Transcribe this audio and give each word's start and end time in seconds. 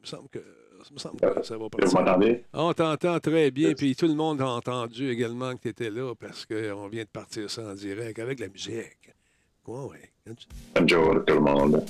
Il 0.00 0.02
me 0.02 0.06
semble 0.06 0.28
que, 0.30 0.38
me 0.92 0.98
semble 0.98 1.20
que 1.20 1.42
ça 1.42 1.58
va 1.58 1.64
Vous 1.64 1.68
partir. 1.68 2.00
m'entendez? 2.00 2.44
On 2.54 2.72
t'entend 2.72 3.20
très 3.20 3.50
bien, 3.50 3.74
puis 3.74 3.94
tout 3.94 4.06
le 4.08 4.14
monde 4.14 4.40
a 4.40 4.48
entendu 4.48 5.10
également 5.10 5.54
que 5.54 5.60
tu 5.62 5.68
étais 5.68 5.90
là 5.90 6.14
parce 6.14 6.46
qu'on 6.46 6.88
vient 6.88 7.02
de 7.04 7.08
partir 7.08 7.50
ça 7.50 7.62
en 7.70 7.74
direct 7.74 8.18
avec 8.18 8.40
la 8.40 8.48
musique. 8.48 9.10
Quoi, 9.62 9.86
ouais. 9.88 10.10
Bonjour 10.74 11.22
tout 11.26 11.34
le 11.34 11.40
monde. 11.40 11.84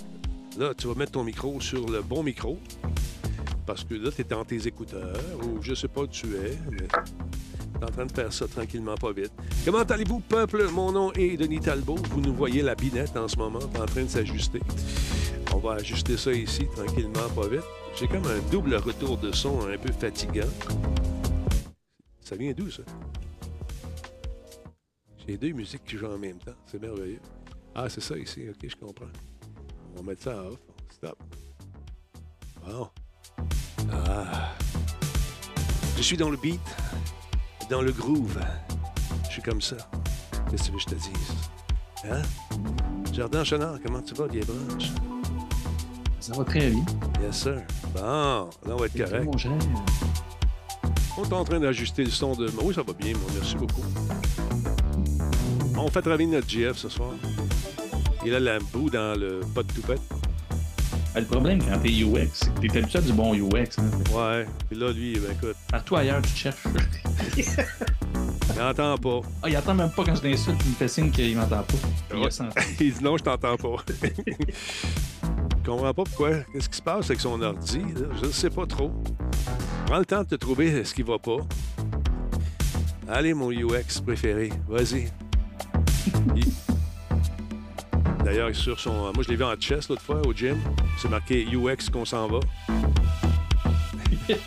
Là, 0.58 0.74
tu 0.74 0.88
vas 0.88 0.94
mettre 0.94 1.12
ton 1.12 1.22
micro 1.22 1.60
sur 1.60 1.88
le 1.88 2.02
bon 2.02 2.24
micro 2.24 2.58
parce 3.64 3.84
que 3.84 3.94
là, 3.94 4.10
tu 4.10 4.22
es 4.22 4.24
dans 4.24 4.44
tes 4.44 4.66
écouteurs 4.66 5.16
ou 5.44 5.62
je 5.62 5.74
sais 5.74 5.86
pas 5.86 6.00
où 6.00 6.06
tu 6.08 6.26
es, 6.34 6.58
mais 6.72 6.88
en 7.82 7.86
train 7.86 8.06
de 8.06 8.12
faire 8.12 8.32
ça 8.32 8.46
tranquillement, 8.46 8.94
pas 8.94 9.12
vite. 9.12 9.32
Comment 9.64 9.82
allez-vous, 9.82 10.20
peuple? 10.20 10.68
Mon 10.70 10.92
nom 10.92 11.12
est 11.12 11.36
Denis 11.36 11.60
Talbot. 11.60 11.96
Vous 12.10 12.20
nous 12.20 12.34
voyez 12.34 12.62
la 12.62 12.74
binette 12.74 13.16
en 13.16 13.28
ce 13.28 13.36
moment, 13.36 13.60
en 13.78 13.86
train 13.86 14.04
de 14.04 14.08
s'ajuster. 14.08 14.60
On 15.54 15.58
va 15.58 15.74
ajuster 15.74 16.16
ça 16.16 16.32
ici 16.32 16.66
tranquillement, 16.74 17.28
pas 17.34 17.48
vite. 17.48 17.64
J'ai 17.98 18.06
comme 18.06 18.26
un 18.26 18.38
double 18.50 18.74
retour 18.76 19.16
de 19.18 19.32
son 19.32 19.66
un 19.66 19.76
peu 19.78 19.92
fatigant. 19.92 20.48
Ça 22.20 22.36
vient 22.36 22.52
d'où, 22.52 22.70
ça? 22.70 22.82
J'ai 25.26 25.36
deux 25.36 25.52
musiques 25.52 25.84
qui 25.84 25.96
jouent 25.96 26.12
en 26.12 26.18
même 26.18 26.38
temps. 26.38 26.54
C'est 26.66 26.80
merveilleux. 26.80 27.20
Ah, 27.74 27.88
c'est 27.88 28.00
ça 28.00 28.16
ici. 28.16 28.48
OK, 28.48 28.68
je 28.68 28.76
comprends. 28.76 29.10
On 29.92 30.00
va 30.00 30.10
mettre 30.10 30.22
ça 30.22 30.44
off. 30.44 30.58
Stop. 30.92 31.18
Bon. 32.64 32.88
Ah. 33.92 34.54
Je 35.96 36.02
suis 36.02 36.16
dans 36.16 36.30
le 36.30 36.36
beat, 36.36 36.60
dans 37.70 37.82
le 37.82 37.92
groove. 37.92 38.38
Je 39.26 39.30
suis 39.30 39.42
comme 39.42 39.60
ça. 39.60 39.76
Qu'est-ce 40.50 40.64
que 40.64 40.66
tu 40.66 40.72
veux 40.72 40.76
que 40.78 40.82
je 40.82 40.88
te 40.88 40.94
dise? 40.96 41.34
Hein? 42.10 42.22
Jardin 43.12 43.44
Chenard, 43.44 43.76
comment 43.84 44.02
tu 44.02 44.12
vas, 44.14 44.26
vieille 44.26 44.44
branche? 44.44 44.90
Ça 46.18 46.34
va 46.34 46.44
très 46.44 46.70
bien. 46.70 46.84
Yes, 47.22 47.42
sir. 47.42 47.62
Bon, 47.94 48.00
là, 48.00 48.48
on 48.66 48.76
va 48.76 48.86
être 48.86 48.96
correct. 48.96 49.24
Mon. 49.24 49.32
On 51.16 51.24
est 51.24 51.32
en 51.32 51.44
train 51.44 51.60
d'ajuster 51.60 52.04
le 52.04 52.10
son 52.10 52.34
de. 52.34 52.50
Oui, 52.60 52.74
ça 52.74 52.82
va 52.82 52.92
bien, 52.92 53.12
moi, 53.12 53.30
merci 53.34 53.54
beaucoup. 53.54 53.84
On 55.76 55.88
fait 55.88 56.02
travailler 56.02 56.26
notre 56.26 56.48
GF 56.48 56.76
ce 56.76 56.88
soir. 56.88 57.12
Il 58.26 58.34
a 58.34 58.40
la 58.40 58.58
boue 58.58 58.90
dans 58.90 59.18
le 59.18 59.40
pot 59.54 59.62
de 59.62 59.72
toupette. 59.72 60.02
Ah, 61.14 61.20
Le 61.20 61.26
problème 61.26 61.58
quand 61.62 61.78
t'es 61.80 61.88
UX, 61.90 62.28
c'est 62.34 62.54
que 62.68 62.72
t'es 62.72 62.78
habitué 62.78 62.98
à 62.98 63.02
du 63.02 63.12
bon 63.12 63.34
UX. 63.34 63.78
Hein. 63.78 63.90
Ouais. 64.14 64.46
Puis 64.68 64.78
là, 64.78 64.92
lui, 64.92 65.14
ben 65.18 65.32
écoute, 65.32 65.56
Partout 65.70 65.96
ailleurs, 65.96 66.22
tu 66.22 66.30
te 66.30 66.36
cherches. 66.38 66.64
il 67.36 68.58
n'entend 68.58 68.96
pas. 68.96 69.20
Ah, 69.42 69.48
il 69.48 69.56
attend 69.56 69.74
même 69.74 69.90
pas 69.90 70.04
quand 70.04 70.14
je 70.14 70.22
l'insulte, 70.28 70.60
il 70.64 70.70
me 70.70 70.74
fait 70.76 70.88
signe 70.88 71.10
qu'il 71.10 71.36
m'entend 71.36 71.62
pas. 71.62 71.74
Il 72.14 72.18
Ouais. 72.20 72.30
senti. 72.30 72.56
Il 72.80 72.92
dit 72.94 73.02
non, 73.04 73.16
je 73.16 73.24
t'entends 73.24 73.56
pas. 73.56 73.76
Je 75.62 75.70
comprends 75.70 75.92
pas 75.94 76.04
pourquoi. 76.04 76.30
Qu'est-ce 76.52 76.68
qui 76.68 76.76
se 76.78 76.82
passe 76.82 77.06
avec 77.06 77.20
son 77.20 77.40
ordi? 77.42 77.78
là? 77.78 78.06
Je 78.20 78.26
ne 78.26 78.32
sais 78.32 78.50
pas 78.50 78.66
trop. 78.66 78.90
Prends 79.86 79.98
le 79.98 80.06
temps 80.06 80.22
de 80.22 80.28
te 80.28 80.34
trouver 80.36 80.84
ce 80.84 80.94
qui 80.94 81.02
va 81.02 81.18
pas. 81.18 81.36
Allez, 83.08 83.34
mon 83.34 83.50
UX 83.50 84.00
préféré. 84.04 84.50
Vas-y. 84.68 85.08
Il- 86.36 86.44
D'ailleurs, 88.24 88.54
sur 88.54 88.78
son. 88.78 89.12
Moi, 89.12 89.22
je 89.22 89.28
l'ai 89.28 89.36
vu 89.36 89.44
en 89.44 89.54
chess 89.58 89.88
l'autre 89.88 90.02
fois 90.02 90.20
au 90.26 90.32
gym. 90.32 90.58
C'est 90.98 91.08
marqué 91.08 91.46
UX 91.46 91.90
qu'on 91.92 92.04
s'en 92.04 92.28
va. 92.28 92.40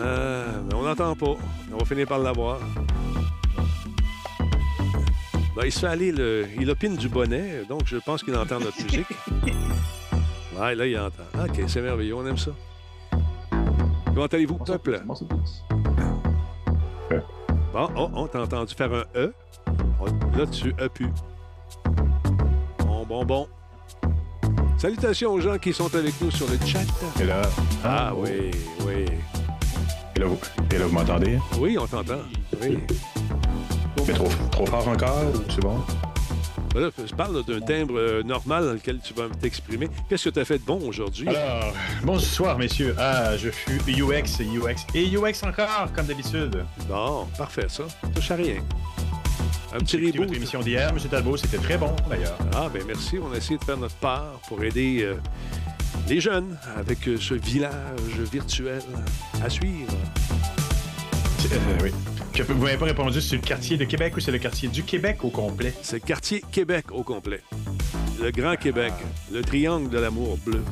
Euh, 0.00 0.62
on 0.74 0.82
n'entend 0.84 1.16
pas. 1.16 1.34
On 1.72 1.78
va 1.78 1.84
finir 1.84 2.06
par 2.06 2.20
l'avoir. 2.20 2.60
Ben, 5.56 5.64
il 5.64 5.72
se 5.72 5.80
fait 5.80 5.88
aller, 5.88 6.12
le... 6.12 6.46
il 6.60 6.70
opine 6.70 6.94
du 6.94 7.08
bonnet, 7.08 7.64
donc 7.68 7.82
je 7.84 7.96
pense 7.96 8.22
qu'il 8.22 8.36
entend 8.36 8.60
notre 8.60 8.80
musique. 8.80 9.08
Ouais, 10.56 10.74
là, 10.74 10.86
il 10.86 10.98
entend. 10.98 11.22
Ah, 11.34 11.44
OK, 11.44 11.62
c'est 11.68 11.80
merveilleux, 11.80 12.14
on 12.14 12.26
aime 12.26 12.36
ça. 12.36 12.50
Comment 14.06 14.26
allez-vous, 14.26 14.58
peuple? 14.58 15.00
bon, 17.72 17.88
oh, 17.96 18.10
on 18.12 18.26
t'a 18.26 18.42
entendu 18.42 18.74
faire 18.74 18.92
un 18.92 19.04
E. 19.14 19.32
Là, 20.36 20.46
tu 20.46 20.74
E 20.80 20.88
pu. 20.88 21.06
Bon, 22.86 23.04
bon, 23.06 23.24
bon. 23.24 23.48
Salutations 24.78 25.32
aux 25.32 25.40
gens 25.40 25.58
qui 25.58 25.72
sont 25.72 25.92
avec 25.94 26.14
nous 26.20 26.30
sur 26.30 26.46
le 26.48 26.58
chat. 26.66 26.80
Et 27.20 27.24
là, 27.24 27.42
Ah 27.84 28.12
oui, 28.16 28.50
oui. 28.86 29.06
et 30.14 30.20
là, 30.20 30.26
vous, 30.26 30.38
et 30.72 30.78
là, 30.78 30.86
vous 30.86 30.92
m'entendez? 30.92 31.38
Oui, 31.58 31.76
on 31.78 31.86
t'entend. 31.86 32.20
Oui. 32.62 32.78
Mais 34.06 34.14
trop, 34.14 34.28
trop 34.52 34.66
fort 34.66 34.88
encore? 34.88 35.24
C'est 35.50 35.60
bon? 35.60 35.80
Ben 36.74 36.90
je 37.04 37.14
parle 37.14 37.44
d'un 37.44 37.60
timbre 37.60 37.94
euh, 37.98 38.22
normal 38.22 38.64
dans 38.66 38.72
lequel 38.74 39.00
tu 39.02 39.12
vas 39.14 39.24
t'exprimer. 39.40 39.88
Qu'est-ce 40.08 40.28
que 40.28 40.34
tu 40.34 40.38
as 40.38 40.44
fait 40.44 40.58
de 40.58 40.64
bon 40.64 40.78
aujourd'hui? 40.86 41.26
Alors, 41.28 41.72
bonsoir, 42.04 42.56
messieurs. 42.58 42.94
Ah, 42.98 43.36
je 43.36 43.48
suis 43.48 43.78
UX, 44.00 44.38
UX 44.40 44.86
et 44.94 45.04
UX 45.16 45.42
encore, 45.44 45.88
comme 45.96 46.06
d'habitude. 46.06 46.62
Bon, 46.88 47.26
parfait, 47.36 47.66
ça. 47.68 47.84
Touche 48.14 48.30
à 48.30 48.36
rien. 48.36 48.56
Un 49.72 49.78
petit 49.78 49.96
reboot. 49.96 50.16
votre 50.16 50.34
émission 50.34 50.60
d'hier, 50.60 50.90
M. 50.90 50.98
Talbot, 51.10 51.36
c'était 51.36 51.58
très 51.58 51.76
bon, 51.76 51.94
d'ailleurs. 52.08 52.38
Ah, 52.54 52.68
ben 52.72 52.82
merci. 52.86 53.18
On 53.18 53.32
a 53.32 53.36
essayé 53.36 53.58
de 53.58 53.64
faire 53.64 53.76
notre 53.76 53.96
part 53.96 54.40
pour 54.48 54.62
aider 54.62 55.00
euh, 55.02 55.14
les 56.08 56.20
jeunes 56.20 56.56
avec 56.76 57.06
euh, 57.06 57.16
ce 57.18 57.34
village 57.34 57.72
virtuel 58.32 58.82
à 59.42 59.50
suivre. 59.50 59.92
Euh, 61.52 61.78
oui. 61.82 61.92
Vous 62.48 62.54
m'avez 62.54 62.76
pas 62.76 62.86
répondu, 62.86 63.20
c'est 63.20 63.36
le 63.36 63.42
quartier 63.42 63.76
de 63.76 63.84
Québec 63.84 64.16
ou 64.16 64.20
c'est 64.20 64.30
le 64.30 64.38
quartier 64.38 64.68
du 64.68 64.82
Québec 64.84 65.24
au 65.24 65.30
complet? 65.30 65.72
C'est 65.82 65.96
le 65.96 66.06
quartier 66.06 66.42
Québec 66.52 66.86
au 66.92 67.02
complet. 67.02 67.42
Le 68.22 68.30
Grand 68.30 68.56
Québec. 68.56 68.92
Le 69.32 69.42
triangle 69.42 69.88
de 69.90 69.98
l'amour 69.98 70.38
bleu. 70.44 70.62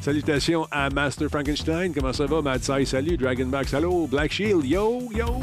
Salutations 0.00 0.66
à 0.70 0.88
Master 0.88 1.28
Frankenstein. 1.28 1.92
Comment 1.92 2.14
ça 2.14 2.24
va, 2.24 2.40
Mad 2.40 2.62
Sai? 2.64 2.86
Salut. 2.86 3.18
Dragonback, 3.18 3.70
hello. 3.70 4.06
Black 4.06 4.32
Shield, 4.32 4.64
yo, 4.64 5.10
yo. 5.14 5.40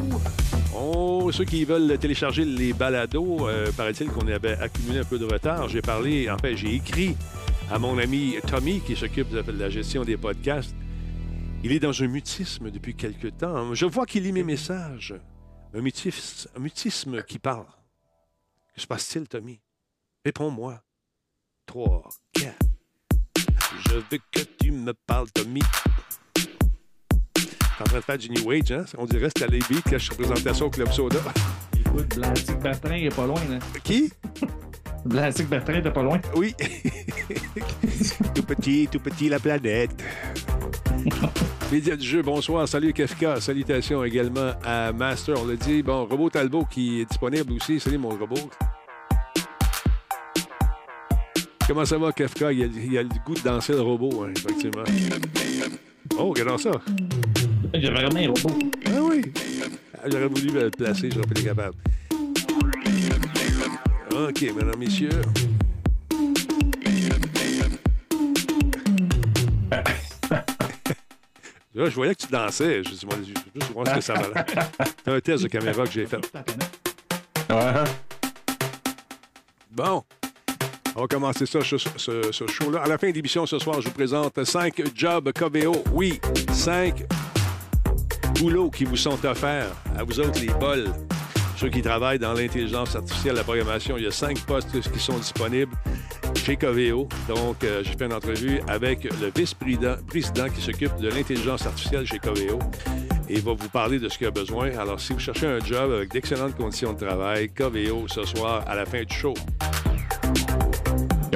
Oh, 0.76 1.32
ceux 1.32 1.46
qui 1.46 1.64
veulent 1.64 1.96
télécharger 2.00 2.44
les 2.44 2.74
balados, 2.74 3.48
euh, 3.48 3.72
paraît-il 3.72 4.08
qu'on 4.08 4.28
avait 4.28 4.58
accumulé 4.58 5.00
un 5.00 5.04
peu 5.04 5.20
de 5.20 5.26
retard. 5.26 5.70
J'ai 5.70 5.84
parlé, 5.84 6.28
en 6.30 6.40
fait, 6.40 6.58
j'ai 6.58 6.74
écrit 6.74 7.16
à 7.72 7.78
mon 7.78 8.00
ami 8.00 8.36
Tommy 8.48 8.82
qui 8.82 8.96
s'occupe 8.96 9.30
de 9.30 9.44
la 9.52 9.70
gestion 9.70 10.04
des 10.04 10.18
podcasts. 10.18 10.76
Il 11.64 11.72
est 11.72 11.80
dans 11.80 12.02
un 12.02 12.08
mutisme 12.08 12.72
depuis 12.72 12.96
quelque 12.96 13.28
temps. 13.28 13.76
Je 13.76 13.86
vois 13.86 14.08
qu'il 14.08 14.24
lit 14.24 14.32
mes 14.32 14.44
messages. 14.44 15.14
Un 15.76 15.82
mutisme, 15.82 16.50
un 16.56 16.60
mutisme 16.60 17.22
qui 17.22 17.38
parle. 17.38 17.68
Que 18.74 18.82
se 18.82 18.88
passe-t-il, 18.88 19.28
Tommy? 19.28 19.60
Réponds-moi. 20.26 20.82
3, 21.68 22.10
4. 22.34 22.77
Je 23.90 23.96
veux 23.96 24.20
que 24.32 24.42
tu 24.60 24.72
me 24.72 24.94
parles, 24.94 25.28
Tommy. 25.34 25.62
T'es 26.34 27.84
en 27.84 27.84
train 27.84 27.98
de 27.98 28.04
faire 28.04 28.18
du 28.18 28.30
New 28.30 28.52
Age, 28.52 28.72
hein? 28.72 28.86
On 28.98 29.06
dirait 29.06 29.30
que 29.30 29.40
c'était 29.40 29.52
les 29.52 29.60
beats 29.60 29.90
que 29.90 29.98
je 29.98 30.12
représentais 30.12 30.54
ça 30.54 30.66
au 30.66 30.70
Club 30.70 30.92
Soda. 30.92 31.20
Écoute, 31.80 32.16
Blastic 32.16 32.60
Bertrand 32.60 32.96
il 32.96 33.06
est 33.06 33.16
pas 33.16 33.28
loin, 33.28 33.40
là. 33.50 33.60
Qui? 33.84 34.12
Blastic 35.06 35.48
Bertrand 35.48 35.74
est 35.74 35.92
pas 35.92 36.04
loin. 36.04 36.20
Oui. 36.36 36.56
tout 38.36 38.44
petit, 38.44 38.88
tout 38.92 39.00
petit, 39.00 39.30
la 39.30 39.40
planète. 39.40 39.92
Média 41.72 41.96
du 41.96 42.06
jeu, 42.06 42.22
bonsoir. 42.22 42.68
Salut 42.68 42.94
Kafka. 42.94 43.40
Salutations 43.40 44.04
également 44.04 44.54
à 44.64 44.92
Master. 44.92 45.36
On 45.42 45.46
l'a 45.46 45.56
dit. 45.56 45.84
Bon, 45.84 46.06
Robot 46.06 46.30
Talbot 46.30 46.66
qui 46.66 47.02
est 47.02 47.06
disponible 47.06 47.54
aussi. 47.54 47.80
Salut 47.80 47.98
mon 47.98 48.10
robot. 48.10 48.50
Comment 51.68 51.84
ça 51.84 51.98
va, 51.98 52.14
Kafka? 52.14 52.54
Il 52.54 52.64
a, 52.64 52.66
il 52.66 52.98
a 52.98 53.04
le 53.04 53.10
goût 53.26 53.34
de 53.34 53.42
danser 53.42 53.74
le 53.74 53.82
robot, 53.82 54.24
hein, 54.24 54.32
effectivement. 54.38 54.84
Oh, 56.18 56.30
regarde 56.30 56.62
ça? 56.62 56.72
J'ai 57.74 57.90
vraiment 57.90 58.18
un 58.18 58.28
robot. 58.28 58.58
Ah 58.86 59.02
oui. 59.02 59.34
Ah, 59.94 60.10
J'aurais 60.10 60.28
voulu 60.28 60.48
le 60.52 60.72
placer, 60.72 61.10
j'aurais 61.12 61.28
pas 61.28 61.32
été 61.32 61.44
capable. 61.44 61.76
OK, 64.16 64.42
mesdames, 64.42 64.80
messieurs. 64.80 65.10
Là, 71.76 71.90
je 71.90 71.96
voyais 71.96 72.16
que 72.16 72.22
tu 72.22 72.32
dansais. 72.32 72.82
Je 72.84 72.90
me 72.90 72.96
suis 72.96 73.08
dit, 73.22 73.34
juste 73.54 73.72
voir 73.74 73.88
ce 73.88 73.94
que 73.96 74.02
ça 74.02 74.14
va 74.14 74.46
C'est 75.06 75.12
un 75.12 75.20
test 75.20 75.44
de 75.44 75.50
caméra 75.50 75.84
que 75.84 75.92
j'ai 75.92 76.06
fait. 76.06 76.34
Hein? 77.50 77.84
Bon. 79.70 80.04
On 80.98 81.02
va 81.02 81.08
commencer 81.08 81.46
ça, 81.46 81.60
ce, 81.62 82.32
show-là. 82.48 82.82
À 82.82 82.88
la 82.88 82.98
fin 82.98 83.12
de 83.12 83.14
l'émission 83.14 83.46
ce 83.46 83.60
soir, 83.60 83.80
je 83.82 83.88
vous 83.88 83.94
présente 83.94 84.44
5 84.44 84.82
jobs 84.96 85.32
KVO. 85.32 85.84
Oui, 85.94 86.20
5 86.52 87.04
boulots 88.40 88.72
qui 88.72 88.84
vous 88.84 88.96
sont 88.96 89.24
offerts. 89.24 89.70
À 89.96 90.04
vous 90.04 90.20
autres, 90.20 90.42
les 90.42 90.52
bols. 90.56 90.92
Ceux 91.56 91.70
qui 91.70 91.84
travaillent 91.84 92.18
dans 92.18 92.34
l'intelligence 92.34 92.96
artificielle, 92.96 93.36
la 93.36 93.44
programmation, 93.44 93.96
il 94.00 94.06
y 94.06 94.08
a 94.08 94.12
5 94.12 94.40
postes 94.48 94.92
qui 94.92 95.00
sont 95.00 95.20
disponibles 95.20 95.76
chez 96.36 96.56
Coveo. 96.56 97.08
Donc, 97.28 97.64
euh, 97.64 97.84
j'ai 97.84 97.96
fait 97.96 98.06
une 98.06 98.14
entrevue 98.14 98.60
avec 98.68 99.04
le 99.04 99.32
vice-président 99.36 99.98
président 100.08 100.50
qui 100.50 100.62
s'occupe 100.62 100.96
de 100.96 101.10
l'intelligence 101.10 101.68
artificielle 101.68 102.08
chez 102.08 102.18
Coveo. 102.18 102.58
Et 103.30 103.40
va 103.40 103.54
vous 103.54 103.70
parler 103.70 104.00
de 104.00 104.10
ce 104.10 104.18
qu'il 104.18 104.26
a 104.26 104.32
besoin. 104.32 104.76
Alors, 104.80 105.00
si 105.00 105.14
vous 105.14 105.20
cherchez 105.20 105.46
un 105.46 105.60
job 105.60 105.92
avec 105.92 106.12
d'excellentes 106.12 106.56
conditions 106.56 106.94
de 106.94 107.06
travail, 107.06 107.50
Coveo 107.50 108.08
ce 108.08 108.24
soir 108.24 108.64
à 108.66 108.74
la 108.74 108.88
fin 108.88 109.04
du 109.04 109.14
show. 109.14 109.36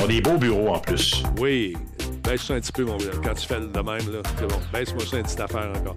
Ils 0.01 0.03
ont 0.03 0.07
des 0.07 0.21
beaux 0.21 0.37
bureaux 0.37 0.69
en 0.69 0.79
plus. 0.79 1.21
Oui. 1.37 1.77
Baisse 2.23 2.41
ça 2.41 2.55
un 2.55 2.59
petit 2.59 2.71
peu, 2.71 2.85
mon 2.85 2.97
gars. 2.97 3.11
Quand 3.23 3.35
tu 3.35 3.45
fais 3.45 3.59
le 3.59 3.67
de 3.67 3.79
même, 3.79 3.85
là, 4.11 4.21
c'est 4.39 4.47
bon. 4.47 4.59
Baisse-moi 4.73 5.05
ça 5.05 5.17
une 5.17 5.23
petite 5.23 5.39
affaire 5.39 5.71
encore. 5.75 5.95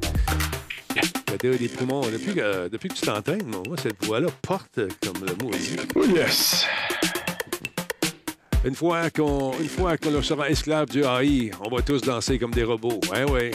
Des 1.40 1.68
poumons, 1.68 2.02
depuis 2.02 2.34
que, 2.34 2.68
depuis 2.68 2.90
que 2.90 2.94
tu 2.94 3.00
t'entraînes, 3.00 3.46
moi, 3.46 3.76
cette 3.82 4.04
voix-là 4.04 4.28
porte 4.42 4.78
comme 5.02 5.26
le 5.26 5.34
mot. 5.42 5.50
Oh 5.94 6.04
yes! 6.04 6.66
Une 8.64 8.74
fois 8.74 9.08
qu'on 9.08 9.52
une 9.58 9.68
fois 9.68 9.96
qu'on 9.96 10.22
sera 10.22 10.50
esclave 10.50 10.90
du 10.90 11.02
AI, 11.02 11.50
on 11.64 11.74
va 11.74 11.80
tous 11.80 12.02
danser 12.02 12.38
comme 12.38 12.52
des 12.52 12.64
robots. 12.64 13.00
Ouais, 13.10 13.24
ouais. 13.30 13.52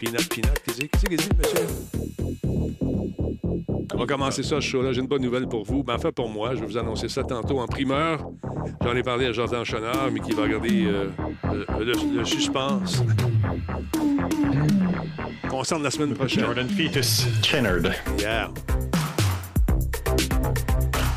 Peanut, 0.00 0.28
peanut, 0.30 0.62
qu'est-ce 0.64 1.04
qu'il 1.06 1.16
dit, 1.18 1.28
monsieur? 1.38 1.66
On 3.92 3.98
va 3.98 4.06
commencer 4.06 4.42
ça, 4.42 4.56
ce 4.56 4.60
show-là. 4.60 4.92
J'ai 4.92 5.00
une 5.00 5.06
bonne 5.08 5.22
nouvelle 5.22 5.46
pour 5.48 5.64
vous. 5.64 5.82
Ben, 5.82 5.94
enfin, 5.96 6.10
pour 6.12 6.28
moi, 6.28 6.54
je 6.54 6.60
vais 6.60 6.66
vous 6.66 6.78
annoncer 6.78 7.08
ça 7.08 7.22
tantôt 7.24 7.58
en 7.58 7.66
primeur. 7.66 8.24
J'en 8.84 8.94
ai 8.94 9.02
parlé 9.02 9.26
à 9.26 9.32
Jordan 9.32 9.64
Chenard, 9.64 10.08
mais 10.12 10.20
qui 10.20 10.32
va 10.32 10.42
regarder 10.44 10.86
euh, 10.86 11.08
le, 11.52 11.84
le- 11.84 12.18
le 12.18 12.24
suspense. 12.24 13.02
Concerne 15.48 15.82
la 15.82 15.90
semaine 15.90 16.14
prochaine. 16.14 16.44
Jordan 16.44 16.68
Fetus 16.68 17.26
Kennard. 17.42 17.80
Yeah. 18.18 18.48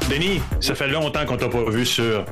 Denis, 0.10 0.42
ça 0.60 0.76
fait 0.76 0.88
longtemps 0.90 1.26
qu'on 1.26 1.38
t'a 1.38 1.50
pas 1.50 1.64
vu 1.70 1.86
sur 1.86 2.26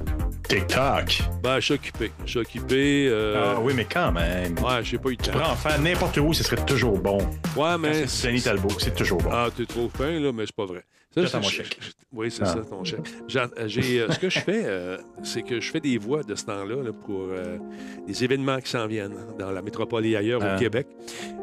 TikTok. 0.56 1.22
Ben, 1.42 1.56
je 1.62 1.66
suis 1.66 1.74
occupé. 1.76 2.12
Je 2.26 2.30
suis 2.32 2.40
occupé. 2.40 3.08
euh, 3.10 3.54
Ah 3.56 3.60
oui, 3.62 3.72
mais 3.74 3.86
quand 3.86 4.12
même. 4.12 4.54
Ouais, 4.60 4.84
j'ai 4.84 4.98
pas 4.98 5.10
eu 5.12 5.16
de 5.16 5.22
Tu 5.22 5.30
temps. 5.30 5.38
pourrais 5.40 5.52
en 5.52 5.56
faire 5.56 5.80
n'importe 5.80 6.18
où, 6.18 6.34
ce 6.34 6.44
serait 6.44 6.58
toujours 6.66 7.00
bon. 7.00 7.20
Ouais, 7.56 7.78
mais. 7.80 8.06
C'est 8.06 8.28
Denis 8.28 8.42
Talbot, 8.42 8.68
c'est 8.78 8.94
toujours 8.94 9.20
bon. 9.22 9.30
Ah, 9.32 9.48
t'es 9.56 9.66
trop 9.66 9.88
fin, 9.88 10.20
là, 10.20 10.34
mais 10.34 10.44
c'est 10.46 10.54
pas 10.56 10.66
vrai. 10.66 10.84
Ça, 11.16 11.26
c'est- 11.26 11.38
mon 11.38 11.44
chèque. 11.44 11.80
Oui, 12.12 12.30
c'est 12.30 12.44
Ah. 12.44 12.48
ça, 12.48 12.60
ton 12.70 12.84
chèque. 12.84 13.00
J'ai, 13.30 13.40
j'ai, 13.68 14.02
euh, 14.02 14.12
ce 14.12 14.20
que 14.20 14.30
je 14.30 14.40
fais, 14.40 14.64
euh, 14.66 14.98
c'est 15.24 15.42
que 15.44 15.62
je 15.62 15.72
fais 15.72 15.80
des 15.80 15.98
voix 15.98 16.24
de 16.24 16.36
ce 16.36 16.44
temps-là 16.46 16.84
là, 16.84 16.92
pour 16.92 17.28
euh, 17.30 17.58
des 18.06 18.24
événements 18.26 18.60
qui 18.60 18.70
s'en 18.72 18.88
viennent 18.88 19.16
dans 19.40 19.52
la 19.52 19.62
métropole 19.62 20.06
et 20.06 20.18
ailleurs 20.18 20.42
Ah. 20.44 20.56
au 20.56 20.60
Québec. 20.60 20.88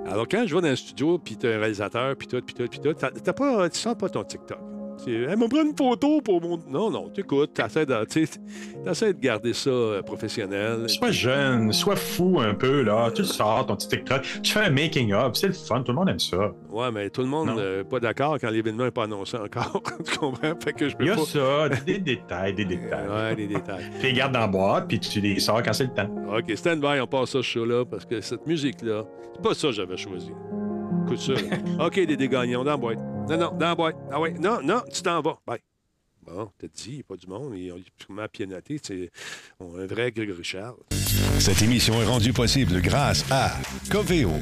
Alors, 0.07 0.27
quand 0.31 0.47
je 0.47 0.55
vais 0.55 0.61
dans 0.61 0.69
un 0.69 0.77
studio, 0.77 1.19
puis 1.19 1.37
t'as 1.39 1.49
un 1.57 1.61
réalisateur, 1.61 2.15
puis 2.15 2.27
tout, 2.29 2.43
puis 2.43 2.55
tout, 2.55 2.67
puis 2.69 2.79
tout, 2.81 2.93
t'as, 2.93 3.11
t'as 3.11 3.33
pas, 3.33 3.71
tu 3.71 3.79
sens 3.79 3.95
pas 3.99 4.11
ton 4.11 4.23
TikTok. 4.23 4.59
Elle 5.07 5.37
m'a 5.37 5.49
pris 5.49 5.61
une 5.61 5.77
photo 5.77 6.21
pour 6.21 6.41
mon. 6.41 6.59
Non, 6.69 6.91
non, 6.91 7.09
t'écoutes, 7.09 7.55
t'essaies 7.55 7.87
de, 7.87 8.05
t'essaies 8.05 9.13
de 9.15 9.19
garder 9.21 9.53
ça 9.53 9.71
euh, 9.71 10.03
professionnel. 10.03 10.89
Sois 10.89 11.11
jeune, 11.11 11.73
sois 11.73 11.97
fou 11.97 12.41
un 12.41 12.55
peu, 12.55 12.83
là. 12.83 13.11
Tu 13.15 13.23
le 13.23 13.29
sors, 13.29 13.67
ton 13.67 13.77
petit 13.77 13.89
TikTok. 13.89 14.23
Tu 14.43 14.53
fais 14.53 14.61
un 14.65 14.71
making-up, 14.71 15.37
c'est 15.37 15.49
le 15.49 15.53
fun, 15.53 15.83
tout 15.83 15.93
le 15.93 15.99
monde 15.99 16.09
aime 16.09 16.19
ça. 16.19 16.53
Ouais, 16.71 16.91
mais 16.93 17.11
tout 17.11 17.21
le 17.23 17.29
monde 17.29 17.51
n'est 17.57 17.85
pas 17.85 18.01
d'accord 18.01 18.37
quand 18.41 18.51
l'événement 18.51 18.85
n'est 18.85 18.91
pas 18.91 19.05
annoncé 19.05 19.37
encore. 19.37 19.83
tu 20.05 20.19
comprends? 20.19 20.55
Fait 20.63 20.73
que 20.73 20.89
je 20.89 20.97
peux 20.97 21.05
Il 21.05 21.09
y 21.09 21.11
a 21.11 21.17
pas. 21.17 21.23
ça, 21.23 21.69
des, 21.69 21.99
des 21.99 21.99
détails, 22.17 22.55
des 22.55 22.65
détails. 22.65 23.09
Ouais, 23.09 23.37
des 23.37 23.47
détails. 23.47 23.85
Tu 24.01 24.07
les 24.07 24.13
gardes 24.13 24.33
dans 24.33 24.41
la 24.41 24.47
boîte, 24.49 24.89
puis 24.89 24.99
tu 24.99 25.21
les 25.21 25.39
sors 25.41 25.63
quand 25.63 25.73
c'est 25.73 25.85
le 25.85 25.95
temps. 25.95 26.09
OK, 26.37 26.51
stand 26.57 26.81
by, 26.81 27.01
on 27.01 27.07
passe 27.07 27.31
ça 27.31 27.39
ce 27.39 27.43
show-là, 27.43 27.85
parce 27.85 28.05
que 28.05 28.21
cette 28.21 28.47
musique-là, 28.47 29.05
c'est 29.35 29.43
pas 29.43 29.55
ça 29.55 29.69
que 29.69 29.75
j'avais 29.75 29.97
choisi. 29.97 30.31
Ça. 31.17 31.33
là. 31.33 31.87
OK, 31.87 31.99
des 32.01 32.29
gagnants, 32.29 32.65
dans 32.65 32.71
la 32.73 32.77
boîte. 32.77 32.99
Non, 33.29 33.37
non, 33.37 33.51
dans 33.53 33.67
la 33.67 33.75
boîte. 33.75 33.97
Ah 34.11 34.21
oui, 34.21 34.31
non, 34.39 34.61
non, 34.63 34.83
tu 34.93 35.03
t'en 35.03 35.21
vas. 35.21 35.39
Bye. 35.47 35.61
Bon, 36.27 36.51
t'as 36.59 36.67
dit, 36.67 36.89
il 36.89 36.95
n'y 36.97 37.01
a 37.01 37.05
pas 37.05 37.17
du 37.17 37.27
monde. 37.27 37.55
Ils 37.57 37.73
ont 37.73 37.79
comment 38.07 38.27
pianoter. 38.31 38.79
C'est 38.83 39.11
un 39.61 39.87
vrai 39.87 40.13
Grégory 40.13 40.45
Charles. 40.45 40.77
Cette 41.39 41.63
émission 41.63 42.01
est 42.03 42.05
rendue 42.05 42.33
possible 42.33 42.81
grâce 42.83 43.25
à 43.31 43.53
Coveo. 43.91 44.33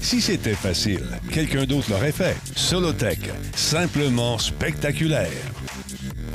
Si 0.00 0.20
c'était 0.20 0.54
facile, 0.54 1.06
quelqu'un 1.32 1.64
d'autre 1.64 1.90
l'aurait 1.90 2.12
fait. 2.12 2.36
Solotech, 2.56 3.30
simplement 3.54 4.38
spectaculaire. 4.38 5.30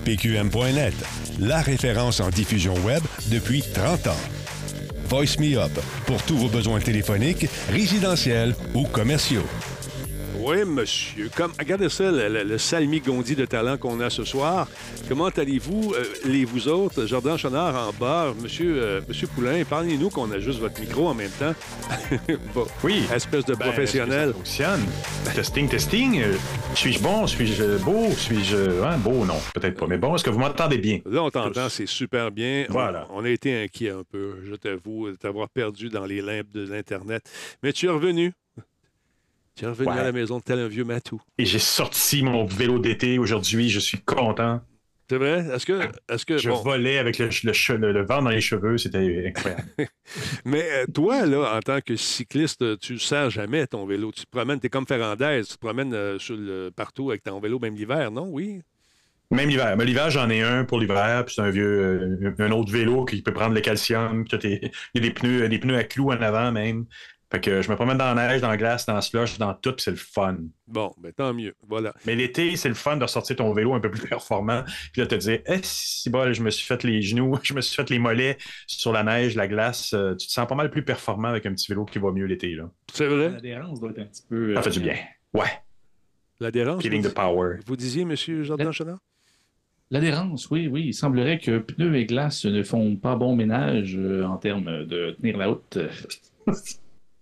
PQM.net, 0.06 0.94
la 1.39 1.62
référence 1.62 2.21
en 2.21 2.29
diffusion 2.29 2.73
web 2.85 3.03
depuis 3.29 3.62
30 3.73 4.07
ans. 4.07 4.40
Voice 5.11 5.35
pour 6.05 6.23
tous 6.23 6.37
vos 6.37 6.47
besoins 6.47 6.79
téléphoniques, 6.79 7.49
résidentiels 7.69 8.55
ou 8.73 8.85
commerciaux. 8.85 9.43
Oui, 10.43 10.65
monsieur. 10.65 11.29
Comme, 11.35 11.51
regardez 11.59 11.88
ça, 11.89 12.09
le, 12.11 12.27
le, 12.27 12.43
le 12.43 12.57
salmi-gondi 12.57 13.35
de 13.35 13.45
talent 13.45 13.77
qu'on 13.77 13.99
a 13.99 14.09
ce 14.09 14.23
soir. 14.23 14.67
Comment 15.07 15.27
allez-vous, 15.27 15.93
euh, 15.95 16.03
les 16.25 16.45
vous 16.45 16.67
autres? 16.67 17.05
Jordan 17.05 17.38
Chenard 17.38 17.89
en 17.89 17.93
bas. 17.93 18.33
Monsieur, 18.41 18.81
euh, 18.81 19.01
monsieur 19.07 19.27
Poulain, 19.27 19.63
parlez-nous 19.63 20.09
qu'on 20.09 20.31
a 20.31 20.39
juste 20.39 20.59
votre 20.59 20.79
micro 20.81 21.07
en 21.07 21.13
même 21.13 21.29
temps. 21.31 21.53
Bon, 22.55 22.65
Oui. 22.83 23.03
espèce 23.13 23.45
de 23.45 23.53
Ben, 23.53 23.65
professionnel. 23.67 24.29
ça 24.29 24.33
fonctionne? 24.33 24.85
Testing, 25.35 25.69
testing. 25.69 26.21
Euh, 26.21 26.33
Suis-je 26.73 26.99
bon? 26.99 27.27
Suis-je 27.27 27.77
beau? 27.77 28.09
Suis-je. 28.17 28.81
Hein, 28.83 28.97
beau, 28.97 29.23
non, 29.25 29.37
peut-être 29.53 29.77
pas. 29.79 29.85
Mais 29.87 29.97
bon, 29.97 30.15
est-ce 30.15 30.23
que 30.23 30.29
vous 30.31 30.39
m'entendez 30.39 30.79
bien? 30.79 30.99
Là, 31.05 31.21
on 31.23 31.29
t'entend, 31.29 31.69
c'est 31.69 31.85
super 31.87 32.31
bien. 32.31 32.65
On- 32.69 32.73
Voilà. 32.73 33.05
On, 33.11 33.23
a 33.23 33.29
été 33.29 33.63
inquiet 33.63 33.91
un 33.91 34.03
peu, 34.09 34.37
je 34.49 34.55
t'avoue, 34.55 35.11
de 35.11 35.15
t'avoir 35.15 35.49
perdu 35.49 35.89
dans 35.89 36.05
les 36.05 36.21
limbes 36.21 36.49
de 36.51 36.67
l'Internet. 36.67 37.21
Mais 37.61 37.73
tu 37.73 37.85
es 37.85 37.89
revenu. 37.89 38.33
Tu 39.56 39.65
es 39.65 39.68
revenu 39.68 39.89
Ouais. 39.92 40.00
à 40.00 40.03
la 40.03 40.12
maison 40.12 40.39
tel 40.39 40.59
un 40.59 40.68
vieux 40.68 40.83
matou. 40.86 41.21
Et 41.38 41.45
j'ai 41.45 41.59
sorti 41.59 42.24
mon 42.24 42.45
vélo 42.45 42.80
d'été 42.80 43.19
aujourd'hui. 43.19 43.69
Je 43.69 43.80
suis 43.80 44.00
content. 44.00 44.62
C'est 45.09 45.18
vrai? 45.18 45.45
Est-ce 45.53 45.65
que. 45.65 45.81
Est-ce 46.09 46.25
que 46.25 46.38
Je 46.38 46.50
bon, 46.50 46.62
volais 46.62 46.98
avec 46.98 47.18
le, 47.18 47.25
le, 47.25 47.51
che- 47.51 47.74
le- 47.75 47.92
le 47.92 48.06
vent 48.06 48.21
dans 48.21 48.30
les 48.30 48.39
cheveux. 48.39 48.77
C'était 48.77 49.27
incroyable. 49.27 49.63
mais 50.45 50.63
euh, 50.71 50.86
toi, 50.94 51.25
là, 51.25 51.53
en 51.57 51.59
tant 51.59 51.81
que 51.81 51.98
cycliste, 51.98 52.80
tu 52.80 52.94
ne 52.94 52.98
sers 52.98 53.30
jamais 53.30 53.68
ton 53.68 53.86
vélo. 53.86 54.13
Tu 54.13 54.21
te 54.24 54.30
promènes, 54.31 54.62
tu 54.62 54.68
es 54.68 54.69
comme 54.69 54.88
Ferrandez, 54.88 55.42
tu 55.45 55.54
te 55.56 55.59
promènes 55.59 55.94
euh, 55.94 56.18
sur 56.18 56.38
le, 56.38 56.69
partout 56.74 57.09
avec 57.09 57.24
ton 57.24 57.42
vélo, 57.42 57.59
même 57.59 57.75
l'hiver, 57.75 58.09
non? 58.09 58.30
Oui? 58.30 58.62
Même 59.31 59.50
l'hiver. 59.50 59.75
Mais 59.75 59.83
l'hiver, 59.83 60.09
j'en 60.09 60.30
ai 60.30 60.42
un 60.44 60.63
pour 60.63 60.80
l'hiver. 60.80 61.25
Puis 61.25 61.36
c'est 61.36 61.42
un 61.42 61.50
vieux, 61.50 62.19
euh, 62.24 62.36
un 62.39 62.51
autre 62.51 62.71
vélo 62.71 63.04
qui 63.04 63.21
peut 63.21 63.33
prendre 63.33 63.54
le 63.54 63.59
calcium. 63.62 64.24
est- 64.31 64.45
Il 64.45 64.71
y 64.95 64.97
a 65.00 65.01
des 65.01 65.12
pneus, 65.12 65.50
des 65.50 65.59
pneus 65.59 65.75
à 65.75 65.83
clous 65.83 66.12
en 66.12 66.21
avant 66.21 66.54
même. 66.54 66.86
Fait 67.31 67.39
que 67.39 67.62
je 67.62 67.69
me 67.72 67.75
promène 67.78 67.98
dans 67.98 68.13
la 68.13 68.28
neige, 68.28 68.42
dans 68.42 68.50
la 68.50 68.57
glace, 68.57 68.86
dans 68.86 68.94
la 68.94 69.01
slush, 69.01 69.38
dans 69.38 69.54
tout, 69.54 69.72
puis 69.72 69.83
c'est 69.83 69.92
le 69.92 69.98
fun. 69.98 70.36
Bon, 70.68 70.94
ben 70.98 71.13
tant 71.13 71.33
mieux. 71.33 71.56
Voilà. 71.66 71.94
Mais 72.06 72.13
l'été, 72.13 72.57
c'est 72.57 72.68
le 72.68 72.75
fun 72.75 72.98
de 72.98 73.04
ressortir 73.04 73.38
ton 73.38 73.54
vélo 73.54 73.74
un 73.74 73.80
peu 73.80 73.89
plus 73.89 74.01
performant. 74.10 74.63
Puis 74.92 75.01
là, 75.01 75.07
te 75.07 75.16
dire, 75.16 75.39
eh, 75.45 75.60
si 75.63 76.10
bol, 76.10 76.33
je 76.33 76.44
me 76.44 76.50
suis 76.50 76.66
fait 76.66 76.83
les 76.83 77.01
genoux, 77.01 77.39
je 77.44 77.54
me 77.54 77.62
suis 77.62 77.74
fait 77.74 77.89
les 77.89 78.00
mollets 78.00 78.38
sur 78.68 78.92
la 78.92 79.04
neige, 79.04 79.36
la 79.36 79.48
glace. 79.48 79.94
Euh, 79.94 80.13
tu 80.16 80.28
te 80.28 80.31
sens 80.33 80.45
pas 80.45 80.56
mal 80.56 80.69
plus 80.69 80.83
performant 80.83 81.30
avec 81.30 81.45
un 81.45 81.54
petit 81.54 81.72
vélo 81.72 81.86
qui 81.86 82.00
va 82.00 82.12
mieux 82.12 82.25
l'été. 82.25 82.54
là. 82.54 82.69
C'est 82.92 83.07
vrai? 83.07 83.30
L'adhérence 83.30 83.80
doit 83.80 83.92
être 83.92 84.00
un 84.00 84.06
petit 84.06 84.24
peu. 84.28 84.54
Ça 84.54 84.60
euh, 84.60 84.63
fait 84.63 84.72
du 84.72 84.81
bien. 84.81 84.98
Ouais. 85.33 85.50
L'adhérence? 86.42 86.83
Feeling 86.83 87.04
vous, 87.04 87.10
the 87.10 87.13
power. 87.13 87.60
vous 87.66 87.78
disiez, 87.78 88.04
monsieur 88.04 88.44
Jordan 88.44 88.74
Chenard? 88.74 89.00
L'adhérence, 89.89 90.50
oui, 90.50 90.68
oui. 90.68 90.88
Il 90.88 90.94
semblerait 90.94 91.39
que 91.39 91.60
pneus 91.60 91.95
et 91.95 92.06
glace 92.06 92.44
ne 92.44 92.63
font 92.63 92.98
pas 92.98 93.16
bon 93.16 93.38
ménage 93.38 93.95
euh, 93.98 94.25
en 94.25 94.36
termes 94.36 94.86
de 94.86 95.12
tenir 95.12 95.38
la 95.38 95.48
route. 95.48 95.78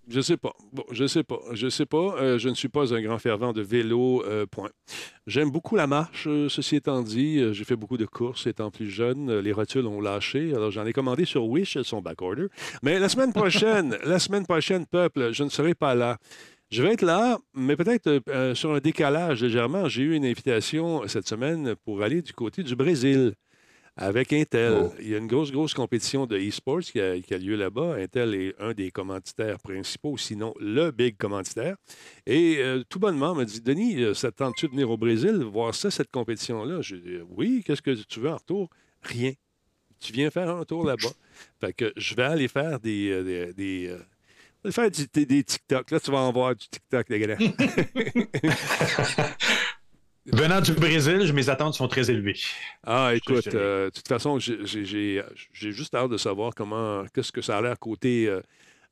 Je 0.10 0.22
sais 0.22 0.38
pas. 0.38 0.54
Bon, 0.74 0.84
je 0.92 1.06
sais 1.06 1.24
pas. 1.24 1.39
Je 1.54 1.70
sais 1.70 1.86
pas. 1.86 2.16
Euh, 2.20 2.39
je 2.39 2.50
ne 2.50 2.56
suis 2.56 2.68
pas 2.68 2.94
un 2.94 3.01
grand 3.01 3.20
fervent 3.20 3.54
de 3.54 3.62
vélo, 3.62 4.24
euh, 4.25 4.48
point. 4.48 4.72
J'aime 5.28 5.51
beaucoup 5.51 5.75
la 5.75 5.86
marche, 5.86 6.25
euh, 6.28 6.50
ceci 6.50 6.78
étant 6.78 7.04
dit. 7.04 7.54
J'ai 7.54 7.63
fait 7.63 7.75
beaucoup 7.75 7.98
de 7.98 8.06
courses 8.06 8.48
étant 8.48 8.72
plus 8.72 8.89
jeune. 8.89 9.39
Les 9.39 9.51
rotules 9.51 9.86
ont 9.86 10.01
lâché. 10.01 10.54
Alors, 10.56 10.72
j'en 10.72 10.86
ai 10.86 10.94
commandé 10.94 11.25
sur 11.25 11.46
Wish, 11.46 11.75
elles 11.75 11.86
sont 11.86 12.01
backorder. 12.01 12.48
Mais 12.82 12.98
la 12.98 13.08
semaine 13.08 13.34
prochaine, 13.34 13.98
la 14.04 14.18
semaine 14.18 14.46
prochaine, 14.46 14.88
peuple, 14.88 15.32
je 15.32 15.44
ne 15.44 15.50
serai 15.50 15.75
pas 15.75 15.94
là. 15.94 16.18
Je 16.72 16.84
vais 16.84 16.94
être 16.94 17.01
là, 17.01 17.39
mais 17.56 17.75
peut-être 17.75 18.22
euh, 18.30 18.54
sur 18.54 18.74
un 18.75 18.80
décalage 18.80 19.42
légèrement. 19.42 19.88
J'ai 19.88 20.04
eu 20.04 20.13
une 20.13 20.25
invitation 20.25 21.08
cette 21.08 21.28
semaine 21.28 21.75
pour 21.84 22.04
aller 22.04 22.22
du 22.22 22.32
côté 22.32 22.62
du 22.62 22.75
Brésil 22.75 23.34
avec 24.01 24.32
Intel. 24.32 24.74
Oh. 24.82 24.94
Il 25.00 25.10
y 25.10 25.15
a 25.15 25.18
une 25.18 25.27
grosse, 25.27 25.51
grosse 25.51 25.74
compétition 25.74 26.25
de 26.25 26.38
e-sports 26.38 26.79
qui 26.82 27.01
a, 27.01 27.20
qui 27.20 27.34
a 27.34 27.38
lieu 27.38 27.56
là-bas. 27.58 27.96
Intel 27.96 28.34
est 28.34 28.56
un 28.60 28.72
des 28.74 28.91
commanditaires 28.91 29.60
principaux, 29.60 30.18
sinon 30.18 30.53
le 30.60 30.91
big 30.91 31.18
commanditaire. 31.18 31.75
Et 32.25 32.58
euh, 32.60 32.82
tout 32.88 33.00
bonnement, 33.00 33.36
m'a 33.36 33.44
dit 33.44 33.60
Denis, 33.62 34.01
euh, 34.01 34.13
ça 34.13 34.32
te 34.32 34.38
tente-tu 34.38 34.68
de 34.68 34.72
venir 34.72 34.89
au 34.89 34.96
Brésil 34.98 35.44
voir 35.44 35.75
ça, 35.75 35.91
cette 35.91 36.12
compétition-là? 36.12 36.82
J'ai 36.82 37.00
dit 37.00 37.18
Oui, 37.29 37.62
qu'est-ce 37.65 37.82
que 37.82 37.91
tu 37.91 38.22
veux 38.22 38.29
en 38.29 38.38
retour? 38.38 38.70
Rien. 39.01 39.34
Tu 40.00 40.13
viens 40.13 40.29
faire 40.32 40.50
un 40.50 40.63
tour 40.63 40.86
là-bas. 40.86 41.10
Fait 41.60 41.74
que 41.74 41.91
je 41.98 42.15
vais 42.15 42.24
aller 42.24 42.48
faire 42.48 42.79
des. 42.79 43.10
euh, 43.12 43.51
des, 43.53 43.94
faire 44.72 44.89
du- 44.89 45.08
des, 45.12 45.25
des 45.25 45.44
TikTok. 45.44 45.91
Là, 45.91 46.00
tu 46.00 46.10
vas 46.10 46.20
en 46.20 46.32
voir 46.32 46.56
du 46.56 46.65
TikTok, 46.70 47.10
les 47.10 47.20
gars. 47.20 47.38
Venant 50.26 50.62
du 50.62 50.74
Brésil, 50.74 51.26
je- 51.26 51.34
mes 51.34 51.50
attentes 51.50 51.74
sont 51.74 51.88
très 51.88 52.12
élevées. 52.12 52.38
Ah, 52.86 53.12
écoute, 53.16 53.48
euh, 53.56 53.86
de 53.86 53.90
toute 53.90 54.08
façon, 54.08 54.38
j'ai 54.38 55.24
juste 55.54 55.96
hâte 55.96 56.12
de 56.12 56.18
savoir 56.18 56.54
comment, 56.54 57.04
qu'est-ce 57.14 57.32
que 57.32 57.42
ça 57.42 57.58
a 57.58 57.62
l'air 57.62 57.80
côté 57.80 58.28
euh, 58.28 58.42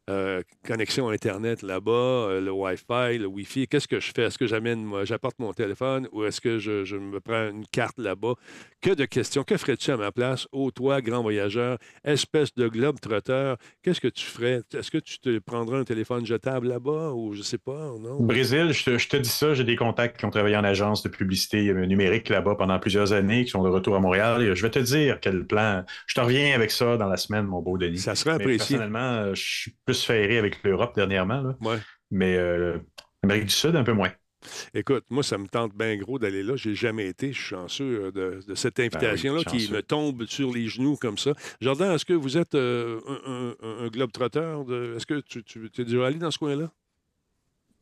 euh, 0.10 0.42
connexion 0.66 1.10
Internet 1.10 1.64
là-bas, 1.64 1.92
euh, 1.92 2.42
le 2.42 2.52
Wi-Fi, 2.52 3.18
le 3.18 3.28
Wi-Fi. 3.28 3.68
Qu'est-ce 3.68 3.88
que 3.88 4.00
je 4.00 4.12
fais? 4.14 4.24
Est-ce 4.24 4.38
que 4.38 4.48
j'amène, 4.48 4.84
moi, 4.84 5.04
j'apporte 5.04 5.38
mon 5.40 5.52
téléphone 5.52 6.08
ou 6.14 6.24
est-ce 6.24 6.40
que 6.40 6.60
je, 6.60 6.86
je 6.86 6.96
me 6.96 7.20
prends 7.20 7.50
une 7.50 7.66
carte 7.66 7.98
là-bas? 7.98 8.36
Que 8.82 8.92
de 8.92 9.06
questions. 9.06 9.44
Que 9.44 9.58
ferais-tu 9.58 9.92
à 9.92 9.98
ma 9.98 10.12
place? 10.12 10.48
Ô 10.54 10.72
toi, 10.72 11.02
grand 11.02 11.22
voyageur, 11.22 11.78
espèce 12.06 12.54
de 12.56 12.68
globe 12.70 13.00
trotteur, 13.02 13.58
qu'est-ce 13.84 14.00
que 14.00 14.08
tu 14.08 14.26
ferais? 14.26 14.62
Est-ce 14.74 14.92
que 14.92 14.98
tu 14.98 15.20
te 15.20 15.40
prendrais 15.40 15.80
un 15.80 15.84
téléphone 15.84 16.26
jetable 16.26 16.68
là-bas 16.68 17.12
ou 17.12 17.34
je 17.34 17.42
sais 17.42 17.58
pas? 17.58 17.92
Non? 18.00 18.22
Brésil, 18.22 18.72
je 18.72 18.86
te, 18.86 18.98
je 18.98 19.10
te 19.10 19.18
dis 19.18 19.30
ça, 19.30 19.54
j'ai 19.56 19.66
des 19.66 19.76
contacts 19.76 20.18
qui 20.18 20.26
ont 20.26 20.30
travaillé 20.30 20.56
en 20.56 20.64
agence 20.64 21.04
de 21.04 21.10
publicité 21.10 21.68
euh, 21.68 21.86
numérique 21.86 22.30
là-bas 22.30 22.56
pendant 22.56 22.80
plusieurs 22.80 23.12
années, 23.12 23.44
qui 23.44 23.52
sont 23.52 23.64
de 23.64 23.70
retour 23.70 23.96
à 23.96 24.00
Montréal. 24.00 24.42
Et 24.42 24.56
je 24.56 24.62
vais 24.62 24.72
te 24.72 24.80
dire 24.80 25.20
quel 25.20 25.46
plan. 25.46 25.84
Je 26.06 26.16
te 26.16 26.22
reviens 26.22 26.56
avec 26.56 26.72
ça 26.72 26.96
dans 26.96 27.08
la 27.08 27.18
semaine, 27.18 27.46
mon 27.46 27.62
beau 27.62 27.78
Denis. 27.78 27.98
Ça 27.98 28.16
serait 28.16 28.36
apprécié. 28.36 28.78
personnellement, 28.78 29.34
je 29.34 29.44
suis 29.44 29.76
plus 29.86 29.97
ferré 30.04 30.38
avec 30.38 30.64
l'Europe 30.64 30.94
dernièrement, 30.96 31.42
là. 31.42 31.56
Ouais. 31.62 31.78
mais 32.12 32.36
euh, 32.38 32.78
l'Amérique 33.24 33.46
du 33.46 33.54
Sud, 33.54 33.76
un 33.76 33.84
peu 33.84 33.94
moins. 33.94 34.12
Écoute, 34.74 35.04
moi, 35.10 35.24
ça 35.24 35.38
me 35.38 35.48
tente 35.48 35.74
bien 35.76 35.98
gros 35.98 36.20
d'aller 36.20 36.44
là. 36.44 36.56
J'ai 36.56 36.76
jamais 36.76 37.08
été. 37.08 37.34
Je 37.34 37.38
suis 37.38 37.48
chanceux 37.50 38.06
euh, 38.06 38.12
de, 38.12 38.40
de 38.48 38.56
cette 38.56 38.80
invitation-là 38.80 39.44
qui 39.44 39.70
me 39.72 39.82
tombe 39.82 40.26
sur 40.26 40.54
les 40.54 40.68
genoux 40.68 40.96
comme 40.96 41.18
ça. 41.18 41.34
Jordan, 41.60 41.92
est-ce 41.94 42.06
que 42.06 42.14
vous 42.14 42.38
êtes 42.38 42.56
euh, 42.56 43.00
un, 43.26 43.54
un- 43.62 43.86
un 43.86 43.88
globe 43.88 44.12
trotteur? 44.12 44.64
De... 44.64 44.94
Est-ce 44.96 45.06
que 45.06 45.20
tu, 45.22 45.44
tu 45.44 45.70
es 45.80 45.84
déjà 45.86 46.06
allé 46.06 46.18
dans 46.18 46.32
ce 46.32 46.38
coin-là? 46.38 46.72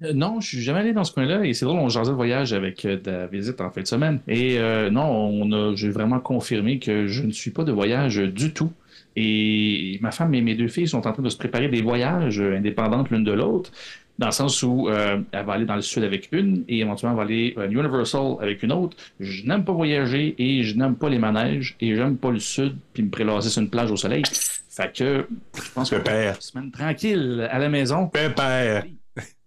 Euh, 0.03 0.13
non, 0.13 0.41
je 0.41 0.47
suis 0.47 0.61
jamais 0.61 0.79
allé 0.79 0.93
dans 0.93 1.03
ce 1.03 1.13
coin-là 1.13 1.45
et 1.45 1.53
c'est 1.53 1.65
drôle, 1.65 1.79
on 1.79 1.87
jasait 1.89 2.11
de 2.11 2.15
voyage 2.15 2.51
avec 2.53 2.83
euh, 2.85 2.97
de 2.99 3.11
la 3.11 3.27
visite 3.27 3.61
en 3.61 3.69
fin 3.69 3.81
de 3.81 3.87
semaine. 3.87 4.21
Et 4.27 4.57
euh, 4.59 4.89
non, 4.89 5.03
on 5.03 5.51
a, 5.51 5.75
j'ai 5.75 5.89
vraiment 5.89 6.19
confirmé 6.19 6.79
que 6.79 7.07
je 7.07 7.21
ne 7.23 7.31
suis 7.31 7.51
pas 7.51 7.63
de 7.63 7.71
voyage 7.71 8.17
du 8.17 8.53
tout. 8.53 8.73
Et 9.15 9.97
ma 10.01 10.11
femme 10.11 10.33
et 10.33 10.41
mes 10.41 10.55
deux 10.55 10.67
filles 10.67 10.87
sont 10.87 11.07
en 11.07 11.11
train 11.13 11.23
de 11.23 11.29
se 11.29 11.37
préparer 11.37 11.69
des 11.69 11.81
voyages 11.81 12.39
euh, 12.39 12.57
indépendantes 12.57 13.09
l'une 13.09 13.23
de 13.23 13.31
l'autre, 13.31 13.71
dans 14.17 14.27
le 14.27 14.31
sens 14.31 14.61
où 14.63 14.89
euh, 14.89 15.21
elle 15.31 15.45
va 15.45 15.53
aller 15.53 15.65
dans 15.65 15.75
le 15.75 15.81
sud 15.81 16.03
avec 16.03 16.29
une 16.31 16.63
et 16.67 16.79
éventuellement 16.79 17.21
elle 17.21 17.27
va 17.27 17.33
aller 17.33 17.53
à 17.57 17.65
Universal 17.65 18.35
avec 18.41 18.63
une 18.63 18.71
autre. 18.71 18.97
Je 19.19 19.45
n'aime 19.45 19.63
pas 19.63 19.73
voyager 19.73 20.35
et 20.37 20.63
je 20.63 20.75
n'aime 20.75 20.95
pas 20.95 21.09
les 21.09 21.19
manèges 21.19 21.75
et 21.79 21.95
j'aime 21.95 22.17
pas 22.17 22.31
le 22.31 22.39
sud 22.39 22.75
puis 22.93 23.03
me 23.03 23.09
prélasser 23.09 23.49
sur 23.49 23.61
une 23.61 23.69
plage 23.69 23.91
au 23.91 23.97
soleil. 23.97 24.23
Fait 24.69 24.93
que 24.93 25.27
je 25.55 25.71
pense 25.73 25.89
que 25.89 25.95
une 25.95 26.41
semaine 26.41 26.71
tranquille 26.71 27.47
à 27.49 27.59
la 27.59 27.69
maison. 27.69 28.07
Pépère. 28.07 28.83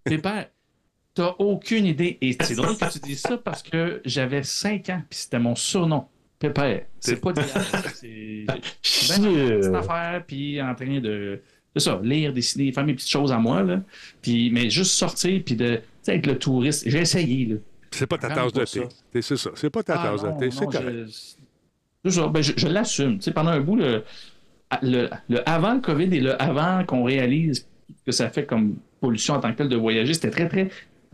Pépère, 0.04 0.46
t'as 1.12 1.34
aucune 1.38 1.84
idée. 1.84 2.16
Et 2.22 2.36
c'est 2.40 2.54
drôle 2.54 2.76
que 2.78 2.90
tu 2.90 2.98
dises 3.00 3.20
ça 3.20 3.36
parce 3.36 3.62
que 3.62 4.00
j'avais 4.04 4.42
5 4.42 4.88
ans, 4.88 5.02
puis 5.10 5.18
c'était 5.18 5.38
mon 5.38 5.54
surnom. 5.54 6.06
Pépère. 6.38 6.82
C'est 7.00 7.20
pas 7.20 7.32
d'hier. 7.32 7.46
C'est 7.94 8.46
c'est 8.82 9.18
bien 9.20 9.30
une 9.30 9.60
petite 9.60 9.74
affaire, 9.74 10.22
puis 10.26 10.60
en 10.62 10.74
train 10.74 11.00
de. 11.00 11.40
C'est 11.76 11.82
ça, 11.84 12.00
lire, 12.02 12.32
dessiner, 12.32 12.72
faire 12.72 12.84
mes 12.84 12.94
petites 12.94 13.10
choses 13.10 13.30
à 13.32 13.38
moi, 13.38 13.62
là. 13.62 13.80
Puis, 14.22 14.50
mais 14.50 14.70
juste 14.70 14.92
sortir, 14.92 15.42
puis 15.44 15.56
de. 15.56 15.76
Tu 15.76 15.82
sais, 16.02 16.16
être 16.16 16.26
le 16.26 16.38
touriste. 16.38 16.84
J'ai 16.88 17.00
essayé, 17.00 17.46
là. 17.46 17.56
C'est 17.90 18.06
pas 18.06 18.18
ta 18.18 18.28
tasse 18.28 18.52
de 18.52 18.64
thé. 18.64 18.82
C'est 19.20 19.36
ça. 19.36 19.50
C'est 19.54 19.70
pas 19.70 19.82
ta 19.82 20.00
Ah, 20.00 20.08
tasse 20.10 20.22
de 20.22 20.38
thé. 20.38 20.50
C'est 20.50 20.66
correct. 20.66 21.08
je-. 22.04 22.26
Ben, 22.28 22.42
je, 22.42 22.52
je 22.56 22.68
l'assume. 22.68 23.16
Tu 23.18 23.24
sais, 23.24 23.32
pendant 23.32 23.50
un 23.50 23.60
bout, 23.60 23.76
le, 23.76 24.04
le, 24.82 25.08
le 25.28 25.48
avant 25.48 25.74
le 25.74 25.80
COVID 25.80 26.14
et 26.14 26.20
le 26.20 26.40
avant 26.40 26.84
qu'on 26.84 27.04
réalise 27.04 27.66
que 28.06 28.12
ça 28.12 28.28
fait 28.30 28.44
comme 28.46 28.76
pollution 29.00 29.34
en 29.34 29.40
tant 29.40 29.50
que 29.52 29.56
telle 29.58 29.68
de 29.68 29.76
voyager, 29.76 30.14
c'était 30.14 30.30
très, 30.30 30.48
très. 30.48 30.68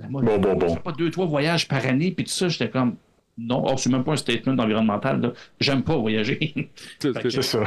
Moi, 0.08 0.22
Bon, 0.22 0.38
bon, 0.38 0.56
bon. 0.56 0.74
pas 0.76 0.92
deux, 0.92 1.10
trois 1.10 1.26
voyages 1.26 1.68
par 1.68 1.84
année, 1.86 2.10
puis 2.10 2.24
tout 2.24 2.32
ça, 2.32 2.48
j'étais 2.48 2.68
comme. 2.68 2.96
Non, 3.36 3.64
oh, 3.66 3.76
c'est 3.76 3.90
même 3.90 4.04
pas 4.04 4.12
un 4.12 4.16
statement 4.16 4.62
environnemental. 4.62 5.32
J'aime 5.58 5.82
pas 5.82 5.96
voyager. 5.96 6.70
C'est- 7.00 7.42
ça. 7.42 7.64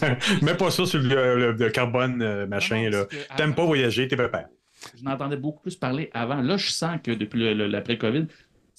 Mets 0.42 0.54
pas 0.56 0.70
ça 0.70 0.86
sur 0.86 0.98
le, 1.00 1.36
le- 1.36 1.52
le 1.52 1.70
carbone 1.70 2.22
euh, 2.22 2.46
machin. 2.46 2.90
T'aimes 3.36 3.54
pas 3.54 3.64
voyager, 3.64 4.08
t'es 4.08 4.16
pépère. 4.16 4.46
Je 4.98 5.04
n'entendais 5.04 5.36
beaucoup 5.36 5.60
plus 5.60 5.76
parler 5.76 6.08
avant. 6.14 6.40
Là, 6.40 6.56
je 6.56 6.70
sens 6.70 6.98
que 7.04 7.10
depuis 7.10 7.54
l'après-COVID, 7.54 8.26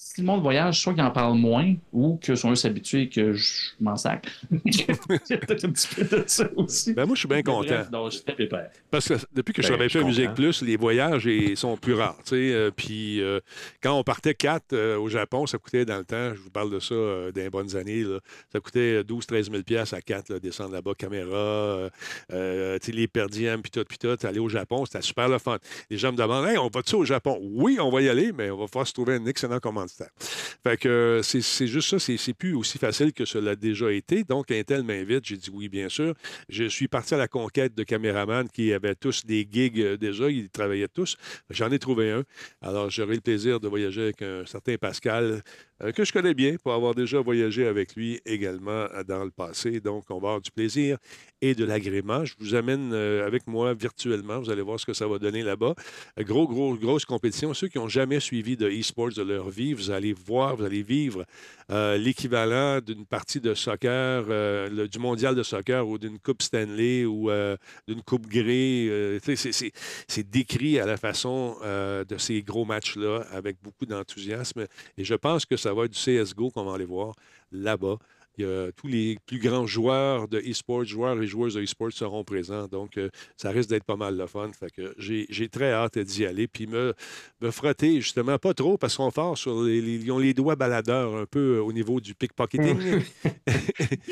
si 0.04 0.20
le 0.20 0.26
monde 0.26 0.42
voyage, 0.42 0.80
soit 0.80 0.94
qu'il 0.94 1.02
en 1.02 1.10
parle 1.12 1.38
moins 1.38 1.74
ou 1.92 2.18
que 2.20 2.34
sont 2.34 2.50
juste 2.50 2.64
habitués 2.64 3.08
que 3.08 3.32
je 3.32 3.70
m'en 3.80 3.96
sac. 3.96 4.28
A 4.52 4.56
peut-être 4.96 5.64
un 5.64 5.70
petit 5.70 5.88
peu 5.94 6.04
de 6.04 6.24
ça 6.26 6.44
aussi. 6.56 6.92
Ben, 6.92 7.06
moi, 7.06 7.14
je 7.14 7.20
suis 7.20 7.28
bien 7.28 7.42
content. 7.42 7.68
bref, 7.68 7.90
non, 7.92 8.10
j'étais 8.10 8.32
pépère. 8.32 8.70
Parce 8.90 9.08
que 9.08 9.14
depuis 9.32 9.52
que 9.54 9.62
je 9.62 9.68
Ben, 9.68 9.74
travaille 9.74 9.88
je 9.88 9.98
à 9.98 10.04
Musique. 10.04 10.34
Plus, 10.34 10.62
les 10.62 10.76
voyages 10.76 11.28
sont 11.54 11.76
plus 11.76 11.94
rares. 11.94 12.18
euh, 12.32 12.70
puis 12.76 13.20
euh, 13.20 13.38
quand 13.80 13.96
on 13.96 14.02
partait 14.02 14.34
quatre 14.34 14.72
euh, 14.72 14.98
au 14.98 15.08
Japon, 15.08 15.46
ça 15.46 15.58
coûtait 15.58 15.84
dans 15.84 15.98
le 15.98 16.04
temps, 16.04 16.34
je 16.34 16.40
vous 16.40 16.50
parle 16.50 16.70
de 16.70 16.80
ça 16.80 16.94
dans 16.94 17.32
les 17.36 17.50
bonnes 17.50 17.76
années, 17.76 18.02
là, 18.02 18.18
ça 18.52 18.58
coûtait 18.58 19.02
12-13 19.02 19.50
000 19.50 19.62
piastres 19.62 19.94
à 19.94 20.02
quatre, 20.02 20.30
là, 20.30 20.40
descendre 20.40 20.72
là-bas, 20.72 20.92
caméra, 20.98 21.88
les 22.30 23.08
perdièmes, 23.08 23.62
puis 23.62 23.70
tout, 23.70 23.84
puis 23.88 23.98
tout. 23.98 24.16
Aller 24.26 24.40
au 24.40 24.48
Japon, 24.48 24.84
c'était 24.84 25.02
super 25.02 25.28
le 25.28 25.38
fun. 25.38 25.58
Les 25.90 25.96
gens 25.96 26.12
me 26.12 26.16
demandent 26.16 26.46
Hey, 26.46 26.58
on 26.58 26.68
va-tu 26.68 26.96
au 26.96 27.04
Japon 27.04 27.38
Oui, 27.40 27.78
on 27.80 27.90
va 27.90 28.02
y 28.02 28.08
aller, 28.08 28.32
mais 28.32 28.50
on 28.50 28.58
va 28.58 28.66
falloir 28.66 28.86
se 28.86 28.92
trouver 28.92 29.14
un 29.14 29.26
excellent 29.26 29.60
Fait 30.62 30.76
que 30.76 30.88
euh, 30.88 31.22
c'est 31.22 31.66
juste 31.66 31.90
ça, 31.90 31.98
c'est 31.98 32.34
plus 32.34 32.54
aussi 32.54 32.78
facile 32.78 33.12
que 33.12 33.24
cela 33.24 33.52
a 33.52 33.56
déjà 33.56 33.92
été. 33.92 34.24
Donc, 34.24 34.50
Intel 34.50 34.82
m'invite, 34.82 35.24
j'ai 35.24 35.36
dit 35.36 35.50
oui, 35.52 35.68
bien 35.68 35.88
sûr. 35.88 36.14
Je 36.48 36.64
suis 36.64 36.88
parti 36.88 37.14
à 37.14 37.18
la 37.18 37.28
conquête 37.28 37.74
de 37.74 37.82
caméramans 37.82 38.48
qui 38.48 38.72
avaient 38.72 38.94
tous 38.94 39.24
des 39.24 39.46
gigs 39.50 39.80
euh, 39.80 39.96
déjà, 39.96 40.28
ils 40.30 40.50
travaillaient 40.50 40.88
tous. 40.88 41.16
J'en 41.50 41.70
ai 41.70 41.78
trouvé 41.78 42.10
un. 42.12 42.24
Alors, 42.60 42.90
j'aurai 42.90 43.16
le 43.16 43.20
plaisir 43.20 43.60
de 43.60 43.68
voyager 43.68 44.02
avec 44.02 44.22
un 44.22 44.44
certain 44.46 44.76
Pascal, 44.76 45.42
que 45.90 46.04
je 46.04 46.12
connais 46.12 46.34
bien, 46.34 46.56
pour 46.62 46.72
avoir 46.72 46.94
déjà 46.94 47.20
voyagé 47.20 47.66
avec 47.66 47.96
lui 47.96 48.20
également 48.24 48.70
euh, 48.70 49.02
dans 49.02 49.24
le 49.24 49.30
passé. 49.32 49.80
Donc, 49.80 50.04
on 50.10 50.14
va 50.20 50.28
avoir 50.28 50.40
du 50.40 50.50
plaisir 50.52 50.98
et 51.40 51.56
de 51.56 51.64
l'agrément. 51.64 52.24
Je 52.24 52.34
vous 52.38 52.54
amène 52.54 52.92
euh, 52.92 53.26
avec 53.26 53.48
moi 53.48 53.74
virtuellement. 53.74 54.38
Vous 54.38 54.50
allez 54.50 54.62
voir 54.62 54.78
ce 54.78 54.86
que 54.86 54.92
ça 54.92 55.08
va 55.08 55.18
donner 55.18 55.42
là-bas. 55.42 55.74
Euh, 56.20 56.22
Gros, 56.22 56.46
gros, 56.46 56.76
grosse 56.76 57.04
compétition. 57.04 57.52
Ceux 57.52 57.66
qui 57.68 57.78
n'ont 57.78 57.88
jamais 57.88 58.20
suivi 58.20 58.56
de 58.56 58.68
e-sports 58.68 59.10
de 59.16 59.22
leur 59.22 59.50
vie, 59.50 59.72
vous 59.72 59.90
allez 59.90 60.12
voir, 60.12 60.54
vous 60.56 60.64
allez 60.64 60.82
vivre 60.84 61.24
euh, 61.70 61.96
l'équivalent 61.96 62.80
d'une 62.80 63.04
partie 63.06 63.40
de 63.40 63.54
soccer, 63.54 64.24
euh, 64.28 64.86
du 64.86 64.98
mondial 65.00 65.34
de 65.34 65.42
soccer 65.42 65.88
ou 65.88 65.98
d'une 65.98 66.18
Coupe 66.20 66.42
Stanley 66.42 67.04
ou 67.06 67.28
euh, 67.30 67.56
d'une 67.88 68.02
Coupe 68.02 68.28
Grey. 68.28 68.86
euh, 68.88 69.18
c'est- 69.24 69.72
décrit 70.30 70.78
à 70.78 70.86
la 70.86 70.96
façon 70.96 71.56
euh, 71.64 72.04
de 72.04 72.16
ces 72.18 72.42
gros 72.42 72.64
matchs-là 72.64 73.24
avec 73.32 73.56
beaucoup 73.62 73.86
d'enthousiasme. 73.86 74.66
Et 74.96 75.04
je 75.04 75.14
pense 75.14 75.44
que 75.44 75.56
ça 75.56 75.71
va 75.74 75.84
être 75.84 75.92
du 75.92 75.98
CSGO 75.98 76.50
qu'on 76.50 76.64
va 76.64 76.74
aller 76.74 76.84
voir 76.84 77.14
là-bas. 77.50 77.98
Il 78.38 78.44
y 78.46 78.48
a 78.48 78.72
tous 78.72 78.86
les 78.86 79.18
plus 79.26 79.38
grands 79.38 79.66
joueurs 79.66 80.26
de 80.26 80.38
e-sports, 80.38 80.84
joueurs 80.84 81.20
et 81.20 81.26
joueuses 81.26 81.54
de 81.54 81.62
e-sports 81.62 81.92
seront 81.92 82.24
présents. 82.24 82.66
Donc, 82.66 82.96
euh, 82.96 83.10
ça 83.36 83.50
risque 83.50 83.68
d'être 83.68 83.84
pas 83.84 83.96
mal 83.96 84.16
le 84.16 84.26
fun. 84.26 84.50
Fait 84.58 84.70
que 84.70 84.94
j'ai 84.98 85.48
très 85.50 85.72
hâte 85.72 85.98
d'y 85.98 86.24
aller. 86.24 86.46
Puis 86.48 86.66
me, 86.66 86.94
me 87.42 87.50
frotter, 87.50 88.00
justement, 88.00 88.38
pas 88.38 88.54
trop, 88.54 88.78
parce 88.78 88.96
qu'on 88.96 89.10
fort 89.10 89.36
sur 89.36 89.62
les, 89.62 89.80
les- 89.82 89.96
ils 89.96 90.10
ont 90.10 90.18
les 90.18 90.32
doigts 90.34 90.56
baladeurs 90.56 91.14
un 91.16 91.26
peu 91.26 91.56
euh, 91.56 91.62
au 91.62 91.72
niveau 91.72 92.00
du 92.00 92.14
pickpocketing. 92.14 92.76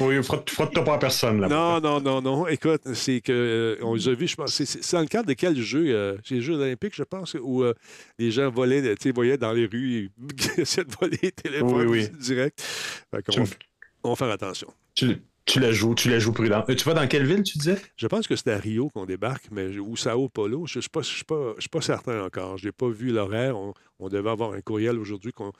Oui, 0.00 0.16
frotte- 0.22 0.50
frotte-toi 0.50 0.84
pas 0.84 0.94
à 0.94 0.98
personne 0.98 1.40
là 1.40 1.48
non, 1.48 1.80
non, 1.80 2.00
non, 2.00 2.20
non. 2.22 2.46
Écoute, 2.46 2.82
c'est 2.94 3.20
que 3.20 3.32
euh, 3.32 3.76
on 3.84 3.94
les 3.94 4.08
a 4.08 4.14
vus, 4.14 4.28
je 4.28 4.36
pense. 4.36 4.62
C'est 4.64 4.92
dans 4.92 5.00
le 5.00 5.06
cadre 5.06 5.28
de 5.28 5.34
quel 5.34 5.56
jeu? 5.56 5.84
euh, 5.88 6.16
c'est 6.24 6.36
les 6.36 6.40
Jeux 6.40 6.54
olympiques, 6.56 6.94
je 6.94 7.02
pense, 7.02 7.34
où 7.40 7.64
les 8.18 8.30
gens 8.30 8.50
volaient, 8.50 8.94
voyaient 9.14 9.38
dans 9.38 9.52
les 9.52 9.66
rues, 9.66 10.10
ils 10.18 10.60
essayaient 10.60 10.84
de 10.84 10.92
voler 11.00 11.18
les 11.22 11.32
téléphones 11.32 11.86
Oui, 11.88 12.08
oui. 12.10 12.18
direct. 12.20 12.60
Fait 12.60 13.22
on 14.04 14.10
va 14.10 14.16
faire 14.16 14.30
attention. 14.30 14.68
tu- 14.94 15.22
tu 15.46 15.58
la 15.58 15.72
joues, 15.72 15.94
tu 15.96 16.08
la 16.10 16.18
joues 16.20 16.32
prudent. 16.32 16.64
Euh, 16.68 16.74
Tu 16.76 16.84
vas 16.84 16.94
dans 16.94 17.08
quelle 17.08 17.26
ville, 17.26 17.42
tu 17.42 17.58
disais? 17.58 17.76
Je 17.96 18.06
pense 18.06 18.28
que 18.28 18.36
c'est 18.36 18.52
à 18.52 18.58
Rio 18.58 18.88
qu'on 18.90 19.04
débarque, 19.06 19.46
mais 19.50 19.78
ou 19.78 19.96
Sao 19.96 20.28
Paulo, 20.28 20.66
je 20.66 20.78
ne 20.78 20.82
suis, 20.82 20.90
suis 21.02 21.24
pas- 21.24 21.54
je 21.56 21.60
suis 21.62 21.68
pas 21.68 21.80
certain 21.80 22.22
encore. 22.24 22.56
Je 22.58 22.66
n'ai 22.66 22.72
pas 22.72 22.88
vu 22.88 23.10
l'horaire. 23.10 23.56
On, 23.58 23.74
on 23.98 24.08
devait 24.08 24.30
avoir 24.30 24.52
un 24.52 24.60
courriel 24.60 24.96
aujourd'hui 24.98 25.32
qu'on- 25.32 25.52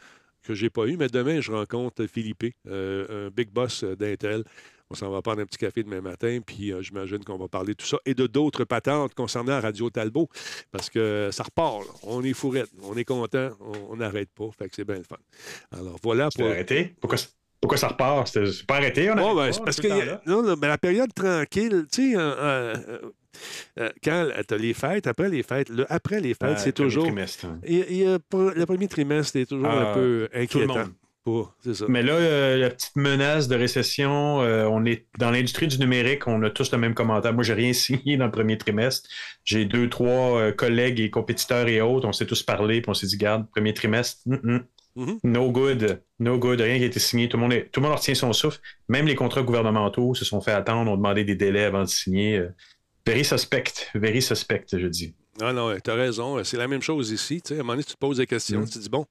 que 0.42 0.54
je 0.54 0.62
n'ai 0.64 0.70
pas 0.70 0.86
eu, 0.86 0.96
mais 0.96 1.08
demain, 1.08 1.40
je 1.40 1.50
rencontre 1.50 2.06
Philippe, 2.06 2.44
euh, 2.68 3.26
un 3.26 3.30
big 3.30 3.50
boss 3.50 3.82
d'Intel. 3.82 4.44
On 4.92 4.94
s'en 4.96 5.10
va 5.10 5.22
prendre 5.22 5.40
un 5.40 5.46
petit 5.46 5.58
café 5.58 5.82
demain 5.82 6.00
matin, 6.00 6.38
puis 6.44 6.72
euh, 6.72 6.82
j'imagine 6.82 7.24
qu'on 7.24 7.38
va 7.38 7.48
parler 7.48 7.68
de 7.74 7.76
tout 7.78 7.86
ça 7.86 7.98
et 8.06 8.14
de 8.14 8.26
d'autres 8.26 8.64
patentes 8.64 9.14
concernant 9.14 9.60
Radio 9.60 9.88
Talbot, 9.90 10.28
parce 10.72 10.88
que 10.90 11.30
ça 11.32 11.42
repart. 11.44 11.80
là. 11.80 11.92
On 12.04 12.22
est 12.22 12.32
fourrette, 12.32 12.70
on 12.82 12.96
est 12.96 13.04
content, 13.04 13.50
on 13.88 13.96
n'arrête 13.96 14.30
pas, 14.34 14.50
fait 14.56 14.68
que 14.68 14.74
c'est 14.76 14.84
bien 14.84 14.96
le 14.96 15.04
fun. 15.04 15.16
Alors 15.72 15.96
voilà 16.02 16.28
Tu 16.30 16.38
pour... 16.38 16.48
arrêté? 16.50 16.94
Pourquoi, 17.00 17.18
pourquoi 17.60 17.78
ça 17.78 17.88
repart? 17.88 18.26
C'est 18.28 18.66
pas 18.66 18.76
arrêté, 18.76 19.10
on 19.10 19.14
Oh, 19.14 19.34
ben, 19.36 19.50
pas, 19.50 19.58
parce 19.64 19.80
que 19.80 19.88
a- 19.88 20.20
non, 20.26 20.42
non, 20.42 20.56
mais 20.60 20.68
la 20.68 20.78
période 20.78 21.12
tranquille, 21.14 21.86
tu 21.92 22.12
sais, 22.12 22.16
euh, 22.16 22.74
quand 24.02 24.28
tu 24.48 24.54
as 24.54 24.56
les 24.58 24.74
fêtes, 24.74 25.06
après 25.06 25.28
les 25.28 25.42
fêtes, 25.42 25.68
le- 25.68 25.86
après 25.92 26.20
les 26.20 26.34
fêtes, 26.34 26.50
Ah, 26.52 26.56
c'est 26.56 26.72
toujours. 26.72 27.04
trimestre, 27.04 27.46
hein. 27.46 27.60
Il, 27.66 27.84
il 27.90 28.04
le 28.32 28.64
premier 28.66 28.88
trimestre 28.88 29.36
est 29.36 29.46
toujours 29.46 29.66
un 29.68 29.90
Ah, 29.90 29.94
peu 29.94 30.28
inquiétant. 30.34 30.74
ça. 30.74 31.84
Mais 31.88 32.02
là, 32.02 32.14
euh, 32.14 32.56
la 32.56 32.70
petite 32.70 32.96
menace 32.96 33.46
de 33.46 33.54
récession, 33.54 34.40
euh, 34.42 34.64
on 34.64 34.84
est 34.84 35.06
dans 35.18 35.30
l'industrie 35.30 35.68
du 35.68 35.78
numérique, 35.78 36.26
on 36.26 36.42
a 36.42 36.50
tous 36.50 36.72
le 36.72 36.78
même 36.78 36.94
commentaire. 36.94 37.32
Moi, 37.34 37.44
j'ai 37.44 37.52
rien 37.54 37.72
signé 37.74 38.16
dans 38.16 38.24
le 38.26 38.30
premier 38.32 38.58
trimestre. 38.58 39.08
J'ai 39.44 39.64
deux, 39.64 39.88
trois 39.88 40.38
euh, 40.40 40.52
collègues 40.52 40.98
et 41.00 41.10
compétiteurs 41.10 41.68
et 41.68 41.80
autres. 41.80 42.08
On 42.08 42.12
s'est 42.12 42.26
tous 42.26 42.42
parlé, 42.42 42.80
puis 42.80 42.90
on 42.90 42.94
s'est 42.94 43.06
dit, 43.06 43.16
garde, 43.18 43.48
premier 43.50 43.74
trimestre, 43.74 44.22
mm, 44.26 44.34
mm, 44.42 44.64
Mhm. 44.96 45.20
no 45.24 45.50
good, 45.50 46.02
no 46.18 46.38
good, 46.38 46.60
rien 46.60 46.76
qui 46.78 46.84
a 46.84 46.86
été 46.86 46.98
signé. 47.00 47.28
Tout 47.28 47.36
le 47.36 47.42
monde, 47.42 47.52
est- 47.52 47.70
tout 47.70 47.80
le 47.80 47.86
monde 47.86 47.96
retient 47.96 48.14
son 48.14 48.32
souffle. 48.32 48.60
Même 48.88 49.06
les 49.06 49.14
contrats 49.14 49.42
gouvernementaux 49.42 50.14
se 50.14 50.24
sont 50.24 50.40
fait 50.40 50.52
attendre, 50.52 50.90
ont 50.90 50.96
demandé 50.96 51.24
des 51.24 51.36
délais 51.36 51.64
avant 51.64 51.82
de 51.82 51.88
signer. 51.88 52.38
Euh, 52.38 52.48
Very 53.06 53.24
suspect. 53.24 53.64
Very 53.94 54.20
suspect, 54.20 54.64
je 54.72 54.86
dis. 54.86 55.14
Ah 55.40 55.52
non, 55.52 55.74
tu 55.82 55.90
as 55.90 55.94
raison. 55.94 56.42
C'est 56.44 56.58
la 56.58 56.68
même 56.68 56.82
chose 56.82 57.10
ici. 57.10 57.40
Tu 57.40 57.48
sais, 57.48 57.54
à 57.54 57.60
un 57.60 57.62
moment 57.62 57.72
donné, 57.72 57.84
tu 57.84 57.94
te 57.94 57.98
poses 57.98 58.18
des 58.18 58.26
questions. 58.26 58.60
Mm. 58.60 58.66
Tu 58.66 58.72
te 58.74 58.78
dis, 58.78 58.88
bon, 58.90 59.06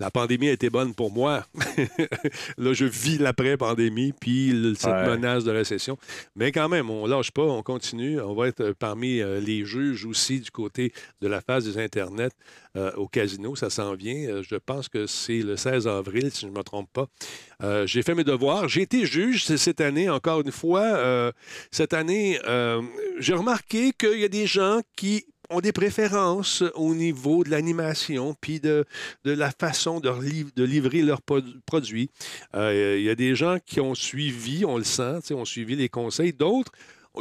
la 0.00 0.10
pandémie 0.10 0.48
a 0.48 0.52
été 0.52 0.70
bonne 0.70 0.94
pour 0.94 1.10
moi. 1.12 1.46
là, 2.58 2.72
je 2.72 2.84
vis 2.84 3.18
l'après-pandémie, 3.18 4.12
puis 4.18 4.50
le- 4.52 4.74
cette 4.74 4.90
Ouais. 4.92 5.06
menace 5.08 5.44
de 5.44 5.50
récession. 5.50 5.98
Mais 6.36 6.52
quand 6.52 6.68
même, 6.68 6.90
on 6.90 7.06
lâche 7.06 7.30
pas, 7.30 7.42
on 7.42 7.62
continue. 7.62 8.20
On 8.20 8.34
va 8.34 8.48
être 8.48 8.60
euh, 8.60 8.74
parmi 8.78 9.20
euh, 9.20 9.40
les 9.40 9.64
juges 9.64 10.04
aussi 10.04 10.40
du 10.40 10.50
côté 10.50 10.92
de 11.20 11.28
la 11.28 11.40
phase 11.40 11.64
des 11.64 11.78
Internet 11.82 12.32
euh, 12.76 12.92
au 12.96 13.08
casino. 13.08 13.56
Ça 13.56 13.70
s'en 13.70 13.94
vient. 13.94 14.42
Je 14.42 14.56
pense 14.56 14.88
que 14.88 15.06
c'est 15.06 15.38
le 15.40 15.56
16 15.56 15.86
avril, 15.88 16.30
si 16.32 16.42
je 16.42 16.46
ne 16.46 16.56
me 16.56 16.62
trompe 16.62 16.88
pas. 16.92 17.06
Euh, 17.62 17.86
j'ai 17.86 18.02
fait 18.02 18.14
mes 18.14 18.24
devoirs. 18.24 18.68
J'ai 18.68 18.82
été 18.82 19.06
juge 19.06 19.44
cette 19.44 19.80
année, 19.80 20.08
encore 20.10 20.40
une 20.40 20.52
fois. 20.52 20.82
Euh, 20.82 21.32
cette 21.70 21.92
année, 21.94 22.38
j'ai 23.18 23.34
remarqué 23.34 23.92
qu'il 23.92 24.18
y 24.20 24.24
a 24.24 24.28
des 24.28 24.46
gens 24.46 24.80
qui 24.96 25.24
ont 25.54 25.60
des 25.60 25.72
préférences 25.72 26.62
au 26.74 26.94
niveau 26.94 27.44
de 27.44 27.50
l'animation, 27.50 28.34
puis 28.40 28.60
de, 28.60 28.84
de 29.24 29.32
la 29.32 29.50
façon 29.50 30.00
de, 30.00 30.10
de 30.54 30.64
livrer 30.64 31.02
leurs 31.02 31.22
produits. 31.22 32.10
Euh, 32.54 32.96
Il 32.98 33.04
y 33.04 33.10
a 33.10 33.14
des 33.14 33.34
gens 33.34 33.58
qui 33.64 33.80
ont 33.80 33.94
suivi, 33.94 34.64
on 34.64 34.78
le 34.78 34.84
sent, 34.84 35.32
ont 35.32 35.44
suivi 35.44 35.76
les 35.76 35.88
conseils. 35.88 36.32
D'autres, 36.32 36.72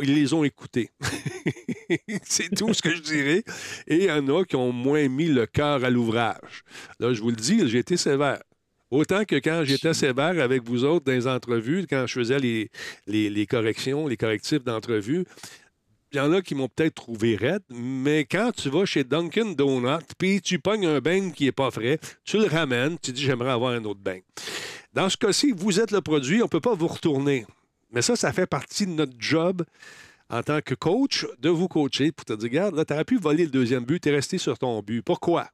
ils 0.02 0.13
les 0.13 0.34
ont 0.34 0.44
écoutés. 0.44 0.90
C'est 2.24 2.50
tout 2.56 2.74
ce 2.74 2.82
que 2.82 2.96
je 2.96 3.02
dirais. 3.02 3.44
Et 3.88 3.96
il 3.96 4.04
y 4.04 4.12
en 4.12 4.28
a 4.30 4.44
qui 4.44 4.56
ont 4.56 4.72
moins 4.72 5.08
mis 5.08 5.28
le 5.28 5.46
cœur 5.46 5.84
à 5.84 5.90
l'ouvrage. 5.90 6.63
Là, 7.00 7.13
je 7.13 7.22
vous 7.22 7.30
le 7.30 7.36
dis, 7.36 7.68
j'ai 7.68 7.80
été 7.80 7.98
sévère. 7.98 8.42
Autant 8.90 9.25
que 9.25 9.36
quand 9.38 9.63
j'étais 9.66 9.96
sévère 9.96 10.40
avec 10.40 10.63
vous 10.63 10.84
autres 10.84 11.06
dans 11.06 11.13
les 11.13 11.25
entrevues, 11.25 11.88
quand 11.90 12.06
je 12.06 12.13
faisais 12.13 12.38
les, 12.38 12.70
les, 13.08 13.30
les 13.32 13.46
corrections, 13.48 14.08
les 14.08 14.18
correctifs 14.18 14.63
d'entrevue, 14.63 15.25
il 16.13 16.17
y 16.17 16.20
en 16.20 16.32
a 16.32 16.43
qui 16.43 16.53
m'ont 16.53 16.67
peut-être 16.67 16.93
trouvé 16.93 17.36
raide, 17.36 17.63
mais 17.72 18.25
quand 18.25 18.51
tu 18.55 18.70
vas 18.70 18.86
chez 18.86 19.03
Dunkin' 19.03 19.55
Donut, 19.55 20.05
puis 20.20 20.41
tu 20.41 20.60
pognes 20.60 20.86
un 20.86 21.00
beigne 21.00 21.32
qui 21.32 21.46
n'est 21.46 21.51
pas 21.51 21.72
frais, 21.72 22.00
tu 22.24 22.38
le 22.38 22.46
ramènes, 22.46 23.00
tu 23.01 23.12
dis 23.12 23.24
j'aimerais 23.24 23.51
avoir 23.51 23.72
un 23.72 23.84
autre 23.84 24.00
beigne. 24.00 24.22
Dans 24.93 25.10
ce 25.10 25.17
cas-ci, 25.17 25.53
vous 25.58 25.79
êtes 25.79 25.89
le 25.89 26.01
produit, 26.01 26.41
on 26.41 26.46
ne 26.46 26.50
peut 26.50 26.62
pas 26.62 26.75
vous 26.75 26.88
retourner. 26.88 27.48
Mais 27.91 28.03
ça, 28.03 28.15
ça 28.15 28.32
fait 28.32 28.46
partie 28.46 28.86
de 28.86 28.91
notre 28.91 29.15
job 29.17 29.63
en 30.29 30.43
tant 30.43 30.62
que 30.62 30.75
coach 30.75 31.25
de 31.39 31.50
vous 31.50 31.67
coacher 31.67 32.12
pour 32.12 32.25
te 32.25 32.34
dire, 32.34 32.43
regarde, 32.43 32.75
là, 32.75 32.86
tu 32.86 32.93
aurais 32.93 33.05
pu 33.05 33.17
voler 33.17 33.46
le 33.46 33.51
deuxième 33.51 33.84
but, 33.84 34.00
tu 34.00 34.10
es 34.10 34.12
resté 34.12 34.38
sur 34.38 34.60
ton 34.60 34.82
but. 34.84 35.01
Pourquoi? 35.01 35.50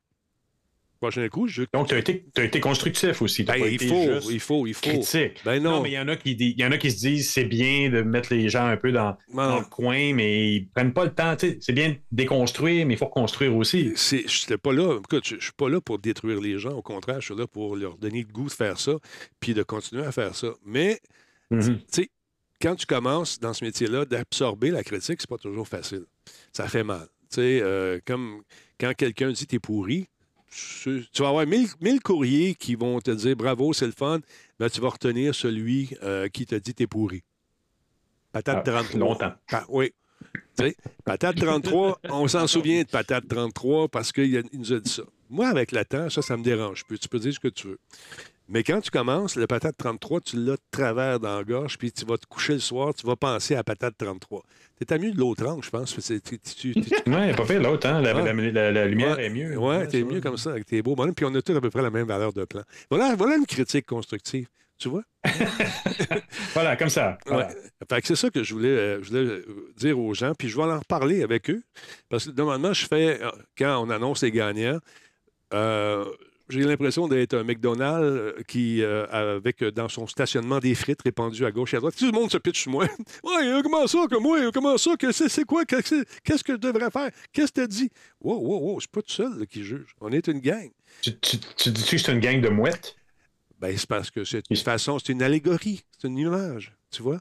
Prochain 1.01 1.27
coup, 1.29 1.48
je... 1.48 1.63
Donc, 1.74 1.88
tu 1.88 1.96
as 1.96 1.98
été, 2.44 2.60
constructif 2.60 3.22
aussi. 3.22 3.44
Ben, 3.44 3.53
pas 3.60 3.68
il, 3.68 3.75
été 3.75 3.88
faut, 3.88 4.03
juste 4.13 4.29
il 4.32 4.39
faut, 4.41 4.68
il 4.68 4.74
faut, 4.74 4.82
critique. 4.82 5.39
Ben 5.46 5.63
non. 5.63 5.82
mais 5.82 5.91
il 5.91 5.94
y, 5.94 6.00
en 6.00 6.10
a 6.10 6.18
qui, 6.18 6.36
di- 6.36 6.53
il 6.58 6.62
y 6.62 6.65
en 6.65 6.72
a 6.74 6.77
qui 6.77 6.91
se 6.91 6.98
disent 6.98 7.29
c'est 7.32 7.46
bien 7.46 7.89
de 7.89 8.01
mettre 8.01 8.34
les 8.34 8.50
gens 8.50 8.65
un 8.65 8.75
peu 8.75 8.91
dans, 8.91 9.15
dans 9.34 9.60
le 9.60 9.65
coin, 9.65 10.13
mais 10.13 10.56
ils 10.56 10.68
prennent 10.68 10.91
pas 10.91 11.06
le 11.06 11.13
temps. 11.13 11.38
C'est 11.39 11.72
bien 11.72 11.91
de 11.91 11.96
déconstruire, 12.12 12.86
mais 12.86 12.96
il 12.96 12.98
faut 12.98 13.06
reconstruire 13.06 13.56
aussi. 13.56 13.94
Je 13.96 14.56
pas 14.56 14.74
là. 14.74 14.98
Écoute, 15.00 15.25
je 15.25 15.36
ne 15.36 15.39
suis 15.39 15.53
pas 15.53 15.70
là 15.70 15.79
pour 15.79 16.00
détruire 16.00 16.41
les 16.41 16.60
gens. 16.60 16.72
Au 16.72 16.82
contraire, 16.82 17.22
je 17.22 17.32
suis 17.32 17.36
là 17.39 17.48
pour 17.48 17.77
leur 17.77 17.98
donner 17.98 18.20
le 18.27 18.34
goût 18.34 18.48
de 18.48 18.51
faire 18.51 18.77
ça, 18.77 18.94
puis 19.39 19.53
de 19.53 19.63
continuer 19.63 20.03
à 20.06 20.12
faire 20.12 20.36
ça. 20.36 20.50
Mais, 20.65 21.00
Mhm. 21.50 21.77
tu 21.77 21.84
sais, 21.88 22.10
quand 22.62 22.75
tu 22.75 22.86
commences 22.86 23.39
dans 23.39 23.53
ce 23.53 23.63
métier-là, 23.63 24.03
d'absorber 24.03 24.70
la 24.70 24.84
critique, 24.84 25.22
c'est 25.22 25.29
pas 25.29 25.38
toujours 25.38 25.68
facile. 25.68 26.03
Ça 26.51 26.68
fait 26.68 26.84
mal. 26.84 27.08
Tu 27.32 27.36
sais, 27.36 27.60
euh, 27.63 28.00
comme 28.06 28.41
quand 28.79 28.94
quelqu'un 28.94 29.32
dit 29.32 29.48
t'es 29.48 29.60
pourri, 29.60 30.08
tu 30.50 31.22
vas 31.22 31.29
avoir 31.29 31.46
mille, 31.46 31.68
mille 31.82 32.00
courriers 32.01 32.56
qui 32.56 32.75
vont 32.75 33.00
te 33.00 33.12
dire 33.12 33.36
bravo, 33.36 33.74
c'est 33.74 33.86
le 33.86 33.91
fun, 33.91 34.20
mais 34.60 34.70
tu 34.70 34.82
vas 34.82 34.89
retenir 34.89 35.34
celui 35.36 35.89
euh, 36.03 36.27
qui 36.29 36.46
te 36.46 36.56
dit 36.56 36.74
t'es 36.74 36.88
pourri. 36.88 37.24
Patate 38.32 38.58
Ah, 38.68 38.72
33. 38.84 39.00
longtemps. 39.00 39.34
Pa- 39.50 39.65
oui. 39.70 39.91
Patate 41.06 41.38
33, 41.38 42.00
on 42.10 42.27
s'en 42.27 42.46
souvient 42.48 42.82
de 42.84 42.88
Patate 42.88 43.27
33 43.27 43.88
parce 43.88 44.12
qu'il 44.12 44.44
nous 44.53 44.74
a 44.74 44.79
dit 44.79 44.91
ça. 44.91 45.03
Moi, 45.30 45.48
avec 45.48 45.72
le 45.72 45.84
temps, 45.86 46.10
ça, 46.10 46.22
ça 46.22 46.36
me 46.38 46.44
dérange. 46.44 46.84
Tu 47.02 47.08
peux 47.08 47.20
dire 47.20 47.34
ce 47.34 47.40
que 47.40 47.48
tu 47.50 47.68
veux. 47.68 47.80
Mais 48.52 48.64
quand 48.64 48.82
tu 48.82 48.90
commences, 48.90 49.36
le 49.36 49.46
Patate 49.46 49.78
33, 49.78 50.22
tu 50.22 50.36
l'as 50.38 50.54
de 50.54 50.62
travers 50.72 51.20
dans 51.20 51.38
la 51.38 51.44
gorge, 51.44 51.78
puis 51.78 51.92
tu 51.92 52.04
vas 52.04 52.18
te 52.18 52.26
coucher 52.26 52.54
le 52.54 52.60
soir, 52.60 52.96
tu 52.96 53.06
vas 53.06 53.16
penser 53.16 53.54
à 53.54 53.64
Patate 53.64 53.94
33. 53.96 54.42
T'es 54.88 54.98
mieux 54.98 55.12
de 55.12 55.20
l'autre 55.20 55.46
angle, 55.46 55.64
je 55.64 55.70
pense. 55.70 55.96
Ouais, 57.08 57.36
pas 57.36 57.46
fait 57.46 57.60
l'autre, 57.60 57.88
hein? 57.88 58.02
La, 58.02 58.14
la- 58.14 58.34
la- 58.34 58.72
la 58.72 58.86
lumière 58.88 59.18
Ouais. 59.18 59.26
est 59.26 59.30
mieux. 59.30 59.56
Ouais, 59.56 59.88
t'es 59.88 60.04
mieux 60.04 60.20
comme 60.20 60.38
ça 60.38 60.50
avec 60.52 60.66
tes 60.66 60.82
beaux 60.82 60.96
bonhommes. 60.96 61.14
Puis 61.14 61.26
on 61.26 61.36
a 61.36 61.42
tous 61.44 61.56
à 61.56 61.62
peu 61.62 61.70
près 61.70 61.84
la 61.84 61.92
même 61.92 62.08
valeur 62.08 62.34
de 62.34 62.44
plan. 62.46 62.64
Voilà, 62.90 63.16
voilà 63.16 63.36
une 63.36 63.46
critique 63.46 63.86
constructive. 63.86 64.48
Tu 64.80 64.90
vois? 64.90 65.04
Voilà, 66.54 66.76
comme 66.76 66.90
ça. 66.90 67.18
Voilà. 67.26 67.48
Ouais. 67.50 68.02
C'est 68.04 68.16
ça 68.16 68.30
que 68.30 68.44
je 68.44 68.54
voulais, 68.54 68.70
euh, 68.70 69.04
je 69.04 69.10
voulais 69.10 69.20
euh, 69.30 69.46
dire 69.78 70.00
aux 70.00 70.14
gens. 70.14 70.34
Puis 70.34 70.50
je 70.50 70.56
vais 70.58 70.64
en 70.64 70.80
reparler 70.80 71.22
avec 71.24 71.50
eux. 71.50 71.62
Parce 72.10 72.26
que 72.26 72.32
normalement, 72.32 72.74
je 72.74 72.86
fais, 72.88 73.22
euh, 73.22 73.30
quand 73.58 73.86
on 73.86 73.90
annonce 73.90 74.24
les 74.24 74.32
gagnants, 74.32 74.80
euh, 75.54 76.06
j'ai 76.50 76.62
l'impression 76.62 77.08
d'être 77.08 77.36
un 77.36 77.44
McDonald's 77.44 78.04
euh, 78.04 78.34
qui, 78.48 78.82
euh, 78.82 79.06
avec 79.12 79.64
dans 79.64 79.88
son 79.88 80.08
stationnement 80.08 80.60
des 80.60 80.74
frites 80.74 81.02
répandues 81.04 81.46
à 81.46 81.52
gauche 81.52 81.74
et 81.74 81.78
à 81.78 81.80
droite. 81.80 81.96
Tout 81.98 82.06
le 82.06 82.12
monde 82.12 82.32
se 82.32 82.38
pitche 82.38 82.62
sur 82.64 82.72
moi. 82.72 82.86
ouais, 83.24 83.60
comment 83.64 83.86
ça 83.86 84.06
que 84.10 84.18
moi? 84.18 84.52
Comment 84.52 84.78
ça? 84.78 84.96
que 84.98 85.12
c'est, 85.12 85.30
c'est 85.30 85.44
quoi? 85.46 85.66
que 85.66 85.82
c'est- 85.86 86.06
Qu'est-ce 86.24 86.44
que 86.44 86.54
je 86.54 86.58
devrais 86.58 86.90
faire? 86.90 87.12
Qu'est-ce 87.32 87.52
que 87.52 87.62
tu 87.62 87.68
dit? 87.68 87.90
Wow, 88.22 88.40
wow, 88.40 88.60
wow, 88.60 88.76
je 88.80 88.82
suis 88.82 88.90
pas 88.90 89.02
tout 89.02 89.12
seul 89.12 89.40
là, 89.40 89.46
qui 89.46 89.64
juge. 89.64 89.94
On 90.02 90.12
est 90.12 90.28
une 90.28 90.40
gang. 90.40 90.70
Tu, 91.02 91.18
tu, 91.20 91.38
tu 91.56 91.72
dis-tu 91.72 91.96
que 91.98 92.02
c'est 92.02 92.12
une 92.12 92.20
gang 92.20 92.42
de 92.42 92.50
mouettes? 92.50 92.96
Ben, 93.60 93.78
c'est 93.78 93.88
parce 93.90 94.10
que 94.10 94.24
c'est 94.24 94.44
une 94.50 94.56
façon, 94.56 94.98
c'est 95.00 95.12
une 95.12 95.22
allégorie, 95.22 95.84
c'est 96.00 96.08
une 96.08 96.18
image, 96.18 96.74
tu 96.92 97.04
vois? 97.04 97.20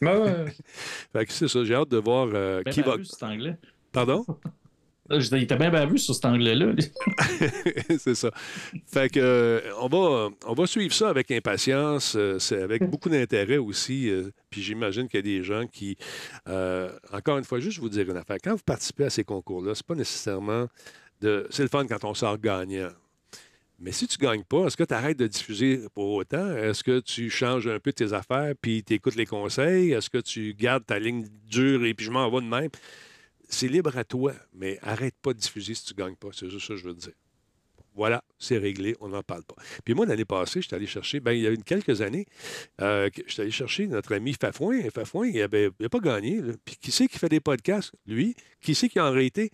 Ben, 0.00 0.18
ouais. 0.20 0.54
Fait 1.12 1.26
que 1.26 1.32
c'est 1.32 1.48
ça, 1.48 1.64
j'ai 1.64 1.74
hâte 1.74 1.88
de 1.88 1.98
voir 1.98 2.28
euh, 2.32 2.62
qui 2.62 2.80
va. 2.82 2.96
anglais. 3.22 3.56
Pardon? 3.92 4.24
Il 5.10 5.42
était 5.42 5.56
bien 5.56 5.70
bavu 5.70 5.98
sur 5.98 6.14
cet 6.14 6.24
anglais-là. 6.24 6.72
c'est 7.98 8.14
ça. 8.14 8.30
Fait 8.86 9.10
que 9.10 9.20
euh, 9.20 9.60
on 9.80 9.88
va, 9.88 10.30
on 10.46 10.54
va 10.54 10.66
suivre 10.66 10.94
ça 10.94 11.10
avec 11.10 11.30
impatience, 11.30 12.14
euh, 12.16 12.38
c'est 12.38 12.62
avec 12.62 12.88
beaucoup 12.88 13.10
d'intérêt 13.10 13.58
aussi. 13.58 14.08
euh, 14.08 14.30
puis 14.48 14.62
j'imagine 14.62 15.06
qu'il 15.08 15.18
y 15.18 15.36
a 15.36 15.38
des 15.38 15.44
gens 15.44 15.66
qui, 15.66 15.96
encore 17.12 17.38
une 17.38 17.44
fois, 17.44 17.60
juste 17.60 17.80
vous 17.80 17.88
dire 17.88 18.08
une 18.08 18.16
affaire. 18.16 18.38
Quand 18.42 18.54
vous 18.54 18.62
participez 18.64 19.04
à 19.04 19.10
ces 19.10 19.24
concours-là, 19.24 19.74
c'est 19.74 19.86
pas 19.86 19.94
nécessairement 19.94 20.68
de. 21.20 21.46
C'est 21.50 21.62
le 21.62 21.68
fun 21.68 21.86
quand 21.86 22.04
on 22.04 22.14
sort 22.14 22.38
gagnant. 22.38 22.88
Mais 23.80 23.92
si 23.92 24.06
tu 24.06 24.16
ne 24.22 24.28
gagnes 24.28 24.44
pas, 24.44 24.66
est-ce 24.66 24.76
que 24.76 24.84
tu 24.84 24.94
arrêtes 24.94 25.18
de 25.18 25.26
diffuser 25.26 25.80
pour 25.94 26.12
autant? 26.12 26.56
Est-ce 26.56 26.84
que 26.84 27.00
tu 27.00 27.28
changes 27.28 27.66
un 27.66 27.80
peu 27.80 27.92
tes 27.92 28.12
affaires 28.12 28.54
puis 28.60 28.84
tu 28.84 28.94
écoutes 28.94 29.16
les 29.16 29.26
conseils? 29.26 29.92
Est-ce 29.92 30.08
que 30.08 30.18
tu 30.18 30.54
gardes 30.54 30.86
ta 30.86 30.98
ligne 30.98 31.26
dure 31.50 31.84
et 31.84 31.92
puis 31.92 32.06
je 32.06 32.10
m'en 32.12 32.30
vais 32.30 32.40
de 32.40 32.46
même? 32.46 32.70
C'est 33.54 33.68
libre 33.68 33.96
à 33.96 34.02
toi, 34.02 34.32
mais 34.52 34.80
arrête 34.82 35.14
pas 35.22 35.32
de 35.32 35.38
diffuser 35.38 35.74
si 35.74 35.84
tu 35.84 35.92
ne 35.94 35.98
gagnes 35.98 36.16
pas. 36.16 36.30
C'est 36.32 36.50
juste 36.50 36.66
ça 36.66 36.74
que 36.74 36.80
je 36.80 36.84
veux 36.86 36.94
te 36.94 37.02
dire. 37.02 37.12
Voilà, 37.94 38.24
c'est 38.36 38.58
réglé, 38.58 38.96
on 38.98 39.10
n'en 39.10 39.22
parle 39.22 39.44
pas. 39.44 39.54
Puis 39.84 39.94
moi, 39.94 40.06
l'année 40.06 40.24
passée, 40.24 40.60
je 40.60 40.66
suis 40.66 40.74
allé 40.74 40.88
chercher, 40.88 41.20
ben, 41.20 41.30
il 41.30 41.42
y 41.42 41.46
a 41.46 41.50
une 41.50 41.62
quelques 41.62 42.00
années, 42.00 42.26
euh, 42.80 43.08
suis 43.28 43.42
allé 43.42 43.52
chercher 43.52 43.86
notre 43.86 44.12
ami 44.12 44.34
Fafouin. 44.34 44.80
Fafouin, 44.90 45.28
il 45.28 45.38
n'a 45.38 45.88
pas 45.88 46.00
gagné. 46.00 46.42
Puis 46.64 46.76
qui 46.80 46.90
c'est 46.90 47.06
qui 47.06 47.16
fait 47.16 47.28
des 47.28 47.38
podcasts? 47.38 47.92
Lui. 48.06 48.34
Qui 48.60 48.74
c'est 48.74 48.88
qui 48.88 48.98
a 48.98 49.04
arrêté? 49.04 49.52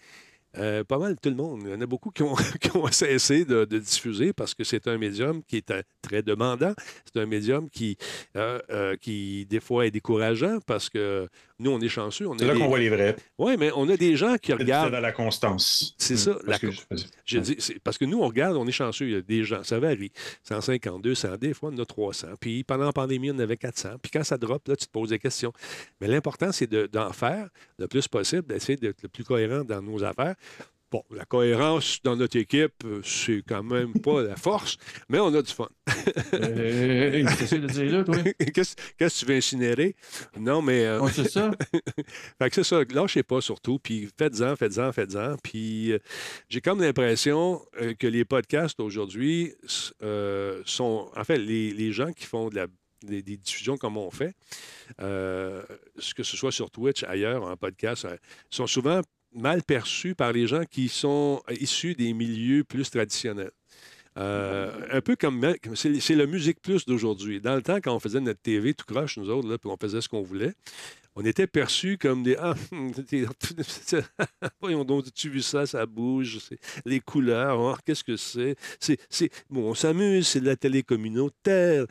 Euh, 0.57 0.83
pas 0.83 0.99
mal 0.99 1.17
tout 1.21 1.29
le 1.29 1.37
monde. 1.37 1.63
Il 1.65 1.71
y 1.71 1.75
en 1.75 1.81
a 1.81 1.87
beaucoup 1.87 2.11
qui 2.11 2.23
ont, 2.23 2.35
qui 2.61 2.71
cessé 2.93 3.45
de, 3.45 3.65
diffuser 3.65 4.33
parce 4.33 4.55
que 4.55 4.65
c'est 4.65 4.89
un 4.89 4.99
médium 4.99 5.43
qui 5.45 5.59
est 5.59 5.71
euh, 5.71 5.83
très 6.03 6.23
demandant. 6.23 6.75
C'est 7.05 7.21
un 7.21 7.27
médium 7.27 7.71
qui, 7.71 7.97
euh, 8.37 8.97
qui, 8.97 9.47
des 9.47 9.61
fois, 9.61 9.87
est 9.87 9.91
décourageant 9.91 10.59
parce 10.67 10.91
que 10.91 11.29
nous, 11.61 11.70
on 11.70 11.81
est 11.81 11.88
chanceux. 11.88 12.27
On 12.27 12.37
C'est 12.37 12.46
là 12.46 12.55
des- 12.55 12.59
qu'on 12.61 12.68
voit 12.68 12.79
les 12.79 12.88
vrais. 12.88 13.14
Oui, 13.38 13.57
mais 13.59 13.70
on 13.77 13.88
a 13.88 13.96
des 13.96 14.16
gens 14.16 14.37
qui 14.37 14.49
C'est 14.49 14.55
regardent. 14.55 14.92
dans 14.92 15.01
la 15.01 15.12
constance. 15.12 15.94
C'est 15.99 16.14
Hmm, 16.14 16.16
ça, 16.16 16.33
parce 16.35 16.46
la 16.46 16.59
que 16.59 16.70
je 16.70 16.81
c'est- 17.59 17.79
parce 17.81 17.99
nous, 18.07 18.18
on 18.20 18.27
regarde, 18.27 18.57
on 18.57 18.66
est 18.66 18.73
chanceux. 18.73 19.07
Il 19.07 19.12
y 19.12 19.16
a 19.16 19.20
des 19.23 19.44
gens, 19.44 19.62
ça 19.62 19.79
varie. 19.79 20.11
150, 20.42 21.03
200, 21.03 21.37
des 21.37 21.55
fois, 21.55 21.70
on 21.73 21.79
en 21.79 21.83
a 21.83 21.87
300. 21.87 22.29
Puis 22.40 22.64
pendant 22.64 22.87
la 22.87 22.92
pandémie, 22.92 23.31
on 23.31 23.35
en 23.35 23.38
avait 23.40 23.57
400. 23.57 23.90
Puis 24.03 24.11
quand 24.11 24.25
ça 24.25 24.37
drop, 24.38 24.66
là, 24.66 24.77
tu 24.77 24.87
te 24.87 24.90
poses 24.90 25.11
des 25.11 25.18
questions. 25.18 25.53
Mais 26.01 26.09
l'important, 26.09 26.51
c'est 26.53 26.66
de- 26.66 26.87
d'en 26.90 27.12
faire 27.12 27.49
le 27.79 27.87
plus 27.87 28.09
possible, 28.09 28.46
d'essayer 28.49 28.77
d'être 28.77 29.03
le 29.03 29.09
plus 29.09 29.25
cohérent 29.25 29.62
dans 29.64 29.83
nos 29.83 30.03
affaires. 30.03 30.35
Bon, 30.90 31.05
la 31.12 31.24
cohérence 31.24 32.00
dans 32.03 32.16
notre 32.16 32.37
équipe, 32.37 32.72
euh, 32.85 33.00
c'est 33.05 33.42
quand 33.46 33.62
même 33.62 33.92
pas 33.92 34.22
la 34.24 34.35
force, 34.35 34.76
mais 35.09 35.20
on 35.20 35.33
a 35.35 35.40
du 35.40 35.53
fun. 35.53 35.68
Euh, 36.35 37.24
Qu'est-ce 37.38 37.55
que 37.55 37.61
tu 37.61 37.61
veux 37.61 37.66
dire 37.68 37.92
là, 37.98 38.05
toi? 38.05 38.16
Qu'est-ce 38.55 38.74
que 38.98 39.20
tu 39.20 39.26
veux 39.26 39.37
incinérer? 39.37 39.94
Non, 40.37 40.62
mais. 40.62 40.85
euh, 40.87 41.07
c'est 41.12 41.31
ça. 41.31 41.53
Fait 42.40 42.48
que 42.48 42.57
c'est 42.57 42.64
ça, 42.64 42.81
lâchez 42.92 43.22
pas 43.22 43.40
surtout, 43.40 43.79
puis 43.79 44.09
faites-en, 44.18 44.57
faites-en, 44.57 44.90
faites-en. 44.92 45.37
Puis 45.42 45.92
euh, 45.92 45.98
j'ai 46.48 46.61
comme 46.61 46.81
l'impression 46.81 47.62
euh, 47.81 47.94
que 47.94 48.09
les 48.09 48.24
podcasts 48.24 48.81
aujourd'hui 48.81 49.55
euh, 50.03 50.61
sont, 50.66 51.09
en 51.16 51.22
fait, 51.22 51.38
les, 51.38 51.70
les 51.72 51.92
gens 51.92 52.12
qui 52.12 52.26
font 52.26 52.48
de 52.48 52.57
la- 52.57 52.66
des, 53.03 53.22
des 53.22 53.37
diffusions 53.37 53.76
comme 53.79 53.96
on 53.96 54.11
fait, 54.11 54.35
euh, 55.00 55.62
que 56.16 56.22
ce 56.24 56.37
soit 56.37 56.53
sur 56.53 56.70
Twitch, 56.70 57.03
ailleurs, 57.05 57.44
en 57.44 57.57
podcast, 57.57 58.05
euh, 58.05 58.16
sont 58.50 58.66
souvent 58.66 59.00
mal 59.35 59.62
perçus 59.62 60.14
par 60.14 60.33
les 60.33 60.47
gens 60.47 60.64
qui 60.64 60.88
sont 60.88 61.43
issus 61.61 61.95
des 61.95 62.12
milieux 62.12 62.64
plus 62.64 62.90
traditionnels. 62.90 63.53
Euh, 64.19 64.73
un 64.90 65.01
peu 65.01 65.16
comme. 65.16 65.55
C'est 65.75 66.14
le 66.14 66.27
Musique 66.27 66.61
Plus 66.61 66.85
d'aujourd'hui. 66.85 67.40
Dans 67.40 67.55
le 67.55 67.62
temps, 67.62 67.79
quand 67.83 67.95
on 67.95 68.01
faisait 68.01 68.21
notre 68.21 68.40
TV 68.40 68.75
tout 68.75 68.85
croche, 68.85 69.16
nous 69.16 69.31
autres, 69.31 69.49
là, 69.49 69.57
puis 69.57 69.71
on 69.71 69.77
faisait 69.77 70.01
ce 70.01 70.09
qu'on 70.09 70.23
voulait, 70.23 70.53
on 71.14 71.25
était 71.25 71.47
perçus 71.47 71.97
comme 71.97 72.23
des. 72.23 72.37
Ah, 72.37 72.55
voyons 74.61 74.85
donc, 74.85 75.12
tu 75.14 75.31
vu 75.31 75.43
ça, 75.43 75.66
ça 75.66 75.87
bouge, 75.87 76.38
les 76.85 77.01
couleurs, 77.01 77.61
oh, 77.61 77.77
qu'est-ce 77.85 78.05
que 78.05 78.16
c'est? 78.16 78.57
C'est, 78.81 79.31
Bon, 79.49 79.71
on 79.71 79.75
s'amuse, 79.75 80.27
c'est 80.27 80.40
de 80.40 80.47
la 80.47 80.57
télé 80.57 80.83
communautaire. 80.83 81.87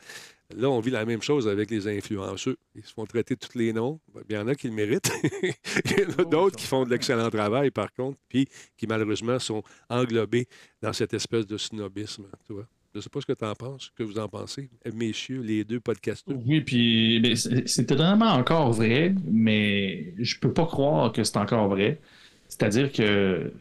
Là, 0.56 0.68
on 0.68 0.80
vit 0.80 0.90
la 0.90 1.04
même 1.04 1.22
chose 1.22 1.48
avec 1.48 1.70
les 1.70 1.86
influenceurs. 1.86 2.54
Ils 2.74 2.84
se 2.84 2.92
font 2.92 3.06
traiter 3.06 3.36
tous 3.36 3.56
les 3.56 3.72
noms. 3.72 4.00
Il 4.28 4.34
y 4.34 4.38
en 4.38 4.48
a 4.48 4.54
qui 4.54 4.68
le 4.68 4.74
méritent. 4.74 5.10
Il 5.84 6.00
y 6.00 6.04
en 6.04 6.22
a 6.22 6.24
d'autres 6.24 6.56
qui 6.56 6.66
font 6.66 6.84
de 6.84 6.90
l'excellent 6.90 7.30
travail, 7.30 7.70
par 7.70 7.92
contre, 7.92 8.18
puis 8.28 8.48
qui, 8.76 8.86
malheureusement, 8.86 9.38
sont 9.38 9.62
englobés 9.88 10.48
dans 10.82 10.92
cette 10.92 11.14
espèce 11.14 11.46
de 11.46 11.56
snobisme. 11.56 12.26
Tu 12.46 12.52
vois? 12.52 12.66
Je 12.92 12.98
ne 12.98 13.02
sais 13.02 13.10
pas 13.10 13.20
ce 13.20 13.26
que 13.26 13.32
tu 13.32 13.44
en 13.44 13.54
penses, 13.54 13.92
que 13.96 14.02
vous 14.02 14.18
en 14.18 14.28
pensez, 14.28 14.68
messieurs, 14.92 15.42
les 15.42 15.62
deux 15.62 15.78
podcasteurs. 15.78 16.36
Oui, 16.44 16.60
puis 16.60 17.22
c'est 17.66 17.88
vraiment 17.92 18.32
encore 18.32 18.72
vrai, 18.72 19.14
mais 19.30 20.12
je 20.18 20.38
peux 20.40 20.52
pas 20.52 20.66
croire 20.66 21.12
que 21.12 21.22
c'est 21.22 21.36
encore 21.36 21.68
vrai. 21.68 22.00
C'est-à-dire 22.48 22.90
que 22.90 23.52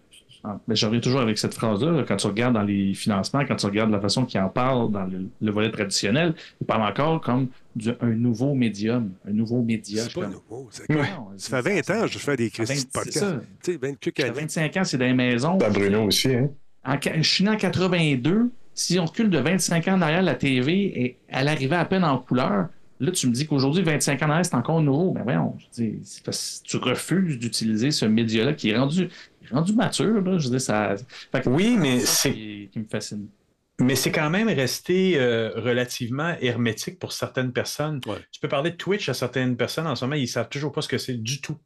mais 0.68 0.76
je 0.76 0.86
reviens 0.86 1.00
toujours 1.00 1.22
avec 1.22 1.38
cette 1.38 1.54
phrase-là. 1.54 2.04
Quand 2.08 2.16
tu 2.16 2.28
regardes 2.28 2.54
dans 2.54 2.64
les 2.64 2.94
financements, 2.94 3.46
quand 3.46 3.56
tu 3.56 3.66
regardes 3.66 3.92
la 3.92 4.00
façon 4.00 4.26
qu'il 4.26 4.40
en 4.40 4.50
parle 4.50 4.92
dans 4.92 5.06
le, 5.06 5.52
volet 5.52 5.72
traditionnel, 5.72 6.34
il 6.62 6.68
parle 6.68 6.84
encore 6.84 7.22
comme 7.22 7.48
d'un 7.76 7.96
nouveau 8.02 8.54
médium, 8.54 9.12
un 9.28 9.32
nouveau 9.32 9.62
média. 9.62 10.04
C'est 10.04 10.14
pas 10.14 10.28
nouveau. 10.28 10.70
Ça 11.38 11.62
fait 11.62 11.84
20 11.84 11.90
ans 11.90 12.06
que 12.06 12.12
je 12.12 12.20
fais 12.20 12.36
des 12.36 12.50
crises 12.50 12.86
de 12.86 12.92
podcast. 12.92 13.36
Ça. 13.62 14.32
25 14.34 14.78
ans, 14.78 14.84
c'est 14.84 14.98
dans 14.98 15.06
les 15.06 15.14
maisons. 15.14 15.58
Bruno 15.58 16.06
aussi. 16.06 16.34
Hein? 16.34 16.50
je 17.16 17.22
suis 17.22 17.44
né 17.44 17.52
en 17.52 17.58
82 17.58 18.50
si 18.80 18.98
on 18.98 19.06
recule 19.06 19.30
de 19.30 19.40
25 19.40 19.88
ans 19.90 19.98
derrière 19.98 20.22
la 20.22 20.36
TV, 20.36 21.02
et 21.02 21.18
elle 21.28 21.50
arrivait 21.50 21.76
à 21.76 21.84
peine 21.84 22.06
en 22.06 22.18
couleur, 22.18 22.70
là, 23.00 23.12
tu 23.12 23.28
me 23.28 23.34
dis 23.34 23.46
qu'aujourd'hui, 23.46 23.84
25 23.84 24.22
ans 24.24 24.28
derrière, 24.28 24.46
c'est 24.46 24.56
encore 24.56 24.82
nouveau. 24.82 25.14
Mais 25.14 25.22
voyons, 25.22 25.58
je 25.60 25.84
dis, 25.84 26.22
parce 26.24 26.62
que 26.64 26.70
tu 26.70 26.78
refuses 26.78 27.38
d'utiliser 27.38 27.92
ce 27.92 28.06
média-là 28.06 28.54
qui 28.54 28.70
est 28.70 28.78
rendu, 28.78 29.10
rendu 29.52 29.74
mature. 29.74 30.22
Là, 30.22 30.38
je 30.38 30.50
dis, 30.50 30.60
ça, 30.60 30.96
oui, 31.46 31.78
mais 31.78 32.00
c'est. 32.00 32.34
Qui, 32.34 32.80
me 32.80 32.88
fascine. 32.90 33.28
Mais 33.82 33.96
c'est 33.96 34.12
quand 34.12 34.30
même 34.30 34.50
resté 34.50 35.18
euh, 35.18 35.52
relativement 35.56 36.36
hermétique 36.42 37.00
pour 37.00 37.14
certaines 37.14 37.54
personnes. 37.54 38.02
Tu 38.32 38.40
peux 38.42 38.50
parler 38.50 38.72
de 38.72 38.76
Twitch 38.76 39.08
à 39.08 39.14
certaines 39.14 39.56
personnes 39.56 39.88
en 39.88 39.96
ce 39.96 40.04
moment, 40.04 40.16
ils 40.16 40.24
ne 40.24 40.28
savent 40.28 40.50
toujours 40.50 40.72
pas 40.72 40.82
ce 40.82 40.90
que 40.90 40.98
c'est 40.98 41.14
du 41.14 41.40
tout. 41.40 41.58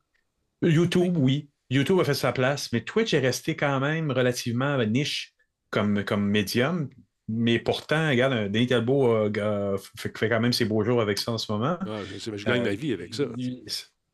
YouTube, 0.62 1.18
oui. 1.18 1.50
YouTube 1.70 2.00
a 2.00 2.04
fait 2.04 2.14
sa 2.14 2.32
place, 2.32 2.72
mais 2.72 2.82
Twitch 2.82 3.14
est 3.14 3.20
resté 3.20 3.56
quand 3.56 3.80
même 3.80 4.12
relativement 4.12 4.78
niche 4.86 5.34
comme, 5.72 6.04
comme 6.04 6.30
médium. 6.30 6.90
Mais 7.28 7.58
pourtant, 7.58 8.10
regarde, 8.10 8.52
Denis 8.52 8.68
Talbot 8.68 9.12
euh, 9.12 9.78
fait, 9.98 10.12
quand 10.30 10.40
même 10.40 10.54
ses 10.54 10.66
beaux 10.66 10.84
jours 10.84 11.02
avec 11.02 11.18
ça 11.18 11.32
en 11.32 11.38
ce 11.38 11.52
moment. 11.52 11.78
je, 11.84 12.46
gagne 12.46 12.64
ma 12.64 12.76
vie 12.76 12.94
avec 12.94 13.16
ça. 13.16 13.24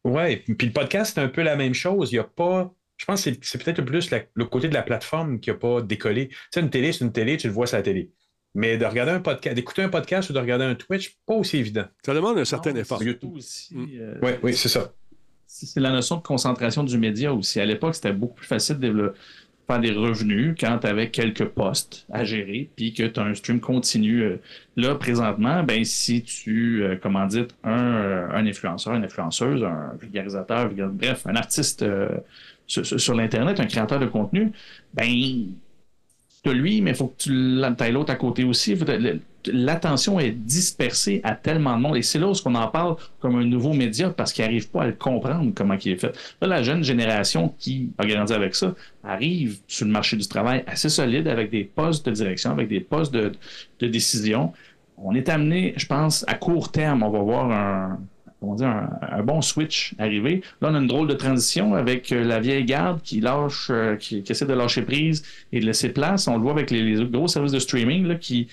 Oui, 0.06 0.38
puis 0.38 0.68
le 0.68 0.74
podcast, 0.74 1.16
c'est 1.16 1.22
un 1.22 1.28
peu 1.28 1.42
la 1.42 1.56
même 1.56 1.74
chose. 1.74 2.12
Il 2.12 2.16
n'y 2.16 2.20
a 2.20 2.24
pas. 2.24 2.74
Je 3.00 3.06
pense 3.06 3.24
que 3.24 3.32
c'est 3.42 3.64
peut-être 3.64 3.82
plus 3.82 4.12
le 4.34 4.46
côté 4.46 4.68
de 4.68 4.74
la 4.74 4.84
plateforme 4.84 5.40
qui 5.40 5.50
n'a 5.50 5.56
pas 5.56 5.82
décollé. 5.82 6.28
Tu 6.28 6.36
sais, 6.54 6.60
une 6.60 6.70
télé, 6.70 6.92
c'est 6.92 7.06
une 7.06 7.14
télé, 7.14 7.38
tu 7.38 7.48
le 7.48 7.54
vois 7.54 7.66
sur 7.66 7.78
la 7.78 7.84
télé. 7.84 8.12
Mais 8.56 8.78
de 8.78 8.86
regarder 8.86 9.14
un 9.14 9.22
podcast, 9.22 9.56
d'écouter 9.56 9.84
un 9.84 9.90
podcast 9.90 10.30
ou 10.30 10.34
de 10.34 10.40
regarder 10.40 10.66
un 10.66 10.76
Twitch, 10.76 11.16
pas 11.26 11.36
aussi 11.36 11.58
évident. 11.58 11.86
Ça 12.06 12.14
demande 12.14 12.38
un 12.38 12.46
certain 12.46 12.76
effort. 12.76 13.02
Aussi, 13.34 13.74
mm. 13.74 13.88
euh, 14.00 14.20
oui, 14.22 14.32
oui, 14.44 14.54
c'est 14.54 14.68
ça. 14.68 14.92
C'est 15.48 15.80
la 15.80 15.92
notion 15.92 16.18
de 16.18 16.22
concentration 16.22 16.84
du 16.84 16.98
média 16.98 17.34
aussi. 17.34 17.60
À 17.62 17.66
l'époque, 17.66 17.96
c'était 17.96 18.12
beaucoup 18.12 18.36
plus 18.36 18.48
facile 18.48 18.80
de 18.80 19.14
faire 19.66 19.80
des 19.80 19.92
revenus 19.92 20.56
quand 20.60 20.80
tu 20.80 20.88
avais 20.88 21.10
quelques 21.10 21.46
postes 21.46 22.06
à 22.12 22.26
gérer, 22.26 22.70
puis 22.76 22.94
que 22.94 23.04
tu 23.04 23.20
as 23.20 23.24
un 23.24 23.34
stream 23.34 23.62
continu. 23.62 24.24
Euh, 24.24 24.38
là, 24.76 24.96
présentement, 24.96 25.64
ben, 25.64 25.86
si 25.86 26.22
tu, 26.24 26.84
euh, 26.84 26.98
comment 27.02 27.26
dire, 27.28 27.48
un, 27.64 28.30
un 28.32 28.46
influenceur, 28.46 28.96
une 28.96 29.06
influenceuse, 29.06 29.64
un 29.64 29.96
vulgarisateur, 30.02 30.70
bref, 30.70 31.26
un 31.26 31.36
artiste 31.36 31.86
sur, 32.70 33.16
l'Internet, 33.16 33.60
un 33.60 33.66
créateur 33.66 34.00
de 34.00 34.06
contenu, 34.06 34.52
ben, 34.94 35.08
tu 36.44 36.54
lui, 36.54 36.82
mais 36.82 36.92
il 36.92 36.96
faut 36.96 37.08
que 37.08 37.24
tu 37.24 37.84
aies 37.84 37.92
l'autre 37.92 38.12
à 38.12 38.16
côté 38.16 38.46
aussi 38.46 38.76
l'attention 39.48 40.20
est 40.20 40.32
dispersée 40.32 41.22
à 41.24 41.36
tellement 41.36 41.78
de 41.78 41.82
monde. 41.82 41.98
Et 41.98 42.02
c'est 42.02 42.20
là 42.20 42.28
où 42.28 42.34
on 42.46 42.56
en 42.56 42.68
parle 42.68 42.96
comme 43.20 43.36
un 43.38 43.46
nouveau 43.46 43.74
média 43.74 44.10
parce 44.10 44.34
qu'ils 44.34 44.46
n'arrivent 44.46 44.70
pas 44.70 44.84
à 44.84 44.88
le 44.88 44.94
comprendre 44.94 45.52
comment 45.56 45.76
il 45.84 45.92
est 45.92 45.98
fait. 45.98 46.16
Là, 46.42 46.48
la 46.48 46.64
jeune 46.64 46.84
génération 46.84 47.54
qui 47.58 47.92
a 47.98 48.06
grandi 48.06 48.34
avec 48.34 48.56
ça 48.56 48.74
arrive 49.04 49.60
sur 49.68 49.86
le 49.86 49.92
marché 49.92 50.18
du 50.18 50.28
travail 50.28 50.64
assez 50.68 50.90
solide 50.90 51.28
avec 51.28 51.52
des 51.52 51.64
postes 51.64 52.06
de 52.06 52.12
direction, 52.12 52.52
avec 52.52 52.68
des 52.68 52.82
postes 52.82 53.14
de, 53.14 53.32
décision. 53.80 54.54
On 54.98 55.16
est 55.16 55.30
amené, 55.30 55.74
je 55.78 55.86
pense, 55.86 56.26
à 56.28 56.34
court 56.34 56.72
terme, 56.72 57.04
on 57.04 57.10
va 57.10 57.20
voir 57.20 57.52
un, 57.52 58.00
un, 58.42 59.24
bon 59.24 59.42
switch 59.42 59.94
arriver. 60.00 60.42
Là, 60.62 60.70
on 60.72 60.76
a 60.76 60.80
une 60.80 60.88
drôle 60.88 61.08
de 61.08 61.14
transition 61.14 61.76
avec 61.76 62.12
euh, 62.12 62.24
la 62.24 62.40
vieille 62.40 62.66
garde 62.66 63.02
qui 63.02 63.20
lâche, 63.20 63.68
euh, 63.70 63.96
qui, 63.96 64.24
essaie 64.28 64.46
de 64.46 64.54
lâcher 64.54 64.82
prise 64.82 65.24
et 65.52 65.60
de 65.60 65.66
laisser 65.66 65.90
place. 65.90 66.28
On 66.28 66.36
le 66.38 66.42
voit 66.42 66.52
avec 66.52 66.72
les, 66.72 67.06
gros 67.06 67.28
services 67.28 67.52
de 67.52 67.60
streaming 67.60 68.08
là, 68.08 68.16
qui, 68.16 68.48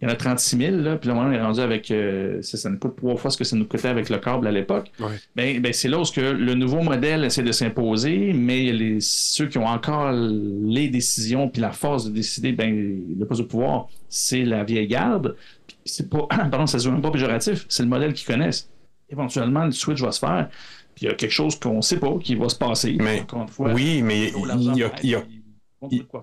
il 0.00 0.08
y 0.08 0.10
en 0.10 0.14
a 0.14 0.16
36 0.16 0.56
000, 0.56 0.76
là, 0.78 0.96
puis 0.96 1.08
là, 1.08 1.14
on 1.16 1.30
est 1.30 1.40
rendu 1.40 1.60
avec, 1.60 1.90
euh, 1.92 2.42
ça, 2.42 2.68
nous 2.68 2.76
coûte 2.76 2.96
trois 2.96 3.16
fois 3.16 3.30
ce 3.30 3.36
que 3.36 3.44
ça 3.44 3.54
nous 3.54 3.66
coûtait 3.66 3.86
avec 3.86 4.10
le 4.10 4.18
câble 4.18 4.48
à 4.48 4.50
l'époque. 4.50 4.90
Ben, 5.36 5.60
ben, 5.60 5.72
c'est 5.72 5.88
là 5.88 6.00
où 6.00 6.02
que 6.02 6.20
le 6.20 6.54
nouveau 6.54 6.82
modèle 6.82 7.24
essaie 7.24 7.44
de 7.44 7.52
s'imposer, 7.52 8.32
mais 8.32 8.72
les, 8.72 8.98
ceux 9.00 9.46
qui 9.46 9.58
ont 9.58 9.66
encore 9.66 10.10
les 10.12 10.88
décisions 10.88 11.48
puis 11.48 11.62
la 11.62 11.70
force 11.70 12.06
de 12.06 12.10
décider, 12.10 12.50
ben, 12.50 13.00
le 13.16 13.24
poste 13.26 13.42
de 13.42 13.46
pouvoir, 13.46 13.88
c'est 14.08 14.44
la 14.44 14.64
vieille 14.64 14.88
garde. 14.88 15.36
c'est 15.84 16.10
pas, 16.10 16.26
pardon, 16.50 16.66
ça 16.66 16.80
se 16.80 16.88
même 16.88 17.00
pas 17.00 17.12
péjoratif, 17.12 17.64
c'est 17.68 17.84
le 17.84 17.88
modèle 17.88 18.12
qu'ils 18.12 18.26
connaissent. 18.26 18.68
Éventuellement, 19.12 19.66
le 19.66 19.72
switch 19.72 20.00
va 20.00 20.10
se 20.10 20.20
faire, 20.20 20.48
puis 20.94 21.04
il 21.04 21.08
y 21.08 21.10
a 21.10 21.14
quelque 21.14 21.30
chose 21.30 21.60
qu'on 21.60 21.76
ne 21.76 21.82
sait 21.82 21.98
pas 21.98 22.18
qui 22.18 22.34
va 22.34 22.48
se 22.48 22.56
passer. 22.56 22.96
Mais, 22.98 23.24
oui, 23.58 24.02
mais 24.02 24.28
il 24.28 24.76
y 25.04 25.14
a 25.14 25.22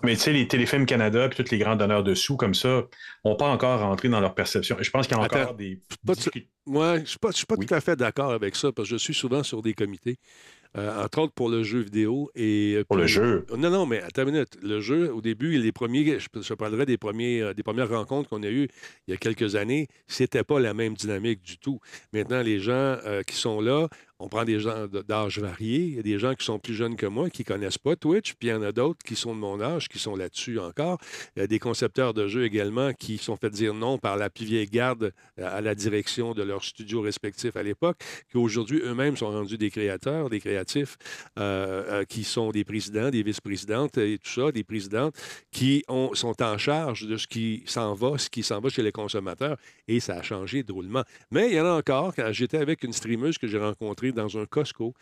mais 0.04 0.15
tu 0.15 0.21
sais, 0.21 0.34
les 0.34 0.47
Téléfilms 0.47 0.86
Canada 0.86 1.25
et 1.25 1.30
tous 1.30 1.52
les 1.52 1.58
grands 1.58 1.75
donneurs 1.75 2.04
de 2.04 2.13
sous 2.13 2.38
comme 2.38 2.54
ça 2.54 2.84
n'ont 3.25 3.36
pas 3.36 3.47
encore 3.47 3.82
rentré 3.82 4.08
dans 4.08 4.21
leur 4.21 4.34
perception. 4.34 4.78
Je 4.80 4.89
pense 4.89 5.08
qu'il 5.08 5.17
y 5.17 5.19
a 5.19 5.23
encore 5.23 5.54
des. 5.56 5.82
Moi, 6.65 6.95
je 6.95 7.02
ne 7.02 7.06
suis 7.06 7.19
pas, 7.19 7.32
suis 7.32 7.45
pas 7.45 7.58
tout 7.58 7.73
à 7.73 7.82
fait 7.82 7.95
d'accord 7.95 8.32
avec 8.32 8.56
ça 8.56 8.71
parce 8.71 8.88
que 8.88 8.95
je 8.95 8.97
suis 8.97 9.13
souvent 9.13 9.43
sur 9.43 9.62
des 9.62 9.73
comités. 9.73 10.17
Euh, 10.78 11.04
entre 11.04 11.22
autres 11.22 11.34
pour 11.34 11.50
le 11.50 11.64
jeu 11.64 11.80
vidéo. 11.80 12.30
Et, 12.36 12.76
euh, 12.76 12.84
pour 12.84 12.98
le 12.98 13.08
jeu? 13.08 13.46
Non, 13.58 13.72
non, 13.72 13.86
mais 13.88 14.02
attends 14.02 14.22
une 14.24 14.32
minute. 14.32 14.58
Le 14.62 14.80
jeu, 14.80 15.12
au 15.12 15.22
début, 15.22 15.58
les 15.58 15.72
premiers, 15.72 16.20
je, 16.20 16.28
je 16.42 16.54
parlerai 16.54 16.86
des, 16.86 16.98
premiers, 16.98 17.42
euh, 17.42 17.54
des 17.54 17.64
premières 17.64 17.90
rencontres 17.90 18.30
qu'on 18.30 18.44
a 18.44 18.50
eues 18.50 18.68
il 19.08 19.12
y 19.12 19.14
a 19.14 19.18
quelques 19.18 19.56
années, 19.56 19.88
c'était 20.08 20.44
pas 20.44 20.60
la 20.60 20.76
même 20.76 20.94
dynamique 20.94 21.42
du 21.42 21.58
tout. 21.58 21.80
Maintenant, 22.14 22.42
les 22.42 22.60
gens 22.60 22.98
qui 23.26 23.36
sont 23.36 23.62
là 23.62 23.88
on 24.20 24.28
prend 24.28 24.44
des 24.44 24.60
gens 24.60 24.88
d'âge 25.08 25.40
varié. 25.40 25.80
Il 25.80 25.96
y 25.96 26.00
a 26.00 26.04
des 26.04 26.20
gens 26.20 26.36
qui 26.36 26.46
sont 26.46 26.60
plus 26.60 26.74
jeunes 26.74 26.98
que 26.98 27.06
moi 27.06 27.30
qui 27.30 27.44
ne 27.44 27.48
connaissent 27.48 27.78
pas 27.78 27.96
Twitch, 27.96 28.34
puis 28.34 28.50
il 28.50 28.52
y 28.52 28.54
en 28.54 28.62
a 28.62 28.74
d'autres 28.74 29.00
qui 29.06 29.16
sont 29.16 29.34
de 29.34 29.40
mon 29.40 29.62
âge, 29.62 29.88
qui 29.88 29.98
sont 29.98 30.16
là-dessus 30.16 30.60
encore. 30.60 31.00
Il 31.36 31.40
y 31.40 31.44
a 31.44 31.48
des 31.48 31.60
concepteurs 31.60 32.14
de 32.14 32.28
jeux 32.28 32.44
également 32.44 32.92
qui 32.94 33.18
sont 33.18 33.38
fait 33.38 33.50
dire 33.50 33.74
non 33.74 33.98
par 33.98 34.18
la 34.18 34.30
plus 34.30 34.46
vieille 34.46 34.68
garde 34.68 35.14
à 35.38 35.62
la 35.62 35.74
direction 35.74 36.34
de 36.34 36.44
leurs 36.44 36.64
studios 36.64 37.02
respectifs 37.02 37.56
à 37.56 37.64
l'époque, 37.64 37.98
qui 38.30 38.38
aujourd'hui 38.38 38.82
eux-mêmes 38.84 39.16
sont 39.16 39.30
rendus 39.30 39.58
des 39.58 39.70
créateurs, 39.70 40.30
des 40.30 40.42
créatifs, 40.42 40.98
euh, 41.38 42.02
euh, 42.02 42.04
qui 42.04 42.26
sont 42.26 42.52
des 42.52 42.66
présidents, 42.66 43.10
des 43.10 43.24
vice-présidentes 43.24 43.98
et 43.98 44.18
tout 44.18 44.30
ça, 44.30 44.52
des 44.52 44.66
présidentes 44.66 45.16
qui 45.52 45.84
ont, 45.88 46.14
sont 46.14 46.42
en 46.42 46.58
charge 46.58 47.08
de 47.08 47.16
ce 47.16 47.28
qui 47.28 47.64
s'en 47.66 47.94
va, 47.94 48.18
ce 48.18 48.30
qui 48.30 48.44
s'en 48.44 48.60
va 48.60 48.68
chez 48.68 48.84
les 48.84 48.92
consommateurs, 48.92 49.58
et 49.88 50.02
ça 50.02 50.16
a 50.16 50.22
changé 50.22 50.64
drôlement. 50.64 51.04
Mais 51.32 51.50
il 51.50 51.56
y 51.56 51.62
en 51.62 51.66
a 51.66 51.72
encore, 51.72 52.14
quand 52.14 52.30
j'étais 52.34 52.58
avec 52.58 52.84
une 52.84 52.94
streameuse 52.94 53.38
que 53.38 53.48
j'ai 53.48 53.58
rencontrée 53.58 54.09
dans 54.12 54.38
un 54.38 54.45
Costco. 54.45 54.93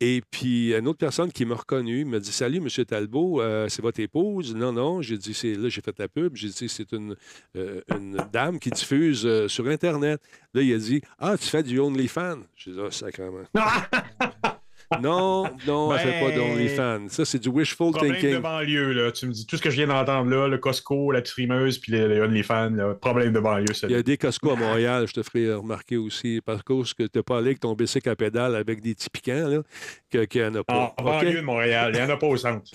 Et 0.00 0.22
puis, 0.30 0.74
une 0.74 0.88
autre 0.88 0.98
personne 0.98 1.30
qui 1.32 1.44
m'a 1.44 1.54
reconnu 1.54 2.04
me 2.04 2.18
dit 2.18 2.32
Salut, 2.32 2.58
M. 2.58 2.68
Talbot, 2.84 3.40
euh, 3.40 3.68
c'est 3.68 3.80
votre 3.80 4.00
épouse? 4.00 4.54
Non, 4.54 4.72
non. 4.72 5.00
J'ai 5.02 5.16
dit 5.16 5.34
c'est 5.34 5.54
Là, 5.54 5.68
j'ai 5.68 5.80
fait 5.80 5.98
la 5.98 6.08
pub. 6.08 6.36
J'ai 6.36 6.48
dit 6.48 6.68
C'est 6.68 6.92
une, 6.92 7.16
euh, 7.56 7.80
une 7.94 8.16
dame 8.32 8.58
qui 8.58 8.70
diffuse 8.70 9.24
euh, 9.24 9.48
sur 9.48 9.66
Internet. 9.68 10.20
Là, 10.52 10.62
il 10.62 10.74
a 10.74 10.78
dit 10.78 11.00
Ah, 11.18 11.38
tu 11.38 11.46
fais 11.46 11.62
du 11.62 11.78
OnlyFans? 11.78 12.40
J'ai 12.56 12.72
dit 12.72 12.78
Ah, 12.84 12.90
sacrément. 12.90 13.44
Non, 15.00 15.44
non, 15.66 15.94
elle 15.94 16.00
fait 16.00 16.20
pas 16.20 16.30
ben, 16.30 16.36
d'OnlyFans. 16.36 17.08
Ça, 17.08 17.24
c'est 17.24 17.38
du 17.38 17.48
wishful 17.48 17.92
problème 17.92 18.14
thinking. 18.14 18.34
de 18.34 18.38
banlieue, 18.38 18.92
là. 18.92 19.12
Tu 19.12 19.26
me 19.26 19.32
dis 19.32 19.46
tout 19.46 19.56
ce 19.56 19.62
que 19.62 19.70
je 19.70 19.76
viens 19.76 19.86
d'entendre 19.86 20.30
là, 20.30 20.48
le 20.48 20.58
Costco, 20.58 21.10
la 21.10 21.24
streameuse, 21.24 21.78
puis 21.78 21.92
les, 21.92 22.20
OnlyFans, 22.20 22.94
problème 23.00 23.32
de 23.32 23.40
banlieue. 23.40 23.66
Il 23.84 23.90
y 23.90 23.94
a 23.94 24.02
des 24.02 24.16
Costco 24.16 24.50
à 24.50 24.56
Montréal, 24.56 25.06
je 25.08 25.14
te 25.14 25.22
ferai 25.22 25.52
remarquer 25.52 25.96
aussi, 25.96 26.40
parce 26.44 26.62
que 26.62 26.82
tu 26.82 27.08
n'es 27.14 27.22
pas 27.22 27.38
allé 27.38 27.48
avec 27.48 27.60
ton 27.60 27.74
bicycle 27.74 28.08
à 28.08 28.16
pédale 28.16 28.56
avec 28.56 28.80
des 28.80 28.94
petits 28.94 29.10
piquants, 29.10 29.48
là, 29.48 29.62
qu'il 30.10 30.40
n'y 30.40 30.46
en 30.46 30.54
a 30.56 30.64
pas. 30.64 30.94
En, 30.96 31.02
banlieue 31.02 31.36
de 31.36 31.40
Montréal, 31.40 31.92
il 31.94 32.00
n'y 32.00 32.06
en 32.06 32.14
a 32.14 32.16
pas 32.16 32.26
au 32.26 32.36
centre. 32.36 32.70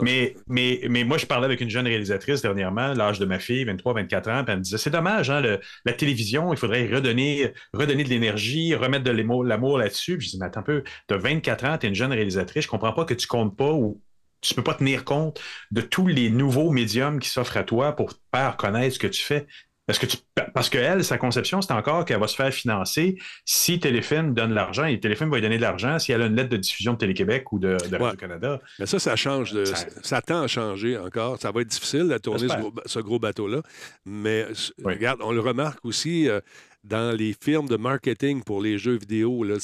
Mais, 0.00 0.34
mais, 0.46 0.80
mais 0.88 1.04
moi, 1.04 1.18
je 1.18 1.26
parlais 1.26 1.44
avec 1.44 1.60
une 1.60 1.68
jeune 1.68 1.86
réalisatrice 1.86 2.40
dernièrement, 2.40 2.94
l'âge 2.94 3.18
de 3.18 3.26
ma 3.26 3.38
fille, 3.38 3.64
23-24 3.66 4.30
ans, 4.30 4.44
puis 4.44 4.52
elle 4.52 4.58
me 4.58 4.62
disait 4.62 4.78
c'est 4.78 4.90
dommage, 4.90 5.28
hein, 5.28 5.42
la 5.84 5.92
télévision, 5.92 6.52
il 6.52 6.58
faudrait 6.58 6.86
redonner, 6.86 7.52
redonner 7.74 8.02
de 8.02 8.08
l'énergie, 8.08 8.74
remettre 8.74 9.04
de 9.04 9.10
l'amour 9.10 9.76
là-dessus. 9.76 10.16
Puis 10.16 10.28
je 10.28 10.30
dis 10.32 10.38
mais 10.38 10.46
attends 10.46 10.60
un 10.60 10.62
peu, 10.62 10.82
tu 11.08 11.14
as 11.14 11.18
24 11.18 11.64
ans, 11.66 11.78
tu 11.78 11.86
es 11.86 11.88
une 11.90 11.94
jeune 11.94 12.12
réalisatrice, 12.12 12.64
je 12.64 12.68
comprends 12.70 12.94
pas 12.94 13.04
que 13.04 13.14
tu 13.14 13.26
comptes 13.26 13.54
pas 13.54 13.70
ou 13.70 14.00
tu 14.40 14.54
peux 14.54 14.64
pas 14.64 14.74
tenir 14.74 15.04
compte 15.04 15.40
de 15.70 15.80
tous 15.80 16.06
les 16.06 16.30
nouveaux 16.30 16.70
médiums 16.70 17.20
qui 17.20 17.28
s'offrent 17.28 17.58
à 17.58 17.64
toi 17.64 17.94
pour 17.94 18.12
faire 18.34 18.56
connaître 18.56 18.94
ce 18.94 18.98
que 18.98 19.06
tu 19.06 19.22
fais. 19.22 19.46
Parce 19.86 19.98
que, 19.98 20.06
tu, 20.06 20.16
parce 20.54 20.70
que 20.70 20.78
elle, 20.78 21.04
sa 21.04 21.18
conception, 21.18 21.60
c'est 21.60 21.72
encore 21.72 22.04
qu'elle 22.04 22.20
va 22.20 22.28
se 22.28 22.36
faire 22.36 22.52
financer 22.54 23.18
si 23.44 23.80
Téléfilm 23.80 24.32
donne 24.32 24.54
l'argent 24.54 24.84
et 24.84 25.00
Téléfilm 25.00 25.28
va 25.28 25.36
lui 25.36 25.42
donner 25.42 25.56
de 25.56 25.62
l'argent 25.62 25.98
si 25.98 26.12
elle 26.12 26.22
a 26.22 26.26
une 26.26 26.36
lettre 26.36 26.50
de 26.50 26.56
diffusion 26.56 26.92
de 26.92 26.98
Télé-Québec 26.98 27.50
ou 27.50 27.58
de, 27.58 27.76
de 27.90 27.96
Radio-Canada. 27.96 28.60
Mais 28.78 28.86
ça, 28.86 29.00
ça 29.00 29.16
change. 29.16 29.52
De, 29.52 29.64
ça... 29.64 30.22
tend 30.22 30.42
à 30.42 30.46
changer 30.46 30.96
encore. 30.96 31.40
Ça 31.40 31.50
va 31.50 31.62
être 31.62 31.68
difficile 31.68 32.08
de 32.08 32.16
tourner 32.18 32.48
ce 32.48 32.56
gros, 32.56 32.72
ce 32.86 32.98
gros 33.00 33.18
bateau-là. 33.18 33.62
Mais 34.06 34.46
regarde, 34.84 35.20
on 35.22 35.32
le 35.32 35.40
remarque 35.40 35.84
aussi. 35.84 36.28
Euh, 36.28 36.40
dans 36.84 37.16
les 37.16 37.32
firmes 37.40 37.68
de 37.68 37.76
marketing 37.76 38.42
pour 38.42 38.60
les 38.60 38.76
jeux 38.76 38.96
vidéo. 38.96 39.44
Là. 39.44 39.54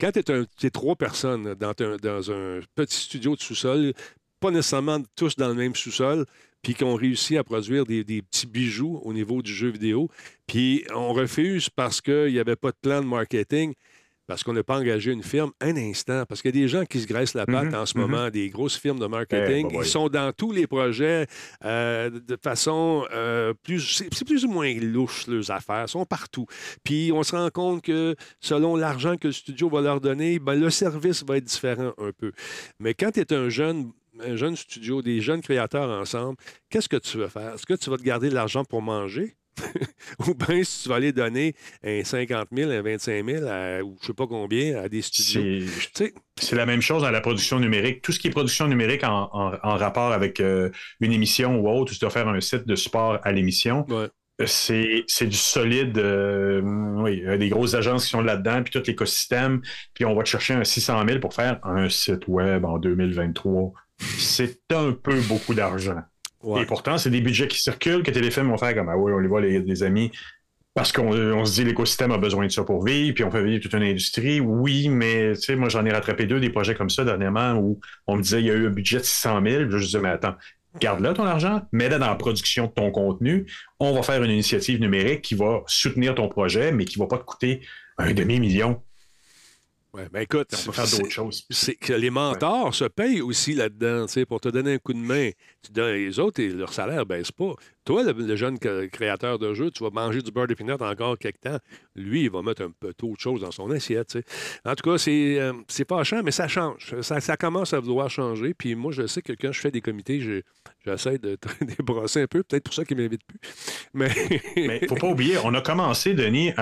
Quand 0.00 0.10
tu 0.10 0.66
es, 0.66 0.70
trois 0.70 0.96
personnes 0.96 1.54
dans 1.54 1.72
dans 2.02 2.32
un 2.32 2.60
petit 2.74 2.96
studio 2.96 3.36
de 3.36 3.40
sous-sol, 3.40 3.92
pas 4.40 4.50
nécessairement 4.50 5.00
tous 5.14 5.36
dans 5.36 5.46
le 5.46 5.54
même 5.54 5.76
sous-sol, 5.76 6.26
puis 6.64 6.74
qu'on 6.74 6.96
réussit 6.96 7.36
à 7.36 7.44
produire 7.44 7.84
des, 7.84 8.02
petits 8.02 8.46
bijoux 8.46 9.00
au 9.04 9.12
niveau 9.12 9.42
du 9.42 9.52
jeu 9.52 9.68
vidéo. 9.68 10.08
Puis 10.46 10.84
on 10.94 11.12
refuse 11.12 11.68
parce 11.68 12.00
qu'il 12.00 12.32
n'y 12.32 12.38
avait 12.38 12.56
pas 12.56 12.70
de 12.70 12.76
plan 12.80 13.02
de 13.02 13.06
marketing, 13.06 13.74
parce 14.26 14.42
qu'on 14.42 14.54
n'a 14.54 14.62
pas 14.62 14.78
engagé 14.78 15.12
une 15.12 15.22
firme 15.22 15.52
un 15.60 15.76
instant. 15.76 16.24
Parce 16.26 16.40
qu'il 16.40 16.56
y 16.56 16.58
a 16.58 16.62
des 16.62 16.68
gens 16.68 16.86
qui 16.86 17.00
se 17.00 17.06
graissent 17.06 17.34
la 17.34 17.44
patte 17.44 17.66
mhm, 17.66 17.74
en 17.74 17.84
ce 17.84 17.98
mhm. 17.98 18.02
moment, 18.02 18.30
des 18.30 18.48
grosses 18.48 18.78
firmes 18.78 18.98
de 18.98 19.06
marketing. 19.06 19.68
Eh, 19.70 19.76
Ils 19.76 19.84
sont 19.84 20.08
dans 20.08 20.32
tous 20.32 20.52
les 20.52 20.66
projets 20.66 21.26
euh, 21.64 22.08
de 22.08 22.38
façon 22.42 23.04
euh, 23.12 23.52
plus. 23.62 24.02
C'est 24.10 24.24
plus 24.24 24.46
ou 24.46 24.48
moins 24.48 24.72
louche, 24.80 25.26
leurs 25.26 25.50
affaires. 25.50 25.84
Ils 25.86 25.90
sont 25.90 26.06
partout. 26.06 26.46
Puis 26.82 27.12
on 27.12 27.22
se 27.22 27.36
rend 27.36 27.50
compte 27.50 27.82
que 27.82 28.16
selon 28.40 28.76
l'argent 28.76 29.18
que 29.18 29.28
le 29.28 29.32
studio 29.32 29.68
va 29.68 29.82
leur 29.82 30.00
donner, 30.00 30.38
ben, 30.38 30.54
le 30.54 30.70
service 30.70 31.22
va 31.24 31.36
être 31.36 31.44
différent 31.44 31.92
un 31.98 32.12
peu. 32.12 32.32
Mais 32.80 32.94
quand 32.94 33.10
tu 33.10 33.20
es 33.20 33.32
un 33.34 33.50
jeune 33.50 33.92
un 34.20 34.36
jeune 34.36 34.56
studio, 34.56 35.02
des 35.02 35.20
jeunes 35.20 35.40
créateurs 35.40 35.90
ensemble, 35.90 36.36
qu'est-ce 36.70 36.88
que 36.88 36.96
tu 36.96 37.18
veux 37.18 37.28
faire? 37.28 37.54
Est-ce 37.54 37.66
que 37.66 37.74
tu 37.74 37.90
vas 37.90 37.96
te 37.96 38.02
garder 38.02 38.28
de 38.28 38.34
l'argent 38.34 38.64
pour 38.64 38.82
manger? 38.82 39.36
ou 40.26 40.34
bien 40.34 40.64
si 40.64 40.82
tu 40.82 40.88
vas 40.88 40.96
aller 40.96 41.12
donner 41.12 41.54
un 41.84 42.02
50 42.02 42.48
000, 42.52 42.70
un 42.70 42.82
25 42.82 43.24
000, 43.24 43.44
ou 43.84 43.96
je 44.00 44.02
ne 44.02 44.06
sais 44.06 44.12
pas 44.12 44.26
combien, 44.26 44.82
à 44.82 44.88
des 44.88 45.02
studios? 45.02 45.66
C'est 46.40 46.56
la 46.56 46.66
même 46.66 46.80
chose 46.80 47.02
dans 47.02 47.10
la 47.10 47.20
production 47.20 47.60
numérique. 47.60 48.02
Tout 48.02 48.12
ce 48.12 48.18
qui 48.18 48.28
est 48.28 48.30
production 48.30 48.66
numérique 48.66 49.04
en, 49.04 49.50
rapport 49.62 50.12
avec 50.12 50.40
euh, 50.40 50.70
une 51.00 51.12
émission 51.12 51.60
ou 51.60 51.68
autre, 51.68 51.92
tu 51.92 52.00
dois 52.00 52.10
faire 52.10 52.28
un 52.28 52.40
site 52.40 52.66
de 52.66 52.74
support 52.74 53.20
à 53.22 53.32
l'émission. 53.32 53.86
C'est 54.44 55.04
du 55.20 55.36
solide, 55.36 55.96
euh, 55.98 56.60
oui, 56.96 57.22
des 57.38 57.48
grosses 57.48 57.74
agences 57.74 58.04
qui 58.04 58.10
sont 58.10 58.22
là-dedans, 58.22 58.64
puis 58.64 58.72
tout 58.72 58.82
l'écosystème, 58.84 59.62
puis 59.94 60.04
on 60.04 60.14
va 60.16 60.24
te 60.24 60.28
chercher 60.28 60.54
un 60.54 60.64
600 60.64 61.04
000 61.06 61.20
pour 61.20 61.34
faire 61.34 61.60
un 61.62 61.88
site 61.88 62.26
web 62.26 62.64
en 62.64 62.78
2023 62.78 63.72
c'est 63.98 64.72
un 64.72 64.92
peu 64.92 65.20
beaucoup 65.22 65.54
d'argent. 65.54 66.00
Et 66.60 66.66
pourtant, 66.66 66.98
c'est 66.98 67.10
des 67.10 67.20
budgets 67.20 67.48
qui 67.48 67.60
circulent 67.60 68.02
que 68.02 68.10
Téléfilm 68.10 68.48
vont 68.48 68.58
faire 68.58 68.74
comme 68.74 68.88
Ah 68.88 68.96
oui, 68.96 69.12
on 69.12 69.18
les 69.18 69.28
voit, 69.28 69.40
les, 69.40 69.82
amis. 69.82 70.10
Parce 70.74 70.92
qu'on 70.92 71.44
se 71.44 71.54
dit 71.54 71.64
l'écosystème 71.64 72.10
a 72.10 72.18
besoin 72.18 72.46
de 72.46 72.52
ça 72.52 72.64
pour 72.64 72.84
vivre, 72.84 73.14
puis 73.14 73.24
on 73.24 73.30
fait 73.30 73.44
vivre 73.44 73.62
toute 73.62 73.72
une 73.72 73.84
industrie. 73.84 74.40
Oui, 74.40 74.88
mais 74.88 75.34
tu 75.34 75.42
sais, 75.42 75.56
moi 75.56 75.68
j'en 75.68 75.84
ai 75.86 75.92
rattrapé 75.92 76.26
deux 76.26 76.40
des 76.40 76.50
projets 76.50 76.74
comme 76.74 76.90
ça 76.90 77.04
dernièrement 77.04 77.54
où 77.54 77.78
on 78.08 78.16
me 78.16 78.22
disait 78.22 78.40
il 78.40 78.46
y 78.46 78.50
a 78.50 78.54
eu 78.54 78.66
un 78.66 78.70
budget 78.70 78.98
de 78.98 79.04
600 79.04 79.40
000. 79.46 79.70
Je 79.70 79.78
disais 79.78 80.00
mais 80.00 80.08
attends, 80.08 80.34
garde-le 80.80 81.14
ton 81.14 81.24
argent, 81.24 81.62
mets-le 81.70 81.98
dans 82.00 82.08
la 82.08 82.16
production 82.16 82.66
de 82.66 82.72
ton 82.72 82.90
contenu. 82.90 83.46
On 83.78 83.94
va 83.94 84.02
faire 84.02 84.22
une 84.22 84.32
initiative 84.32 84.80
numérique 84.80 85.22
qui 85.22 85.36
va 85.36 85.62
soutenir 85.66 86.16
ton 86.16 86.28
projet, 86.28 86.72
mais 86.72 86.84
qui 86.84 86.98
ne 86.98 87.04
va 87.04 87.08
pas 87.08 87.18
te 87.18 87.24
coûter 87.24 87.60
un 87.96 88.12
demi-million. 88.12 88.82
Oui, 89.94 90.02
ben 90.12 90.22
écoute, 90.22 90.48
on 90.52 90.66
peut 90.66 90.72
faire 90.72 90.88
d'autres 90.88 91.10
choses. 91.10 91.46
C'est 91.50 91.76
que 91.76 91.92
les 91.92 92.10
mentors 92.10 92.74
se 92.74 92.84
payent 92.84 93.20
aussi 93.20 93.54
là-dedans, 93.54 94.06
pour 94.28 94.40
te 94.40 94.48
donner 94.48 94.74
un 94.74 94.78
coup 94.78 94.92
de 94.92 94.98
main. 94.98 95.30
Les 95.76 96.18
autres 96.18 96.40
et 96.40 96.48
leur 96.48 96.72
salaire 96.72 97.00
ne 97.00 97.04
baisse 97.04 97.32
pas. 97.32 97.54
Toi, 97.84 98.02
le, 98.02 98.36
jeune 98.36 98.58
créateur 98.58 99.38
de 99.38 99.52
jeu, 99.52 99.70
tu 99.70 99.84
vas 99.84 99.90
manger 99.90 100.22
du 100.22 100.30
beurre 100.30 100.46
d'épinard 100.46 100.80
encore 100.80 101.18
quelques 101.18 101.40
temps. 101.40 101.58
Lui, 101.94 102.22
il 102.22 102.30
va 102.30 102.40
mettre 102.40 102.62
un 102.62 102.70
peu 102.70 102.94
autre 103.02 103.20
chose 103.20 103.42
dans 103.42 103.50
son 103.50 103.70
assiette. 103.70 104.18
En 104.64 104.74
tout 104.74 104.90
cas, 104.90 104.96
c'est 104.96 105.38
euh, 105.38 105.52
pas 105.86 106.02
cher, 106.02 106.22
mais 106.24 106.30
ça 106.30 106.48
change. 106.48 106.94
Ça, 107.02 107.36
commence 107.36 107.74
à 107.74 107.80
vouloir 107.80 108.08
changer. 108.08 108.54
Puis 108.54 108.74
moi, 108.74 108.90
je 108.90 109.06
sais 109.06 109.20
que 109.20 109.34
quand 109.34 109.52
je 109.52 109.60
fais 109.60 109.70
des 109.70 109.82
comités, 109.82 110.42
j'essaie 110.84 111.18
de 111.18 111.36
débrosser 111.60 112.22
un 112.22 112.26
peu. 112.26 112.42
Peut-être 112.42 112.64
pour 112.64 112.72
ça 112.72 112.86
qu'ils 112.86 112.96
ne 112.96 113.02
m'invitent 113.02 113.26
plus. 113.26 113.38
Mais 113.94 114.10
il 114.56 114.80
ne 114.82 114.88
faut 114.88 114.94
pas 114.94 115.08
oublier, 115.08 115.36
on 115.44 115.52
a 115.52 115.60
commencé, 115.60 116.14
Denis, 116.14 116.52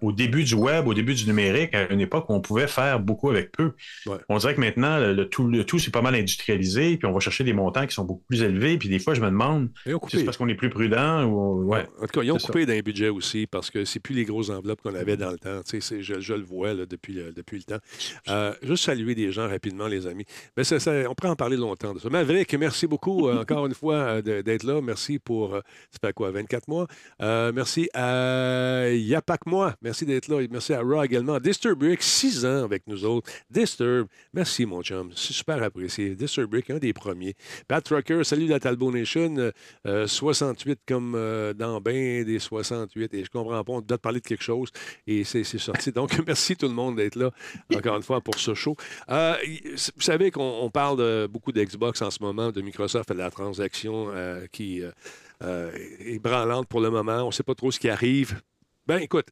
au 0.00 0.12
début 0.12 0.44
du 0.44 0.54
web, 0.54 0.86
au 0.86 0.94
début 0.94 1.14
du 1.14 1.26
numérique, 1.26 1.74
à 1.74 1.92
une 1.92 2.00
époque 2.00 2.30
où 2.30 2.34
on 2.34 2.40
pouvait 2.40 2.68
faire 2.68 3.00
beaucoup 3.00 3.30
avec 3.30 3.50
peu. 3.50 3.72
On 4.28 4.38
dirait 4.38 4.54
que 4.54 4.60
maintenant, 4.60 4.98
le, 4.98 5.28
tout, 5.28 5.46
le 5.48 5.64
tout 5.64 5.80
c'est 5.80 5.90
pas 5.90 6.02
mal 6.02 6.14
industrialisé, 6.14 6.96
puis 6.96 7.06
on 7.06 7.12
va 7.12 7.20
chercher 7.20 7.42
des 7.42 7.52
montants 7.52 7.86
qui 7.86 7.94
sont 7.94 8.04
beaucoup 8.04 8.24
plus 8.28 8.42
élevés. 8.48 8.78
Puis 8.78 8.88
des 8.88 8.98
fois, 8.98 9.14
je 9.14 9.20
me 9.20 9.26
demande, 9.26 9.70
c'est 10.08 10.24
parce 10.24 10.36
qu'on 10.36 10.48
est 10.48 10.54
plus 10.54 10.70
prudent. 10.70 11.24
Ou... 11.24 11.64
Ouais, 11.64 11.86
en 12.00 12.06
tout 12.06 12.20
cas, 12.20 12.22
ils 12.22 12.32
ont 12.32 12.38
coupé 12.38 12.66
d'un 12.66 12.80
budget 12.80 13.08
aussi 13.08 13.46
parce 13.46 13.70
que 13.70 13.84
c'est 13.84 14.00
plus 14.00 14.14
les 14.14 14.24
grosses 14.24 14.50
enveloppes 14.50 14.82
qu'on 14.82 14.94
avait 14.94 15.16
dans 15.16 15.30
le 15.30 15.38
temps. 15.38 15.60
Je, 15.70 16.00
je, 16.20 16.34
le 16.34 16.42
vois 16.42 16.74
là, 16.74 16.86
depuis, 16.86 17.12
le, 17.12 17.32
depuis 17.32 17.58
le 17.58 17.64
temps. 17.64 17.78
Euh, 18.28 18.52
juste 18.62 18.84
saluer 18.84 19.14
des 19.14 19.32
gens 19.32 19.48
rapidement, 19.48 19.86
les 19.86 20.06
amis. 20.06 20.24
Mais 20.56 20.64
ça, 20.64 20.76
on 21.08 21.14
pourrait 21.14 21.30
en 21.30 21.36
parler 21.36 21.56
longtemps 21.56 21.94
de 21.94 21.98
ça. 21.98 22.08
Maverick, 22.08 22.52
merci 22.54 22.86
beaucoup 22.86 23.28
euh, 23.28 23.40
encore 23.40 23.66
une 23.66 23.74
fois 23.74 23.94
euh, 23.94 24.42
d'être 24.42 24.64
là. 24.64 24.80
Merci 24.80 25.18
pour, 25.18 25.50
ça 25.52 25.98
fait 26.00 26.12
quoi, 26.12 26.30
24 26.30 26.68
mois? 26.68 26.86
merci 27.20 27.88
à 27.94 28.88
Yapak 28.90 29.46
Moi. 29.46 29.74
Merci 29.82 30.06
d'être 30.06 30.28
là. 30.28 30.44
Merci 30.50 30.72
à 30.72 30.80
Raw 30.80 31.02
également. 31.02 31.38
Disturbrick, 31.38 32.02
6 32.02 32.44
ans 32.44 32.64
avec 32.64 32.86
nous 32.86 33.04
autres. 33.04 33.30
Disturb, 33.50 34.08
merci 34.32 34.66
mon 34.66 34.82
chum. 34.82 35.10
C'est 35.14 35.32
super 35.32 35.62
apprécié. 35.62 36.14
Disturbrick, 36.14 36.70
un 36.70 36.78
des 36.78 36.92
premiers. 36.92 37.34
Pat 37.66 37.84
Trucker, 37.84 38.24
salut 38.24 38.37
la 38.46 38.60
Talbot 38.60 38.92
Nation. 38.92 39.52
60 39.84 40.64
comme 40.86 41.14
euh, 41.14 41.54
dans 41.54 41.80
bien 41.80 42.24
des 42.24 42.38
68. 42.38 43.14
Et 43.14 43.24
je 43.24 43.30
comprends 43.30 43.62
pas, 43.64 43.72
on 43.72 43.80
doit 43.80 43.98
te 43.98 44.02
parler 44.02 44.20
de 44.20 44.26
quelque 44.26 44.42
chose. 44.42 44.70
Et 45.06 45.24
c'est 45.24 45.44
sorti. 45.44 45.92
Donc, 45.92 46.18
merci 46.26 46.56
tout 46.56 46.68
le 46.68 46.74
monde 46.74 46.96
d'être 46.96 47.16
là, 47.16 47.30
encore 47.74 47.96
une 47.96 48.02
fois, 48.02 48.20
pour 48.20 48.38
ce 48.38 48.54
show. 48.54 48.76
Euh, 49.10 49.34
vous 49.96 50.02
savez 50.02 50.30
qu'on 50.30 50.70
parle 50.72 51.28
beaucoup 51.28 51.52
d'Xbox 51.52 52.02
en 52.02 52.10
ce 52.10 52.22
moment, 52.22 52.50
de 52.50 52.60
Microsoft 52.60 53.10
et 53.10 53.14
de 53.14 53.18
la 53.18 53.30
transaction 53.30 54.08
euh, 54.10 54.46
qui 54.52 54.82
est 55.40 56.18
branlante 56.18 56.66
pour 56.68 56.80
le 56.80 56.90
moment. 56.90 57.22
On 57.22 57.26
ne 57.26 57.32
sait 57.32 57.42
pas 57.42 57.54
trop 57.54 57.70
ce 57.70 57.78
qui 57.78 57.88
arrive. 57.88 58.40
Ben, 58.86 58.98
écoute, 58.98 59.26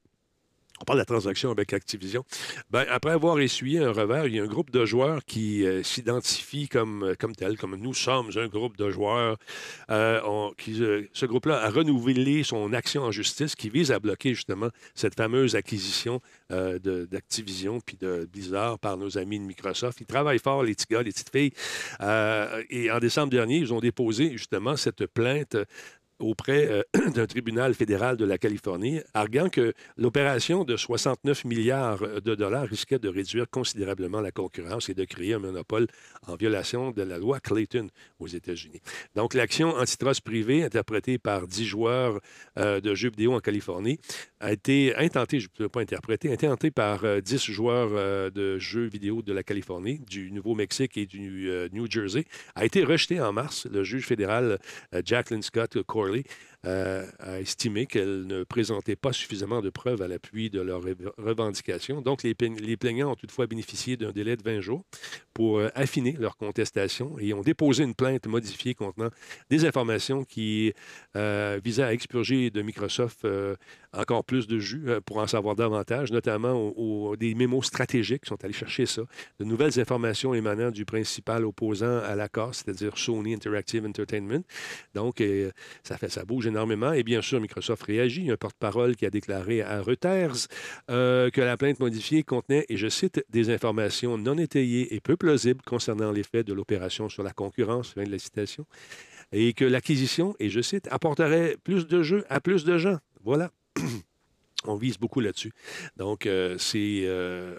on 0.80 0.84
parle 0.84 0.98
de 0.98 1.02
la 1.02 1.06
transaction 1.06 1.50
avec 1.50 1.72
Activision. 1.72 2.24
Ben, 2.70 2.84
après 2.90 3.12
avoir 3.12 3.38
essuyé 3.40 3.80
un 3.80 3.92
revers, 3.92 4.26
il 4.26 4.34
y 4.34 4.40
a 4.40 4.42
un 4.42 4.46
groupe 4.46 4.70
de 4.70 4.84
joueurs 4.84 5.24
qui 5.24 5.66
euh, 5.66 5.82
s'identifie 5.82 6.68
comme, 6.68 7.02
euh, 7.02 7.32
tel, 7.36 7.56
comme 7.56 7.76
nous 7.76 7.94
sommes 7.94 8.30
un 8.36 8.46
groupe 8.46 8.76
de 8.76 8.90
joueurs. 8.90 9.36
Euh, 9.90 10.20
ce 11.12 11.26
groupe-là 11.26 11.62
a 11.62 11.70
renouvelé 11.70 12.42
son 12.42 12.72
action 12.72 13.02
en 13.02 13.10
justice 13.10 13.54
qui 13.54 13.70
vise 13.70 13.90
à 13.90 13.98
bloquer 13.98 14.34
justement 14.34 14.68
cette 14.94 15.14
fameuse 15.14 15.56
acquisition 15.56 16.20
d'Activision 16.50 17.80
puis 17.80 17.96
de 17.96 18.28
Blizzard 18.32 18.78
par 18.78 18.96
nos 18.96 19.18
amis 19.18 19.38
de 19.38 19.44
Microsoft. 19.44 20.00
Ils 20.00 20.06
travaillent 20.06 20.38
fort, 20.38 20.62
les 20.62 20.74
petits 20.74 20.86
gars, 20.90 21.02
les 21.02 21.12
petites 21.12 21.30
filles. 21.30 21.52
et 22.70 22.90
en 22.90 22.98
décembre 22.98 23.30
dernier, 23.30 23.58
ils 23.58 23.72
ont 23.72 23.80
déposé 23.80 24.32
justement 24.32 24.76
cette 24.76 25.06
plainte 25.06 25.56
auprès 26.18 26.68
euh, 26.68 26.82
d'un 27.14 27.26
tribunal 27.26 27.74
fédéral 27.74 28.16
de 28.16 28.24
la 28.24 28.38
Californie, 28.38 29.00
arguant 29.14 29.48
que 29.48 29.74
l'opération 29.96 30.64
de 30.64 30.76
69 30.76 31.44
milliards 31.44 32.20
de 32.20 32.34
dollars 32.34 32.66
risquait 32.66 32.98
de 32.98 33.08
réduire 33.08 33.48
considérablement 33.50 34.20
la 34.20 34.30
concurrence 34.30 34.88
et 34.88 34.94
de 34.94 35.04
créer 35.04 35.34
un 35.34 35.38
monopole 35.38 35.86
en 36.26 36.36
violation 36.36 36.90
de 36.90 37.02
la 37.02 37.18
loi 37.18 37.40
Clayton 37.40 37.88
aux 38.18 38.26
États-Unis. 38.26 38.80
Donc, 39.14 39.34
l'action 39.34 39.74
antitrust 39.76 40.22
privée, 40.22 40.64
interprétée 40.64 41.18
par 41.18 41.46
10 41.46 41.64
joueurs 41.64 42.20
euh, 42.58 42.80
de 42.80 42.94
jeux 42.94 43.10
vidéo 43.10 43.34
en 43.34 43.40
Californie, 43.40 43.98
a 44.40 44.52
été 44.52 44.94
intentée, 44.96 45.40
je 45.40 45.48
ne 45.48 45.56
peux 45.56 45.68
pas 45.68 45.80
interpréter, 45.80 46.32
intentée 46.32 46.70
par 46.70 47.00
10 47.00 47.34
euh, 47.34 47.52
joueurs 47.52 48.32
de 48.32 48.58
jeux 48.58 48.86
vidéo 48.86 49.22
de 49.22 49.32
la 49.32 49.42
Californie, 49.42 50.00
du 50.08 50.30
Nouveau-Mexique 50.30 50.96
et 50.96 51.06
du 51.06 51.50
New 51.72 51.90
Jersey, 51.90 52.24
a 52.54 52.64
été 52.64 52.84
rejetée 52.84 53.20
en 53.20 53.32
mars. 53.32 53.66
Le 53.70 53.84
juge 53.84 54.06
fédéral 54.06 54.58
Jacqueline 55.04 55.42
Scott 55.42 55.82
Really. 56.06 56.24
Euh, 56.66 57.04
a 57.20 57.38
estimé 57.38 57.86
qu'elle 57.86 58.26
ne 58.26 58.42
présentait 58.42 58.96
pas 58.96 59.12
suffisamment 59.12 59.60
de 59.60 59.70
preuves 59.70 60.02
à 60.02 60.08
l'appui 60.08 60.50
de 60.50 60.60
leurs 60.60 60.82
revendications. 61.16 62.00
Donc, 62.00 62.24
les, 62.24 62.34
plaignants 62.34 63.12
ont 63.12 63.14
toutefois 63.14 63.46
bénéficié 63.46 63.96
d'un 63.96 64.10
délai 64.10 64.36
de 64.36 64.42
20 64.42 64.60
jours 64.60 64.82
pour 65.32 65.58
euh, 65.58 65.68
affiner 65.76 66.16
leur 66.18 66.36
contestation 66.36 67.18
et 67.20 67.32
ont 67.34 67.42
déposé 67.42 67.84
une 67.84 67.94
plainte 67.94 68.26
modifiée 68.26 68.74
contenant 68.74 69.10
des 69.48 69.64
informations 69.64 70.24
qui 70.24 70.72
euh, 71.14 71.60
visaient 71.62 71.84
à 71.84 71.92
expurger 71.92 72.50
de 72.50 72.62
Microsoft 72.62 73.26
encore 73.92 74.24
plus 74.24 74.46
de 74.46 74.58
jus 74.58 74.86
pour 75.04 75.18
en 75.18 75.26
savoir 75.26 75.54
davantage, 75.54 76.10
notamment 76.10 76.72
des 77.16 77.34
mémos 77.34 77.66
stratégiques, 77.66 78.24
qui 78.24 78.28
sont 78.28 78.44
allés 78.44 78.52
chercher 78.52 78.86
ça, 78.86 79.02
de 79.38 79.44
nouvelles 79.44 79.78
informations 79.78 80.34
émanant 80.34 80.70
du 80.70 80.84
principal 80.84 81.44
opposant 81.44 81.98
à 82.00 82.14
l'accord, 82.14 82.54
c'est-à-dire 82.54 82.98
Sony 82.98 83.34
Interactive 83.34 83.86
Entertainment. 83.86 84.42
Donc, 84.94 85.22
ça, 85.82 85.96
fait, 85.96 86.08
ça 86.08 86.24
bouge 86.24 86.46
Et 86.94 87.02
bien 87.02 87.20
sûr, 87.20 87.40
Microsoft 87.40 87.82
réagit. 87.82 88.30
Un 88.30 88.36
porte-parole 88.36 88.96
qui 88.96 89.04
a 89.04 89.10
déclaré 89.10 89.60
à 89.60 89.82
Reuters 89.82 90.48
euh, 90.90 91.28
que 91.30 91.40
la 91.42 91.56
plainte 91.56 91.80
modifiée 91.80 92.22
contenait, 92.22 92.64
et 92.68 92.76
je 92.76 92.88
cite, 92.88 93.24
des 93.28 93.50
informations 93.50 94.16
non 94.16 94.38
étayées 94.38 94.94
et 94.94 95.00
peu 95.00 95.16
plausibles 95.16 95.60
concernant 95.66 96.12
les 96.12 96.22
faits 96.22 96.46
de 96.46 96.54
l'opération 96.54 97.08
sur 97.08 97.22
la 97.22 97.32
concurrence, 97.32 97.92
fin 97.92 98.04
de 98.04 98.10
la 98.10 98.18
citation, 98.18 98.64
et 99.32 99.52
que 99.52 99.64
l'acquisition, 99.64 100.34
et 100.38 100.48
je 100.48 100.60
cite, 100.62 100.88
apporterait 100.90 101.56
plus 101.62 101.86
de 101.86 102.02
jeux 102.02 102.24
à 102.30 102.40
plus 102.40 102.64
de 102.64 102.78
gens. 102.78 102.98
Voilà. 103.22 103.50
On 104.64 104.76
vise 104.76 104.98
beaucoup 104.98 105.20
là-dessus. 105.20 105.52
Donc, 105.96 106.24
euh, 106.24 106.56
c'est 106.58 107.02
euh, 107.04 107.56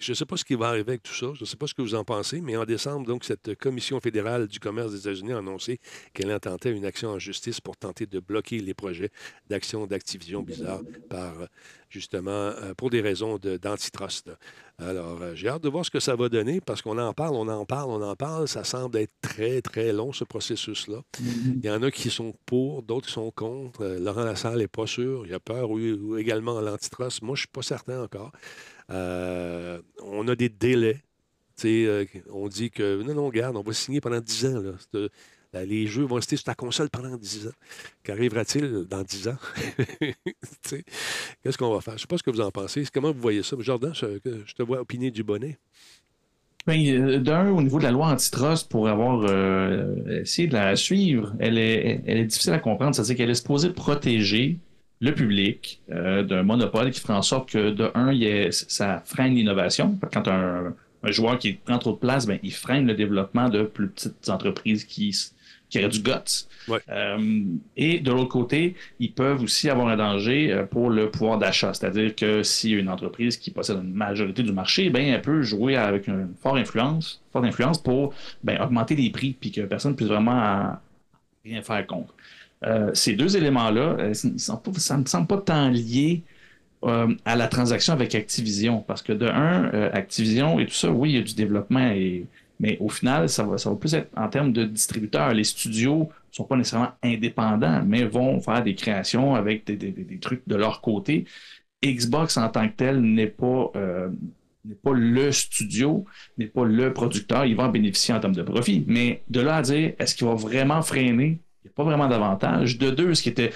je 0.00 0.12
ne 0.12 0.14
sais 0.14 0.26
pas 0.26 0.36
ce 0.36 0.44
qui 0.44 0.54
va 0.54 0.68
arriver 0.68 0.90
avec 0.90 1.02
tout 1.02 1.14
ça. 1.14 1.28
Je 1.34 1.42
ne 1.42 1.46
sais 1.46 1.56
pas 1.56 1.66
ce 1.66 1.74
que 1.74 1.82
vous 1.82 1.94
en 1.94 2.04
pensez, 2.04 2.40
mais 2.40 2.56
en 2.56 2.64
décembre, 2.64 3.06
donc, 3.06 3.24
cette 3.24 3.54
Commission 3.56 4.00
fédérale 4.00 4.46
du 4.46 4.60
commerce 4.60 4.92
des 4.92 4.98
États-Unis 4.98 5.32
a 5.32 5.38
annoncé 5.38 5.80
qu'elle 6.12 6.30
intentait 6.30 6.72
une 6.72 6.84
action 6.84 7.10
en 7.10 7.18
justice 7.18 7.60
pour 7.60 7.76
tenter 7.76 8.06
de 8.06 8.20
bloquer 8.20 8.58
les 8.58 8.74
projets 8.74 9.10
d'action 9.48 9.86
d'Activision 9.86 10.42
bizarre 10.42 10.80
par, 11.08 11.34
justement, 11.88 12.30
euh, 12.30 12.74
pour 12.74 12.90
des 12.90 13.00
raisons 13.00 13.38
d'antitrust. 13.38 14.30
Alors, 14.78 15.22
euh, 15.22 15.34
j'ai 15.34 15.48
hâte 15.48 15.62
de 15.62 15.70
voir 15.70 15.86
ce 15.86 15.90
que 15.90 16.00
ça 16.00 16.14
va 16.16 16.28
donner 16.28 16.60
parce 16.60 16.82
qu'on 16.82 16.98
en 16.98 17.14
parle, 17.14 17.34
on 17.34 17.48
en 17.48 17.64
parle, 17.64 17.90
on 17.90 18.02
en 18.02 18.14
parle. 18.14 18.46
Ça 18.46 18.62
semble 18.62 18.98
être 18.98 19.12
très, 19.22 19.62
très 19.62 19.92
long, 19.92 20.12
ce 20.12 20.24
processus-là. 20.24 20.98
Mm-hmm. 20.98 21.60
Il 21.62 21.64
y 21.64 21.70
en 21.70 21.82
a 21.82 21.90
qui 21.90 22.10
sont 22.10 22.34
pour, 22.44 22.82
d'autres 22.82 23.06
qui 23.06 23.12
sont 23.12 23.30
contre. 23.30 23.82
Euh, 23.82 23.98
Laurent 23.98 24.24
Lassalle 24.24 24.58
n'est 24.58 24.68
pas 24.68 24.86
sûr. 24.86 25.26
Il 25.26 25.32
a 25.32 25.40
peur 25.40 25.70
également 26.18 26.58
à 26.58 26.62
l'antitrust. 26.62 27.22
Moi, 27.22 27.36
je 27.36 27.40
ne 27.40 27.46
suis 27.46 27.48
pas 27.48 27.62
certain 27.62 28.02
encore. 28.02 28.32
Euh, 28.90 29.80
on 30.02 30.26
a 30.28 30.36
des 30.36 30.48
délais. 30.48 31.02
Euh, 31.64 32.04
on 32.30 32.48
dit 32.48 32.70
que 32.70 33.02
non, 33.02 33.14
non, 33.14 33.26
regarde, 33.26 33.56
on 33.56 33.62
va 33.62 33.72
signer 33.72 34.00
pendant 34.00 34.20
10 34.20 34.46
ans. 34.46 34.62
Là. 34.92 35.64
les 35.64 35.86
jeux 35.86 36.04
vont 36.04 36.16
rester 36.16 36.36
sur 36.36 36.44
ta 36.44 36.54
console 36.54 36.90
pendant 36.90 37.16
10 37.16 37.48
ans. 37.48 37.54
Qu'arrivera-t-il 38.02 38.84
dans 38.84 39.02
10 39.02 39.28
ans? 39.28 39.38
Qu'est-ce 41.42 41.56
qu'on 41.56 41.74
va 41.74 41.80
faire? 41.80 41.94
Je 41.94 41.98
ne 41.98 42.00
sais 42.00 42.06
pas 42.06 42.18
ce 42.18 42.22
que 42.22 42.30
vous 42.30 42.42
en 42.42 42.50
pensez. 42.50 42.84
Comment 42.92 43.12
vous 43.12 43.20
voyez 43.20 43.42
ça? 43.42 43.56
Jordan, 43.58 43.94
je, 43.94 44.54
te 44.54 44.62
vois 44.62 44.80
opiner 44.80 45.10
du 45.10 45.24
bonnet. 45.24 45.58
Ben, 46.66 46.84
euh, 46.84 47.20
d'un, 47.20 47.50
au 47.50 47.62
niveau 47.62 47.78
de 47.78 47.84
la 47.84 47.92
loi 47.92 48.08
antitrust, 48.08 48.68
pour 48.68 48.88
avoir 48.88 49.24
essayé 50.10 50.48
de 50.48 50.52
la 50.52 50.76
suivre, 50.76 51.34
elle 51.38 51.58
est, 51.58 52.02
elle 52.06 52.18
est 52.18 52.26
difficile 52.26 52.52
à 52.52 52.58
comprendre. 52.58 52.94
C'est-à-dire 52.94 53.16
qu'elle 53.16 53.30
est 53.30 53.34
supposée 53.34 53.70
protéger 53.70 54.58
le 55.00 55.12
public 55.12 55.80
euh, 55.90 56.22
d'un 56.22 56.42
monopole 56.42 56.90
qui 56.90 57.00
ferait 57.00 57.14
en 57.14 57.22
sorte 57.22 57.50
que, 57.50 57.70
de 57.70 57.90
un, 57.94 58.50
ça 58.50 59.02
freine 59.04 59.34
l'innovation. 59.34 59.98
Quand 60.12 60.28
un, 60.28 60.74
joueur 61.04 61.38
qui 61.38 61.52
prend 61.52 61.78
trop 61.78 61.92
de 61.92 61.98
place, 61.98 62.26
ben, 62.26 62.40
il 62.42 62.52
freine 62.52 62.84
le 62.86 62.94
développement 62.94 63.48
de 63.48 63.62
plus 63.62 63.88
petites 63.88 64.28
entreprises 64.28 64.84
qui, 64.84 65.14
qui 65.68 65.78
auraient 65.78 65.88
du 65.88 66.00
guts. 66.00 66.48
Euh, 66.88 67.44
et 67.76 68.00
de 68.00 68.10
l'autre 68.10 68.28
côté, 68.28 68.74
ils 68.98 69.12
peuvent 69.12 69.40
aussi 69.40 69.70
avoir 69.70 69.86
un 69.86 69.96
danger 69.96 70.52
euh, 70.52 70.64
pour 70.64 70.90
le 70.90 71.08
pouvoir 71.08 71.38
d'achat. 71.38 71.72
C'est-à-dire 71.74 72.16
que 72.16 72.42
si 72.42 72.72
une 72.72 72.88
entreprise 72.88 73.36
qui 73.36 73.52
possède 73.52 73.76
une 73.76 73.94
majorité 73.94 74.42
du 74.42 74.52
marché, 74.52 74.90
ben, 74.90 75.06
elle 75.06 75.22
peut 75.22 75.42
jouer 75.42 75.76
avec 75.76 76.08
une 76.08 76.34
forte 76.42 76.56
influence, 76.56 77.22
forte 77.32 77.44
influence 77.44 77.80
pour 77.80 78.12
ben, 78.42 78.60
augmenter 78.60 78.96
les 78.96 79.10
prix 79.10 79.36
puis 79.40 79.52
que 79.52 79.60
personne 79.60 79.92
ne 79.92 79.96
puisse 79.96 80.08
vraiment 80.08 80.76
rien 81.44 81.62
faire 81.62 81.86
contre. 81.86 82.14
Euh, 82.64 82.90
ces 82.94 83.14
deux 83.14 83.36
éléments-là, 83.36 83.96
euh, 83.98 84.14
ça 84.14 84.28
ne 84.28 85.00
me 85.00 85.06
semble 85.06 85.26
pas 85.26 85.38
tant 85.38 85.68
lié 85.68 86.24
euh, 86.84 87.14
à 87.24 87.36
la 87.36 87.48
transaction 87.48 87.92
avec 87.92 88.14
Activision. 88.14 88.80
Parce 88.80 89.02
que 89.02 89.12
de 89.12 89.26
un, 89.26 89.70
Activision 89.92 90.58
et 90.58 90.66
tout 90.66 90.74
ça, 90.74 90.90
oui, 90.90 91.10
il 91.10 91.16
y 91.16 91.18
a 91.18 91.22
du 91.22 91.34
développement, 91.34 91.94
mais 92.58 92.78
au 92.80 92.88
final, 92.88 93.28
ça 93.28 93.44
va, 93.44 93.58
ça 93.58 93.70
va 93.70 93.76
plus 93.76 93.94
être 93.94 94.10
en 94.16 94.28
termes 94.28 94.52
de 94.52 94.64
distributeurs. 94.64 95.34
Les 95.34 95.44
studios 95.44 96.08
ne 96.30 96.34
sont 96.34 96.44
pas 96.44 96.56
nécessairement 96.56 96.92
indépendants, 97.02 97.82
mais 97.84 98.04
vont 98.04 98.40
faire 98.40 98.62
des 98.62 98.74
créations 98.74 99.34
avec 99.34 99.66
des, 99.66 100.18
trucs 100.20 100.46
de 100.46 100.56
leur 100.56 100.80
côté. 100.80 101.26
Xbox 101.84 102.38
en 102.38 102.48
tant 102.48 102.66
que 102.68 102.74
tel 102.74 103.00
n'est 103.00 103.26
pas 103.26 103.70
n'est 104.64 104.74
pas 104.74 104.92
le 104.94 105.30
studio, 105.30 106.04
n'est 106.38 106.46
pas 106.46 106.64
le 106.64 106.92
producteur, 106.92 107.44
il 107.44 107.54
va 107.54 107.64
en 107.64 107.68
bénéficier 107.68 108.12
en 108.14 108.18
termes 108.18 108.34
de 108.34 108.42
profit. 108.42 108.84
Mais 108.88 109.22
de 109.28 109.40
là 109.40 109.56
à 109.56 109.62
dire, 109.62 109.92
est-ce 109.98 110.16
qu'il 110.16 110.26
va 110.26 110.34
vraiment 110.34 110.82
freiner 110.82 111.38
pas 111.76 111.84
vraiment 111.84 112.08
d'avantage. 112.08 112.78
De 112.78 112.90
deux, 112.90 113.14
ce 113.14 113.22
qui 113.22 113.28
était 113.28 113.52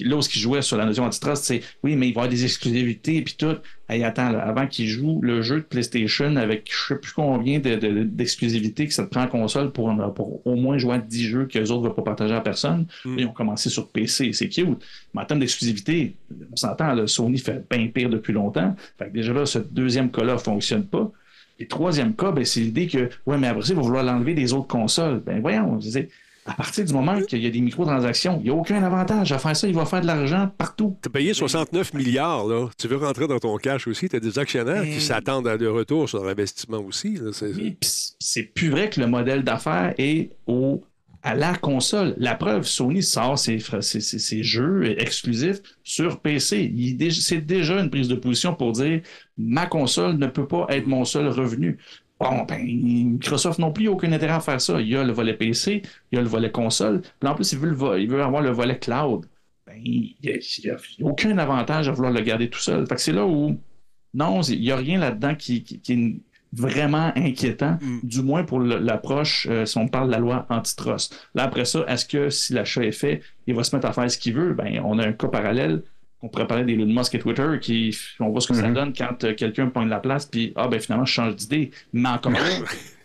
là 0.00 0.16
où 0.16 0.22
ce 0.22 0.28
qui 0.28 0.38
jouait 0.38 0.62
sur 0.62 0.76
la 0.76 0.84
notion 0.84 1.04
antitrust, 1.04 1.44
c'est 1.44 1.62
oui, 1.82 1.96
mais 1.96 2.08
il 2.08 2.14
va 2.14 2.22
y 2.22 2.24
avoir 2.24 2.28
des 2.28 2.44
exclusivités 2.44 3.16
et 3.16 3.22
puis 3.22 3.34
tout. 3.38 3.56
Hey, 3.88 4.04
attends, 4.04 4.34
avant 4.38 4.66
qu'il 4.66 4.88
joue 4.88 5.20
le 5.22 5.42
jeu 5.42 5.56
de 5.56 5.64
PlayStation 5.64 6.36
avec 6.36 6.70
je 6.70 6.94
ne 6.94 6.98
sais 6.98 7.00
plus 7.00 7.12
combien 7.12 7.60
d'exclusivités 7.60 8.86
que 8.86 8.92
ça 8.92 9.04
te 9.04 9.08
prend 9.08 9.22
en 9.22 9.28
console 9.28 9.72
pour, 9.72 10.46
au 10.46 10.54
moins 10.56 10.78
jouer 10.78 10.96
à 10.96 10.98
10 10.98 11.24
jeux 11.24 11.46
que 11.46 11.58
les 11.58 11.70
autres 11.70 11.82
ne 11.82 11.86
veulent 11.86 11.96
pas 11.96 12.02
partager 12.02 12.34
à 12.34 12.40
personne. 12.40 12.86
Mm. 13.04 13.18
Ils 13.18 13.26
ont 13.26 13.32
commencé 13.32 13.70
sur 13.70 13.88
PC, 13.88 14.32
c'est 14.32 14.48
cute. 14.48 14.68
Mais 15.14 15.22
en 15.22 15.24
termes 15.24 15.40
d'exclusivité, 15.40 16.16
on 16.52 16.56
s'entend, 16.56 17.06
Sony 17.06 17.38
fait 17.38 17.64
bien 17.70 17.88
pire 17.88 18.10
depuis 18.10 18.32
longtemps. 18.32 18.74
Fait 18.98 19.12
déjà 19.12 19.32
là, 19.32 19.46
ce 19.46 19.58
deuxième 19.58 20.10
cas-là 20.10 20.34
ne 20.34 20.38
fonctionne 20.38 20.84
pas. 20.84 21.10
Et 21.58 21.66
troisième 21.66 22.14
cas, 22.14 22.32
ben, 22.32 22.44
c'est 22.44 22.60
l'idée 22.60 22.86
que, 22.86 23.10
ouais, 23.26 23.38
mais 23.38 23.48
après 23.48 23.62
ça, 23.62 23.72
il 23.72 23.76
va 23.76 23.82
vouloir 23.82 24.02
l'enlever 24.02 24.34
des 24.34 24.52
autres 24.54 24.68
consoles. 24.68 25.20
Ben 25.20 25.40
voyons, 25.40 25.78
je 25.78 25.86
disais, 25.86 26.08
à 26.50 26.54
partir 26.54 26.84
du 26.84 26.92
moment 26.92 27.20
qu'il 27.22 27.40
y 27.40 27.46
a 27.46 27.50
des 27.50 27.60
microtransactions, 27.60 28.38
il 28.40 28.44
n'y 28.44 28.50
a 28.50 28.54
aucun 28.54 28.82
avantage 28.82 29.30
à 29.30 29.38
faire 29.38 29.56
ça. 29.56 29.68
Il 29.68 29.74
va 29.74 29.86
faire 29.86 30.00
de 30.00 30.06
l'argent 30.06 30.50
partout. 30.58 30.96
Tu 31.00 31.08
as 31.08 31.10
payé 31.10 31.32
69 31.32 31.94
milliards. 31.94 32.46
Là. 32.46 32.68
Tu 32.76 32.88
veux 32.88 32.96
rentrer 32.96 33.28
dans 33.28 33.38
ton 33.38 33.56
cash 33.56 33.86
aussi? 33.86 34.08
Tu 34.08 34.16
as 34.16 34.20
des 34.20 34.36
actionnaires 34.36 34.82
qui 34.82 35.00
s'attendent 35.00 35.46
à 35.46 35.56
de 35.56 35.68
retour 35.68 36.08
sur 36.08 36.24
l'investissement 36.24 36.78
aussi. 36.78 37.20
C'est 38.18 38.42
plus 38.42 38.70
vrai 38.70 38.90
que 38.90 39.00
le 39.00 39.06
modèle 39.06 39.44
d'affaires 39.44 39.94
est 39.96 40.30
au 40.48 40.82
à 41.22 41.34
la 41.34 41.54
console. 41.54 42.14
La 42.16 42.34
preuve, 42.34 42.64
Sony 42.64 43.02
sort 43.02 43.38
ses, 43.38 43.58
jeux 44.42 44.98
exclusifs 44.98 45.60
sur 45.84 46.20
PC. 46.20 46.72
C'est 47.10 47.44
déjà 47.44 47.80
une 47.80 47.90
prise 47.90 48.08
de 48.08 48.14
position 48.14 48.54
pour 48.54 48.72
dire 48.72 49.02
ma 49.36 49.66
console 49.66 50.16
ne 50.16 50.26
peut 50.26 50.46
pas 50.46 50.66
être 50.70 50.86
mon 50.86 51.04
seul 51.04 51.28
revenu. 51.28 51.78
Bon, 52.20 52.44
ben, 52.44 52.62
Microsoft 52.62 53.58
non 53.58 53.72
plus, 53.72 53.88
aucun 53.88 54.12
intérêt 54.12 54.34
à 54.34 54.40
faire 54.40 54.60
ça. 54.60 54.78
Il 54.78 54.88
y 54.88 54.96
a 54.96 55.02
le 55.02 55.12
volet 55.12 55.32
PC, 55.32 55.80
il 56.12 56.16
y 56.16 56.18
a 56.18 56.22
le 56.22 56.28
volet 56.28 56.50
console, 56.50 57.00
puis 57.18 57.28
en 57.28 57.34
plus, 57.34 57.52
il 57.52 57.58
veut, 57.58 57.98
il 57.98 58.08
veut 58.08 58.22
avoir 58.22 58.42
le 58.42 58.50
volet 58.50 58.78
cloud. 58.78 59.24
Ben, 59.66 59.80
il 59.82 60.16
n'y 60.22 60.70
a, 60.70 60.76
aucun 61.02 61.38
avantage 61.38 61.88
à 61.88 61.92
vouloir 61.92 62.12
le 62.12 62.20
garder 62.20 62.50
tout 62.50 62.58
seul. 62.58 62.86
Fait 62.86 62.96
que 62.96 63.00
c'est 63.00 63.12
là 63.12 63.24
où, 63.24 63.58
non, 64.12 64.42
il 64.42 64.60
n'y 64.60 64.70
a 64.70 64.76
rien 64.76 64.98
là-dedans 64.98 65.34
qui, 65.34 65.64
est 65.88 66.20
vraiment 66.52 67.10
inquiétant, 67.16 67.78
mm. 67.80 68.00
du 68.02 68.22
moins 68.22 68.44
pour 68.44 68.60
l'approche, 68.60 69.46
euh, 69.48 69.64
si 69.64 69.78
on 69.78 69.88
parle 69.88 70.08
de 70.08 70.12
la 70.12 70.18
loi 70.18 70.46
antitrust. 70.50 71.28
Là, 71.34 71.44
après 71.44 71.64
ça, 71.64 71.84
est-ce 71.88 72.04
que 72.04 72.28
si 72.28 72.52
l'achat 72.52 72.82
est 72.84 72.92
fait, 72.92 73.22
il 73.46 73.54
va 73.54 73.64
se 73.64 73.74
mettre 73.74 73.88
à 73.88 73.92
faire 73.94 74.10
ce 74.10 74.18
qu'il 74.18 74.34
veut? 74.34 74.52
Ben, 74.52 74.82
on 74.84 74.98
a 74.98 75.06
un 75.06 75.12
cas 75.12 75.28
parallèle 75.28 75.84
on 76.22 76.28
pourrait 76.28 76.46
parler 76.46 76.64
d'Elon 76.64 76.92
Musk 76.92 77.14
et 77.14 77.18
Twitter, 77.18 77.58
qui, 77.60 77.96
on 78.18 78.28
voit 78.28 78.40
ce 78.40 78.48
que 78.48 78.54
ça 78.54 78.68
mhm. 78.68 78.74
donne 78.74 78.92
quand 78.96 79.24
euh, 79.24 79.34
quelqu'un 79.34 79.68
pointe 79.68 79.88
la 79.88 80.00
place, 80.00 80.26
puis 80.26 80.52
ah, 80.56 80.68
ben 80.68 80.80
finalement, 80.80 81.06
je 81.06 81.12
change 81.12 81.36
d'idée. 81.36 81.70
Mais 81.92 82.08
encore 82.08 82.32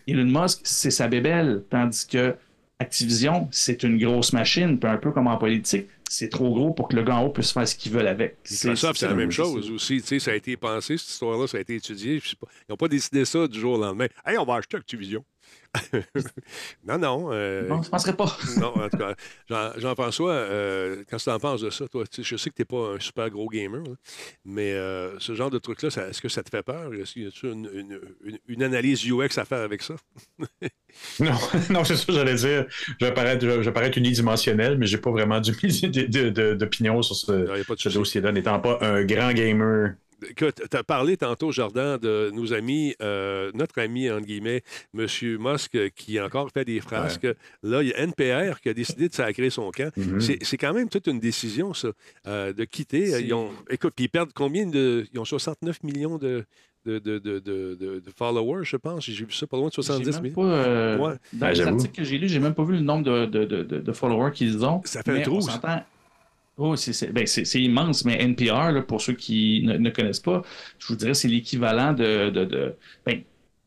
Elon 0.06 0.42
Musk, 0.42 0.60
c'est 0.64 0.90
sa 0.90 1.08
bébelle, 1.08 1.64
tandis 1.70 2.06
que 2.06 2.34
Activision, 2.78 3.48
c'est 3.52 3.84
une 3.84 3.98
grosse 3.98 4.34
machine, 4.34 4.78
puis 4.78 4.90
un 4.90 4.98
peu 4.98 5.10
comme 5.10 5.28
en 5.28 5.38
politique, 5.38 5.86
c'est 6.08 6.28
trop 6.28 6.52
gros 6.54 6.72
pour 6.72 6.88
que 6.88 6.96
le 6.96 7.02
gars 7.02 7.16
en 7.16 7.24
haut 7.24 7.30
puisse 7.30 7.52
faire 7.52 7.66
ce 7.66 7.74
qu'il 7.74 7.90
veut 7.90 8.06
avec. 8.06 8.36
Microsoft, 8.50 9.00
c'est 9.00 9.08
la 9.08 9.14
même 9.14 9.30
chose 9.30 9.70
aussi. 9.70 10.00
Ça 10.20 10.30
a 10.30 10.34
été 10.34 10.56
pensé, 10.58 10.98
cette 10.98 11.08
histoire-là, 11.08 11.46
ça 11.46 11.56
a 11.56 11.60
été 11.60 11.74
étudié. 11.74 12.16
Ils 12.22 12.46
n'ont 12.68 12.76
pas 12.76 12.88
décidé 12.88 13.24
ça 13.24 13.48
du 13.48 13.58
jour 13.58 13.78
au 13.78 13.80
lendemain. 13.82 14.08
Hey, 14.26 14.36
on 14.36 14.44
va 14.44 14.56
acheter 14.56 14.76
Activision. 14.76 15.24
non, 16.84 16.98
non. 16.98 17.28
Euh, 17.32 17.68
non, 17.68 17.82
je 17.82 17.88
ne 17.88 17.90
penserais 17.90 18.16
pas. 18.16 18.36
non, 18.58 18.74
en 18.76 18.88
tout 18.88 18.98
cas, 18.98 19.14
Jean-François, 19.76 20.32
euh, 20.32 21.04
quand 21.08 21.16
tu 21.16 21.30
en 21.30 21.38
penses 21.38 21.60
de 21.60 21.70
ça, 21.70 21.88
toi, 21.88 22.04
je 22.16 22.36
sais 22.36 22.50
que 22.50 22.54
tu 22.54 22.62
n'es 22.62 22.66
pas 22.66 22.94
un 22.94 23.00
super 23.00 23.30
gros 23.30 23.48
gamer, 23.48 23.82
mais 24.44 24.72
euh, 24.72 25.18
ce 25.18 25.34
genre 25.34 25.50
de 25.50 25.58
truc-là, 25.58 25.88
est-ce 25.88 26.20
que 26.20 26.28
ça 26.28 26.42
te 26.42 26.50
fait 26.50 26.62
peur? 26.62 26.92
Est-ce 26.94 27.12
qu'il 27.12 27.22
y 27.22 27.26
a 27.26 27.52
une, 27.52 28.00
une, 28.46 28.62
analyse 28.62 29.04
UX 29.04 29.38
à 29.38 29.44
faire 29.44 29.60
avec 29.60 29.82
ça? 29.82 29.94
non, 31.20 31.32
non 31.70 31.84
c'est 31.84 31.96
ça, 31.96 32.12
j'allais 32.12 32.34
dire. 32.34 32.66
Je 33.00 33.06
vais 33.06 33.12
paraître, 33.12 33.98
unidimensionnel, 33.98 34.78
mais 34.78 34.86
j'ai 34.86 34.98
pas 34.98 35.10
vraiment 35.10 35.40
d'opinion 35.40 37.02
sur 37.02 37.16
ce, 37.16 37.64
ce 37.76 37.88
dossier-là, 37.88 38.32
n'étant 38.32 38.60
pas 38.60 38.78
un 38.80 39.04
grand 39.04 39.32
gamer 39.32 39.94
tu 40.36 40.76
as 40.76 40.82
parlé 40.82 41.16
tantôt, 41.16 41.52
Jordan, 41.52 41.98
de 41.98 42.30
nos 42.32 42.52
amis, 42.52 42.94
euh, 43.02 43.50
notre 43.54 43.80
ami, 43.80 44.10
entre 44.10 44.26
guillemets, 44.26 44.62
M. 44.96 45.06
Musk, 45.38 45.76
qui 45.94 46.18
a 46.18 46.24
encore 46.24 46.50
fait 46.50 46.64
des 46.64 46.80
frasques. 46.80 47.26
Là, 47.62 47.82
il 47.82 47.88
y 47.88 47.92
a 47.92 48.00
NPR 48.00 48.60
qui 48.60 48.68
a 48.68 48.74
décidé 48.74 49.08
de 49.08 49.14
sacrer 49.14 49.50
son 49.50 49.70
camp. 49.70 49.92
Mm-hmm. 49.96 50.38
C'est 50.42 50.56
quand 50.56 50.72
même 50.72 50.88
toute 50.88 51.06
une 51.06 51.20
décision, 51.20 51.74
ça, 51.74 51.88
euh, 52.26 52.52
de 52.52 52.64
quitter. 52.64 53.20
Ils 53.20 53.34
ont, 53.34 53.50
écoute, 53.70 53.92
puis 53.94 54.06
ils 54.06 54.08
perdent 54.08 54.32
combien 54.34 54.66
de. 54.66 55.06
Ils 55.12 55.20
ont 55.20 55.24
69 55.24 55.82
millions 55.82 56.18
de. 56.18 56.44
De, 56.84 57.00
de, 57.00 57.18
de, 57.40 58.00
followers, 58.16 58.62
je 58.62 58.76
pense. 58.76 59.06
J'ai 59.06 59.24
vu 59.24 59.32
ça 59.32 59.48
pas 59.48 59.56
loin 59.56 59.66
de 59.66 59.74
70 59.74 60.04
000. 60.04 60.24
Euh, 60.38 60.96
dans 60.96 61.16
ben, 61.32 61.50
les 61.50 61.60
articles 61.60 61.96
que 61.96 62.04
j'ai 62.04 62.16
lus, 62.16 62.28
j'ai 62.28 62.38
même 62.38 62.54
pas 62.54 62.62
vu 62.62 62.74
le 62.74 62.80
nombre 62.80 63.26
de, 63.26 63.92
followers 63.92 64.30
qu'ils 64.30 64.64
ont. 64.64 64.80
Ça 64.84 65.02
fait 65.02 65.18
un 65.18 65.22
trou. 65.22 65.40
Oh, 66.58 66.74
ben, 67.12 67.26
c'est 67.26 67.60
immense, 67.60 68.04
mais 68.06 68.16
NPR, 68.22 68.86
pour 68.86 69.02
ceux 69.02 69.12
qui 69.12 69.62
ne, 69.64 69.90
connaissent 69.90 70.20
pas, 70.20 70.42
je 70.78 70.86
vous 70.86 70.96
dirais 70.96 71.12
c'est 71.12 71.28
l'équivalent 71.28 71.92
de, 71.92 72.74
ben, 73.04 73.22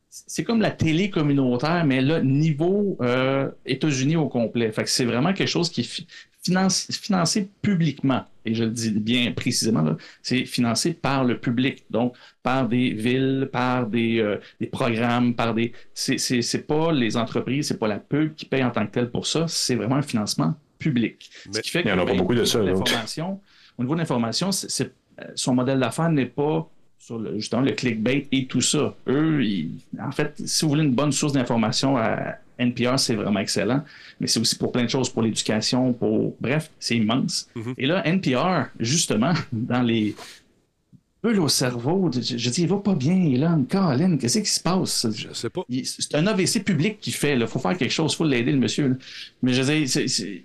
c'est 0.10 0.44
comme 0.44 0.60
la 0.60 0.72
télé 0.72 1.12
communautaire, 1.12 1.86
mais 1.86 2.02
là, 2.02 2.20
niveau 2.20 2.98
euh, 3.02 3.52
États-Unis 3.68 4.16
au 4.16 4.28
complet. 4.28 4.72
Fait 4.72 4.84
que 4.84 4.90
c'est 4.90 5.06
vraiment 5.06 5.34
quelque 5.34 5.48
chose 5.48 5.70
qui 5.70 5.82
est 5.82 6.08
financé 6.42 7.52
publiquement. 7.62 8.26
Et 8.44 8.56
je 8.56 8.64
le 8.64 8.72
dis 8.72 8.90
bien 8.90 9.34
précisément, 9.34 9.96
c'est 10.24 10.46
financé 10.46 10.94
par 10.94 11.24
le 11.26 11.40
public. 11.40 11.86
Donc, 11.92 12.16
par 12.42 12.68
des 12.68 12.90
villes, 12.92 13.50
par 13.52 13.86
des, 13.86 14.20
euh, 14.20 14.38
programmes, 14.72 15.36
par 15.36 15.54
des. 15.54 15.74
C'est 15.94 16.66
pas 16.66 16.92
les 16.92 17.18
entreprises, 17.18 17.68
c'est 17.68 17.78
pas 17.78 17.88
la 17.88 18.00
pub 18.00 18.34
qui 18.34 18.46
paye 18.46 18.64
en 18.64 18.72
tant 18.72 18.88
que 18.88 18.92
telle 18.92 19.12
pour 19.12 19.28
ça, 19.28 19.46
c'est 19.48 19.76
vraiment 19.76 19.98
un 19.98 20.02
financement 20.02 20.56
public. 20.80 21.30
Ce 21.52 21.60
qui 21.60 21.70
fait 21.70 21.82
il 21.82 21.86
n'y 21.86 21.92
en 21.92 22.00
a 22.00 22.06
pas 22.06 22.16
beaucoup 22.16 22.34
de 22.34 22.46
ça. 22.46 22.60
Au 22.60 22.64
niveau 22.64 23.96
de 23.96 24.00
l'information, 24.00 24.50
son 25.36 25.54
modèle 25.54 25.80
d'affaires 25.80 26.10
n'est 26.10 26.26
pas 26.26 26.70
sur 26.98 27.18
le, 27.18 27.36
justement 27.36 27.62
le 27.62 27.72
clickbait 27.72 28.28
et 28.32 28.46
tout 28.46 28.62
ça. 28.62 28.96
Eux, 29.08 29.42
en 30.02 30.12
fait, 30.12 30.42
si 30.46 30.66
vous 30.66 30.70
voulez 30.70 30.84
une 30.84 30.94
bonne 30.94 31.12
source 31.12 31.34
d'information 31.34 31.98
à 31.98 32.36
NPR, 32.60 33.00
c'est 33.00 33.16
vraiment 33.16 33.40
excellent, 33.40 33.84
mais 34.20 34.28
c'est 34.28 34.40
aussi 34.40 34.58
pour 34.58 34.72
plein 34.72 34.84
de 34.84 34.90
choses, 34.90 35.10
pour 35.10 35.22
l'éducation, 35.22 35.94
pour. 35.94 36.36
Bref, 36.42 36.70
c'est 36.80 36.98
immense. 36.98 37.50
Mm-hmm. 37.56 37.74
Et 37.78 37.88
là, 37.88 38.06
NPR, 38.06 38.70
justement, 38.80 39.34
dans 39.52 39.82
les. 39.82 40.16
Eux, 41.26 41.38
au 41.38 41.50
cerveau, 41.50 42.10
je, 42.14 42.50
dis, 42.50 42.62
il 42.62 42.68
va 42.68 42.78
pas 42.78 42.96
bien, 42.96 43.14
il 43.14 43.44
a 43.44 43.50
une 43.50 43.68
Colin, 43.68 44.16
qu'est-ce 44.16 44.40
qui 44.40 44.50
se 44.50 44.62
passe? 44.62 45.06
Je 45.14 45.34
sais 45.34 45.50
pas. 45.50 45.64
C'est 45.84 46.16
un 46.16 46.26
AVC 46.28 46.64
public 46.64 47.00
qui 47.02 47.12
fait, 47.12 47.36
il 47.36 47.46
faut 47.46 47.60
faire 47.60 47.78
quelque 47.78 47.92
chose, 47.92 48.14
il 48.14 48.16
faut 48.16 48.24
l'aider, 48.24 48.54
le 48.54 48.60
monsieur. 48.60 48.98
Mais 49.42 49.52
je 49.52 49.62
dis, 49.64 50.44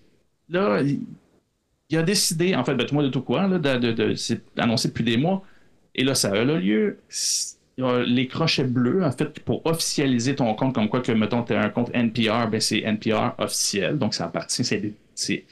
là, 0.49 0.81
il 0.83 1.99
a 1.99 2.03
décidé, 2.03 2.55
en 2.55 2.65
fait, 2.65 2.75
ben, 2.75 2.87
tout 2.87 2.95
moi 2.95 3.05
de 3.05 3.09
tout 3.09 3.23
quoi, 3.23 3.47
là, 3.47 3.59
de, 3.59 4.15
c'est 4.15 4.43
annoncé 4.59 4.89
depuis 4.89 5.05
des 5.05 5.17
mois, 5.17 5.43
et 5.95 6.05
là, 6.05 6.15
ça 6.15 6.33
a 6.33 6.45
lieu. 6.45 6.99
Les 7.77 8.29
crochets 8.29 8.65
bleus, 8.65 9.05
en 9.05 9.11
fait, 9.11 9.41
pour 9.41 9.67
officialiser 9.67 10.37
ton 10.37 10.55
compte, 10.55 10.75
comme 10.75 10.89
quoi 10.89 11.01
que, 11.01 11.11
mettons, 11.11 11.43
tu 11.43 11.55
as 11.55 11.61
un 11.61 11.71
compte 11.71 11.91
NPR, 11.93 12.49
ben 12.49 12.61
c'est 12.61 12.79
NPR 12.83 13.35
officiel. 13.39 13.99
Donc, 13.99 14.15
ça 14.15 14.27
appartient, 14.27 14.63
c'est 15.15 15.45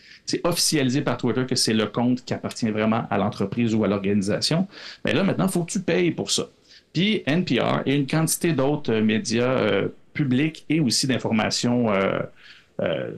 officialisé 0.45 1.03
par 1.03 1.17
Twitter 1.17 1.47
que 1.47 1.57
c'est 1.57 1.75
le 1.75 1.87
compte 1.87 2.25
qui 2.25 2.33
appartient 2.33 2.71
vraiment 2.71 3.07
à 3.11 3.19
l'entreprise 3.19 3.75
ou 3.75 3.83
à 3.85 3.89
l'organisation. 3.89 4.69
Mais 5.05 5.15
là, 5.15 5.25
maintenant, 5.25 5.47
il 5.47 5.53
faut 5.53 5.65
que 5.65 5.73
tu 5.73 5.81
payes 5.81 6.13
pour 6.13 6.31
ça. 6.31 6.49
Puis 6.93 7.23
NPR 7.27 7.83
et 7.87 7.97
une 7.97 8.07
quantité 8.07 8.53
d'autres 8.53 8.93
euh, 8.93 9.03
médias 9.03 9.59
euh, 9.59 9.89
publics 10.13 10.65
et 10.69 10.81
aussi 10.81 11.07
d'informations 11.07 11.91
euh, 11.91 13.11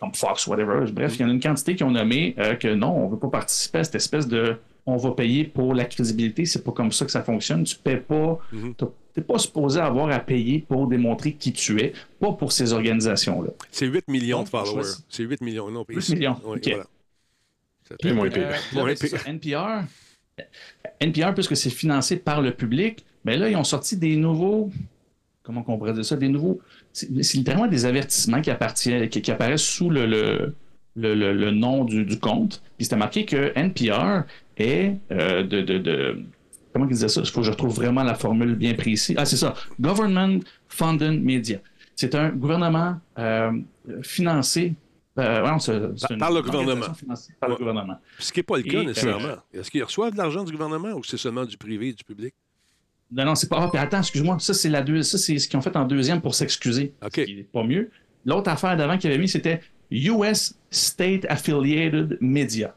comme 0.00 0.14
Fox, 0.14 0.46
whatever. 0.46 0.90
Bref, 0.92 1.16
il 1.16 1.22
y 1.22 1.24
en 1.24 1.28
a 1.28 1.32
une 1.32 1.40
quantité 1.40 1.76
qui 1.76 1.84
ont 1.84 1.90
nommé 1.90 2.34
que 2.60 2.74
non, 2.74 2.96
on 2.96 3.06
ne 3.06 3.10
veut 3.12 3.18
pas 3.18 3.28
participer 3.28 3.78
à 3.78 3.84
cette 3.84 3.96
espèce 3.96 4.28
de 4.28 4.56
on 4.86 4.96
va 4.96 5.12
payer 5.12 5.44
pour 5.44 5.74
la 5.74 5.84
crédibilité. 5.84 6.44
C'est 6.44 6.62
pas 6.62 6.72
comme 6.72 6.92
ça 6.92 7.04
que 7.04 7.10
ça 7.10 7.22
fonctionne. 7.22 7.64
Tu 7.64 7.76
paies 7.76 7.96
pas. 7.96 8.38
Mhm. 8.52 8.74
Tu 8.76 8.84
n'es 9.16 9.22
pas 9.22 9.38
supposé 9.38 9.80
avoir 9.80 10.10
à 10.10 10.18
payer 10.18 10.60
pour 10.60 10.86
démontrer 10.86 11.32
qui 11.34 11.52
tu 11.52 11.80
es, 11.80 11.92
pas 12.20 12.32
pour 12.32 12.52
ces 12.52 12.72
organisations-là. 12.72 13.50
C'est 13.70 13.86
8 13.86 14.08
millions 14.08 14.42
de 14.42 14.48
followers. 14.48 14.82
C'est 15.08 15.22
8 15.22 15.40
millions. 15.40 15.70
Non, 15.70 15.84
8 15.88 16.10
millions. 16.10 16.36
OK. 16.44 16.68
Voilà. 18.02 18.14
moins 18.14 18.26
épais. 18.88 19.10
NPR, 19.26 19.84
NPR, 21.00 21.34
puisque 21.34 21.56
c'est 21.56 21.70
financé 21.70 22.16
par 22.16 22.42
le 22.42 22.52
public, 22.52 23.04
mais 23.24 23.34
ben 23.34 23.40
là, 23.40 23.50
ils 23.50 23.56
ont 23.56 23.64
sorti 23.64 23.96
des 23.96 24.16
nouveaux. 24.16 24.70
Comment 25.42 25.64
on 25.68 25.78
pourrait 25.78 25.92
dire 25.92 26.04
ça? 26.04 26.16
Des 26.16 26.28
nouveaux. 26.28 26.60
C'est 26.94 27.34
littéralement 27.34 27.66
des 27.66 27.86
avertissements 27.86 28.40
qui, 28.40 28.50
appartiennent, 28.50 29.08
qui, 29.08 29.30
apparaissent 29.30 29.62
sous 29.62 29.90
le, 29.90 30.06
le, 30.06 30.54
le, 30.94 31.50
nom 31.50 31.84
du, 31.84 32.04
du 32.04 32.20
compte. 32.20 32.62
Puis 32.76 32.84
c'était 32.84 32.96
marqué 32.96 33.24
que 33.24 33.52
NPR 33.56 34.22
est 34.56 34.94
euh, 35.10 35.42
de, 35.42 35.60
de, 35.60 35.78
de, 35.78 36.24
Comment 36.72 36.86
il 36.86 36.92
disait 36.92 37.08
ça? 37.08 37.20
Il 37.20 37.30
faut 37.30 37.40
que 37.40 37.46
je 37.46 37.50
retrouve 37.50 37.74
vraiment 37.74 38.02
la 38.02 38.14
formule 38.14 38.54
bien 38.54 38.74
précise. 38.74 39.16
Ah, 39.18 39.24
c'est 39.24 39.36
ça. 39.36 39.54
Government 39.80 40.40
Funded 40.68 41.22
Media. 41.22 41.58
C'est 41.96 42.14
un 42.14 42.30
gouvernement 42.30 43.00
euh, 43.18 43.52
financé 44.02 44.74
euh, 45.18 45.42
par, 46.18 46.32
le 46.32 46.42
gouvernement. 46.42 46.86
Par 47.40 47.48
le 47.48 47.56
gouvernement. 47.56 47.98
Ce 48.18 48.32
qui 48.32 48.40
n'est 48.40 48.44
pas 48.44 48.56
le 48.56 48.62
cas 48.64 48.82
nécessairement. 48.82 49.36
Est-ce 49.52 49.70
qu'ils 49.70 49.84
reçoivent 49.84 50.12
de 50.12 50.16
l'argent 50.16 50.42
du 50.42 50.52
gouvernement 50.52 50.92
ou 50.94 51.04
c'est 51.04 51.16
seulement 51.16 51.44
du 51.44 51.56
privé 51.56 51.88
et 51.88 51.92
du 51.92 52.02
public? 52.04 52.34
Non, 53.10 53.24
non, 53.24 53.34
c'est 53.34 53.48
pas. 53.48 53.70
Ah, 53.72 53.80
attends, 53.80 53.98
excuse-moi. 53.98 54.38
Ça, 54.40 54.54
c'est 54.54 54.68
la 54.68 54.82
deux... 54.82 55.02
ça, 55.02 55.18
c'est 55.18 55.38
ce 55.38 55.48
qu'ils 55.48 55.58
ont 55.58 55.62
fait 55.62 55.76
en 55.76 55.84
deuxième 55.84 56.20
pour 56.20 56.34
s'excuser. 56.34 56.94
OK. 57.04 57.12
Ce 57.16 57.20
qui 57.22 57.36
n'est 57.36 57.42
pas 57.42 57.62
mieux. 57.62 57.90
L'autre 58.24 58.50
affaire 58.50 58.76
d'avant 58.76 58.98
qu'ils 58.98 59.10
avaient 59.10 59.20
mis, 59.20 59.28
c'était 59.28 59.60
US 59.90 60.54
State 60.70 61.26
Affiliated 61.28 62.18
Media 62.20 62.74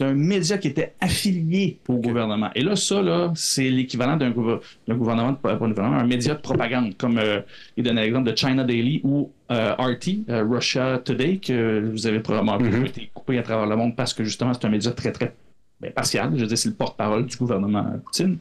c'est 0.00 0.06
un 0.06 0.14
média 0.14 0.56
qui 0.56 0.68
était 0.68 0.94
affilié 0.98 1.78
au 1.86 1.98
gouvernement. 1.98 2.50
Et 2.54 2.62
là, 2.62 2.74
ça, 2.74 3.02
là, 3.02 3.32
c'est 3.34 3.68
l'équivalent 3.68 4.16
d'un 4.16 4.30
gouvernement, 4.30 5.34
pas 5.34 5.52
un 5.52 5.56
gouvernement, 5.56 5.98
un 5.98 6.06
média 6.06 6.34
de 6.34 6.40
propagande, 6.40 6.96
comme 6.96 7.18
euh, 7.18 7.42
il 7.76 7.84
donne 7.84 7.96
l'exemple 7.96 8.30
de 8.30 8.34
China 8.34 8.64
Daily 8.64 9.02
ou 9.04 9.30
euh, 9.50 9.74
RT, 9.74 10.30
euh, 10.30 10.42
Russia 10.48 11.02
Today, 11.04 11.36
que 11.36 11.90
vous 11.90 12.06
avez 12.06 12.20
probablement 12.20 12.56
mm-hmm. 12.56 12.86
été 12.86 13.10
coupé 13.12 13.38
à 13.38 13.42
travers 13.42 13.66
le 13.66 13.76
monde 13.76 13.94
parce 13.94 14.14
que 14.14 14.24
justement, 14.24 14.54
c'est 14.54 14.64
un 14.64 14.70
média 14.70 14.90
très, 14.90 15.12
très 15.12 15.34
ben, 15.82 15.92
partial. 15.92 16.30
Je 16.34 16.40
veux 16.40 16.46
dire, 16.46 16.56
c'est 16.56 16.70
le 16.70 16.76
porte-parole 16.76 17.26
du 17.26 17.36
gouvernement 17.36 17.84
Poutine. 18.02 18.38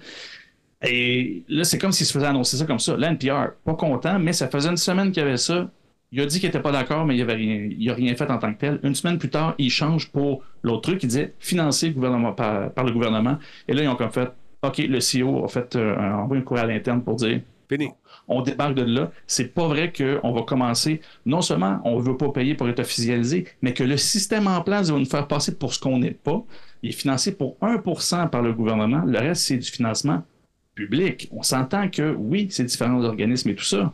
Et 0.82 1.44
là, 1.50 1.64
c'est 1.64 1.78
comme 1.78 1.92
s'il 1.92 2.06
se 2.06 2.14
faisait 2.14 2.26
annoncer 2.26 2.58
ça 2.58 2.66
comme 2.66 2.80
ça. 2.80 2.96
Là, 2.96 3.10
NPR, 3.12 3.52
pas 3.66 3.74
content, 3.74 4.18
mais 4.20 4.34
ça 4.34 4.48
faisait 4.48 4.70
une 4.70 4.78
semaine 4.78 5.12
qu'il 5.12 5.22
y 5.22 5.26
avait 5.26 5.38
ça. 5.38 5.70
Il 6.12 6.22
a 6.22 6.26
dit 6.26 6.40
qu'il 6.40 6.48
n'était 6.48 6.62
pas 6.62 6.72
d'accord, 6.72 7.06
mais 7.06 7.18
il 7.18 7.26
n'a 7.26 7.34
rien, 7.34 7.94
rien 7.94 8.16
fait 8.16 8.32
en 8.32 8.40
tant 8.40 8.54
que 8.54 8.60
tel. 8.60 8.80
Une 8.84 8.96
semaine 8.96 9.20
plus 9.20 9.30
tard, 9.30 9.56
il 9.58 9.70
change 9.70 10.10
pour 10.10 10.42
l'autre 10.64 10.82
truc. 10.82 11.04
Il 11.04 11.08
disait 11.08 11.34
financé 11.40 11.92
gouvernement, 11.92 12.34
par, 12.34 12.84
le 12.84 12.92
gouvernement. 12.92 13.38
Et 13.68 13.74
là, 13.74 13.84
ils 13.84 13.88
ont 13.88 13.96
comme 13.96 14.10
fait 14.10 14.32
OK, 14.62 14.78
le 14.80 15.00
CEO 15.00 15.46
a 15.46 15.48
fait 15.48 15.76
euh, 15.76 15.96
envoyé 15.96 16.42
un 16.42 16.46
courrier 16.46 16.64
à 16.64 16.68
l'interne 16.68 17.04
pour 17.04 17.16
dire 17.16 17.42
Fini. 17.70 17.92
On 18.28 18.42
débarque 18.42 18.74
de 18.74 18.82
là. 18.82 19.12
C'est 19.28 19.54
pas 19.54 19.68
vrai 19.68 19.94
qu'on 19.94 20.32
va 20.32 20.42
commencer. 20.42 21.02
Non 21.26 21.42
seulement 21.42 21.80
on 21.86 22.00
ne 22.00 22.04
veut 22.04 22.18
pas 22.18 22.30
payer 22.30 22.56
pour 22.56 22.68
être 22.68 22.80
officialisé, 22.80 23.46
mais 23.62 23.74
que 23.74 23.84
le 23.84 23.96
système 23.96 24.48
en 24.48 24.62
place 24.62 24.90
va 24.90 24.98
nous 24.98 25.06
faire 25.06 25.28
passer 25.28 25.56
pour 25.56 25.74
ce 25.74 25.80
qu'on 25.80 26.00
n'est 26.00 26.12
pas. 26.12 26.44
Il 26.82 26.90
est 26.90 26.94
financé 26.94 27.36
pour 27.36 27.58
1% 27.62 28.30
par 28.30 28.42
le 28.42 28.54
gouvernement. 28.54 29.04
Le 29.06 29.20
reste, 29.20 29.44
c'est 29.44 29.58
du 29.58 29.70
financement 29.70 30.24
On 31.32 31.44
s'entend 31.44 31.90
que 31.90 32.14
oui, 32.14 32.48
c'est 32.52 32.64
différents 32.64 33.04
organismes 33.04 33.50
et 33.50 33.56
tout 33.56 33.66
ça. 33.66 33.94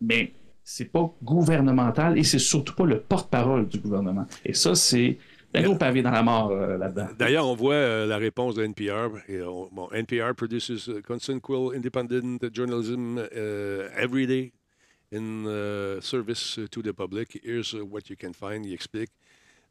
Mais 0.00 0.32
c'est 0.64 0.90
pas 0.90 1.12
gouvernemental 1.22 2.18
et 2.18 2.22
c'est 2.22 2.38
surtout 2.38 2.74
pas 2.74 2.86
le 2.86 3.00
porte-parole 3.00 3.68
du 3.68 3.78
gouvernement. 3.78 4.26
Et 4.44 4.54
ça, 4.54 4.74
c'est 4.74 5.18
un 5.52 5.62
gros 5.62 5.74
pavé 5.74 6.00
dans 6.00 6.12
la 6.12 6.22
mort 6.22 6.50
euh, 6.50 6.78
là-dedans. 6.78 7.08
D'ailleurs, 7.18 7.46
on 7.46 7.54
voit 7.54 7.74
euh, 7.74 8.06
la 8.06 8.18
réponse 8.18 8.54
de 8.54 8.62
NPR. 8.62 9.10
NPR 9.92 10.34
produces 10.36 10.90
constant 11.06 11.40
quill 11.40 11.76
independent 11.76 12.38
journalism 12.54 13.18
uh, 13.18 13.88
every 13.96 14.26
day 14.26 14.52
in 15.12 15.44
service 16.00 16.60
to 16.70 16.82
the 16.82 16.92
public. 16.92 17.40
Here's 17.42 17.74
what 17.74 18.08
you 18.08 18.16
can 18.16 18.32
find. 18.32 18.64
Il 18.64 18.72
explique. 18.72 19.10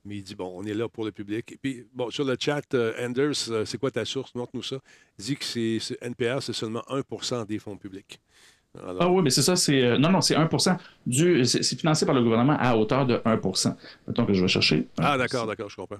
Mais 0.05 0.17
il 0.17 0.23
dit, 0.23 0.35
bon, 0.35 0.51
on 0.55 0.63
est 0.63 0.73
là 0.73 0.87
pour 0.87 1.03
le 1.03 1.11
public. 1.11 1.51
Et 1.51 1.57
puis, 1.57 1.85
bon, 1.93 2.09
sur 2.09 2.23
le 2.23 2.35
chat, 2.39 2.73
euh, 2.73 2.93
Anders, 3.05 3.35
c'est 3.65 3.77
quoi 3.77 3.91
ta 3.91 4.05
source? 4.05 4.33
Montre-nous 4.33 4.63
ça. 4.63 4.77
Il 5.17 5.25
dit 5.25 5.35
que 5.35 5.43
c'est, 5.43 5.97
NPR, 6.01 6.41
c'est 6.41 6.53
seulement 6.53 6.83
1% 6.89 7.45
des 7.45 7.59
fonds 7.59 7.77
publics. 7.77 8.19
Ah 8.77 9.09
oui, 9.09 9.23
mais 9.23 9.29
c'est 9.31 9.41
ça, 9.41 9.55
c'est. 9.55 9.83
Euh, 9.83 9.97
non, 9.97 10.11
non, 10.11 10.21
c'est 10.21 10.35
1 10.35 10.47
du. 11.05 11.43
C'est 11.43 11.75
financé 11.75 12.05
par 12.05 12.13
le 12.13 12.21
gouvernement 12.21 12.55
à 12.59 12.75
hauteur 12.75 13.05
de 13.05 13.17
1% 13.17 13.75
Mettons 14.07 14.25
que 14.25 14.33
je 14.33 14.41
vais 14.41 14.47
chercher. 14.47 14.87
Ah, 14.99 15.17
d'accord, 15.17 15.47
d'accord, 15.47 15.69
je 15.69 15.75
comprends. 15.75 15.97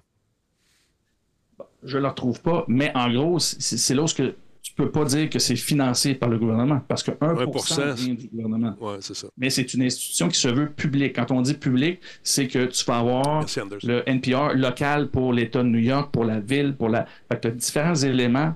je 1.83 1.97
ne 1.97 2.03
le 2.03 2.07
retrouve 2.09 2.41
pas, 2.41 2.65
mais 2.67 2.91
en 2.95 3.11
gros, 3.11 3.39
c'est 3.39 3.99
où 3.99 4.05
tu 4.62 4.74
ne 4.78 4.86
peux 4.86 4.91
pas 4.91 5.05
dire 5.05 5.30
que 5.30 5.39
c'est 5.39 5.55
financé 5.55 6.14
par 6.14 6.30
le 6.30 6.38
gouvernement, 6.38 6.82
parce 6.88 7.03
que 7.03 7.12
1, 7.22 7.28
1 7.30 7.93
vient 7.93 8.14
du 8.14 8.28
gouvernement. 8.28 8.76
Oui, 8.80 8.95
c'est 8.99 9.16
ça. 9.16 9.28
Mais 9.38 9.49
c'est 9.49 9.74
une 9.74 9.84
institution 9.84 10.28
qui 10.28 10.39
se 10.39 10.47
veut 10.47 10.70
publique. 10.70 11.16
Quand 11.16 11.32
on 11.32 11.41
dit 11.41 11.53
public, 11.53 11.99
c'est 12.24 12.47
que 12.47 12.66
tu 12.66 12.86
vas 12.86 12.99
avoir 12.99 13.45
le 13.84 14.03
NPR 14.07 14.53
local 14.55 15.10
pour 15.10 15.34
l'État 15.34 15.64
de 15.64 15.70
New 15.70 15.80
York, 15.80 16.12
pour 16.12 16.26
la 16.26 16.39
ville, 16.39 16.76
pour 16.76 16.89
la. 16.89 17.05
Fait 17.30 17.38
que 17.38 17.41
tu 17.41 17.47
as 17.47 17.51
différents 17.51 17.95
éléments 17.95 18.55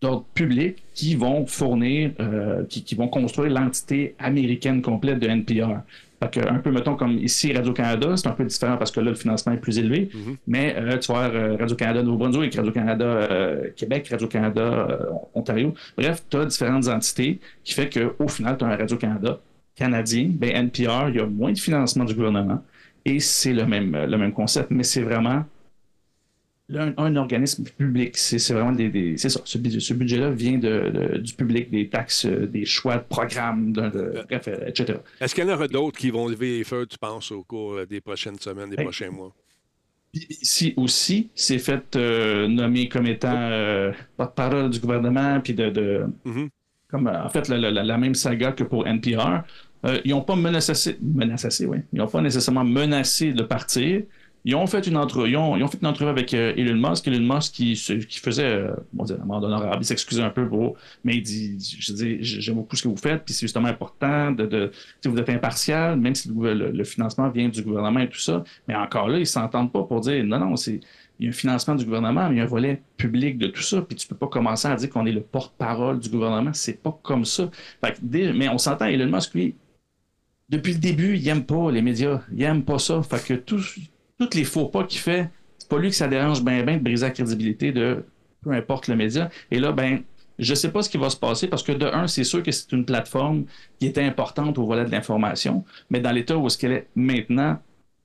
d'ordre 0.00 0.24
public 0.34 0.82
qui 0.94 1.14
vont 1.14 1.46
fournir, 1.46 2.10
euh, 2.20 2.64
qui, 2.64 2.94
vont 2.94 3.08
construire 3.08 3.52
l'entité 3.52 4.14
américaine 4.18 4.82
complète 4.82 5.20
de 5.20 5.28
NPR. 5.28 5.80
Fait 6.22 6.40
que, 6.40 6.48
un 6.48 6.58
peu, 6.58 6.70
mettons, 6.70 6.94
comme 6.94 7.18
ici, 7.18 7.52
Radio-Canada, 7.52 8.16
c'est 8.16 8.28
un 8.28 8.32
peu 8.32 8.44
différent 8.44 8.76
parce 8.76 8.90
que 8.90 9.00
là, 9.00 9.10
le 9.10 9.16
financement 9.16 9.52
est 9.52 9.58
plus 9.58 9.78
élevé. 9.78 10.10
Mm-hmm. 10.12 10.36
Mais 10.46 10.74
euh, 10.76 10.98
tu 10.98 11.12
vois, 11.12 11.22
euh, 11.22 11.56
Radio-Canada 11.58 12.02
Nouveau-Brunswick, 12.02 12.54
Radio-Canada 12.54 13.28
Québec, 13.76 14.08
Radio-Canada 14.10 15.08
Ontario. 15.34 15.74
Bref, 15.96 16.22
tu 16.28 16.36
as 16.36 16.44
différentes 16.44 16.88
entités 16.88 17.40
qui 17.64 17.74
fait 17.74 17.90
qu'au 17.90 18.28
final, 18.28 18.56
tu 18.56 18.64
as 18.64 18.68
un 18.68 18.76
Radio-Canada 18.76 19.40
canadien. 19.74 20.30
Ben, 20.32 20.50
NPR, 20.50 21.08
il 21.08 21.16
y 21.16 21.20
a 21.20 21.26
moins 21.26 21.52
de 21.52 21.58
financement 21.58 22.04
du 22.04 22.14
gouvernement. 22.14 22.62
Et 23.04 23.18
c'est 23.20 23.52
le 23.52 23.66
même, 23.66 23.96
le 23.96 24.16
même 24.16 24.32
concept, 24.32 24.70
mais 24.70 24.84
c'est 24.84 25.02
vraiment 25.02 25.44
un, 26.78 27.16
organisme 27.16 27.64
public. 27.64 28.16
C'est 28.16 28.52
vraiment 28.52 28.72
des. 28.72 29.16
c'est 29.16 29.28
ça. 29.28 29.40
Ce, 29.44 29.58
budget-là 29.58 30.30
vient 30.30 30.58
de, 30.58 31.18
du 31.18 31.34
public, 31.34 31.70
des 31.70 31.88
taxes, 31.88 32.26
euh, 32.26 32.46
des 32.46 32.64
choix 32.64 32.96
de 32.96 33.04
programmes, 33.04 33.72
de, 33.72 34.24
bref, 34.28 34.48
euh, 34.48 34.66
etc. 34.66 34.98
Est-ce 35.20 35.34
qu'il 35.34 35.44
y 35.44 35.50
en 35.50 35.54
aura 35.54 35.68
d'autres 35.68 35.98
qui 35.98 36.10
vont 36.10 36.28
lever 36.28 36.58
les 36.58 36.64
feux, 36.64 36.86
tu 36.86 36.98
penses, 36.98 37.30
au 37.32 37.42
cours 37.42 37.74
euh, 37.74 37.86
des 37.86 38.00
prochaines 38.00 38.38
semaines, 38.38 38.70
des 38.70 38.76
ben, 38.76 38.84
prochains 38.84 39.10
mois? 39.10 39.32
Si 40.42 40.74
aussi, 40.76 41.30
c'est 41.34 41.58
fait 41.58 41.96
nommer 41.96 42.88
comme 42.88 43.06
étant 43.06 43.92
porte-parole 44.16 44.68
du 44.70 44.78
gouvernement, 44.78 45.40
puis 45.40 45.54
de. 45.54 46.04
Mm-hmm. 46.26 46.48
comme 46.88 47.06
en 47.06 47.28
fait 47.30 47.48
la, 47.48 47.70
la, 47.70 47.98
même 47.98 48.14
saga 48.14 48.52
que 48.52 48.62
pour 48.62 48.86
NPR. 48.86 49.42
ils 50.04 50.10
n'ont 50.10 50.20
pas 50.20 50.36
menacé, 50.36 50.98
menacé 51.00 51.64
ouais. 51.64 51.84
Ils 51.94 51.98
n'ont 51.98 52.08
pas 52.08 52.20
nécessairement 52.20 52.64
menacé 52.64 53.32
de 53.32 53.42
partir, 53.42 54.02
ils 54.44 54.56
ont 54.56 54.66
fait 54.66 54.86
une 54.86 54.96
entrevue, 54.96 55.30
ils 55.30 55.36
ont, 55.36 55.68
fait 55.68 55.78
une 55.80 55.86
entrevue 55.86 56.10
avec 56.10 56.34
euh, 56.34 56.52
Elon 56.56 56.74
Musk. 56.74 57.06
Elon 57.06 57.34
Musk 57.34 57.54
qui, 57.54 57.76
faisait, 57.76 58.44
euh, 58.44 58.72
bon, 58.92 59.10
un 59.10 59.16
moment 59.18 59.40
donné, 59.40 59.56
il 59.78 59.84
s'excusait 59.84 60.22
un 60.22 60.30
peu 60.30 60.48
pour, 60.48 60.76
mais 61.04 61.16
il 61.16 61.22
dit, 61.22 61.76
je 61.78 61.92
dis, 61.92 62.18
j'aime 62.20 62.56
beaucoup 62.56 62.74
ce 62.74 62.82
que 62.82 62.88
vous 62.88 62.96
faites, 62.96 63.24
puis 63.24 63.34
c'est 63.34 63.46
justement 63.46 63.68
important 63.68 64.32
de, 64.32 64.72
vous 65.04 65.18
êtes 65.18 65.28
impartial, 65.28 65.96
même 65.98 66.14
si 66.14 66.28
le, 66.34 66.84
financement 66.84 67.28
vient 67.28 67.48
du 67.48 67.62
gouvernement 67.62 68.00
et 68.00 68.08
tout 68.08 68.18
ça. 68.18 68.42
Mais 68.66 68.74
encore 68.74 69.08
là, 69.08 69.18
ils 69.18 69.26
s'entendent 69.26 69.72
pas 69.72 69.84
pour 69.84 70.00
dire, 70.00 70.24
non, 70.24 70.40
non, 70.40 70.56
c'est, 70.56 70.80
il 71.20 71.26
y 71.26 71.28
a 71.28 71.30
un 71.30 71.32
financement 71.32 71.76
du 71.76 71.84
gouvernement, 71.84 72.28
mais 72.28 72.34
il 72.34 72.38
y 72.38 72.40
a 72.40 72.44
un 72.44 72.48
volet 72.48 72.82
public 72.96 73.38
de 73.38 73.46
tout 73.46 73.62
ça, 73.62 73.80
puis 73.82 73.96
tu 73.96 74.08
peux 74.08 74.16
pas 74.16 74.26
commencer 74.26 74.66
à 74.66 74.74
dire 74.74 74.90
qu'on 74.90 75.06
est 75.06 75.12
le 75.12 75.20
porte-parole 75.22 76.00
du 76.00 76.08
gouvernement. 76.08 76.52
C'est 76.52 76.82
pas 76.82 76.98
comme 77.02 77.24
ça. 77.24 77.48
mais 78.02 78.48
on 78.48 78.58
s'entend, 78.58 78.86
Elon 78.86 79.08
Musk, 79.08 79.34
lui, 79.34 79.54
depuis 80.48 80.74
le 80.74 80.78
début, 80.78 81.16
il 81.16 81.26
aime 81.28 81.44
pas 81.44 81.70
les 81.70 81.80
médias. 81.80 82.20
Il 82.30 82.42
aime 82.42 82.62
pas 82.62 82.78
ça. 82.78 83.02
Fait 83.02 83.24
que 83.24 83.34
tout, 83.34 83.60
tous 84.26 84.36
les 84.36 84.44
faux 84.44 84.66
pas 84.66 84.84
qu'il 84.84 85.00
fait, 85.00 85.30
c'est 85.58 85.68
pas 85.68 85.78
lui 85.78 85.90
que 85.90 85.94
ça 85.94 86.08
dérange 86.08 86.42
bien 86.42 86.62
bien 86.62 86.76
de 86.76 86.82
briser 86.82 87.06
la 87.06 87.12
crédibilité 87.12 87.72
de 87.72 88.04
peu 88.42 88.50
importe 88.52 88.88
le 88.88 88.96
média. 88.96 89.30
Et 89.50 89.58
là, 89.58 89.72
ben, 89.72 90.02
je 90.38 90.54
sais 90.54 90.70
pas 90.70 90.82
ce 90.82 90.90
qui 90.90 90.98
va 90.98 91.10
se 91.10 91.16
passer 91.16 91.46
parce 91.46 91.62
que 91.62 91.72
de 91.72 91.86
un, 91.86 92.06
c'est 92.06 92.24
sûr 92.24 92.42
que 92.42 92.50
c'est 92.50 92.72
une 92.72 92.84
plateforme 92.84 93.44
qui 93.78 93.86
était 93.86 94.02
importante 94.02 94.58
au 94.58 94.66
volet 94.66 94.84
de 94.84 94.90
l'information, 94.90 95.64
mais 95.90 96.00
dans 96.00 96.10
l'état 96.10 96.36
où 96.36 96.46
est-ce 96.46 96.58
qu'elle 96.58 96.72
est 96.72 96.88
maintenant, 96.94 97.58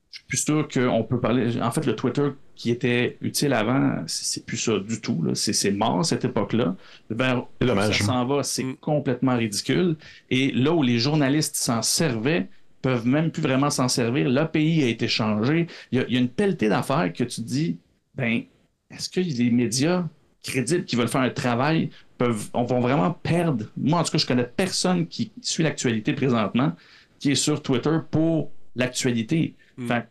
je 0.10 0.20
suis 0.20 0.28
plus 0.28 0.38
sûr 0.38 0.68
qu'on 0.68 1.04
peut 1.04 1.20
parler. 1.20 1.62
En 1.62 1.72
fait, 1.72 1.86
le 1.86 1.96
Twitter 1.96 2.30
qui 2.56 2.72
était 2.72 3.18
utile 3.22 3.54
avant, 3.54 4.04
c'est 4.08 4.46
plus 4.46 4.58
ça 4.58 4.80
du 4.80 5.02
tout. 5.02 5.24
C'est 5.36 5.72
mort 5.72 6.06
cette 6.06 6.26
époque-là. 6.26 6.76
Vers 7.10 7.46
ça 7.62 7.94
s'en 7.94 8.26
va, 8.26 8.44
c'est 8.44 8.64
mm. 8.64 8.78
complètement 8.78 9.36
ridicule. 9.36 9.96
Et 10.30 10.52
là 10.52 10.72
où 10.72 10.82
les 10.82 10.98
journalistes 10.98 11.56
s'en 11.56 11.82
servaient, 11.82 12.48
peuvent 12.88 13.06
même 13.06 13.32
plus 13.32 13.42
vraiment 13.42 13.70
s'en 13.70 13.90
servir. 13.90 14.30
L'API 14.30 14.82
a 14.84 14.88
été 14.88 15.10
changé. 15.10 15.68
Il 15.92 16.00
y 16.10 16.16
a, 16.16 16.20
une 16.20 16.30
pelletée 16.30 16.70
d'affaires 16.70 17.12
que 17.12 17.26
tu 17.26 17.42
dis, 17.42 17.80
ben, 18.16 18.44
est-ce 18.90 19.10
que 19.10 19.20
les 19.20 19.52
médias 19.52 20.08
crédibles 20.42 20.86
qui 20.86 20.96
veulent 20.96 21.10
faire 21.10 21.20
un 21.20 21.30
travail 21.30 21.90
peuvent, 22.18 22.50
on 22.54 22.64
vont 22.64 22.80
vraiment 22.80 23.12
perdre? 23.12 23.66
Moi, 23.76 24.00
en 24.00 24.04
tout 24.04 24.12
cas, 24.12 24.20
je 24.20 24.26
connais 24.26 24.46
personne 24.46 25.06
qui 25.06 25.34
suit 25.42 25.64
l'actualité 25.64 26.14
présentement 26.14 26.78
qui 27.20 27.32
est 27.32 27.36
sur 27.36 27.62
Twitter 27.62 27.98
pour 28.10 28.52
l'actualité. 28.74 29.56
Mm. 29.76 29.84
Enfin, 29.84 30.04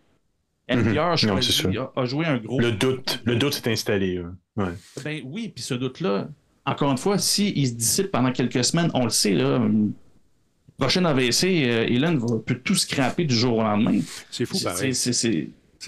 NPR 0.69 0.91
mhm. 0.91 1.89
a, 1.97 2.05
joué 2.05 2.27
un 2.27 2.37
gros. 2.37 2.61
Le 2.61 2.73
doute, 2.73 3.23
le 3.25 3.37
doute 3.37 3.55
s'est 3.55 3.73
installé. 3.73 4.23
Ouais. 4.57 4.67
Ben 5.03 5.23
oui, 5.25 5.49
puis 5.49 5.65
ce 5.65 5.73
doute-là, 5.73 6.29
encore 6.67 6.91
une 6.91 6.99
fois, 6.99 7.17
s'il 7.17 7.57
il 7.57 7.69
se 7.69 7.73
dissipe 7.73 8.11
pendant 8.11 8.33
quelques 8.33 8.65
semaines, 8.65 8.91
on 8.93 9.05
le 9.05 9.11
sait, 9.11 9.33
là, 9.33 9.67
prochaine 10.79 11.07
AVC, 11.07 11.45
euh, 11.45 11.87
Elon 11.87 12.17
va 12.17 12.39
peut 12.45 12.61
tout 12.63 12.75
scraper 12.75 13.25
du 13.25 13.35
jour 13.35 13.59
au 13.59 13.63
lendemain. 13.63 14.01
C'est 14.31 14.47
fou, 14.47 14.59
pareil. 14.63 14.93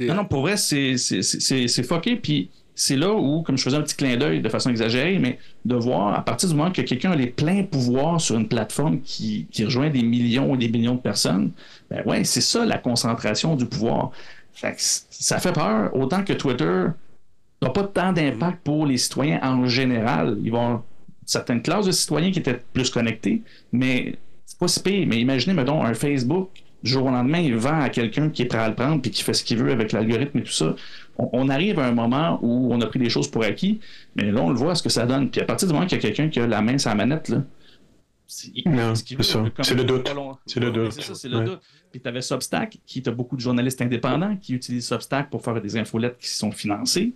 Non, 0.00 0.14
non, 0.14 0.24
pour 0.24 0.42
vrai, 0.42 0.56
c'est 0.56 1.82
fucké. 1.82 2.16
Puis 2.16 2.50
c'est 2.74 2.96
là 2.96 3.12
où, 3.12 3.42
comme 3.42 3.58
je 3.58 3.64
faisais 3.64 3.76
un 3.76 3.82
petit 3.82 3.96
clin 3.96 4.16
d'œil 4.16 4.40
de 4.40 4.48
façon 4.48 4.70
exagérée, 4.70 5.18
mais 5.18 5.38
de 5.64 5.74
voir 5.74 6.16
à 6.16 6.24
partir 6.24 6.48
du 6.48 6.54
moment 6.54 6.70
que 6.70 6.82
quelqu'un 6.82 7.10
a 7.10 7.16
les 7.16 7.26
pleins 7.26 7.64
pouvoirs 7.64 8.20
sur 8.20 8.36
une 8.36 8.46
plateforme 8.46 9.00
qui, 9.00 9.48
rejoint 9.58 9.90
des 9.90 10.02
millions 10.02 10.52
ou 10.52 10.56
des 10.56 10.68
millions 10.68 10.94
de 10.94 11.00
personnes, 11.00 11.50
ben 11.90 12.02
ouais, 12.06 12.22
c'est 12.22 12.40
ça 12.40 12.64
la 12.64 12.78
concentration 12.78 13.56
du 13.56 13.66
pouvoir. 13.66 14.12
ça 14.52 15.38
fait 15.40 15.52
peur, 15.52 15.90
autant 15.96 16.22
que 16.22 16.32
Twitter 16.32 16.84
n'a 17.60 17.70
pas 17.70 17.82
tant 17.82 18.12
d'impact 18.12 18.60
pour 18.62 18.86
les 18.86 18.96
citoyens 18.96 19.40
en 19.42 19.66
général. 19.66 20.38
Ils 20.44 20.52
vont 20.52 20.82
certaines 21.26 21.62
classes 21.62 21.86
de 21.86 21.92
citoyens 21.92 22.30
qui 22.30 22.38
étaient 22.38 22.62
plus 22.72 22.90
connectés, 22.90 23.42
mais 23.72 24.14
c'est 24.48 24.58
pas 24.58 24.66
si 24.66 24.82
pire, 24.82 25.06
mais 25.06 25.20
imaginez, 25.20 25.52
mettons, 25.52 25.84
un 25.84 25.92
Facebook, 25.92 26.48
du 26.82 26.90
jour 26.90 27.04
au 27.04 27.10
lendemain, 27.10 27.38
il 27.38 27.54
vend 27.54 27.80
à 27.82 27.90
quelqu'un 27.90 28.30
qui 28.30 28.42
est 28.42 28.44
prêt 28.46 28.56
à 28.56 28.70
le 28.70 28.74
prendre 28.74 29.02
puis 29.02 29.10
qui 29.10 29.22
fait 29.22 29.34
ce 29.34 29.44
qu'il 29.44 29.58
veut 29.58 29.70
avec 29.70 29.92
l'algorithme 29.92 30.38
et 30.38 30.42
tout 30.42 30.52
ça. 30.52 30.74
On, 31.18 31.50
arrive 31.50 31.78
à 31.78 31.86
un 31.86 31.92
moment 31.92 32.38
où 32.40 32.72
on 32.72 32.80
a 32.80 32.86
pris 32.86 32.98
des 32.98 33.10
choses 33.10 33.30
pour 33.30 33.44
acquis, 33.44 33.78
mais 34.16 34.32
là, 34.32 34.40
on 34.40 34.48
le 34.48 34.56
voit 34.56 34.74
ce 34.74 34.82
que 34.82 34.88
ça 34.88 35.04
donne. 35.04 35.30
Puis 35.30 35.42
à 35.42 35.44
partir 35.44 35.68
du 35.68 35.74
moment 35.74 35.84
qu'il 35.84 35.98
y 35.98 36.00
a 36.00 36.02
quelqu'un 36.02 36.30
qui 36.30 36.40
a 36.40 36.46
la 36.46 36.62
main 36.62 36.78
sur 36.78 36.88
la 36.88 36.96
manette, 36.96 37.28
là, 37.28 37.44
c'est 38.26 38.54
le 38.54 39.84
doute. 39.84 40.10
C'est 40.46 40.60
le 40.60 40.70
doute. 40.70 40.92
C'est 40.92 41.02
ça, 41.02 41.14
c'est 41.14 41.28
le 41.28 41.40
doute. 41.40 41.60
Puis 41.90 42.00
tu 42.00 42.08
avais 42.08 42.22
Substack, 42.22 42.78
qui 42.86 43.02
a 43.06 43.10
beaucoup 43.10 43.36
de 43.36 43.42
journalistes 43.42 43.82
indépendants 43.82 44.34
qui 44.36 44.54
utilisent 44.54 44.86
Substack 44.86 45.28
pour 45.28 45.44
faire 45.44 45.60
des 45.60 45.76
infolettes 45.76 46.16
qui 46.18 46.28
sont 46.28 46.52
financées. 46.52 47.12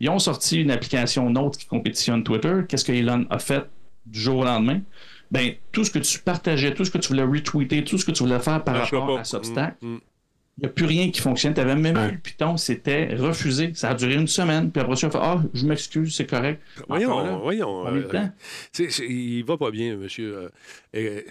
Ils 0.00 0.08
ont 0.08 0.18
sorti 0.18 0.62
une 0.62 0.70
application 0.70 1.28
Note 1.28 1.58
qui 1.58 1.66
compétitionne 1.66 2.24
Twitter. 2.24 2.62
Qu'est-ce 2.66 2.86
que 2.86 2.92
Elon 2.92 3.26
a 3.28 3.38
fait 3.38 3.64
du 4.06 4.18
jour 4.18 4.38
au 4.38 4.44
lendemain? 4.44 4.80
Ben, 5.30 5.54
tout 5.72 5.84
ce 5.84 5.90
que 5.90 5.98
tu 5.98 6.18
partageais, 6.18 6.74
tout 6.74 6.84
ce 6.84 6.90
que 6.90 6.98
tu 6.98 7.08
voulais 7.08 7.22
retweeter, 7.22 7.84
tout 7.84 7.98
ce 7.98 8.04
que 8.04 8.10
tu 8.10 8.22
voulais 8.22 8.40
faire 8.40 8.62
par 8.64 8.76
rapport 8.76 9.18
à 9.18 9.24
Substack, 9.24 9.80
mm, 9.80 9.88
mm. 9.88 10.00
il 10.58 10.60
n'y 10.62 10.66
a 10.66 10.72
plus 10.72 10.86
rien 10.86 11.10
qui 11.10 11.20
fonctionne. 11.20 11.54
Tu 11.54 11.60
avais 11.60 11.76
même 11.76 11.98
vu 11.98 12.12
le 12.12 12.18
Python, 12.18 12.56
c'était 12.56 13.14
refusé. 13.14 13.72
Ça 13.74 13.90
a 13.90 13.94
duré 13.94 14.14
une 14.14 14.28
semaine, 14.28 14.70
puis 14.70 14.82
après 14.82 14.96
ça, 14.96 15.06
on 15.06 15.10
fait 15.10 15.18
Ah, 15.20 15.42
je 15.54 15.66
m'excuse, 15.66 16.14
c'est 16.14 16.26
correct. 16.26 16.60
Voyons, 16.88 17.38
voyons. 17.40 17.86
Euh, 17.86 18.28
il 19.08 19.44
va 19.44 19.56
pas 19.56 19.70
bien, 19.70 19.96
monsieur. 19.96 20.50
Euh, 20.96 21.22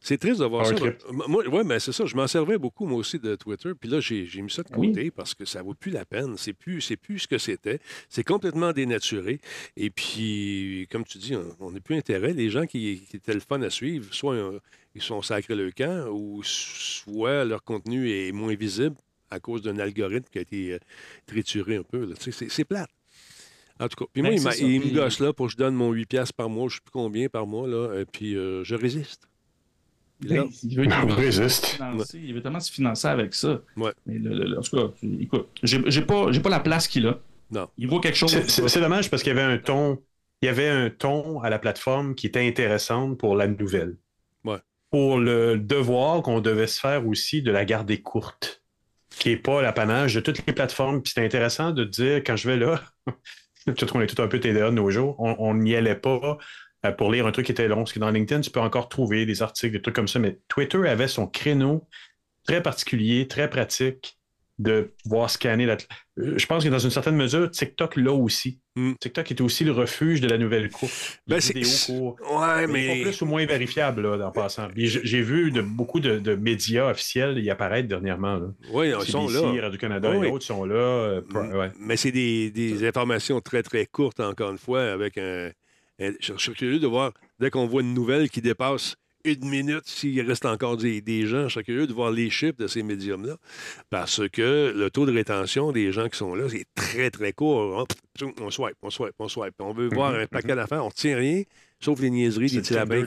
c'est 0.00 0.16
triste 0.16 0.40
de 0.40 0.46
voir 0.46 0.66
ça. 0.66 0.74
Moi, 1.12 1.46
ouais, 1.46 1.62
mais 1.62 1.78
c'est 1.78 1.92
ça. 1.92 2.06
Je 2.06 2.16
m'en 2.16 2.26
servais 2.26 2.56
beaucoup, 2.56 2.86
moi 2.86 2.98
aussi, 2.98 3.18
de 3.18 3.36
Twitter. 3.36 3.72
Puis 3.78 3.88
là, 3.88 4.00
j'ai 4.00 4.26
mis 4.40 4.50
ça 4.50 4.62
de 4.62 4.70
côté 4.70 5.10
parce 5.10 5.34
que 5.34 5.44
ça 5.44 5.62
vaut 5.62 5.74
plus 5.74 5.90
la 5.90 6.06
peine. 6.06 6.36
C'est 6.38 6.54
plus, 6.54 6.96
plus 6.96 7.18
ce 7.20 7.28
que 7.28 7.38
c'était. 7.38 7.80
C'est 8.08 8.24
complètement 8.24 8.72
dénaturé. 8.72 9.40
Et 9.76 9.90
puis, 9.90 10.88
comme 10.90 11.04
tu 11.04 11.18
dis, 11.18 11.34
on 11.58 11.70
n'a 11.70 11.80
plus 11.80 11.96
intérêt. 11.96 12.32
Les 12.32 12.48
gens 12.48 12.66
qui, 12.66 13.02
étaient 13.12 13.34
le 13.34 13.40
fun 13.40 13.60
à 13.62 13.70
suivre, 13.70 14.12
soit 14.14 14.36
ils 14.94 15.02
sont 15.02 15.20
sacrés 15.20 15.54
le 15.54 15.70
camp, 15.70 16.08
ou 16.10 16.42
soit 16.42 17.44
leur 17.44 17.62
contenu 17.62 18.10
est 18.10 18.32
moins 18.32 18.54
visible 18.54 18.96
à 19.30 19.38
cause 19.38 19.62
d'un 19.62 19.78
algorithme 19.78 20.28
qui 20.30 20.38
a 20.38 20.42
été 20.42 20.72
euh, 20.72 20.78
trituré 21.26 21.76
un 21.76 21.82
peu. 21.82 22.12
C'est 22.18 22.64
plate. 22.64 22.90
En 23.78 23.88
tout 23.88 24.04
cas, 24.04 24.10
puis 24.12 24.22
moi, 24.22 24.32
ben, 24.32 24.52
il, 24.58 24.80
me 24.80 24.94
gosse 24.94 25.20
là 25.20 25.32
pour 25.32 25.46
que 25.46 25.52
je 25.52 25.56
donne 25.56 25.74
mon 25.74 25.94
8$ 25.94 26.32
par 26.34 26.50
mois, 26.50 26.68
je 26.68 26.74
ne 26.74 26.76
sais 26.76 26.80
plus 26.82 26.90
combien 26.92 27.28
par 27.28 27.46
mois, 27.46 27.66
là, 27.66 28.00
et 28.00 28.04
puis 28.04 28.36
euh, 28.36 28.62
je 28.62 28.74
résiste. 28.74 29.29
Ben, 30.22 30.48
il, 30.62 30.76
veut, 30.76 30.84
il, 30.84 32.34
veut 32.34 32.42
tellement 32.42 32.60
se 32.60 32.70
financer 32.70 33.08
avec 33.08 33.34
ça. 33.34 33.60
Ouais. 33.76 33.92
Mais 34.06 34.18
en 34.56 34.60
tout 34.60 34.76
cas, 34.76 34.92
écoute, 35.18 35.48
j'ai 35.62 36.02
pas, 36.02 36.30
pas 36.30 36.50
la 36.50 36.60
place 36.60 36.88
qu'il 36.88 37.06
a. 37.06 37.18
Non. 37.50 37.68
Il 37.78 37.88
vaut 37.88 38.00
quelque 38.00 38.16
chose. 38.16 38.36
C'est 38.46 38.80
dommage 38.80 39.10
parce 39.10 39.22
qu'il 39.22 39.34
y 39.34 39.38
avait 39.38 39.52
un 39.52 39.58
ton. 39.58 40.02
Il 40.42 40.46
y 40.46 40.48
avait 40.48 40.68
un 40.68 40.90
ton 40.90 41.40
à 41.40 41.50
la 41.50 41.58
plateforme 41.58 42.14
qui 42.14 42.26
était 42.26 42.46
intéressant 42.46 43.14
pour 43.14 43.34
la 43.34 43.46
nouvelle. 43.46 43.96
Ouais. 44.44 44.58
Pour 44.90 45.18
le 45.18 45.58
devoir 45.58 46.22
qu'on 46.22 46.40
devait 46.40 46.66
se 46.66 46.80
faire 46.80 47.06
aussi 47.06 47.42
de 47.42 47.50
la 47.50 47.64
garder 47.64 48.00
courte, 48.00 48.62
qui 49.10 49.30
n'est 49.30 49.36
pas 49.36 49.60
l'apanage 49.60 50.14
de 50.14 50.20
toutes 50.20 50.44
les 50.46 50.52
plateformes. 50.52 51.02
Puis 51.02 51.12
c'est 51.14 51.24
intéressant 51.24 51.72
de 51.72 51.84
dire, 51.84 52.16
quand 52.18 52.36
je 52.36 52.48
vais 52.48 52.56
là, 52.56 52.82
peut-être 53.66 53.92
qu'on 53.92 54.00
est 54.00 54.06
tout 54.06 54.22
un 54.22 54.28
peu 54.28 54.40
TDA 54.40 54.70
nos 54.70 54.90
jours, 54.90 55.16
on 55.18 55.54
n'y 55.54 55.74
allait 55.74 55.94
pas 55.94 56.38
euh, 56.86 56.92
pour 56.92 57.10
lire 57.10 57.26
un 57.26 57.32
truc 57.32 57.46
qui 57.46 57.52
était 57.52 57.68
long. 57.68 57.78
Parce 57.78 57.92
que 57.92 57.98
dans 57.98 58.10
LinkedIn, 58.10 58.40
tu 58.40 58.50
peux 58.50 58.60
encore 58.60 58.88
trouver 58.88 59.26
des 59.26 59.42
articles, 59.42 59.72
des 59.72 59.82
trucs 59.82 59.94
comme 59.94 60.08
ça, 60.08 60.18
mais 60.18 60.38
Twitter 60.48 60.88
avait 60.88 61.08
son 61.08 61.26
créneau 61.26 61.86
très 62.44 62.62
particulier, 62.62 63.28
très 63.28 63.50
pratique 63.50 64.19
de 64.60 64.92
pouvoir 65.02 65.30
scanner 65.30 65.64
la... 65.64 65.78
Je 66.16 66.44
pense 66.44 66.64
que 66.64 66.68
dans 66.68 66.78
une 66.78 66.90
certaine 66.90 67.16
mesure, 67.16 67.50
TikTok 67.50 67.96
l'a 67.96 68.12
aussi. 68.12 68.60
Hmm. 68.76 68.92
TikTok 69.00 69.30
est 69.30 69.40
aussi 69.40 69.64
le 69.64 69.72
refuge 69.72 70.20
de 70.20 70.28
la 70.28 70.36
nouvelle 70.36 70.70
course. 70.70 71.18
Ben, 71.26 71.40
Ouais, 71.40 72.66
mais. 72.66 73.02
plus 73.02 73.22
ou 73.22 73.26
moins 73.26 73.46
vérifiable, 73.46 74.02
là, 74.02 74.28
en 74.28 74.30
passant. 74.30 74.68
J'ai 74.76 75.22
vu 75.22 75.50
de, 75.50 75.62
beaucoup 75.62 75.98
de, 75.98 76.34
médias 76.34 76.90
officiels 76.90 77.38
y 77.38 77.48
apparaître 77.48 77.88
dernièrement. 77.88 78.36
Là. 78.36 78.48
Oui, 78.70 78.90
ils 78.90 79.10
sont 79.10 79.28
là. 79.28 79.62
Radio-Canada 79.62 80.14
et 80.14 80.30
d'autres 80.30 80.44
sont 80.44 80.64
là. 80.64 80.74
Euh, 80.74 81.20
hmm. 81.22 81.72
Mais 81.78 81.96
c'est 81.96 82.12
des, 82.12 82.50
des 82.50 82.86
informations 82.86 83.40
très, 83.40 83.62
très 83.62 83.86
courtes, 83.86 84.20
encore 84.20 84.50
une 84.50 84.58
fois, 84.58 84.82
avec 84.92 85.16
un 85.16 85.50
je, 86.00 86.36
suis 86.36 86.52
curieux 86.52 86.78
de 86.78 86.86
voir, 86.86 87.12
dès 87.38 87.50
qu'on 87.50 87.66
voit 87.66 87.82
une 87.82 87.94
nouvelle 87.94 88.30
qui 88.30 88.40
dépasse 88.40 88.96
une 89.24 89.48
minute, 89.48 89.82
s'il 89.84 90.20
reste 90.22 90.46
encore 90.46 90.76
des, 90.76 91.26
gens, 91.26 91.44
je 91.44 91.54
suis 91.54 91.64
curieux 91.64 91.86
de 91.86 91.92
voir 91.92 92.10
les 92.10 92.30
chiffres 92.30 92.58
de 92.58 92.66
ces 92.66 92.82
médiums-là, 92.82 93.36
parce 93.90 94.28
que 94.28 94.72
le 94.74 94.90
taux 94.90 95.06
de 95.06 95.12
rétention 95.12 95.72
des 95.72 95.92
gens 95.92 96.08
qui 96.08 96.18
sont 96.18 96.34
là, 96.34 96.44
c'est 96.48 96.66
très, 96.74 97.10
très 97.10 97.32
court. 97.32 97.86
On 98.40 98.50
swipe, 98.50 98.76
on 98.82 98.90
swipe, 98.90 99.14
on 99.18 99.28
swipe. 99.28 99.54
On 99.60 99.72
veut 99.72 99.88
voir 99.88 100.12
mhm, 100.12 100.20
un 100.20 100.26
paquet 100.26 100.54
d'affaires, 100.54 100.84
on 100.84 100.88
ne 100.88 100.92
tient 100.92 101.16
rien, 101.16 101.42
sauf 101.80 102.00
les 102.00 102.10
niaiseries 102.10 102.50
des 102.50 102.60
petits 102.60 102.74
lapins. 102.74 103.04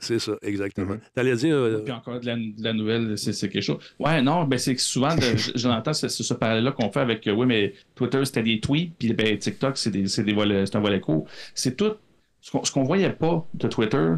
C'est 0.00 0.18
ça, 0.18 0.32
exactement. 0.42 0.94
Mm 0.94 1.00
-hmm. 1.16 1.36
dire... 1.36 1.56
Euh, 1.56 1.82
Puis 1.84 1.92
encore 1.92 2.20
de 2.20 2.26
la, 2.62 2.72
nouvelle, 2.72 3.18
c'est 3.18 3.48
quelque 3.48 3.60
chose. 3.62 3.78
Ouais, 3.98 4.22
non, 4.22 4.44
ben 4.44 4.58
c'est 4.58 4.74
que 4.74 4.82
souvent, 4.82 5.14
j'entends 5.54 5.92
ce, 5.92 6.08
ce 6.08 6.34
parallèle-là 6.34 6.72
qu'on 6.72 6.90
fait 6.90 7.00
avec, 7.00 7.26
euh, 7.26 7.32
oui, 7.32 7.46
mais 7.46 7.74
Twitter, 7.94 8.24
c'était 8.24 8.42
des 8.42 8.60
tweets, 8.60 8.92
puis 8.98 9.12
ben, 9.12 9.38
TikTok, 9.38 9.76
c'est 9.76 10.74
un 10.74 10.80
volet 10.80 11.00
court. 11.00 11.26
C'est 11.54 11.76
tout 11.76 11.94
ce 12.40 12.70
qu'on 12.72 12.82
ne 12.82 12.86
voyait 12.86 13.12
pas 13.12 13.44
de 13.54 13.68
Twitter 13.68 14.14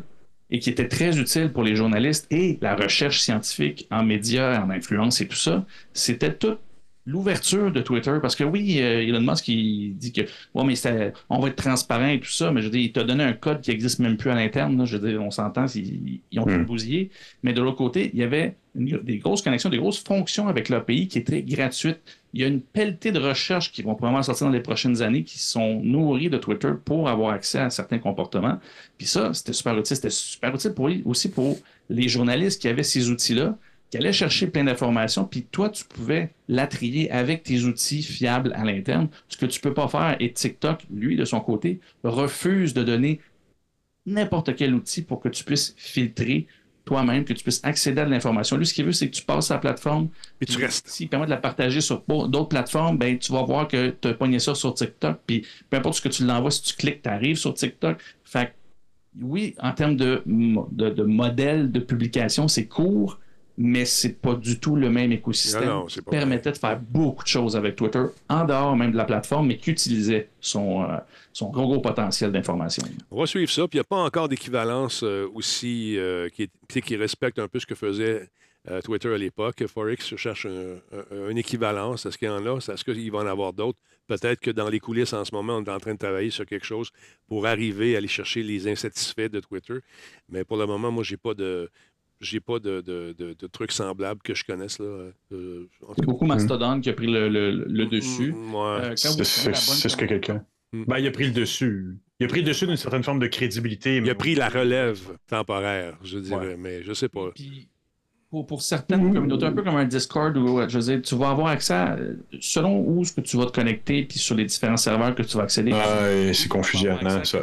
et 0.51 0.59
qui 0.59 0.71
était 0.71 0.89
très 0.89 1.19
utile 1.19 1.53
pour 1.53 1.63
les 1.63 1.77
journalistes 1.77 2.27
et 2.31 2.59
la 2.63 2.75
recherche 2.75 3.21
scientifique 3.21 3.87
en 3.91 4.03
médias, 4.03 4.63
en 4.63 4.71
influence 4.71 5.21
et 5.21 5.29
tout 5.29 5.37
ça, 5.37 5.67
c'était 5.93 6.35
tout 6.35 6.57
l'ouverture 7.09 7.73
de 7.73 7.81
Twitter, 7.81 8.19
parce 8.21 8.37
que 8.37 8.45
oui, 8.45 8.81
euh, 8.81 9.01
Elon 9.01 9.23
Musk, 9.23 9.49
il 9.49 9.97
dit 9.97 10.13
que 10.13 10.21
ouais, 10.55 10.65
mais 10.65 10.75
on 11.31 11.39
va 11.41 11.49
être 11.49 11.57
transparent 11.57 12.09
et 12.09 12.21
tout 12.21 12.31
ça, 12.31 12.53
mais 12.53 12.61
je 12.61 12.67
veux 12.67 12.73
dire, 12.73 12.83
il 12.83 12.93
t'a 12.93 13.03
donné 13.03 13.25
un 13.25 13.33
code 13.33 13.63
qui 13.63 13.71
n'existe 13.71 13.99
même 13.99 14.19
plus 14.19 14.31
à 14.31 14.35
l'interne. 14.35 14.85
Je 14.85 14.99
veux 14.99 15.11
dire, 15.11 15.23
on 15.23 15.31
s'entend, 15.31 15.65
ils, 15.75 16.21
ont 16.39 16.45
tout 16.45 16.51
hmm. 16.51 16.65
bousillé. 16.65 17.11
Mais 17.43 17.55
de 17.55 17.63
l'autre 17.63 17.79
côté, 17.79 18.11
il 18.13 18.21
y 18.21 18.23
avait 18.23 18.57
des 18.75 19.19
grosses 19.19 19.41
connexions, 19.41 19.71
des 19.71 19.79
grosses 19.79 20.03
fonctions 20.05 20.49
avec 20.49 20.69
leur 20.69 20.85
pays 20.85 21.09
qui 21.09 21.19
étaient 21.19 21.43
gratuites. 21.43 22.01
Il 22.35 22.43
y 22.43 22.45
a 22.45 22.47
une 22.47 22.61
pelletée 22.61 23.11
de 23.11 23.19
recherches 23.19 23.73
qui 23.73 23.81
vont 23.83 23.95
probablement 23.95 24.23
sortir 24.23 24.47
dans 24.47 24.53
les 24.53 24.61
prochaines 24.61 25.01
années 25.01 25.25
qui 25.25 25.39
sont 25.39 25.81
nourries 25.83 26.29
de 26.29 26.37
Twitter 26.37 26.73
pour 26.85 27.09
avoir 27.09 27.33
accès 27.33 27.59
à 27.59 27.71
certains 27.71 27.99
comportements. 27.99 28.59
Puis 28.99 29.07
ça, 29.07 29.33
c'était 29.33 29.55
super 29.55 29.79
utile. 29.79 29.97
C'était 29.97 30.11
super 30.11 30.55
utile 30.55 30.75
pour, 30.75 30.91
aussi 31.07 31.31
pour 31.31 31.57
les 31.89 32.07
journalistes 32.07 32.61
qui 32.61 32.69
avaient 32.69 32.83
ces 32.83 33.09
outils-là 33.09 33.57
qui 33.91 33.97
allait 33.97 34.13
chercher 34.13 34.47
plein 34.49 34.65
d'informations, 34.65 35.25
puis 35.25 35.45
toi, 35.45 35.71
tu 35.71 35.85
pouvais 35.85 36.31
la 36.49 36.67
trier 36.67 37.11
avec 37.11 37.43
tes 37.43 37.63
outils 37.63 38.03
fiables 38.03 38.53
à 38.55 38.65
l'interne, 38.65 39.09
ce 39.29 39.37
que 39.37 39.47
tu 39.47 39.59
ne 39.59 39.63
peux 39.63 39.75
pas 39.75 39.89
faire. 39.89 40.17
Et 40.21 40.33
TikTok, 40.33 40.85
lui, 40.93 41.17
de 41.17 41.25
son 41.25 41.41
côté, 41.41 41.81
refuse 42.05 42.75
de 42.75 42.83
donner 42.83 43.21
n'importe 44.05 44.55
quel 44.57 44.75
outil 44.75 45.03
pour 45.03 45.21
que 45.21 45.29
tu 45.29 45.45
puisses 45.45 45.75
filtrer 45.77 46.47
toi-même, 46.85 47.25
que 47.25 47.35
tu 47.35 47.43
puisses 47.43 47.61
accéder 47.65 48.01
à 48.01 48.07
de 48.07 48.11
l'information. 48.11 48.57
Lui, 48.57 48.65
ce 48.65 48.73
qu'il 48.73 48.87
veut, 48.87 48.93
c'est 48.93 49.11
que 49.11 49.15
tu 49.15 49.23
passes 49.23 49.51
à 49.51 49.55
la 49.55 49.61
plateforme. 49.61 50.09
Et 50.41 50.47
tu 50.47 50.57
restes. 50.59 50.89
S'il 50.89 51.09
permet 51.09 51.27
de 51.27 51.31
la 51.31 51.37
partager 51.37 51.83
sur 51.83 52.03
d'autres 52.07 52.49
plateformes, 52.49 52.97
ben, 52.97 53.19
tu 53.19 53.31
vas 53.31 53.43
voir 53.43 53.69
que 53.69 53.91
tu 53.91 54.09
as 54.09 54.15
pogné 54.15 54.39
ça 54.39 54.55
sur 54.55 54.73
TikTok. 54.73 55.21
Puis 55.27 55.47
peu 55.69 55.77
importe 55.77 55.97
ce 55.97 56.03
que 56.03 56.09
tu 56.09 56.25
l'envoies, 56.25 56.51
si 56.51 56.63
tu 56.63 56.75
cliques, 56.75 57.03
tu 57.03 57.09
arrives 57.11 57.37
sur 57.37 57.53
TikTok. 57.53 57.99
Fait 58.25 58.55
oui, 59.21 59.55
en 59.59 59.73
termes 59.73 59.97
de, 59.97 60.23
de, 60.27 60.91
de 60.91 61.03
modèle 61.03 61.73
de 61.73 61.81
publication, 61.81 62.49
c'est 62.49 62.67
court, 62.67 63.19
mais 63.61 63.85
c'est 63.85 64.21
pas 64.21 64.35
du 64.35 64.61
tout 64.61 64.77
le 64.77 64.89
même 64.89 65.11
écosystème 65.11 65.65
non, 65.65 65.87
qui 65.87 66.01
permettait 66.01 66.53
de 66.53 66.57
faire 66.57 66.79
beaucoup 66.79 67.25
de 67.25 67.29
choses 67.29 67.57
avec 67.57 67.75
Twitter, 67.75 68.05
en 68.29 68.45
dehors 68.45 68.77
même 68.77 68.93
de 68.93 68.97
la 68.97 69.05
plateforme, 69.05 69.49
mais 69.49 69.57
qui 69.59 69.73
utilisait 69.73 70.29
son, 70.41 70.85
euh, 70.85 70.97
son 71.33 71.51
gros, 71.51 71.67
gros 71.67 71.81
potentiel 71.81 72.31
d'information. 72.31 72.85
On 73.11 73.19
va 73.19 73.27
suivre 73.27 73.51
ça, 73.51 73.67
puis 73.67 73.79
il 73.79 73.81
n'y 73.81 73.81
a 73.81 73.85
pas 73.85 73.97
encore 73.97 74.29
d'équivalence 74.29 75.03
euh, 75.03 75.29
aussi 75.35 75.99
euh, 75.99 76.29
qui, 76.29 76.49
qui, 76.69 76.97
respecte 76.97 77.41
un 77.41 77.49
peu 77.49 77.59
ce 77.59 77.67
que 77.67 77.75
faisait 77.75 78.31
Twitter 78.85 79.13
à 79.13 79.17
l'époque. 79.17 79.67
Forex 79.67 80.15
cherche 80.17 80.47
un, 80.47 81.31
une 81.31 81.39
équivalence. 81.39 82.05
Est-ce 82.05 82.19
qu'il 82.19 82.29
y 82.29 82.31
en 82.31 82.45
a? 82.45 82.59
Est-ce 82.59 82.85
qu'il 82.85 83.11
va 83.11 83.21
en 83.21 83.27
avoir 83.27 83.55
d'autres? 83.55 83.79
Peut-être 84.07 84.41
que 84.41 84.51
dans 84.51 84.69
les 84.69 84.79
coulisses 84.79 85.15
en 85.15 85.25
ce 85.25 85.35
moment, 85.35 85.57
on 85.57 85.65
est 85.65 85.71
en 85.71 85.81
train 85.81 85.95
de 85.95 85.99
travailler 85.99 86.29
sur 86.29 86.45
quelque 86.45 86.67
chose 86.67 86.91
pour 87.29 87.47
arriver 87.47 87.95
à 87.95 87.99
aller 87.99 88.09
chercher 88.09 88.43
les 88.43 88.69
insatisfaits 88.69 89.31
de 89.31 89.41
Twitter. 89.41 89.79
Mais 90.29 90.45
pour 90.45 90.59
le 90.59 90.67
moment, 90.67 90.91
moi, 90.91 91.03
j'ai 91.03 91.17
pas 91.17 91.33
de 91.33 91.71
j'ai 92.21 92.41
pas 92.41 92.59
de, 92.59 92.81
de, 92.81 93.15
de, 93.19 93.47
trucs 93.47 93.73
semblables 93.73 94.21
que 94.23 94.35
je 94.35 94.45
connaisse. 94.45 94.79
Là. 94.79 95.11
Euh, 95.33 95.69
beaucoup 96.05 96.27
Mastodon 96.27 96.81
qui 96.81 96.91
a 96.91 96.93
pris 96.93 97.07
le, 97.07 97.29
le, 97.29 97.87
dessus. 97.87 98.33
Mm, 98.33 98.55
euh, 98.55 98.97
c'est 98.97 99.89
ce 99.89 99.97
que 99.97 100.05
quelqu'un. 100.05 100.45
Mm. 100.73 100.85
Ben, 100.87 100.99
il 100.99 101.07
a 101.07 101.11
pris 101.11 101.27
le 101.27 101.33
dessus. 101.33 101.97
Il 102.21 102.27
a 102.27 102.29
pris 102.29 102.41
le 102.41 102.49
dessus 102.49 102.67
d'une 102.67 102.77
certaine 102.77 103.05
forme 103.05 103.21
de 103.21 103.29
crédibilité. 103.29 103.99
Il 103.99 104.11
a 104.11 104.15
pris 104.15 104.35
la 104.35 104.49
relève 104.49 105.01
temporaire, 105.29 105.97
je 106.03 106.19
dirais, 106.19 106.57
mais 106.59 106.83
je 106.83 106.93
sais 106.93 107.09
pas. 107.09 107.31
pour, 108.31 108.47
pour, 108.47 108.63
certaines 108.63 109.15
communautés, 109.15 109.47
un 109.47 109.53
peu 109.53 109.63
comme 109.63 109.77
un 109.77 109.85
Discord 109.85 110.37
où 110.37 110.69
je 110.69 110.79
veux 110.79 111.01
tu 111.01 111.15
vas 111.15 111.31
avoir 111.31 111.49
accès 111.49 111.97
selon 112.41 112.81
où 112.81 113.05
ce 113.05 113.13
que 113.13 113.21
tu 113.21 113.37
vas 113.37 113.47
te 113.47 113.53
connecter, 113.53 114.05
puis 114.05 114.19
sur 114.19 114.35
les 114.35 114.45
différents 114.45 114.77
serveurs 114.77 115.15
que 115.15 115.23
tu 115.23 115.37
vas 115.37 115.45
accéder. 115.45 115.71
Ah, 115.73 116.33
c'est 116.33 116.49
confusionnant, 116.49 117.23
ça. 117.25 117.43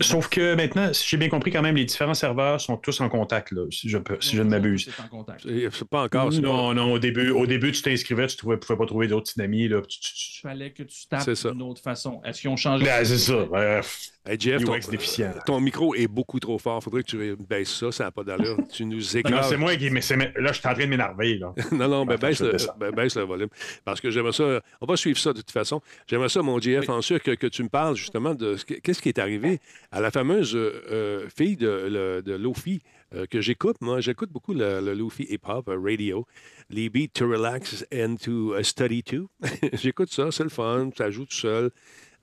Sauf 0.00 0.28
que 0.28 0.54
maintenant, 0.54 0.92
si 0.92 1.06
j'ai 1.08 1.16
bien 1.16 1.28
compris, 1.28 1.50
quand 1.50 1.62
même, 1.62 1.76
les 1.76 1.84
différents 1.84 2.14
serveurs 2.14 2.60
sont 2.60 2.76
tous 2.76 3.00
en 3.00 3.08
contact, 3.08 3.52
là, 3.52 3.66
si 3.70 3.88
je, 3.88 3.98
si 4.20 4.36
je 4.36 4.42
ne 4.42 4.48
m'abuse. 4.48 4.90
C'est 4.90 5.88
pas 5.88 6.02
encore. 6.02 6.32
Non, 6.32 6.74
non, 6.74 6.92
au 6.92 6.98
début, 6.98 7.30
au 7.30 7.46
début 7.46 7.72
tu 7.72 7.82
t'inscrivais, 7.82 8.26
tu 8.26 8.36
ne 8.46 8.56
pouvais 8.56 8.76
pas 8.76 8.86
trouver 8.86 9.06
d'autres 9.06 9.40
amis. 9.40 9.68
Là, 9.68 9.80
Il 9.88 10.40
fallait 10.40 10.72
que 10.72 10.82
tu 10.82 11.06
tapes 11.08 11.28
d'une 11.30 11.62
autre 11.62 11.82
façon. 11.82 12.20
Est-ce 12.24 12.40
qu'ils 12.40 12.50
ont 12.50 12.56
changé? 12.56 12.84
Ben, 12.84 13.04
c'est 13.04 13.18
ça. 13.18 13.46
Hey 14.24 14.38
Jeff, 14.38 14.62
ton, 15.44 15.60
micro 15.60 15.96
est 15.96 16.06
beaucoup 16.06 16.38
trop 16.38 16.56
fort. 16.56 16.80
Faudrait 16.80 17.02
que 17.02 17.08
tu 17.08 17.36
baisses 17.48 17.74
ça, 17.74 17.90
ça 17.90 18.04
n'a 18.04 18.12
pas 18.12 18.22
d'allure. 18.22 18.56
tu 18.72 18.84
nous 18.84 19.16
éclaires. 19.16 19.42
Non, 19.42 19.48
c'est 19.48 19.56
moi 19.56 19.74
qui. 19.74 19.90
Mais 19.90 20.00
là, 20.36 20.52
je 20.52 20.60
suis 20.60 20.68
en 20.68 20.74
train 20.74 20.84
de 20.84 20.90
m'énerver. 20.90 21.40
non, 21.72 21.88
non, 21.88 22.06
ben, 22.06 22.16
baisse, 22.16 22.40
le, 22.40 22.56
ben, 22.78 22.92
baisse, 22.92 23.16
le, 23.16 23.22
volume. 23.22 23.48
Parce 23.84 24.00
que 24.00 24.10
j'aimerais 24.10 24.32
ça. 24.32 24.60
On 24.80 24.86
va 24.86 24.96
suivre 24.96 25.18
ça 25.18 25.32
de 25.32 25.38
toute 25.38 25.50
façon. 25.50 25.80
J'aimerais 26.06 26.28
ça, 26.28 26.40
mon 26.40 26.60
JF, 26.60 26.88
en 26.88 27.02
sûr, 27.02 27.20
que, 27.20 27.32
que, 27.32 27.48
tu 27.48 27.64
me 27.64 27.68
parles 27.68 27.96
justement 27.96 28.32
de 28.34 28.54
qu'est-ce 28.54 29.02
qui 29.02 29.08
est 29.08 29.18
arrivé 29.18 29.58
à 29.92 30.00
la 30.00 30.10
fameuse 30.10 30.54
euh, 30.56 31.28
fille 31.28 31.56
de, 31.56 32.22
de 32.24 32.32
Lofi. 32.34 32.82
Euh, 33.14 33.26
que 33.26 33.42
j'écoute, 33.42 33.76
moi, 33.82 34.00
j'écoute 34.00 34.30
beaucoup 34.32 34.54
le, 34.54 34.80
le 34.80 34.94
Lofi 34.94 35.26
Hip 35.28 35.40
Hop 35.46 35.68
euh, 35.68 35.78
Radio, 35.78 36.26
les 36.70 36.88
beats 36.88 37.08
to 37.12 37.28
relax 37.28 37.84
and 37.94 38.16
to 38.16 38.54
study 38.62 39.02
to. 39.02 39.28
j'écoute 39.74 40.10
ça, 40.10 40.32
c'est 40.32 40.44
le 40.44 40.48
fun, 40.48 40.90
ça 40.96 41.10
joue 41.10 41.26
tout 41.26 41.34
seul. 41.34 41.70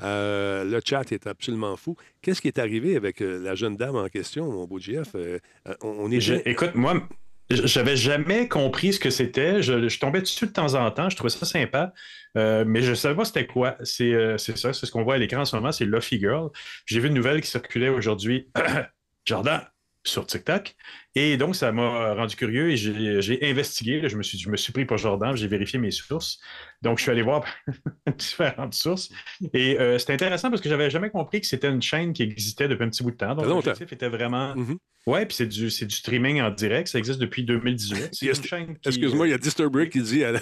Euh, 0.01 0.63
le 0.63 0.79
chat 0.83 1.11
est 1.11 1.27
absolument 1.27 1.75
fou. 1.75 1.95
Qu'est-ce 2.21 2.41
qui 2.41 2.47
est 2.47 2.59
arrivé 2.59 2.95
avec 2.95 3.21
euh, 3.21 3.39
la 3.39 3.55
jeune 3.55 3.75
dame 3.75 3.97
en 3.97 4.07
question, 4.07 4.51
mon 4.51 4.65
beau 4.65 4.79
GF? 4.79 5.11
Euh, 5.15 5.39
on 5.81 6.09
est... 6.11 6.47
écoute, 6.47 6.73
moi, 6.75 7.07
j'avais 7.49 7.95
jamais 7.95 8.47
compris 8.47 8.93
ce 8.93 8.99
que 8.99 9.09
c'était. 9.09 9.61
Je, 9.61 9.99
tombais 9.99 10.21
dessus 10.21 10.47
de 10.47 10.51
temps 10.51 10.75
en 10.75 10.89
temps. 10.91 11.09
Je 11.09 11.15
trouvais 11.15 11.29
ça 11.29 11.45
sympa. 11.45 11.93
mais 12.35 12.81
je 12.81 12.91
ne 12.91 12.95
savais 12.95 13.15
pas 13.15 13.25
c'était 13.25 13.47
quoi. 13.47 13.75
C'est 13.83 14.37
ça, 14.37 14.73
c'est 14.73 14.85
ce 14.85 14.91
qu'on 14.91 15.03
voit 15.03 15.15
à 15.15 15.17
l'écran 15.17 15.41
en 15.41 15.45
ce 15.45 15.55
moment, 15.55 15.71
c'est 15.71 15.85
Luffy 15.85 16.19
Girl. 16.19 16.49
J'ai 16.85 16.99
vu 16.99 17.07
une 17.07 17.13
nouvelle 17.13 17.41
qui 17.41 17.49
circulait 17.49 17.89
aujourd'hui. 17.89 18.49
Jordan, 19.25 19.61
sur 20.03 20.25
TikTok. 20.25 20.75
Et 21.15 21.37
donc, 21.37 21.55
ça 21.55 21.71
m'a 21.71 22.13
rendu 22.13 22.35
curieux 22.35 22.69
et 22.69 22.77
j'ai 22.77 23.39
investigué. 23.49 24.07
je, 24.07 24.15
me 24.15 24.23
suis, 24.23 24.37
je 24.37 24.49
me 24.49 24.57
suis 24.57 24.71
pris 24.71 24.85
pour 24.85 24.97
Jordan, 24.97 25.35
j'ai 25.35 25.47
vérifié 25.47 25.79
mes 25.79 25.91
sources. 25.91 26.39
Donc, 26.81 26.97
je 26.97 27.03
suis 27.03 27.11
allé 27.11 27.23
voir 27.23 27.43
différentes 28.17 28.75
sources. 28.75 29.09
Et 29.53 29.79
euh, 29.79 29.97
c'était 29.97 30.13
intéressant 30.13 30.49
parce 30.49 30.61
que 30.61 30.69
j'avais 30.69 30.89
jamais 30.89 31.09
compris 31.09 31.41
que 31.41 31.47
c'était 31.47 31.69
une 31.69 31.81
chaîne 31.81 32.13
qui 32.13 32.23
existait 32.23 32.67
depuis 32.67 32.83
un 32.83 32.89
petit 32.89 33.03
bout 33.03 33.11
de 33.11 33.17
temps. 33.17 33.35
Donc, 33.35 33.45
l'objectif 33.45 33.91
était 33.91 34.09
vraiment. 34.09 34.55
Mm-hmm. 34.55 34.77
Ouais, 35.07 35.25
puis 35.25 35.35
c'est 35.35 35.47
du, 35.47 35.67
du, 35.67 35.95
streaming 35.95 36.41
en 36.41 36.51
direct. 36.51 36.89
Ça 36.89 36.99
existe 36.99 37.19
depuis 37.19 37.43
2018. 37.43 38.11
Qui... 38.11 38.29
Excuse-moi, 38.29 39.27
il 39.27 39.31
y 39.31 39.33
a 39.33 39.37
Disturbrick 39.37 39.91
qui 39.91 40.01
dit 40.01 40.19
qu'elle 40.19 40.39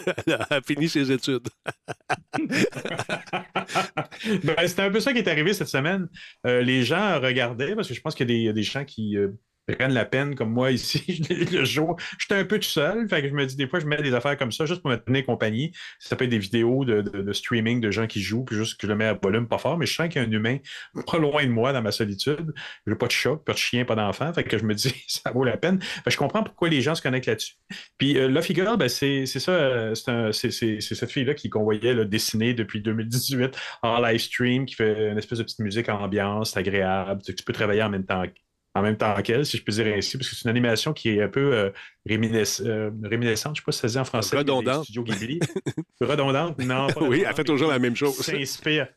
a, 0.50 0.62
fini 0.62 0.90
ses 0.90 1.12
études. 1.12 1.48
ben, 4.44 4.68
c'était 4.68 4.82
un 4.82 4.92
peu 4.92 5.00
ça 5.00 5.14
qui 5.14 5.20
est 5.20 5.30
arrivé 5.30 5.54
cette 5.54 5.70
semaine. 5.70 6.10
Euh, 6.46 6.62
les 6.62 6.84
gens 6.84 7.22
regardaient, 7.22 7.76
parce 7.76 7.88
que 7.88 7.94
je 7.94 8.02
pense 8.02 8.16
qu'il 8.16 8.30
y, 8.30 8.50
a 8.50 8.54
des 8.54 8.64
gens 8.64 8.84
qui. 8.84 9.16
Euh, 9.16 9.30
prennent 9.76 9.94
la 9.94 10.06
peine, 10.06 10.36
comme 10.36 10.52
moi 10.52 10.72
ici, 10.72 11.24
le 11.52 11.66
jour. 11.66 11.98
J'étais 12.20 12.36
un 12.36 12.46
peu 12.46 12.60
tout 12.60 12.68
seul, 12.68 13.08
que 13.08 13.28
je 13.28 13.34
me 13.34 13.46
dis 13.46 13.56
des 13.56 13.68
fois, 13.68 13.80
je 13.80 13.86
mets 13.86 14.02
des 14.02 14.14
affaires 14.14 14.38
comme 14.38 14.52
ça 14.52 14.66
juste 14.66 14.82
pour 14.82 14.92
me 14.92 14.98
tenir 14.98 15.26
compagnie. 15.26 15.72
Ça 16.00 16.16
peut 16.16 16.26
être 16.26 16.32
des 16.32 16.40
vidéos 16.40 16.86
de, 16.86 17.34
streaming 17.34 17.82
de 17.82 17.92
gens 17.92 18.08
qui 18.08 18.22
jouent, 18.22 18.46
puis 18.46 18.56
juste 18.56 18.80
que 18.80 18.88
je 18.88 18.92
le 18.92 18.98
mets 18.98 19.06
à 19.06 19.14
volume 19.14 19.48
pas 19.48 19.58
fort, 19.58 19.78
mais 19.78 19.86
je 19.86 19.94
sens 19.94 20.08
qu'il 20.08 20.22
y 20.22 20.26
a 20.26 20.28
un 20.28 20.32
humain 20.32 20.58
pas 21.06 21.18
loin 21.18 21.44
de 21.46 21.52
moi 21.52 21.74
dans 21.74 21.82
ma 21.82 21.92
solitude. 21.92 22.54
Je 22.86 22.92
n'ai 22.92 22.98
pas 22.98 23.08
de 23.08 23.12
chat, 23.12 23.36
pas 23.46 23.54
de 23.54 23.58
chien, 23.58 23.86
pas 23.86 23.96
d'enfant, 23.96 24.32
fait 24.34 24.44
que 24.44 24.58
je 24.58 24.64
me 24.64 24.74
dis 24.74 24.94
ça 25.08 25.32
vaut 25.32 25.44
la 25.44 25.58
peine. 25.58 25.80
je 26.06 26.18
comprends 26.18 26.44
pourquoi 26.44 26.70
les 26.70 26.82
gens 26.82 26.96
se 26.96 27.02
connectent 27.02 27.28
là-dessus. 27.28 27.56
Puis 27.98 28.18
euh, 28.18 28.30
la 28.30 28.42
figure, 28.42 28.78
ben, 28.78 28.90
c'est 28.90 29.26
ça, 29.26 29.52
euh, 29.52 29.94
c'est 30.32 30.52
cette 30.52 31.12
fille-là 31.12 31.34
qui 31.34 31.50
qu'on 31.50 31.64
voyait 31.64 32.06
dessiner 32.06 32.54
depuis 32.54 32.82
2018 32.82 33.58
en 33.84 34.02
live 34.02 34.20
stream, 34.20 34.66
qui 34.66 34.76
fait 34.76 35.12
une 35.12 35.18
espèce 35.18 35.40
de 35.40 35.44
petite 35.44 35.60
musique 35.60 35.90
ambiance, 35.90 36.56
agréable. 36.58 37.22
Tu 37.24 37.34
peux 37.44 37.54
travailler 37.54 37.84
en 37.84 37.90
même 37.90 38.06
temps 38.06 38.24
en 38.78 38.84
même 38.84 38.98
temps 38.98 39.20
qu'elle, 39.22 39.46
si 39.46 39.58
je 39.58 39.64
peux 39.64 39.72
dire 39.72 39.88
ainsi, 39.88 40.18
parce 40.18 40.30
que 40.30 40.36
c'est 40.36 40.44
une 40.44 40.52
animation 40.52 40.94
qui 40.94 41.10
est 41.10 41.22
un 41.22 41.28
peu 41.28 41.54
euh, 41.54 41.70
réminiscente, 42.06 42.68
euh, 42.68 42.92
je 43.02 43.08
ne 43.08 43.56
sais 43.56 43.62
pas 43.66 43.72
si 43.72 43.80
ça 43.80 43.88
se 43.88 43.94
dit 43.94 44.00
en 44.00 44.06
français. 44.06 44.38
Redondante. 44.38 44.84
Studio 44.84 45.04
Ghibli. 45.04 45.40
redondante, 46.02 46.60
non. 46.60 46.88
Pas 46.88 47.02
oui, 47.02 47.24
elle 47.28 47.36
fait 47.36 47.44
toujours 47.44 47.72
la 47.72 47.80
même 47.80 47.96
chose. 47.96 48.16
S'inspire. 48.16 48.88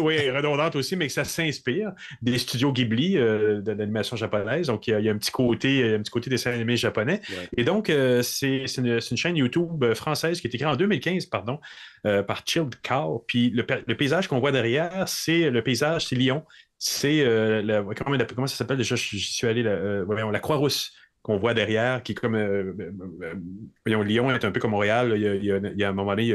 Oui, 0.00 0.28
redondante 0.28 0.74
aussi, 0.74 0.96
mais 0.96 1.06
que 1.06 1.12
ça 1.12 1.22
s'inspire 1.22 1.92
des 2.20 2.36
studios 2.38 2.72
Ghibli 2.72 3.16
euh, 3.16 3.60
de 3.60 3.70
l'animation 3.70 4.16
japonaise. 4.16 4.66
Donc, 4.66 4.88
il 4.88 4.98
y, 4.98 5.08
a, 5.08 5.12
un 5.12 5.18
petit 5.18 5.30
côté, 5.30 5.94
un 5.94 6.00
petit 6.00 6.10
côté 6.10 6.28
dessin 6.28 6.50
animé 6.50 6.76
japonais. 6.76 7.20
Et 7.56 7.62
donc, 7.62 7.92
c'est 8.22 8.64
une, 8.76 9.00
chaîne 9.00 9.36
YouTube 9.36 9.94
française 9.94 10.40
qui 10.40 10.48
a 10.48 10.50
été 10.50 10.58
créée 10.58 10.68
en 10.68 10.74
2015, 10.74 11.26
pardon, 11.26 11.60
par 12.02 12.42
Chilled 12.44 12.74
Cow. 12.82 13.24
Puis 13.28 13.50
le, 13.50 13.64
le 13.86 13.96
paysage 13.96 14.26
qu'on 14.26 14.40
voit 14.40 14.50
derrière, 14.50 15.04
c'est 15.06 15.48
le 15.48 15.62
paysage, 15.62 16.06
c'est 16.06 16.16
Lyon 16.16 16.42
c'est 16.78 17.22
euh, 17.22 17.82
comment, 17.96 18.46
ça 18.46 18.56
s'appelle 18.56 18.76
déjà? 18.76 18.94
J'y 18.94 19.18
suis 19.18 19.46
allé, 19.46 19.62
la, 19.62 19.72
euh, 19.72 20.30
la 20.32 20.40
Croix-Rousse 20.40 20.92
qu'on 21.22 21.36
voit 21.36 21.52
derrière, 21.52 22.02
qui 22.04 22.12
est 22.12 22.14
comme. 22.14 22.36
Euh, 22.36 22.72
voyons, 23.84 24.02
Lyon 24.02 24.30
est 24.30 24.44
un 24.44 24.52
peu 24.52 24.60
comme 24.60 24.70
Montréal. 24.70 25.14
Il 25.16 25.44
y 25.44 25.82
a, 25.82 25.88
un 25.88 25.92
moment 25.92 26.12
donné, 26.12 26.34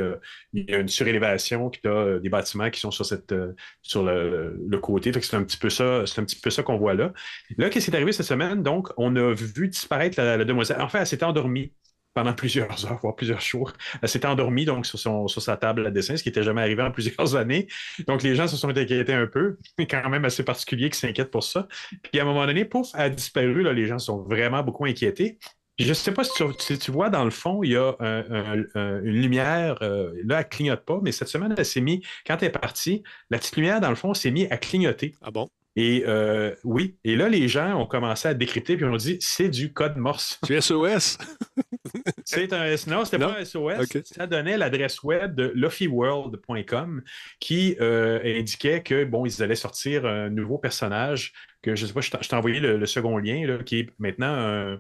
il 0.52 0.70
y 0.70 0.74
a, 0.74 0.80
une 0.80 0.90
surélévation, 0.90 1.70
qui 1.70 1.88
a 1.88 2.20
des 2.20 2.30
bâtiments 2.30 2.70
qui 2.70 2.82
sont 2.82 2.92
sur, 2.92 3.06
cette, 3.06 3.34
sur 3.82 4.04
le, 4.04 4.78
côté. 4.82 5.14
c'est 5.14 5.36
un 5.36 5.44
petit 5.44 5.58
peu 5.58 5.70
ça, 5.70 6.06
c'est 6.06 6.20
un 6.20 6.26
petit 6.26 6.40
peu 6.40 6.50
ça 6.50 6.62
qu'on 6.62 6.78
voit 6.78 6.94
là. 6.94 7.14
Là, 7.58 7.70
qu'est-ce 7.70 7.86
qui 7.86 7.92
est 7.92 7.96
arrivé 7.96 8.12
cette 8.12 8.26
semaine? 8.26 8.62
Donc, 8.62 8.90
on 8.98 9.16
a 9.16 9.34
vu 9.34 9.70
disparaître 9.70 10.20
la, 10.20 10.36
la 10.36 10.46
demoiselle. 10.46 10.82
En 10.82 10.90
fait, 10.90 11.00
elle 11.00 11.08
s'est 11.08 11.24
endormie 11.24 11.72
pendant 12.14 12.34
plusieurs 12.34 12.86
heures, 12.86 13.00
voire 13.02 13.16
plusieurs 13.16 13.42
jours. 13.42 13.74
Elle 14.02 14.10
s'est 14.10 14.26
endormie 14.26 14.66
donc 14.66 14.86
sur, 14.86 15.00
sa 15.30 15.58
table 15.58 15.88
à 15.88 15.92
dessin, 15.92 16.18
ce 16.18 16.24
qui 16.24 16.30
n'était 16.30 16.44
jamais 16.44 16.62
arrivé 16.62 16.82
en 16.84 16.92
plusieurs 16.92 17.36
années. 17.36 17.68
Donc 18.08 18.24
les 18.24 18.36
gens 18.36 18.48
se 18.48 18.58
sont 18.58 18.70
inquiétés 18.70 19.14
un 19.14 19.28
peu, 19.28 19.58
mais 19.78 19.88
quand 19.88 20.10
même 20.10 20.26
assez 20.26 20.44
particulier 20.44 20.90
qui 20.90 21.00
s'inquiètent 21.00 21.32
pour 21.32 21.44
ça. 21.44 21.68
Puis 22.04 22.20
à 22.20 22.24
un 22.24 22.26
moment 22.26 22.46
donné, 22.46 22.66
pouf, 22.66 22.90
elle 22.96 23.02
a 23.02 23.10
disparu. 23.10 23.64
Là, 23.64 23.74
les 23.74 23.88
gens 23.88 24.00
sont 24.00 24.24
vraiment 24.24 24.64
beaucoup 24.64 24.86
inquiétés. 24.86 25.38
Je 25.80 25.90
ne 25.90 25.94
sais 25.96 26.14
pas 26.14 26.24
si 26.24 26.78
tu, 26.78 26.92
vois, 26.92 27.10
dans 27.10 27.26
le 27.26 27.32
fond, 27.32 27.64
il 27.64 27.72
y 27.72 27.76
a 27.76 27.96
une 28.00 29.22
lumière, 29.22 29.80
euh, 29.82 30.14
là, 30.24 30.38
elle 30.38 30.46
ne 30.46 30.50
clignote 30.50 30.86
pas, 30.86 31.00
mais 31.02 31.12
cette 31.12 31.30
semaine, 31.30 31.56
elle 31.58 31.66
s'est 31.66 31.82
mise, 31.82 32.02
quand 32.28 32.38
elle 32.42 32.50
est 32.50 32.52
partie, 32.52 33.02
la 33.32 33.40
petite 33.40 33.56
lumière, 33.56 33.82
dans 33.82 33.90
le 33.90 33.96
fond, 33.96 34.14
s'est 34.14 34.30
mise 34.30 34.48
à 34.52 34.58
clignoter. 34.58 35.16
Ah 35.24 35.32
bon? 35.32 35.50
Et 35.76 36.04
euh, 36.06 36.54
oui, 36.64 36.98
et 37.04 37.16
là, 37.16 37.30
les 37.30 37.48
gens 37.48 37.82
ont 37.82 37.88
commencé 37.88 38.28
à 38.28 38.34
décrypter, 38.34 38.76
puis 38.78 38.86
on 38.86 38.96
dit 38.96 39.18
c'est 39.20 39.50
du 39.50 39.74
code 39.74 39.98
Morse. 39.98 40.40
C'est 40.48 40.62
SOS? 40.62 41.18
c'est 42.26 42.54
un 42.54 42.76
non, 42.88 43.06
c'était 43.06 43.20
pas 43.20 43.38
un 43.40 43.46
SOS. 43.46 44.04
Ça 44.06 44.28
donnait 44.28 44.58
l'adresse 44.58 45.02
web 45.04 45.36
de 45.36 45.52
lofyworld.com 45.56 47.02
qui 47.40 47.76
euh, 47.82 48.40
indiquait 48.40 48.82
que 48.82 49.04
bon, 49.04 49.26
ils 49.26 49.42
allaient 49.42 49.56
sortir 49.56 50.06
un 50.06 50.30
nouveau 50.30 50.58
personnage 50.58 51.34
que 51.64 51.76
je 51.76 51.86
sais 51.86 51.94
pas, 51.94 52.02
je 52.02 52.12
t'ai 52.12 52.36
envoyé 52.36 52.60
le, 52.60 52.86
second 52.86 53.18
lien, 53.18 53.48
là, 53.48 53.64
qui 53.64 53.80
est 53.80 53.90
maintenant 53.98 54.34
un 54.34 54.74
euh, 54.74 54.78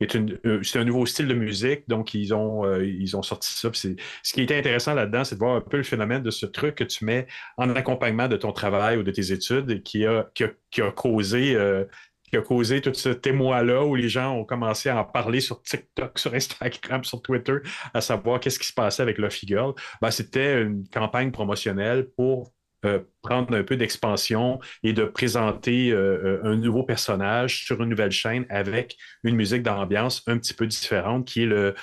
c'est 0.00 0.78
un 0.78 0.84
nouveau 0.84 1.06
style 1.06 1.26
de 1.26 1.34
musique, 1.34 1.88
donc 1.88 2.12
ils 2.12 2.34
ont, 2.34 2.66
euh, 2.66 2.84
ils 2.84 3.16
ont 3.16 3.22
sorti 3.22 3.50
ça. 3.52 3.70
Ce 3.72 4.32
qui 4.32 4.42
était 4.42 4.58
intéressant 4.58 4.94
là-dedans, 4.94 5.24
c'est 5.24 5.36
de 5.36 5.40
voir 5.40 5.56
un 5.56 5.60
peu 5.62 5.78
le 5.78 5.82
phénomène 5.84 6.22
de 6.22 6.30
ce 6.30 6.44
truc 6.44 6.74
que 6.74 6.84
tu 6.84 7.04
mets 7.04 7.26
en 7.56 7.74
accompagnement 7.74 8.28
de 8.28 8.36
ton 8.36 8.52
travail 8.52 8.98
ou 8.98 9.02
de 9.02 9.10
tes 9.10 9.32
études 9.32 9.82
qui 9.82 10.04
a, 10.04 10.28
qui 10.34 10.82
a, 10.82 10.90
causé. 10.90 11.54
Euh, 11.56 11.84
qui 12.28 12.36
a 12.36 12.42
causé 12.42 12.80
tout 12.80 12.92
ce 12.92 13.10
témoin-là 13.10 13.84
où 13.84 13.94
les 13.94 14.08
gens 14.08 14.34
ont 14.34 14.44
commencé 14.44 14.88
à 14.88 14.98
en 14.98 15.04
parler 15.04 15.40
sur 15.40 15.62
TikTok, 15.62 16.18
sur 16.18 16.34
Instagram, 16.34 17.04
sur 17.04 17.22
Twitter, 17.22 17.58
à 17.94 18.00
savoir 18.00 18.40
qu'est-ce 18.40 18.58
qui 18.58 18.66
se 18.66 18.72
passait 18.72 19.02
avec 19.02 19.18
Luffy 19.18 19.46
Girl. 19.46 19.74
Ben, 20.02 20.10
C'était 20.10 20.60
une 20.62 20.88
campagne 20.88 21.30
promotionnelle 21.30 22.08
pour 22.16 22.52
euh, 22.86 23.00
prendre 23.22 23.56
un 23.56 23.64
peu 23.64 23.76
d'expansion 23.76 24.60
et 24.82 24.92
de 24.92 25.04
présenter 25.04 25.90
euh, 25.90 26.40
euh, 26.40 26.40
un 26.44 26.56
nouveau 26.56 26.84
personnage 26.84 27.64
sur 27.64 27.82
une 27.82 27.88
nouvelle 27.88 28.12
chaîne 28.12 28.46
avec 28.48 28.96
une 29.24 29.34
musique 29.34 29.62
d'ambiance 29.62 30.22
un 30.28 30.38
petit 30.38 30.54
peu 30.54 30.66
différente 30.66 31.26
qui 31.26 31.42
est 31.42 31.46
le, 31.46 31.74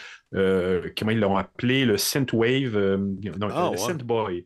comment 0.97 1.11
ils 1.11 1.19
l'ont 1.19 1.35
appelé, 1.35 1.85
le 1.85 1.97
Synthwave, 1.97 2.97
donc 3.37 3.51
ah, 3.53 3.69
le 3.71 3.77
Synthboy. 3.77 4.45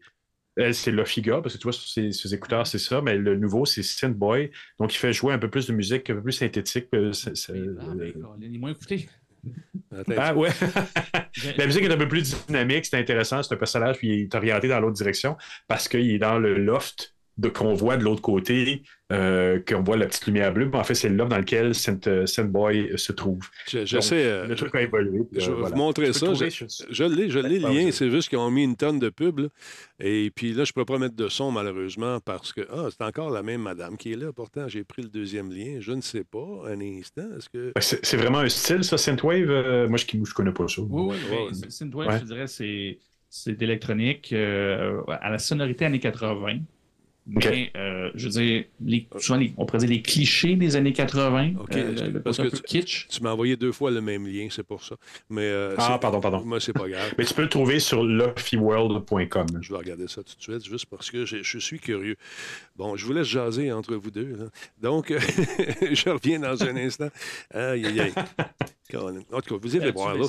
Elle, 0.56 0.74
c'est 0.74 0.92
la 0.92 1.06
figure, 1.06 1.44
parce 1.44 1.54
que 1.54 1.60
tu 1.60 1.66
vois, 1.66 1.74
sur 1.74 1.88
ses, 1.88 2.34
écouteurs, 2.34 2.66
c'est 2.66 2.80
ça, 2.80 3.00
mais 3.00 3.16
le 3.16 3.38
nouveau, 3.38 3.66
c'est 3.66 3.84
Synthboy. 3.84 4.50
Donc, 4.80 4.92
il 4.92 4.98
fait 4.98 5.14
jouer 5.14 5.34
un 5.34 5.38
peu 5.38 5.52
plus 5.52 5.68
de 5.68 5.74
musique, 5.74 6.10
un 6.10 6.16
peu 6.16 6.24
plus 6.24 6.32
synthétique. 6.32 6.88
Ah, 6.92 6.98
mais, 7.96 8.12
il 8.42 8.56
est 8.56 8.58
moins 8.58 8.72
écouté. 8.72 9.08
Ah 10.18 10.36
ouais. 10.36 10.50
la 11.58 11.66
musique 11.66 11.84
est 11.84 11.92
un 11.92 11.98
peu 11.98 12.08
plus 12.08 12.46
dynamique, 12.48 12.86
c'est 12.86 12.98
intéressant. 12.98 13.44
C'est 13.44 13.54
un 13.54 13.58
personnage, 13.58 13.98
puis 13.98 14.08
il 14.08 14.24
est 14.24 14.36
orienté 14.36 14.68
dans 14.68 14.80
l'autre 14.80 14.98
direction 14.98 15.38
parce 15.68 15.88
qu'il 15.88 16.12
est 16.12 16.20
dans 16.20 16.40
le 16.40 16.58
loft 16.58 17.17
qu'on 17.54 17.74
voit 17.74 17.98
de 17.98 18.04
l'autre 18.04 18.22
côté, 18.22 18.84
euh, 19.12 19.60
qu'on 19.66 19.84
voit 19.84 19.96
la 19.96 20.08
petite 20.08 20.26
lumière 20.26 20.54
bleue. 20.54 20.70
en 20.74 20.84
fait, 20.84 20.96
c'est 20.96 21.10
là 21.10 21.26
dans 21.26 21.38
lequel 21.38 21.76
Saint, 21.76 22.00
euh, 22.08 22.26
Boy 22.44 22.90
euh, 22.92 22.98
se 22.98 23.12
trouve. 23.12 23.48
Je, 23.68 24.00
sais. 24.02 24.48
le 24.48 24.56
truc 24.56 24.74
a 24.76 24.82
évolué. 24.82 25.22
je 25.32 25.52
vais 25.52 25.70
vous 25.70 25.76
montrer 25.76 26.14
ça. 26.14 26.34
je, 26.34 27.04
l'ai, 27.04 27.30
je 27.30 27.40
l'ai, 27.40 27.60
le 27.60 27.70
lien. 27.70 27.92
C'est 27.92 28.10
juste 28.10 28.30
qu'ils 28.30 28.40
ont 28.40 28.52
mis 28.52 28.64
une 28.64 28.76
tonne 28.76 29.00
de 29.00 29.10
pubs. 29.10 29.50
Et 30.00 30.32
puis 30.36 30.54
là, 30.54 30.64
je 30.64 30.72
ne 30.72 30.74
peux 30.74 30.86
pas 30.86 30.98
mettre 30.98 31.16
de 31.16 31.30
son, 31.30 31.52
malheureusement, 31.52 32.20
parce 32.20 32.52
que 32.52 32.62
ah, 32.72 32.88
c'est 32.90 33.04
encore 33.04 33.30
la 33.30 33.44
même 33.44 33.62
madame 33.62 33.98
qui 33.98 34.14
est 34.14 34.18
là. 34.18 34.34
Pourtant, 34.34 34.68
j'ai 34.68 34.84
pris 34.84 35.04
le 35.04 35.10
deuxième 35.10 35.52
lien. 35.52 35.78
Je 35.80 35.92
ne 35.94 36.02
sais 36.02 36.24
pas. 36.24 36.64
Un 36.68 36.82
instant. 36.82 37.30
Est-ce 37.38 37.50
que... 37.50 37.72
Ben, 37.76 37.82
c'est, 37.82 38.18
vraiment 38.18 38.40
un 38.40 38.50
style, 38.50 38.84
ça, 38.84 38.98
Synthwave? 38.98 39.88
moi, 39.88 39.98
je 39.98 40.18
ne 40.18 40.34
connais 40.34 40.52
pas 40.52 40.68
ça. 40.68 40.82
Oui, 40.82 41.16
oui. 41.32 41.70
Synthwave, 41.70 42.20
je 42.20 42.26
dirais, 42.26 42.48
c'est, 42.48 42.98
c'est 43.30 43.54
d'électronique 43.54 44.34
à 44.34 45.30
la 45.30 45.38
sonorité 45.38 45.86
années 45.86 46.00
80. 46.00 46.60
Mais, 47.30 47.72
euh, 47.76 48.10
je 48.16 48.26
veux 48.26 48.32
dire, 48.32 48.64
les, 48.80 49.08
souvent, 49.20 49.44
on 49.58 49.66
pourrait 49.66 49.80
dire 49.80 49.90
les 49.90 50.02
clichés 50.02 50.56
des 50.56 50.78
années 50.78 50.94
80. 50.94 51.56
OK, 51.60 51.76
euh, 51.76 52.20
parce 52.24 52.38
que 52.38 52.48
tu, 52.48 52.62
kitsch. 52.62 53.08
Tu 53.10 53.22
m'as 53.22 53.32
envoyé 53.32 53.58
deux 53.58 53.74
fois 53.74 53.92
le 53.92 54.00
même 54.00 54.26
lien, 54.26 54.48
c'est 54.50 54.64
pour 54.64 54.82
ça. 54.82 54.96
Mais, 55.30 55.42
euh, 55.42 55.76
ah, 55.78 56.00
pardon, 56.00 56.22
pardon. 56.22 56.42
Moi, 56.46 56.62
c'est 56.62 56.72
pas 56.72 56.88
grave. 56.88 57.14
Mais 57.18 57.26
tu 57.26 57.34
peux 57.34 57.42
le 57.42 57.50
trouver 57.50 57.80
sur 57.80 58.04
lofyworld.com. 58.04 59.48
Je 59.62 59.72
vais 59.74 59.78
regarder 59.78 60.08
ça 60.08 60.24
tout 60.24 60.36
de 60.38 60.42
suite, 60.42 60.66
juste 60.66 60.86
parce 60.86 61.12
que 61.12 61.26
je, 61.26 61.44
je 61.44 61.60
suis 61.60 61.80
curieux. 61.80 62.16
Bon, 62.78 62.96
je 62.96 63.06
vous 63.06 63.14
laisse 63.14 63.28
jaser 63.28 63.74
entre 63.74 63.96
vous 63.96 64.12
deux. 64.12 64.50
Donc, 64.82 65.12
je 65.12 66.10
reviens 66.10 66.40
dans 66.40 66.64
un 66.64 66.78
instant. 66.78 67.10
Aïe, 67.54 67.86
aïe, 67.86 68.00
aïe. 68.00 68.14
En 68.94 69.42
tout 69.42 69.56
cas, 69.56 69.62
vous 69.62 69.76
allez 69.76 69.92
voir 69.92 70.16
là. 70.16 70.26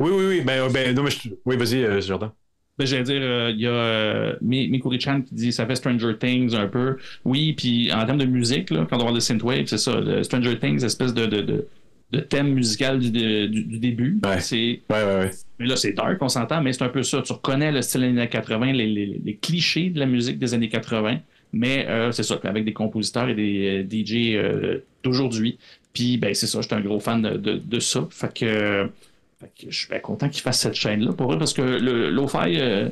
Oui, 0.00 0.10
oui, 0.10 0.24
oui. 0.26 0.40
Ben, 0.40 0.68
ben, 0.68 0.96
non, 0.96 1.04
mais 1.04 1.10
je... 1.12 1.28
Oui, 1.44 1.56
vas-y, 1.56 2.02
Jordan. 2.02 2.32
Ben, 2.78 2.86
j'allais 2.86 3.02
dire, 3.02 3.20
euh, 3.22 3.50
il 3.54 3.60
y 3.60 3.66
a 3.66 3.70
euh, 3.70 4.36
Mikuri-chan 4.40 5.22
qui 5.22 5.34
dit 5.34 5.52
ça 5.52 5.66
fait 5.66 5.76
Stranger 5.76 6.16
Things 6.18 6.54
un 6.54 6.68
peu. 6.68 6.96
Oui, 7.24 7.52
puis 7.52 7.92
en 7.92 8.04
termes 8.06 8.18
de 8.18 8.24
musique, 8.24 8.70
là, 8.70 8.86
quand 8.88 8.96
on 8.96 9.04
parle 9.04 9.14
de 9.14 9.20
synthwave, 9.20 9.66
c'est 9.66 9.78
ça. 9.78 10.00
Stranger 10.22 10.58
Things, 10.58 10.82
espèce 10.82 11.12
de, 11.12 11.26
de, 11.26 11.66
de, 12.12 12.20
thème 12.20 12.54
musical 12.54 12.98
du, 12.98 13.10
du, 13.10 13.78
début. 13.78 14.18
Ouais. 14.24 14.40
C'est... 14.40 14.80
Ouais, 14.88 15.04
ouais, 15.04 15.30
Mais 15.58 15.66
là, 15.66 15.76
c'est 15.76 15.92
dark, 15.92 16.16
on 16.22 16.28
s'entend, 16.28 16.62
mais 16.62 16.72
c'est 16.72 16.84
un 16.84 16.88
peu 16.88 17.02
ça. 17.02 17.20
Tu 17.20 17.32
reconnais 17.34 17.72
le 17.72 17.82
style 17.82 18.00
des 18.00 18.08
années 18.08 18.28
80, 18.28 18.72
les, 18.72 18.86
les, 18.86 19.20
les 19.22 19.36
clichés 19.36 19.90
de 19.90 19.98
la 19.98 20.06
musique 20.06 20.38
des 20.38 20.54
années 20.54 20.70
80, 20.70 21.18
mais 21.52 21.86
euh, 21.88 22.10
c'est 22.10 22.22
ça, 22.22 22.40
avec 22.42 22.64
des 22.64 22.72
compositeurs 22.72 23.28
et 23.28 23.34
des 23.34 23.86
DJ 24.04 24.38
d'aujourd'hui. 25.04 25.58
Puis, 25.92 26.16
ben, 26.16 26.34
c'est 26.34 26.46
ça, 26.46 26.62
j'étais 26.62 26.74
un 26.74 26.80
gros 26.80 27.00
fan 27.00 27.20
de, 27.20 27.36
de, 27.36 27.80
ça. 27.80 28.08
Fait 28.10 28.32
que 28.32 28.88
je 29.68 29.76
suis 29.76 29.88
bien 29.88 29.98
content 29.98 30.28
qu'il 30.28 30.42
fasse 30.42 30.60
cette 30.60 30.74
chaîne-là 30.74 31.12
pour 31.12 31.32
eux 31.32 31.38
parce 31.38 31.52
que 31.52 31.62
le 31.62 32.10
Lo-Fi, 32.10 32.58
euh, 32.60 32.88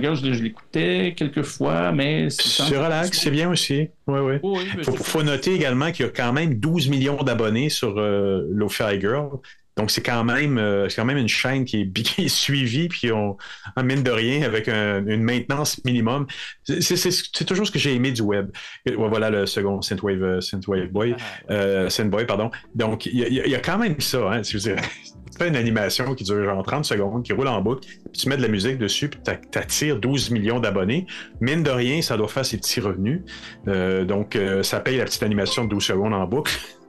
Girl, 0.00 0.16
je, 0.16 0.42
l'écoutais 0.42 1.14
quelques 1.16 1.42
fois, 1.42 1.92
mais 1.92 2.28
c'est. 2.30 2.76
relax, 2.76 3.18
c'est 3.18 3.30
bien 3.30 3.50
aussi. 3.50 3.88
Oui, 4.06 4.18
oui. 4.42 4.66
Il 4.76 4.84
faut, 4.84 5.22
noter 5.22 5.54
également 5.54 5.92
qu'il 5.92 6.06
y 6.06 6.08
a 6.08 6.12
quand 6.12 6.32
même 6.32 6.54
12 6.54 6.88
millions 6.88 7.22
d'abonnés 7.22 7.68
sur 7.68 7.98
euh, 7.98 8.46
Lo-Fi 8.50 9.00
Girl. 9.00 9.38
Donc, 9.80 9.90
c'est 9.90 10.02
quand, 10.02 10.24
même, 10.24 10.58
euh, 10.58 10.88
quand 10.94 11.06
même 11.06 11.16
une 11.16 11.28
chaîne 11.28 11.64
qui 11.64 11.90
est, 12.18 12.28
suivie, 12.28 12.88
puis 12.88 13.12
on, 13.12 13.36
en 13.76 13.82
mine 13.82 14.02
de 14.02 14.10
rien, 14.10 14.42
avec 14.42 14.68
une 14.68 15.22
maintenance 15.22 15.82
minimum. 15.84 16.26
C'est 16.64 17.44
toujours 17.46 17.66
ce 17.66 17.72
que 17.72 17.78
j'ai 17.78 17.94
aimé 17.94 18.12
du 18.12 18.22
web. 18.22 18.50
Voilà 18.96 19.30
le 19.30 19.46
second 19.46 19.80
Synthwave, 19.80 20.22
euh, 20.22 20.40
Synthwave 20.40 20.88
Boy. 20.88 21.14
Ah, 21.18 21.52
euh, 21.52 21.88
Synthboy, 21.88 22.26
pardon. 22.26 22.50
Donc, 22.74 23.06
il 23.06 23.16
y, 23.16 23.54
a 23.54 23.60
quand 23.60 23.78
même 23.78 23.98
ça. 24.00 24.30
Hein, 24.30 24.42
tu 24.42 24.58
fais 25.44 25.48
une 25.48 25.56
animation 25.56 26.14
qui 26.14 26.24
dure 26.24 26.44
genre 26.44 26.62
30 26.62 26.84
secondes, 26.84 27.22
qui 27.22 27.32
roule 27.32 27.48
en 27.48 27.60
boucle, 27.60 27.86
puis 27.86 28.22
tu 28.22 28.28
mets 28.28 28.36
de 28.36 28.42
la 28.42 28.48
musique 28.48 28.78
dessus, 28.78 29.08
puis 29.08 29.20
tu 29.24 29.58
attires 29.58 29.98
12 29.98 30.30
millions 30.30 30.60
d'abonnés. 30.60 31.06
Mine 31.40 31.62
de 31.62 31.70
rien, 31.70 32.02
ça 32.02 32.16
doit 32.16 32.28
faire 32.28 32.44
ses 32.44 32.58
petits 32.58 32.80
revenus. 32.80 33.22
donc, 33.66 34.38
ça 34.62 34.80
paye 34.80 34.98
la 34.98 35.04
petite 35.04 35.22
animation 35.22 35.64
de 35.64 35.70
12 35.70 35.84
secondes 35.84 36.14
en 36.14 36.26
boucle. 36.26 36.52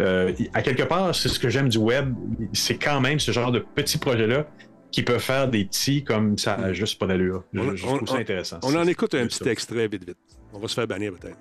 Euh, 0.00 0.32
à 0.54 0.62
quelque 0.62 0.84
part, 0.84 1.14
c'est 1.14 1.28
ce 1.28 1.38
que 1.38 1.48
j'aime 1.48 1.68
du 1.68 1.78
web, 1.78 2.14
c'est 2.52 2.78
quand 2.78 3.00
même 3.00 3.18
ce 3.18 3.32
genre 3.32 3.50
de 3.50 3.58
petits 3.58 3.98
projets-là 3.98 4.46
qui 4.90 5.02
peuvent 5.02 5.20
faire 5.20 5.48
des 5.48 5.64
petits 5.64 6.04
comme 6.04 6.38
ça 6.38 6.72
juste 6.72 6.98
pas 6.98 7.06
d'allure. 7.06 7.44
Je, 7.52 7.82
trouve 7.82 8.06
ça 8.06 8.16
intéressant. 8.16 8.58
On 8.62 8.74
en 8.74 8.86
écoute 8.86 9.14
un 9.14 9.26
petit 9.26 9.48
extrait 9.48 9.88
vite, 9.88 10.06
vite. 10.06 10.16
On 10.52 10.58
va 10.58 10.68
se 10.68 10.74
faire 10.74 10.86
bannir 10.86 11.12
peut-être. 11.12 11.36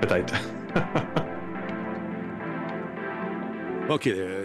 Peut-être. 0.00 0.34
OK. 3.90 4.06
Euh, 4.06 4.43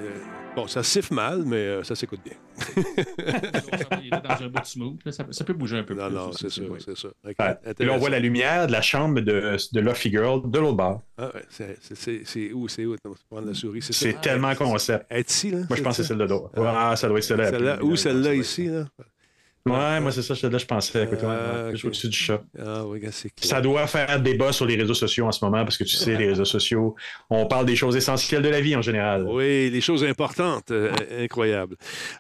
Bon, 0.56 0.68
ça 0.68 0.84
siffle 0.84 1.14
mal, 1.14 1.44
mais 1.46 1.58
euh, 1.58 1.84
ça 1.84 1.96
s'écoute 1.96 2.22
bien. 2.24 2.34
il 4.02 4.08
est 4.08 4.10
dans 4.10 4.44
un 4.44 4.48
bout 4.48 4.60
de 4.60 4.66
smooth. 4.66 5.00
Ça, 5.12 5.26
ça, 5.30 5.44
peut 5.44 5.54
bouger 5.54 5.78
un 5.78 5.84
peu 5.84 5.94
non, 5.94 6.08
plus. 6.08 6.16
Non, 6.16 6.32
c'est 6.32 6.50
ça, 6.50 6.62
c'est 6.80 6.98
ça. 6.98 7.08
Et 7.80 7.86
là, 7.86 7.94
on 7.94 7.98
voit 7.98 8.10
la 8.10 8.20
lumière 8.20 8.68
de 8.68 8.72
la 8.72 8.82
chambre 8.82 9.22
de, 9.22 9.58
de 9.72 9.80
Luffy 9.80 10.10
Girl 10.10 10.42
de 10.50 10.60
l'autre 10.60 10.76
bord. 10.76 11.02
Ah 11.18 11.32
ouais, 11.34 11.76
c'est 11.94 12.52
où? 12.52 12.68
C'est 12.68 12.86
où? 12.86 12.96
prendre 13.30 13.48
la 13.48 13.54
souris. 13.54 13.82
C'est 13.82 14.16
ah, 14.18 14.22
tellement 14.22 14.56
concept. 14.56 15.06
Est 15.10 15.30
ici, 15.30 15.52
là? 15.52 15.60
Moi, 15.70 15.78
je 15.78 15.84
pense 15.84 15.98
que 15.98 16.04
c'est 16.04 16.08
celle 16.08 16.18
de 16.18 16.26
droite. 16.26 16.52
Ah, 16.58 16.96
ça 16.96 17.08
doit 17.08 17.20
être 17.20 17.24
celle-là. 17.24 17.50
Celle 17.52 17.84
où 17.84 17.96
celle-là, 17.96 18.34
ici, 18.34 18.68
là? 18.68 18.86
Ouais, 19.66 20.00
moi, 20.00 20.12
c'est 20.12 20.22
ça, 20.22 20.34
là 20.50 20.58
je 20.58 20.66
pensais. 20.66 21.04
Écoute, 21.04 21.20
okay. 21.20 21.88
au-dessus 21.88 22.08
du 22.08 22.18
chat. 22.18 22.42
Ah, 22.58 22.86
oui, 22.86 23.02
ça 23.38 23.62
doit 23.62 23.88
faire 23.88 24.22
débat 24.22 24.52
sur 24.52 24.66
les 24.66 24.76
réseaux 24.76 24.94
sociaux 24.94 25.26
en 25.26 25.32
ce 25.32 25.44
moment 25.44 25.64
parce 25.64 25.78
que 25.78 25.84
tu 25.84 25.96
sais, 25.96 26.16
les 26.16 26.28
réseaux 26.28 26.46
sociaux, 26.46 26.96
on 27.30 27.46
parle 27.46 27.66
des 27.66 27.76
choses 27.76 27.96
essentielles 27.96 28.42
de 28.42 28.50
la 28.50 28.62
vie 28.62 28.76
en 28.76 28.82
général. 28.82 29.26
Oui, 29.28 29.70
les 29.70 29.82
choses 29.82 30.04
importantes. 30.04 30.72
Euh, 30.72 30.92
incroyable. 31.20 31.76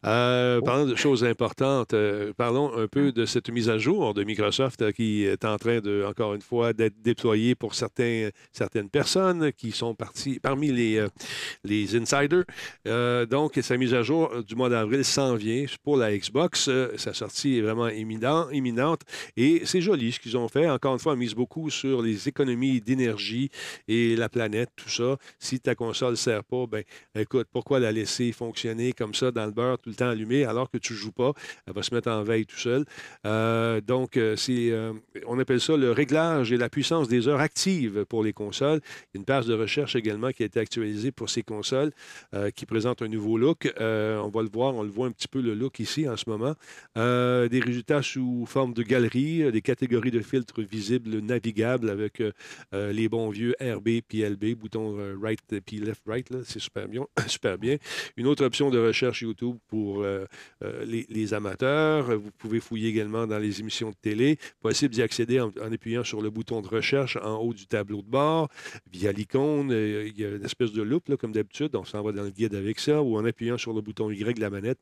Euh, 0.05 0.61
parlant 0.61 0.85
de 0.85 0.95
choses 0.95 1.23
importantes, 1.23 1.93
euh, 1.93 2.33
parlons 2.35 2.75
un 2.77 2.87
peu 2.87 3.11
de 3.11 3.25
cette 3.25 3.49
mise 3.49 3.69
à 3.69 3.77
jour 3.77 4.13
de 4.13 4.23
Microsoft 4.23 4.91
qui 4.91 5.23
est 5.23 5.45
en 5.45 5.57
train 5.57 5.79
de, 5.79 6.03
encore 6.07 6.33
une 6.33 6.41
fois, 6.41 6.73
d'être 6.73 7.01
déployée 7.01 7.55
pour 7.55 7.73
certains, 7.73 8.29
certaines 8.51 8.89
personnes 8.89 9.51
qui 9.53 9.71
sont 9.71 9.95
parties 9.95 10.39
parmi 10.39 10.71
les, 10.71 11.05
les 11.63 11.95
insiders. 11.95 12.43
donc, 13.27 13.59
sa 13.61 13.77
mise 13.77 13.93
à 13.93 14.03
jour 14.03 14.43
du 14.43 14.55
mois 14.55 14.69
d'avril 14.69 15.03
s'en 15.05 15.35
vient 15.35 15.65
pour 15.83 15.97
la 15.97 16.15
Xbox. 16.15 16.69
ça 16.97 17.13
sort 17.13 17.28
sortie 17.29 17.57
est 17.57 17.61
vraiment 17.61 17.89
imminente. 17.89 19.01
Et 19.37 19.61
c'est 19.65 19.81
joli 19.81 20.11
ce 20.11 20.19
qu'ils 20.19 20.37
ont 20.37 20.47
fait. 20.47 20.69
Encore 20.69 20.93
une 20.93 20.99
fois, 20.99 21.13
on 21.13 21.15
mise 21.15 21.35
beaucoup 21.35 21.69
sur 21.69 22.01
les 22.01 22.27
économies 22.27 22.81
d'énergie 22.81 23.49
et 23.87 24.15
la 24.15 24.29
planète, 24.29 24.69
tout 24.75 24.89
ça. 24.89 25.17
Si 25.37 25.59
ta 25.59 25.75
console 25.75 26.11
ne 26.11 26.15
sert 26.15 26.43
pas, 26.43 26.65
ben 26.65 26.83
écoute, 27.15 27.47
pourquoi 27.51 27.79
la 27.79 27.91
laisser 27.91 28.31
fonctionner 28.31 28.93
comme 28.93 29.13
ça 29.13 29.31
dans 29.31 29.45
le 29.45 29.51
beurre 29.51 29.77
tout 29.77 29.89
le 29.89 29.95
temps 29.95 30.09
allumé 30.09 30.43
alors 30.43 30.69
que 30.69 30.77
tu 30.77 30.93
ne 30.93 30.97
joues 30.97 31.11
pas? 31.11 31.33
Elle 31.67 31.73
va 31.73 31.83
se 31.83 31.93
mettre 31.93 32.09
en 32.09 32.23
veille 32.23 32.45
tout 32.45 32.57
seul. 32.57 32.85
Euh, 33.25 33.81
donc, 33.81 34.17
euh, 34.17 34.35
euh, 34.49 34.93
on 35.27 35.39
appelle 35.39 35.61
ça 35.61 35.77
le 35.77 35.91
réglage 35.91 36.51
et 36.51 36.57
la 36.57 36.69
puissance 36.69 37.07
des 37.07 37.27
heures 37.27 37.39
actives 37.39 38.05
pour 38.05 38.23
les 38.23 38.33
consoles. 38.33 38.81
Il 38.83 39.07
y 39.15 39.17
a 39.17 39.19
une 39.19 39.25
page 39.25 39.45
de 39.45 39.53
recherche 39.53 39.95
également 39.95 40.31
qui 40.31 40.43
a 40.43 40.45
été 40.45 40.59
actualisée 40.59 41.11
pour 41.11 41.29
ces 41.29 41.43
consoles 41.43 41.91
qui 42.55 42.65
présente 42.65 43.01
un 43.01 43.07
nouveau 43.07 43.37
look. 43.37 43.71
on 43.79 44.29
va 44.33 44.41
le 44.41 44.49
voir, 44.51 44.75
on 44.75 44.83
le 44.83 44.89
voit 44.89 45.07
un 45.07 45.11
petit 45.11 45.27
peu 45.27 45.41
le 45.41 45.53
look 45.53 45.79
ici 45.79 46.07
en 46.07 46.17
ce 46.17 46.29
moment. 46.29 46.55
Des 47.49 47.59
résultats 47.59 48.01
sous 48.01 48.45
forme 48.45 48.73
de 48.73 48.83
galerie, 48.83 49.51
des 49.51 49.61
catégories 49.61 50.11
de 50.11 50.21
filtres 50.21 50.61
visibles 50.61 51.19
navigables 51.19 51.89
avec 51.89 52.21
les 52.71 53.09
bons 53.09 53.29
vieux 53.29 53.55
RB 53.61 54.01
puis 54.07 54.23
LB, 54.23 54.55
bouton 54.55 54.97
right 55.21 55.39
puis 55.65 55.77
left 55.77 56.01
right. 56.07 56.27
c'est 56.43 56.59
super 56.59 56.87
bien, 56.87 57.05
super 57.27 57.57
bien. 57.57 57.77
Une 58.17 58.27
autre 58.27 58.45
option 58.45 58.69
de 58.69 58.79
recherche 58.79 59.21
YouTube 59.21 59.57
pour 59.67 60.05
les, 60.61 61.33
amateurs. 61.33 62.17
Vous 62.17 62.31
pouvez 62.37 62.59
fouiller 62.59 62.89
également 62.89 63.27
dans 63.27 63.37
les 63.37 63.59
émissions 63.59 63.89
de 63.89 63.95
télé. 64.01 64.37
Possible 64.61 64.93
d'y 64.93 65.01
accéder 65.01 65.39
en, 65.39 65.51
appuyant 65.71 66.03
sur 66.03 66.21
le 66.21 66.29
bouton 66.29 66.61
de 66.61 66.67
recherche 66.67 67.17
en 67.17 67.37
haut 67.37 67.53
du 67.53 67.67
tableau 67.67 68.01
de 68.01 68.07
bord, 68.07 68.49
via 68.91 69.11
l'icône. 69.11 69.71
Euh, 69.71 70.07
il 70.07 70.19
y 70.19 70.25
a 70.25 70.29
une 70.35 70.45
espèce 70.45 70.71
de 70.71 70.81
loupe, 70.81 71.15
comme 71.15 71.31
d'habitude. 71.31 71.75
On 71.75 71.85
s'en 71.85 72.01
va 72.01 72.11
dans 72.11 72.23
le 72.23 72.29
guide 72.29 72.55
avec 72.55 72.79
ça, 72.79 73.01
ou 73.01 73.17
en 73.17 73.25
appuyant 73.25 73.57
sur 73.57 73.73
le 73.73 73.81
bouton 73.81 74.09
Y 74.09 74.35
de 74.35 74.41
la 74.41 74.49
manette 74.49 74.79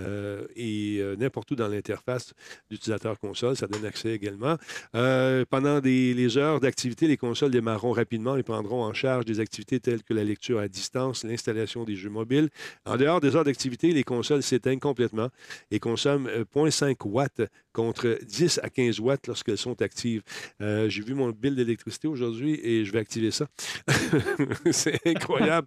euh, 0.00 0.46
et 0.54 0.98
euh, 1.00 1.16
n'importe 1.16 1.50
où 1.50 1.56
dans 1.56 1.68
l'interface 1.76 2.32
d'utilisateur 2.70 3.18
console. 3.18 3.56
Ça 3.56 3.66
donne 3.66 3.84
accès 3.84 4.12
également. 4.14 4.56
pendant 4.92 5.80
les 5.80 6.38
heures 6.38 6.60
d'activité, 6.60 7.06
les 7.06 7.16
consoles 7.16 7.50
démarreront 7.50 7.92
rapidement 7.92 8.36
et 8.36 8.42
prendront 8.42 8.82
en 8.84 8.92
charge 8.92 9.24
des 9.24 9.40
activités 9.40 9.80
telles 9.80 10.02
que 10.02 10.14
la 10.14 10.24
lecture 10.24 10.58
à 10.58 10.68
distance, 10.68 11.24
l'installation 11.24 11.84
des 11.84 11.96
jeux 11.96 12.10
mobiles. 12.10 12.48
En 12.84 12.96
dehors 12.96 13.20
des 13.20 13.36
heures 13.36 13.44
d'activité, 13.44 13.92
les 13.92 14.04
consoles 14.04 14.42
s'éteignent 14.42 14.80
complètement 14.80 15.28
et 15.70 15.78
consomment 15.78 16.28
0,5 16.54 16.96
watts 17.04 17.42
contre 17.76 18.18
10 18.26 18.60
à 18.62 18.70
15 18.70 19.00
watts 19.00 19.26
lorsqu'elles 19.26 19.58
sont 19.58 19.82
actives. 19.82 20.22
Euh, 20.62 20.88
j'ai 20.88 21.02
vu 21.02 21.12
mon 21.12 21.28
bill 21.28 21.54
d'électricité 21.54 22.08
aujourd'hui 22.08 22.58
et 22.62 22.86
je 22.86 22.92
vais 22.92 22.98
activer 22.98 23.30
ça. 23.30 23.48
C'est 24.70 24.98
incroyable. 25.06 25.66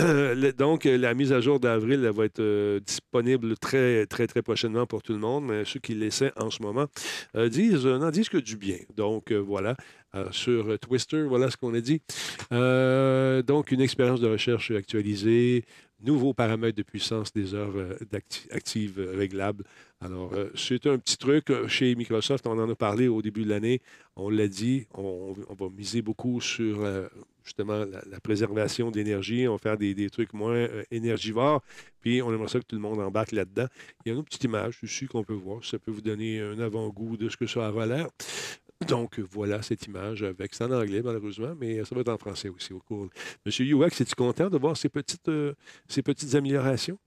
Euh, 0.00 0.52
donc, 0.52 0.84
la 0.84 1.12
mise 1.14 1.32
à 1.32 1.40
jour 1.40 1.58
d'avril 1.58 2.00
va 2.14 2.24
être 2.24 2.38
euh, 2.38 2.78
disponible 2.78 3.56
très, 3.58 4.06
très, 4.06 4.28
très 4.28 4.42
prochainement 4.42 4.86
pour 4.86 5.02
tout 5.02 5.12
le 5.12 5.18
monde, 5.18 5.46
mais 5.46 5.64
ceux 5.64 5.80
qui 5.80 5.94
l'essaient 5.94 6.32
en 6.36 6.50
ce 6.50 6.62
moment 6.62 6.86
disent, 7.34 7.84
n'en 7.84 8.10
disent 8.12 8.28
que 8.28 8.38
du 8.38 8.56
bien. 8.56 8.78
Donc, 8.96 9.32
voilà. 9.32 9.76
sur 10.30 10.78
Twister, 10.78 11.22
voilà 11.24 11.50
ce 11.50 11.56
qu'on 11.56 11.74
a 11.74 11.80
dit. 11.80 12.00
donc, 12.50 13.72
une 13.72 13.80
expérience 13.80 14.20
de 14.20 14.28
recherche 14.28 14.70
actualisée, 14.70 15.64
nouveaux 16.04 16.34
paramètres 16.34 16.76
de 16.76 16.82
puissance 16.82 17.32
des 17.32 17.54
heures 17.54 17.76
euh, 17.76 17.96
actives 18.50 19.00
réglables. 19.14 19.64
Alors, 20.00 20.34
euh, 20.34 20.50
c'est 20.54 20.86
un 20.86 20.98
petit 20.98 21.16
truc. 21.16 21.50
Euh, 21.50 21.66
chez 21.68 21.94
Microsoft, 21.94 22.46
on 22.46 22.58
en 22.58 22.70
a 22.70 22.74
parlé 22.74 23.08
au 23.08 23.22
début 23.22 23.44
de 23.44 23.50
l'année. 23.50 23.80
On 24.16 24.28
l'a 24.28 24.48
dit, 24.48 24.86
on, 24.94 25.32
va 25.32 25.68
miser 25.70 26.02
beaucoup 26.02 26.40
sur 26.40 26.86
justement 27.42 27.84
la, 27.84 28.20
préservation 28.20 28.90
d'énergie. 28.90 29.48
On 29.48 29.52
va 29.52 29.58
faire 29.58 29.76
des, 29.76 30.10
trucs 30.10 30.32
moins 30.34 30.68
énergivores. 30.92 31.62
Puis, 32.00 32.22
on 32.22 32.32
aimerait 32.32 32.48
ça 32.48 32.60
que 32.60 32.66
tout 32.66 32.76
le 32.76 32.82
monde 32.82 33.00
embarque 33.00 33.32
là-dedans. 33.32 33.66
Il 34.04 34.12
y 34.12 34.14
a 34.14 34.18
une 34.18 34.24
petite 34.24 34.44
image 34.44 34.78
dessus 34.80 35.08
qu'on 35.08 35.24
peut 35.24 35.34
voir. 35.34 35.64
Ça 35.64 35.78
peut 35.78 35.90
vous 35.90 36.02
donner 36.02 36.40
un 36.40 36.60
avant-goût 36.60 37.16
de 37.16 37.28
ce 37.28 37.36
que 37.36 37.46
ça 37.46 37.68
aura 37.70 37.86
l'air. 37.86 38.08
Donc, 38.86 39.18
voilà 39.18 39.62
cette 39.62 39.86
image 39.86 40.22
avec 40.22 40.54
ça 40.54 40.66
en 40.66 40.72
anglais, 40.72 41.02
malheureusement, 41.02 41.54
mais 41.58 41.84
ça 41.84 41.94
va 41.94 42.00
être 42.02 42.08
en 42.08 42.18
français 42.18 42.48
aussi 42.48 42.72
au 42.72 42.80
cours. 42.80 43.08
Monsieur 43.46 43.64
UX, 43.64 44.00
es-tu 44.00 44.14
content 44.14 44.48
de 44.48 44.58
voir 44.58 44.76
ces 44.76 44.88
petites, 44.88 45.28
euh, 45.28 45.54
ces 45.88 46.02
petites 46.02 46.34
améliorations? 46.34 46.98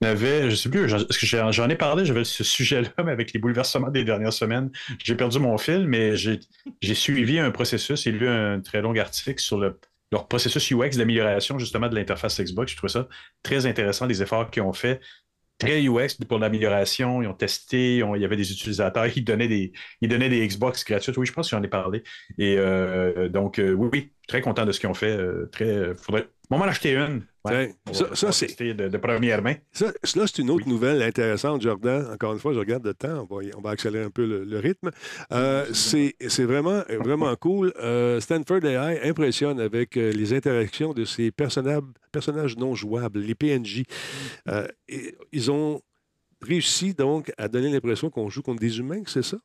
je 0.00 0.46
ne 0.46 0.54
sais 0.54 0.68
plus, 0.68 0.88
j'en 0.88 1.68
ai 1.68 1.76
parlé, 1.76 2.04
j'avais 2.04 2.24
ce 2.24 2.44
sujet-là, 2.44 2.90
mais 3.04 3.10
avec 3.10 3.32
les 3.32 3.40
bouleversements 3.40 3.90
des 3.90 4.04
dernières 4.04 4.32
semaines, 4.32 4.70
j'ai 5.02 5.16
perdu 5.16 5.40
mon 5.40 5.58
fil, 5.58 5.88
mais 5.88 6.16
j'ai 6.16 6.94
suivi 6.94 7.38
un 7.38 7.50
processus 7.50 8.06
et 8.06 8.12
lu 8.12 8.28
un 8.28 8.60
très 8.60 8.80
long 8.80 8.96
article 8.96 9.40
sur 9.40 9.58
le, 9.58 9.78
leur 10.12 10.28
processus 10.28 10.70
UX 10.70 10.96
d'amélioration 10.96 11.58
justement 11.58 11.88
de 11.88 11.94
l'interface 11.94 12.40
Xbox. 12.40 12.72
Je 12.72 12.76
trouve 12.76 12.90
ça 12.90 13.08
très 13.42 13.66
intéressant, 13.66 14.06
les 14.06 14.22
efforts 14.22 14.50
qu'ils 14.50 14.62
ont 14.62 14.72
fait 14.72 15.00
très 15.58 15.82
UX 15.86 16.14
pour 16.28 16.38
l'amélioration. 16.38 17.22
Ils 17.22 17.28
ont 17.28 17.34
testé, 17.34 17.96
il 17.98 18.20
y 18.20 18.24
avait 18.24 18.36
des 18.36 18.52
utilisateurs, 18.52 19.06
ils 19.16 19.24
donnaient 19.24 19.48
des, 19.48 19.72
ils 20.00 20.08
donnaient 20.08 20.28
des 20.28 20.46
Xbox 20.46 20.84
gratuites. 20.84 21.16
Oui, 21.16 21.26
je 21.26 21.32
pense 21.32 21.50
que 21.50 21.56
j'en 21.56 21.62
ai 21.62 21.68
parlé. 21.68 22.02
Et 22.38 22.56
euh, 22.58 23.28
donc, 23.28 23.58
euh, 23.58 23.72
oui, 23.72 23.88
oui, 23.92 24.12
très 24.28 24.40
content 24.40 24.64
de 24.64 24.70
ce 24.70 24.78
qu'ils 24.78 24.88
ont 24.88 24.94
fait. 24.94 25.16
Euh, 25.16 25.48
très, 25.50 25.94
faudrait 25.96 26.28
moment 26.50 26.66
d'acheter 26.66 26.94
une. 26.94 27.22
ça, 28.14 28.32
c'est. 28.32 28.74
De, 28.74 28.96
première 28.96 29.42
main. 29.42 29.54
Ça, 29.72 29.86
là, 30.16 30.26
c'est 30.26 30.38
une 30.38 30.50
autre 30.50 30.68
nouvelle 30.68 31.02
intéressante, 31.02 31.62
Jordan. 31.62 32.06
Encore 32.12 32.32
une 32.32 32.38
fois, 32.38 32.52
je 32.52 32.58
regarde 32.58 32.84
le 32.84 32.94
temps. 32.94 33.26
On 33.30 33.60
va, 33.60 33.70
accélérer 33.70 34.04
un 34.04 34.10
peu 34.10 34.44
le, 34.44 34.58
rythme. 34.58 34.90
Euh, 35.32 35.66
c'est 35.72 36.44
vraiment, 36.44 36.82
vraiment 37.00 37.34
cool. 37.40 37.72
Euh, 37.80 38.20
Stanford 38.20 38.64
AI 38.64 39.08
impressionne 39.08 39.60
avec 39.60 39.96
euh, 39.96 40.12
les 40.12 40.32
interactions 40.32 40.92
de 40.92 41.04
ces 41.04 41.30
personnages, 41.30 41.82
personnages 42.12 42.56
non 42.56 42.74
jouables, 42.74 43.20
les 43.20 43.34
PNJ. 43.34 43.82
ils 45.32 45.50
ont 45.50 45.80
réussi 46.40 46.94
donc 46.94 47.32
à 47.36 47.48
donner 47.48 47.70
l'impression 47.70 48.10
qu'on 48.10 48.28
joue 48.28 48.42
contre 48.42 48.60
des 48.60 48.78
humains, 48.78 49.02
c'est 49.06 49.24
ça? 49.24 49.38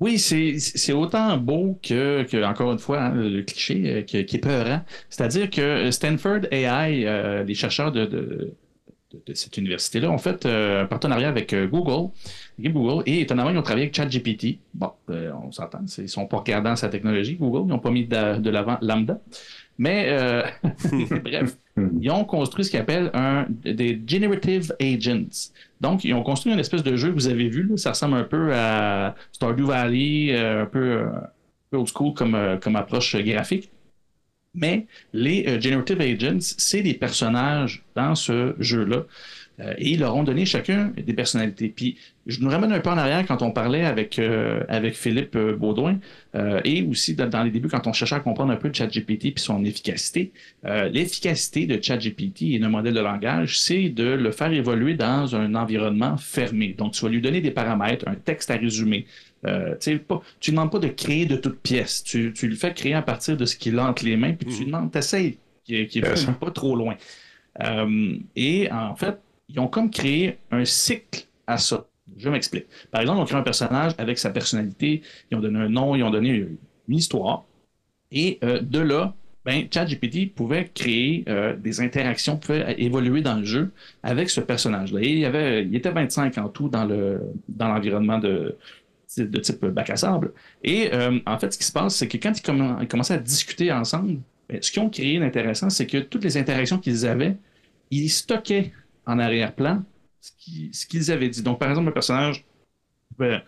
Oui, 0.00 0.18
c'est 0.18 0.92
autant 0.94 1.36
beau 1.36 1.78
que, 1.82 2.22
que, 2.22 2.42
encore 2.42 2.72
une 2.72 2.78
fois, 2.78 3.02
hein, 3.02 3.14
le 3.14 3.42
cliché 3.42 3.96
euh, 3.96 4.02
qui 4.02 4.16
est 4.16 4.42
peurant. 4.42 4.80
C'est-à-dire 5.10 5.50
que 5.50 5.90
Stanford 5.90 6.40
AI, 6.50 7.04
euh, 7.04 7.44
les 7.44 7.54
chercheurs 7.54 7.92
de, 7.92 8.06
de, 8.06 8.54
de, 9.26 9.34
cette 9.34 9.58
université-là, 9.58 10.10
ont 10.10 10.16
fait 10.16 10.46
euh, 10.46 10.84
un 10.84 10.86
partenariat 10.86 11.28
avec 11.28 11.54
Google. 11.54 12.12
Google 12.58 13.02
et 13.04 13.20
étonnamment, 13.20 13.50
ils 13.50 13.58
ont 13.58 13.62
travaillé 13.62 13.84
avec 13.84 13.94
ChatGPT. 13.94 14.60
Bon, 14.72 14.90
on 15.08 15.52
s'entend, 15.52 15.80
ils 15.98 16.08
sont 16.08 16.26
pas 16.26 16.38
regardants 16.38 16.76
sa 16.76 16.88
technologie, 16.88 17.36
Google. 17.36 17.66
Ils 17.66 17.70
n'ont 17.70 17.78
pas 17.78 17.90
mis 17.90 18.06
de, 18.06 18.38
de 18.38 18.50
l'avant 18.50 18.78
Lambda. 18.80 19.20
Mais 19.76 20.10
bref, 21.24 21.58
ils 22.00 22.10
ont 22.10 22.24
construit 22.24 22.64
ce 22.64 22.70
qu'ils 22.70 22.80
appellent 22.80 23.10
un, 23.12 23.46
des 23.50 24.00
Generative 24.06 24.74
Agents. 24.80 25.50
Donc, 25.80 26.04
ils 26.04 26.12
ont 26.14 26.22
construit 26.22 26.52
une 26.52 26.58
espèce 26.58 26.82
de 26.82 26.94
jeu 26.96 27.08
que 27.08 27.14
vous 27.14 27.28
avez 27.28 27.48
vu. 27.48 27.70
ça 27.76 27.90
ressemble 27.90 28.16
un 28.16 28.24
peu 28.24 28.52
à 28.54 29.14
Stardew 29.32 29.64
Valley, 29.64 30.34
euh, 30.36 30.62
un, 30.62 30.66
peu, 30.66 30.78
euh, 30.78 31.08
old 31.72 31.88
school 31.88 32.12
comme, 32.14 32.34
euh, 32.34 32.58
comme 32.58 32.76
approche 32.76 33.16
graphique. 33.16 33.70
Mais 34.52 34.86
les 35.12 35.60
Generative 35.60 36.00
Agents, 36.00 36.54
c'est 36.58 36.82
des 36.82 36.94
personnages 36.94 37.84
dans 37.94 38.14
ce 38.16 38.56
jeu-là. 38.58 39.04
Et 39.78 39.90
ils 39.90 40.00
leur 40.00 40.16
ont 40.16 40.22
donné 40.22 40.46
chacun 40.46 40.92
des 40.96 41.12
personnalités. 41.12 41.68
Puis 41.68 41.96
je 42.26 42.40
nous 42.40 42.48
ramène 42.48 42.72
un 42.72 42.80
peu 42.80 42.90
en 42.90 42.98
arrière 42.98 43.26
quand 43.26 43.42
on 43.42 43.50
parlait 43.50 43.84
avec, 43.84 44.18
euh, 44.18 44.62
avec 44.68 44.94
Philippe 44.94 45.36
euh, 45.36 45.56
Baudouin 45.56 45.98
euh, 46.34 46.60
et 46.64 46.82
aussi 46.82 47.14
dans, 47.14 47.42
les 47.42 47.50
débuts 47.50 47.68
quand 47.68 47.86
on 47.86 47.92
cherchait 47.92 48.14
à 48.14 48.20
comprendre 48.20 48.52
un 48.52 48.56
peu 48.56 48.70
ChatGPT 48.72 49.26
et 49.26 49.34
son 49.36 49.64
efficacité. 49.64 50.32
L'efficacité 50.64 51.66
de 51.66 51.82
ChatGPT 51.82 52.42
et 52.42 52.58
d'un 52.58 52.68
modèle 52.68 52.94
de 52.94 53.00
langage, 53.00 53.58
c'est 53.58 53.88
de 53.88 54.04
le 54.04 54.30
faire 54.30 54.52
évoluer 54.52 54.94
dans 54.94 55.34
un 55.34 55.54
environnement 55.54 56.16
fermé. 56.16 56.74
Donc, 56.76 56.92
tu 56.92 57.04
vas 57.04 57.10
lui 57.10 57.20
donner 57.20 57.40
des 57.40 57.50
paramètres, 57.50 58.06
un 58.08 58.14
texte 58.14 58.50
à 58.50 58.56
résumer. 58.56 59.06
tu 59.80 59.90
ne 59.90 59.98
demandes 60.46 60.70
pas 60.70 60.78
de 60.78 60.88
créer 60.88 61.26
de 61.26 61.36
toutes 61.36 61.60
pièces. 61.60 62.04
Tu, 62.04 62.32
tu 62.34 62.48
le 62.48 62.54
fais 62.54 62.72
créer 62.74 62.94
à 62.94 63.02
partir 63.02 63.36
de 63.36 63.44
ce 63.44 63.56
qu'il 63.56 63.78
a 63.78 63.86
entre 63.86 64.04
les 64.04 64.16
mains, 64.16 64.34
puis 64.34 64.46
tu 64.46 64.60
mhm. 64.60 64.66
demandes, 64.66 64.92
tu 64.92 64.98
essaies 64.98 65.38
qu'il 65.64 66.02
ne 66.02 66.32
pas 66.32 66.50
trop 66.50 66.76
loin. 66.76 66.96
et 68.36 68.70
en 68.70 68.94
fait, 68.94 69.18
ils 69.52 69.60
ont 69.60 69.68
comme 69.68 69.90
créé 69.90 70.38
un 70.50 70.64
cycle 70.64 71.26
à 71.46 71.58
ça. 71.58 71.86
Je 72.16 72.28
m'explique. 72.28 72.66
Par 72.90 73.00
exemple, 73.00 73.20
on 73.20 73.24
crée 73.24 73.36
un 73.36 73.42
personnage 73.42 73.92
avec 73.98 74.18
sa 74.18 74.30
personnalité, 74.30 75.02
ils 75.30 75.36
ont 75.36 75.40
donné 75.40 75.58
un 75.58 75.68
nom, 75.68 75.94
ils 75.94 76.02
ont 76.02 76.10
donné 76.10 76.46
une 76.88 76.96
histoire. 76.96 77.44
Et 78.10 78.38
euh, 78.42 78.60
de 78.60 78.80
là, 78.80 79.14
ben, 79.44 79.66
ChatGPT 79.72 80.34
pouvait 80.34 80.68
créer 80.74 81.24
euh, 81.28 81.56
des 81.56 81.80
interactions, 81.80 82.36
pouvait 82.36 82.74
évoluer 82.78 83.22
dans 83.22 83.36
le 83.36 83.44
jeu 83.44 83.70
avec 84.02 84.28
ce 84.28 84.40
personnage-là. 84.40 85.00
Il 85.00 85.18
y 85.18 85.24
avait, 85.24 85.64
il 85.64 85.74
était 85.74 85.90
25 85.90 86.36
en 86.38 86.48
tout 86.48 86.68
dans 86.68 86.84
le 86.84 87.20
dans 87.48 87.68
l'environnement 87.68 88.18
de, 88.18 88.58
de 89.16 89.40
type 89.40 89.64
bac 89.66 89.90
à 89.90 89.96
sable. 89.96 90.32
Et 90.62 90.92
euh, 90.92 91.18
en 91.26 91.38
fait, 91.38 91.52
ce 91.52 91.58
qui 91.58 91.64
se 91.64 91.72
passe, 91.72 91.96
c'est 91.96 92.08
que 92.08 92.18
quand 92.18 92.32
ils, 92.36 92.88
commençaient 92.88 93.14
à 93.14 93.18
discuter 93.18 93.72
ensemble, 93.72 94.18
ben, 94.48 94.60
ce 94.60 94.70
qu'ils 94.70 94.82
ont 94.82 94.90
créé 94.90 95.18
d'intéressant, 95.18 95.70
c'est 95.70 95.86
que 95.86 95.98
toutes 95.98 96.24
les 96.24 96.36
interactions 96.36 96.78
qu'ils 96.78 97.06
avaient, 97.06 97.36
ils 97.90 98.10
stockaient 98.10 98.72
en 99.06 99.18
arrière-plan 99.18 99.82
ce 100.20 100.86
qu'ils 100.86 101.10
avaient 101.10 101.28
dit. 101.28 101.42
Donc, 101.42 101.58
par 101.58 101.70
exemple, 101.70 101.88
un 101.88 101.92
personnage, 101.92 102.44
ben, 103.18 103.42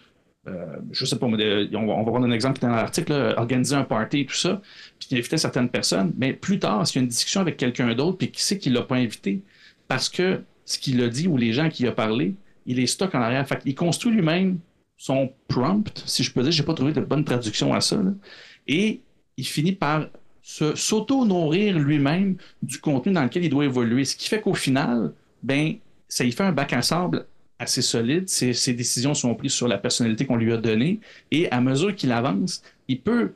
euh, 0.48 0.76
je 0.90 1.05
sais 1.05 1.18
pas, 1.18 1.26
on 1.26 1.30
va, 1.30 2.05
prendre 2.05 2.26
un 2.26 2.30
exemple 2.30 2.61
dans 2.61 2.68
l'article, 2.68 3.12
organiser 3.36 3.76
un 3.76 3.84
party 3.84 4.20
et 4.20 4.26
tout 4.26 4.34
ça, 4.34 4.61
puis 4.98 5.09
il 5.11 5.18
invitait 5.18 5.36
certaines 5.36 5.68
personnes, 5.68 6.12
mais 6.16 6.32
plus 6.32 6.59
tard, 6.59 6.86
s'il 6.86 6.96
y 6.96 6.98
a 7.00 7.03
une 7.03 7.09
discussion 7.09 7.42
avec 7.42 7.59
quelqu'un 7.59 7.94
d'autre, 7.94 8.18
puis 8.18 8.30
qui 8.30 8.42
sait 8.42 8.59
qu'il 8.59 8.72
l'a 8.72 8.82
pas 8.82 8.96
invité, 8.96 9.42
parce 9.86 10.09
que 10.09 10.42
ce 10.64 10.78
qu'il 10.78 11.03
a 11.03 11.09
dit 11.09 11.28
ou 11.28 11.36
les 11.36 11.53
gens 11.53 11.68
qui 11.68 11.86
a 11.86 11.92
parlé 11.92 12.34
il 12.66 12.78
est 12.78 12.86
stock 12.86 13.14
en 13.14 13.20
arrière. 13.20 13.46
Fait 13.46 13.61
il 13.64 13.74
construit 13.74 14.12
lui-même 14.12 14.59
son 14.96 15.32
prompt, 15.48 16.03
si 16.07 16.22
je 16.22 16.32
peux 16.32 16.42
dire, 16.42 16.53
j'ai 16.53 16.62
pas 16.62 16.74
trouvé 16.74 16.92
de 16.92 17.00
bonne 17.00 17.24
traduction 17.24 17.74
à 17.74 17.80
ça. 17.80 18.00
Et 18.68 19.00
il 19.36 19.46
finit 19.46 19.72
par 19.72 20.07
s'auto-nourrir 20.42 21.78
lui-même 21.78 22.36
du 22.62 22.78
contenu 22.78 23.12
dans 23.12 23.22
lequel 23.22 23.44
il 23.44 23.50
doit 23.50 23.64
évoluer. 23.64 24.05
Ce 24.05 24.16
qui 24.16 24.28
fait 24.28 24.40
qu'au 24.40 24.55
final, 24.55 25.12
ben, 25.43 25.74
ça 26.09 26.24
y 26.24 26.32
fait 26.32 26.45
un 26.45 26.53
bac 26.53 26.72
à 26.72 26.82
sable 26.82 27.26
assez 27.59 27.82
solide. 27.82 28.28
Ses, 28.28 28.53
ses 28.53 28.74
décisions 28.74 29.14
sont 29.14 29.34
prises 29.34 29.53
sur 29.53 29.68
la 29.68 29.78
personnalité 29.78 30.26
qu'on 30.26 30.36
lui 30.36 30.53
a 30.53 30.57
donnée. 30.57 31.01
Et 31.30 31.51
à 31.51 31.61
mesure 31.61 31.95
qu'il 31.95 32.12
avance, 32.12 32.62
il 32.88 33.01
peut 33.01 33.32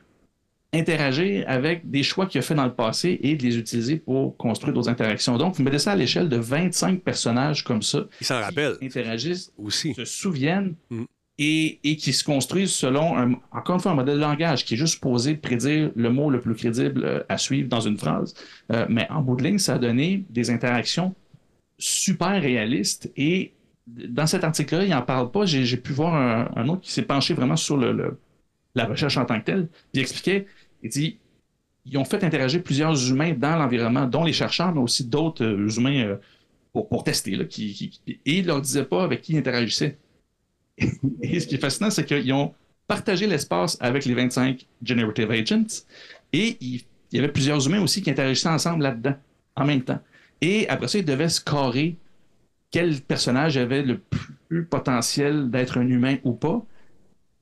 interagir 0.73 1.45
avec 1.47 1.89
des 1.91 2.03
choix 2.03 2.27
qu'il 2.27 2.39
a 2.39 2.43
fait 2.43 2.55
dans 2.55 2.65
le 2.65 2.75
passé 2.75 3.19
et 3.23 3.37
de 3.37 3.43
les 3.43 3.57
utiliser 3.57 3.97
pour 3.97 4.37
construire 4.37 4.75
d'autres 4.75 4.89
interactions. 4.89 5.39
Donc, 5.39 5.57
vous 5.57 5.63
mettez 5.63 5.79
ça 5.79 5.93
à 5.93 5.97
l'échelle 5.97 6.29
de 6.29 6.37
25 6.37 7.01
personnages 7.01 7.65
comme 7.65 7.83
ça. 7.83 8.07
Ils 8.21 8.27
s'en 8.27 8.41
rappellent. 8.41 8.77
Interagissent, 8.83 9.53
aussi. 9.57 9.95
se 9.95 10.05
souviennent 10.05 10.75
Mm. 10.91 11.05
et, 11.39 11.79
et 11.85 11.97
qui 11.97 12.13
se 12.13 12.25
construisent 12.25 12.73
selon, 12.73 13.17
un, 13.17 13.33
encore 13.53 13.77
une 13.77 13.81
fois, 13.81 13.93
un 13.93 13.97
modèle 13.97 14.17
de 14.17 14.21
langage 14.21 14.65
qui 14.65 14.75
est 14.75 14.79
juste 14.79 15.01
posé 15.01 15.35
prédire 15.35 15.91
le 15.95 16.11
mot 16.11 16.31
le 16.31 16.41
plus 16.41 16.55
crédible 16.55 17.05
euh, 17.05 17.23
à 17.29 17.39
suivre 17.39 17.69
dans 17.69 17.81
une 17.81 17.97
phrase. 17.97 18.35
Euh, 18.73 18.87
mais 18.89 19.07
en 19.11 19.23
bout 19.23 19.37
de 19.37 19.45
ligne, 19.45 19.59
ça 19.59 19.75
a 19.75 19.79
donné 19.79 20.25
des 20.31 20.51
interactions 20.51 21.15
super 21.79 22.41
réalistes 22.41 23.11
et 23.17 23.53
dans 23.87 24.27
cet 24.27 24.45
article-là, 24.45 24.85
il 24.85 24.91
n'en 24.91 25.03
parle 25.03 25.31
pas. 25.31 25.47
J'ai 25.47 25.77
pu 25.77 25.93
voir 25.93 26.15
un, 26.15 26.69
autre 26.69 26.83
qui 26.83 26.93
s'est 26.93 27.03
penché 27.03 27.35
vraiment 27.35 27.57
sur 27.57 27.77
le, 27.77 28.19
la 28.75 28.87
recherche 28.87 29.17
en 29.17 29.25
tant 29.25 29.39
que 29.41 29.45
telle. 29.45 29.69
Il 29.93 30.01
expliquait, 30.01 30.47
il 30.83 30.91
dit, 30.91 31.19
ils 31.85 31.97
ont 31.99 32.05
fait 32.05 32.23
interagir 32.25 32.63
plusieurs 32.63 33.11
humains 33.11 33.33
dans 33.33 33.57
l'environnement, 33.57 34.07
dont 34.07 34.25
les 34.25 34.33
chercheurs, 34.33 34.75
mais 34.75 34.81
aussi 34.81 35.05
d'autres 35.05 35.45
euh, 35.45 35.69
humains 35.69 36.05
euh, 36.05 36.17
pour, 36.73 37.05
tester. 37.05 37.37
Là, 37.37 37.45
qui, 37.45 38.01
et 38.07 38.21
ils 38.25 38.43
ne 38.43 38.49
leur 38.49 38.61
disaient 38.61 38.85
pas 38.85 39.05
avec 39.05 39.23
qui 39.23 39.35
ils 39.35 39.39
interagissaient. 39.39 39.97
et 41.23 41.41
ce 41.41 41.47
qui 41.47 41.55
est 41.55 41.59
fascinant, 41.59 41.91
c'est 41.91 42.05
qu'ils 42.05 42.33
ont 42.33 42.53
partagé 42.89 43.27
l'espace 43.27 43.77
avec 43.81 44.05
les 44.05 44.15
25 44.15 44.67
Generative 44.83 45.31
Agents 45.31 45.85
et 46.33 46.57
il 46.61 46.83
y 47.13 47.19
avait 47.19 47.33
plusieurs 47.33 47.65
humains 47.67 47.81
aussi 47.81 48.03
qui 48.03 48.11
interagissaient 48.11 48.49
ensemble 48.49 48.83
là-dedans, 48.83 49.15
en 49.55 49.65
même 49.65 49.83
temps. 49.83 50.01
Et 50.41 50.69
après 50.69 50.89
ça, 50.89 50.99
ils 50.99 51.05
devaient 51.05 51.29
scorer 51.29 51.97
quel 52.71 53.01
personnage 53.01 53.57
avait 53.57 53.83
le 53.83 53.99
plus 54.49 54.65
potentiel 54.65 55.51
d'être 55.51 55.79
un 55.79 55.89
humain 55.89 56.17
ou 56.25 56.33
pas. 56.33 56.65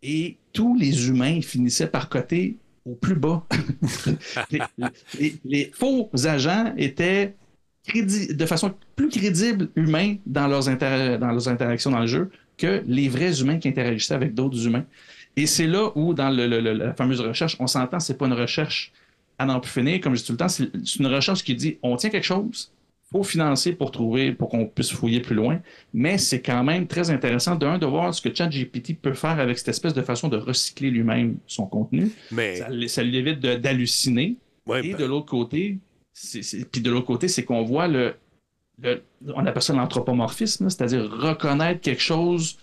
Et 0.02 0.36
tous 0.52 0.76
les 0.76 1.08
humains 1.08 1.40
finissaient 1.40 1.86
par 1.88 2.08
coter 2.08 2.56
au 2.84 2.94
plus 2.94 3.14
bas. 3.16 3.44
les, 4.50 4.60
les- 5.18 5.36
les 5.44 5.70
faux 5.74 6.10
agents 6.24 6.72
étaient 6.76 7.34
de 7.94 8.46
façon 8.46 8.74
plus 8.96 9.08
crédible 9.08 9.68
humains 9.76 10.16
dans 10.26 10.46
leurs, 10.46 10.64
dans 10.64 11.30
leurs 11.30 11.48
interactions 11.48 11.90
dans 11.90 12.00
le 12.00 12.06
jeu 12.06 12.30
que 12.56 12.82
les 12.86 13.08
vrais 13.08 13.40
humains 13.40 13.58
qui 13.58 13.68
interagissaient 13.68 14.14
avec 14.14 14.34
d'autres 14.34 14.66
humains. 14.66 14.84
Et 15.36 15.46
c'est 15.46 15.66
là 15.66 15.90
où, 15.96 16.14
dans 16.14 16.30
le- 16.30 16.46
le- 16.46 16.60
le- 16.60 16.72
la 16.72 16.94
fameuse 16.94 17.20
recherche, 17.20 17.56
on 17.58 17.66
s'entend, 17.66 17.98
c'est 17.98 18.16
pas 18.16 18.26
une 18.26 18.32
recherche 18.34 18.92
à 19.38 19.44
n'en 19.46 19.58
plus 19.58 19.70
finir, 19.72 20.00
comme 20.00 20.14
je 20.14 20.20
dis 20.20 20.26
tout 20.26 20.32
le 20.32 20.38
temps, 20.38 20.48
c'est 20.48 20.70
une 21.00 21.08
recherche 21.08 21.42
qui 21.42 21.54
dit 21.56 21.76
on 21.82 21.96
tient 21.96 22.08
quelque 22.10 22.24
chose, 22.24 22.70
faut 23.12 23.22
financer 23.22 23.72
pour 23.72 23.90
trouver, 23.90 24.32
pour 24.32 24.48
qu'on 24.48 24.66
puisse 24.66 24.90
fouiller 24.90 25.20
plus 25.20 25.34
loin, 25.36 25.60
mais 25.92 26.18
c'est 26.18 26.40
quand 26.42 26.64
même 26.64 26.86
très 26.86 27.10
intéressant, 27.10 27.54
d'un, 27.54 27.78
de 27.78 27.86
voir 27.86 28.12
ce 28.14 28.20
que 28.20 28.34
ChatGPT 28.34 28.98
peut 29.00 29.14
faire 29.14 29.38
avec 29.38 29.58
cette 29.58 29.68
espèce 29.68 29.94
de 29.94 30.02
façon 30.02 30.28
de 30.28 30.36
recycler 30.36 30.90
lui-même 30.90 31.36
son 31.46 31.66
contenu. 31.66 32.10
Mais, 32.32 32.56
Ça, 32.56 32.68
ça 32.88 33.02
lui 33.04 33.16
évite 33.16 33.40
d'halluciner. 33.40 34.36
ouais, 34.66 34.84
Et 34.86 34.92
ben, 34.92 34.98
de 35.00 35.04
l'autre 35.04 35.26
côté, 35.26 35.78
puis 36.72 36.80
de 36.80 36.90
l'autre 36.90 37.06
côté, 37.06 37.28
c'est 37.28 37.44
qu'on 37.44 37.62
voit 37.62 37.88
le, 37.88 38.14
le- 38.82 39.02
on 39.34 39.44
appelle 39.46 39.62
ça 39.62 39.72
l'anthropomorphisme, 39.74 40.68
c'est-à-dire 40.68 41.08
reconnaître 41.10 41.80
quelque 41.80 42.02
chose 42.02 42.58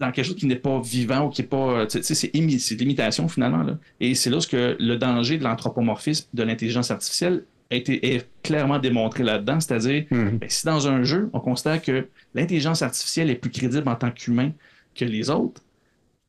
dans 0.00 0.12
quelque 0.12 0.26
chose 0.26 0.36
qui 0.36 0.46
n'est 0.46 0.54
pas 0.56 0.80
vivant 0.80 1.26
ou 1.26 1.28
qui 1.30 1.42
n'est 1.42 1.48
pas, 1.48 1.86
c'est 1.88 2.32
imi- 2.34 2.76
l'imitation 2.78 3.26
finalement. 3.26 3.64
Là. 3.64 3.78
Et 4.00 4.14
c'est 4.14 4.30
là 4.30 4.40
ce 4.40 4.46
que 4.46 4.76
le 4.78 4.96
danger 4.96 5.38
de 5.38 5.44
l'anthropomorphisme 5.44 6.28
de 6.34 6.42
l'intelligence 6.44 6.90
artificielle 6.92 7.44
été 7.70 8.14
est 8.14 8.26
clairement 8.42 8.78
démontré 8.78 9.22
là-dedans, 9.24 9.60
c'est-à-dire 9.60 10.04
Mhm. 10.10 10.38
ben, 10.38 10.48
si 10.48 10.64
dans 10.66 10.88
un 10.88 11.02
jeu, 11.04 11.28
on 11.32 11.40
constate 11.40 11.84
que 11.84 12.08
l'intelligence 12.34 12.82
artificielle 12.82 13.30
est 13.30 13.34
plus 13.36 13.50
crédible 13.50 13.88
en 13.88 13.94
tant 13.96 14.10
qu'humain 14.10 14.52
que 14.94 15.04
les 15.04 15.30
autres, 15.30 15.62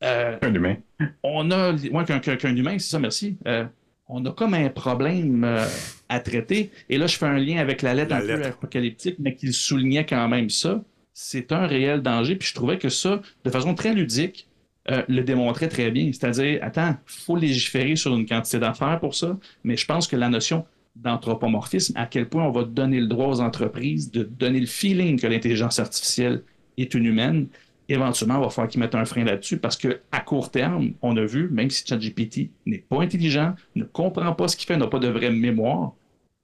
euh, 0.02 0.36
Un 0.42 0.54
humain. 0.54 0.76
on 1.22 1.50
a, 1.50 1.72
ouais, 1.72 2.04
qu'un, 2.04 2.56
humain, 2.56 2.78
c'est 2.78 2.90
ça, 2.90 2.98
merci. 2.98 3.36
Euh, 3.46 3.64
on 4.08 4.24
a 4.26 4.32
comme 4.32 4.54
un 4.54 4.68
problème 4.70 5.44
euh, 5.44 5.64
à 6.08 6.20
traiter. 6.20 6.70
Et 6.88 6.98
là, 6.98 7.06
je 7.06 7.16
fais 7.16 7.26
un 7.26 7.38
lien 7.38 7.58
avec 7.58 7.82
la 7.82 7.94
lettre 7.94 8.10
La 8.10 8.16
un 8.18 8.38
peu 8.38 8.44
apocalyptique, 8.46 9.16
mais 9.18 9.34
qui 9.34 9.52
soulignait 9.52 10.06
quand 10.06 10.26
même 10.28 10.50
ça. 10.50 10.82
C'est 11.12 11.52
un 11.52 11.66
réel 11.66 12.02
danger. 12.02 12.36
Puis 12.36 12.48
je 12.48 12.54
trouvais 12.54 12.78
que 12.78 12.88
ça, 12.88 13.20
de 13.44 13.50
façon 13.50 13.74
très 13.74 13.92
ludique, 13.94 14.48
euh, 14.90 15.02
le 15.08 15.22
démontrait 15.22 15.68
très 15.68 15.90
bien. 15.90 16.10
C'est-à-dire, 16.12 16.58
attends, 16.62 16.90
il 17.06 17.24
faut 17.24 17.36
légiférer 17.36 17.94
sur 17.96 18.14
une 18.16 18.26
quantité 18.26 18.58
d'affaires 18.58 18.98
pour 18.98 19.14
ça, 19.14 19.38
mais 19.64 19.76
je 19.76 19.84
pense 19.86 20.08
que 20.08 20.16
la 20.16 20.28
notion 20.28 20.64
d'anthropomorphisme, 21.02 21.96
à 21.96 22.06
quel 22.06 22.28
point 22.28 22.44
on 22.44 22.50
va 22.50 22.64
donner 22.64 23.00
le 23.00 23.06
droit 23.06 23.26
aux 23.26 23.40
entreprises 23.40 24.10
de 24.10 24.22
donner 24.22 24.60
le 24.60 24.66
feeling 24.66 25.20
que 25.20 25.26
l'intelligence 25.26 25.78
artificielle 25.78 26.42
est 26.76 26.94
une 26.94 27.06
humaine, 27.06 27.48
éventuellement, 27.88 28.38
il 28.38 28.42
va 28.42 28.50
falloir 28.50 28.68
qu'ils 28.70 28.80
mettent 28.80 28.94
un 28.94 29.04
frein 29.04 29.24
là-dessus 29.24 29.58
parce 29.58 29.76
qu'à 29.76 30.20
court 30.24 30.50
terme, 30.50 30.92
on 31.02 31.16
a 31.16 31.24
vu, 31.24 31.48
même 31.50 31.70
si 31.70 31.84
ChatGPT 31.86 32.50
n'est 32.66 32.78
pas 32.78 33.02
intelligent, 33.02 33.54
ne 33.74 33.84
comprend 33.84 34.32
pas 34.34 34.48
ce 34.48 34.56
qu'il 34.56 34.66
fait, 34.66 34.76
n'a 34.76 34.86
pas 34.86 34.98
de 34.98 35.08
vraie 35.08 35.30
mémoire, 35.30 35.92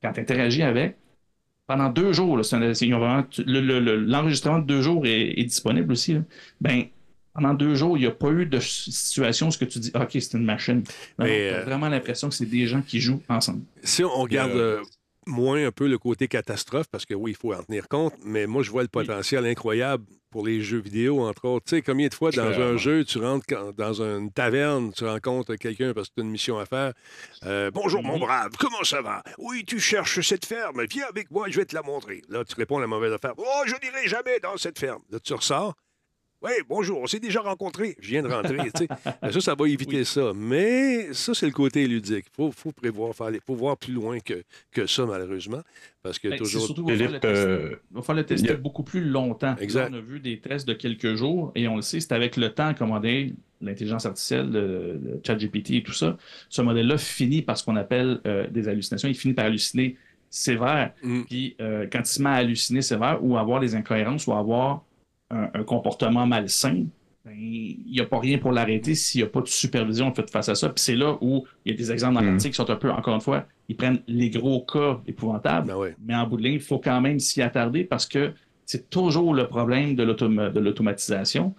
quand 0.03 0.13
tu 0.13 0.21
interagis 0.21 0.63
avec, 0.63 0.97
pendant 1.67 1.89
deux 1.89 2.13
jours, 2.13 2.37
vraiment- 2.37 3.25
le- 3.39 3.97
l'enregistrement 3.97 4.59
de 4.61 4.67
deux 4.67 4.83
jours 4.83 5.05
est, 5.07 5.43
disponible 5.45 5.93
aussi. 5.93 6.17
Ben, 6.61 6.85
pendant 7.37 7.53
deux 7.55 7.75
jours, 7.75 7.99
il 7.99 8.01
n'y 8.01 8.07
a 8.07 8.11
pas 8.13 8.31
eu 8.31 8.47
de 8.47 8.59
situation 8.59 9.49
où 9.49 9.51
ce 9.51 9.59
que 9.59 9.67
tu 9.67 9.79
dis, 9.79 9.93
OK, 9.95 10.09
c'est 10.13 10.33
une 10.33 10.45
machine. 10.45 10.83
Non, 11.19 11.27
Mais, 11.27 11.51
t'as 11.51 11.57
euh, 11.59 11.65
vraiment 11.65 11.89
l'impression 11.89 12.29
que 12.31 12.35
c'est 12.35 12.47
des 12.47 12.67
gens 12.67 12.81
qui 12.81 12.99
jouent 13.01 13.23
ensemble. 13.29 13.61
si 13.83 14.03
on 14.03 14.09
regarde 14.23 14.53
Euh, 14.53 14.81
euh, 14.81 14.83
moins 15.27 15.67
un 15.67 15.73
peu 15.73 15.87
le 15.89 15.99
côté 15.99 16.29
catastrophe, 16.29 16.87
parce 16.91 17.05
que 17.05 17.13
oui, 17.13 17.33
il 17.33 17.37
faut 17.37 17.53
en 17.53 17.63
tenir 17.63 17.89
compte, 17.89 18.15
mais 18.25 18.47
moi, 18.47 18.63
je 18.63 18.71
vois 18.71 18.83
le 18.83 18.89
potentiel 18.89 19.45
incroyable 19.45 20.05
pour 20.31 20.47
les 20.47 20.61
jeux 20.63 20.79
vidéo, 20.81 21.21
entre 21.27 21.47
autres. 21.47 21.67
Tu 21.67 21.77
sais, 21.77 21.83
combien 21.83 22.09
de 22.09 22.15
fois 22.15 22.31
dans 22.31 22.59
un 22.61 22.77
jeu, 22.77 23.05
tu 23.05 23.19
rentres 23.19 23.47
dans 23.77 24.03
une 24.03 24.31
taverne, 24.31 24.93
tu 24.95 25.05
rencontres 25.05 25.57
quelqu'un 25.57 25.93
parce 25.95 26.09
que 26.09 26.15
tu 26.15 26.21
as 26.21 26.25
une 26.25 26.31
mission 26.31 26.59
à 26.59 26.65
faire. 26.67 26.93
Euh, 27.45 27.71
Bonjour, 27.73 28.03
mon 28.03 28.19
brave, 28.19 28.53
comment 28.59 28.83
ça 28.85 29.03
va? 29.03 29.23
Oui, 29.39 29.65
tu 29.67 29.79
cherches 29.81 30.21
cette 30.21 30.47
ferme, 30.47 30.85
viens 30.91 31.07
avec 31.09 31.31
moi, 31.31 31.47
je 31.51 31.57
vais 31.57 31.65
te 31.67 31.75
la 31.75 31.83
montrer. 31.83 32.23
Là, 32.29 32.45
tu 32.45 32.55
réponds 32.55 32.79
à 32.79 32.81
la 32.81 32.87
mauvaise 32.87 33.13
affaire. 33.13 33.33
Oh, 33.37 33.63
je 33.67 33.75
n'irai 33.83 34.09
jamais 34.09 34.39
dans 34.43 34.57
cette 34.57 34.79
ferme. 34.79 35.03
Là, 35.11 35.19
tu 35.21 35.35
ressors. 35.35 35.75
Oui, 36.47 36.53
bonjour, 36.69 37.01
on 37.03 37.07
s'est 37.07 37.19
déjà 37.19 37.41
rencontrés. 37.41 37.97
Je 38.01 38.09
viens 38.09 38.23
de 38.23 38.29
rentrer. 38.29 38.57
tu 38.57 38.71
sais. 38.79 38.89
Ben, 39.23 39.33
ça, 39.33 39.41
ça 39.41 39.55
va 39.55 39.69
éviter 39.69 40.05
ça. 40.05 40.33
Mais 40.35 41.13
ça, 41.13 41.35
c'est 41.35 41.47
le 41.47 41.53
côté 41.53 41.87
ludique. 41.89 42.27
Il 42.29 42.35
faut, 42.37 42.53
faut 42.53 42.71
prévoir, 42.73 43.15
faire 43.15 43.31
les- 43.31 43.41
faut 43.45 43.55
voir 43.57 43.77
plus 43.77 43.93
loin 43.93 44.21
que, 44.21 44.43
que 44.71 44.87
ça, 44.87 45.05
malheureusement. 45.07 45.61
Parce 46.03 46.19
que 46.21 46.29
Ben, 46.29 46.35
c'est 46.39 46.45
toujours. 46.45 46.67
surtout 46.67 46.85
qu'il 46.85 46.95
va 46.95 46.99
falloir 46.99 47.21
Philippe, 47.21 47.25
le 47.25 47.29
tester. 47.35 47.49
euh, 47.51 47.77
Il 47.91 47.97
va 47.97 48.03
falloir 48.03 48.23
le 48.23 48.27
tester 48.27 48.47
il 48.47 48.51
y 48.51 48.55
a- 48.55 48.57
beaucoup 48.57 48.83
plus 48.85 49.05
longtemps. 49.05 49.57
Exact. 49.61 49.91
Là, 49.91 49.97
on 49.97 49.99
a 49.99 50.01
vu 50.01 50.21
des 50.21 50.39
tests 50.39 50.69
de 50.69 50.75
quelques 50.75 51.15
jours 51.17 51.51
et 51.57 51.67
on 51.69 51.77
le 51.77 51.83
sait, 51.83 51.99
c'est 52.01 52.13
avec 52.13 52.37
le 52.37 52.51
temps 52.55 52.75
commandé 52.75 53.35
l'intelligence 53.61 54.07
artificielle, 54.07 54.51
le, 54.51 55.01
le 55.03 55.21
ChatGPT 55.27 55.71
et 55.73 55.83
tout 55.83 55.93
ça. 55.95 56.17
Ce 56.49 56.63
modèle-là 56.63 56.99
finit 56.99 57.43
par 57.43 57.57
ce 57.59 57.65
qu'on 57.65 57.77
appelle 57.77 58.21
euh, 58.27 58.47
des 58.49 58.69
hallucinations. 58.69 59.09
Il 59.09 59.15
finit 59.17 59.35
par 59.35 59.47
halluciner 59.47 59.97
sévère. 60.31 60.93
Mm. 61.03 61.23
Puis 61.25 61.57
euh, 61.61 61.87
quand 61.91 62.01
il 62.01 62.07
se 62.07 62.23
met 62.23 62.29
à 62.31 62.35
halluciner 62.35 62.83
sévère 62.83 63.19
ou 63.25 63.37
avoir 63.37 63.59
des 63.61 63.75
incohérences 63.75 64.27
ou 64.27 64.33
avoir 64.35 64.83
un, 65.31 65.51
un 65.55 65.65
comportement 65.65 66.27
malsain, 66.27 66.85
ben, 67.25 67.35
il 67.37 67.79
n'y 67.91 68.01
a 68.01 68.05
pas 68.07 68.21
rien 68.21 68.39
pour 68.39 68.53
l'arrêter 68.53 68.95
s'il 68.95 69.21
n'y 69.23 69.27
a 69.27 69.31
pas 69.31 69.41
de 69.41 69.49
supervision 69.49 70.15
faite 70.15 70.31
face 70.31 70.49
à 70.49 70.55
ça. 70.55 70.69
Puis 70.69 70.83
c'est 70.85 70.95
là 70.95 71.19
où 71.21 71.45
il 71.65 71.73
y 71.73 71.75
a 71.75 71.77
des 71.77 71.91
exemples 71.91 72.15
dans 72.15 72.23
Mm. 72.23 72.27
l'article 72.27 72.51
qui 72.51 72.57
sont 72.57 72.71
un 72.71 72.77
peu, 72.77 72.91
encore 72.91 73.15
une 73.17 73.21
fois, 73.21 73.47
ils 73.69 73.77
prennent 73.77 74.01
les 74.07 74.31
gros 74.31 74.61
cas 74.61 75.01
épouvantables. 75.09 75.67
Ben. 75.69 75.95
Mais 76.07 76.15
en 76.15 76.27
bout 76.27 76.37
de 76.37 76.43
ligne, 76.45 76.55
il 76.55 76.61
faut 76.61 76.79
quand 76.79 77.01
même 77.01 77.19
s'y 77.19 77.43
attarder 77.43 77.83
parce 77.85 78.07
que 78.07 78.33
c'est 78.65 78.89
toujours 78.91 79.35
le 79.35 79.49
problème 79.49 79.97
de 79.97 80.05
l'automa- 80.05 80.53
de 80.53 80.61
l'automatisation. 80.61 81.55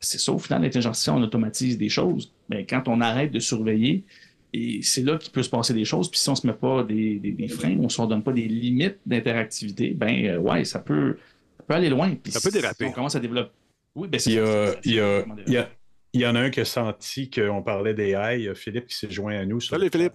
C'est 0.00 0.18
ça, 0.18 0.32
au 0.32 0.38
final, 0.38 0.62
l'intelligence 0.62 0.86
artificielle, 0.98 1.16
on 1.16 1.22
automatise 1.22 1.78
des 1.78 1.88
choses. 1.88 2.32
Mais 2.50 2.66
quand 2.66 2.86
on 2.88 3.00
arrête 3.00 3.30
de 3.32 3.38
surveiller, 3.38 4.04
et 4.52 4.80
c'est 4.82 5.02
là 5.02 5.18
qu'il 5.18 5.32
peut 5.32 5.42
se 5.42 5.50
passer 5.50 5.72
des 5.74 5.84
choses. 5.84 6.10
Puis 6.10 6.18
si 6.20 6.28
on 6.28 6.32
ne 6.32 6.36
se 6.36 6.46
met 6.46 6.52
pas 6.52 6.82
des, 6.82 7.16
des- 7.18 7.32
des 7.32 7.48
freins, 7.48 7.76
on 7.78 7.84
ne 7.84 7.88
se 7.88 8.00
redonne 8.00 8.22
pas 8.22 8.32
des 8.32 8.46
limites 8.48 8.98
d'interactivité, 9.06 9.90
ben 9.90 10.24
euh, 10.26 10.38
ouais, 10.38 10.64
ça 10.64 10.78
peut, 10.80 11.16
peut 11.66 11.74
aller 11.74 11.88
loin. 11.88 12.14
Puis 12.14 12.32
Ça 12.32 12.40
peut 12.40 12.50
si 12.50 12.60
déraper. 12.60 12.84
on 12.86 12.92
commence 12.92 13.14
à 13.16 13.20
développer. 13.20 13.52
Oui, 13.94 14.08
ben 14.08 14.18
c'est 14.18 14.30
Il 14.30 14.36
y, 14.36 14.38
a, 14.40 14.46
ça, 14.72 14.78
il, 14.84 14.90
il, 14.92 14.96
y 15.52 15.56
a- 15.58 15.70
il 16.12 16.20
y 16.20 16.26
en 16.26 16.34
a 16.34 16.40
un 16.40 16.50
qui 16.50 16.60
a 16.60 16.64
senti 16.64 17.30
qu'on 17.30 17.62
parlait 17.62 17.94
d'AI. 17.94 18.38
Il 18.40 18.44
y 18.44 18.48
a 18.48 18.54
Philippe 18.54 18.86
qui 18.86 18.94
s'est 18.96 19.10
joint 19.10 19.38
à 19.38 19.44
nous. 19.44 19.60
sur 19.60 19.76
Salut, 19.76 19.88
Philippe. 19.90 20.14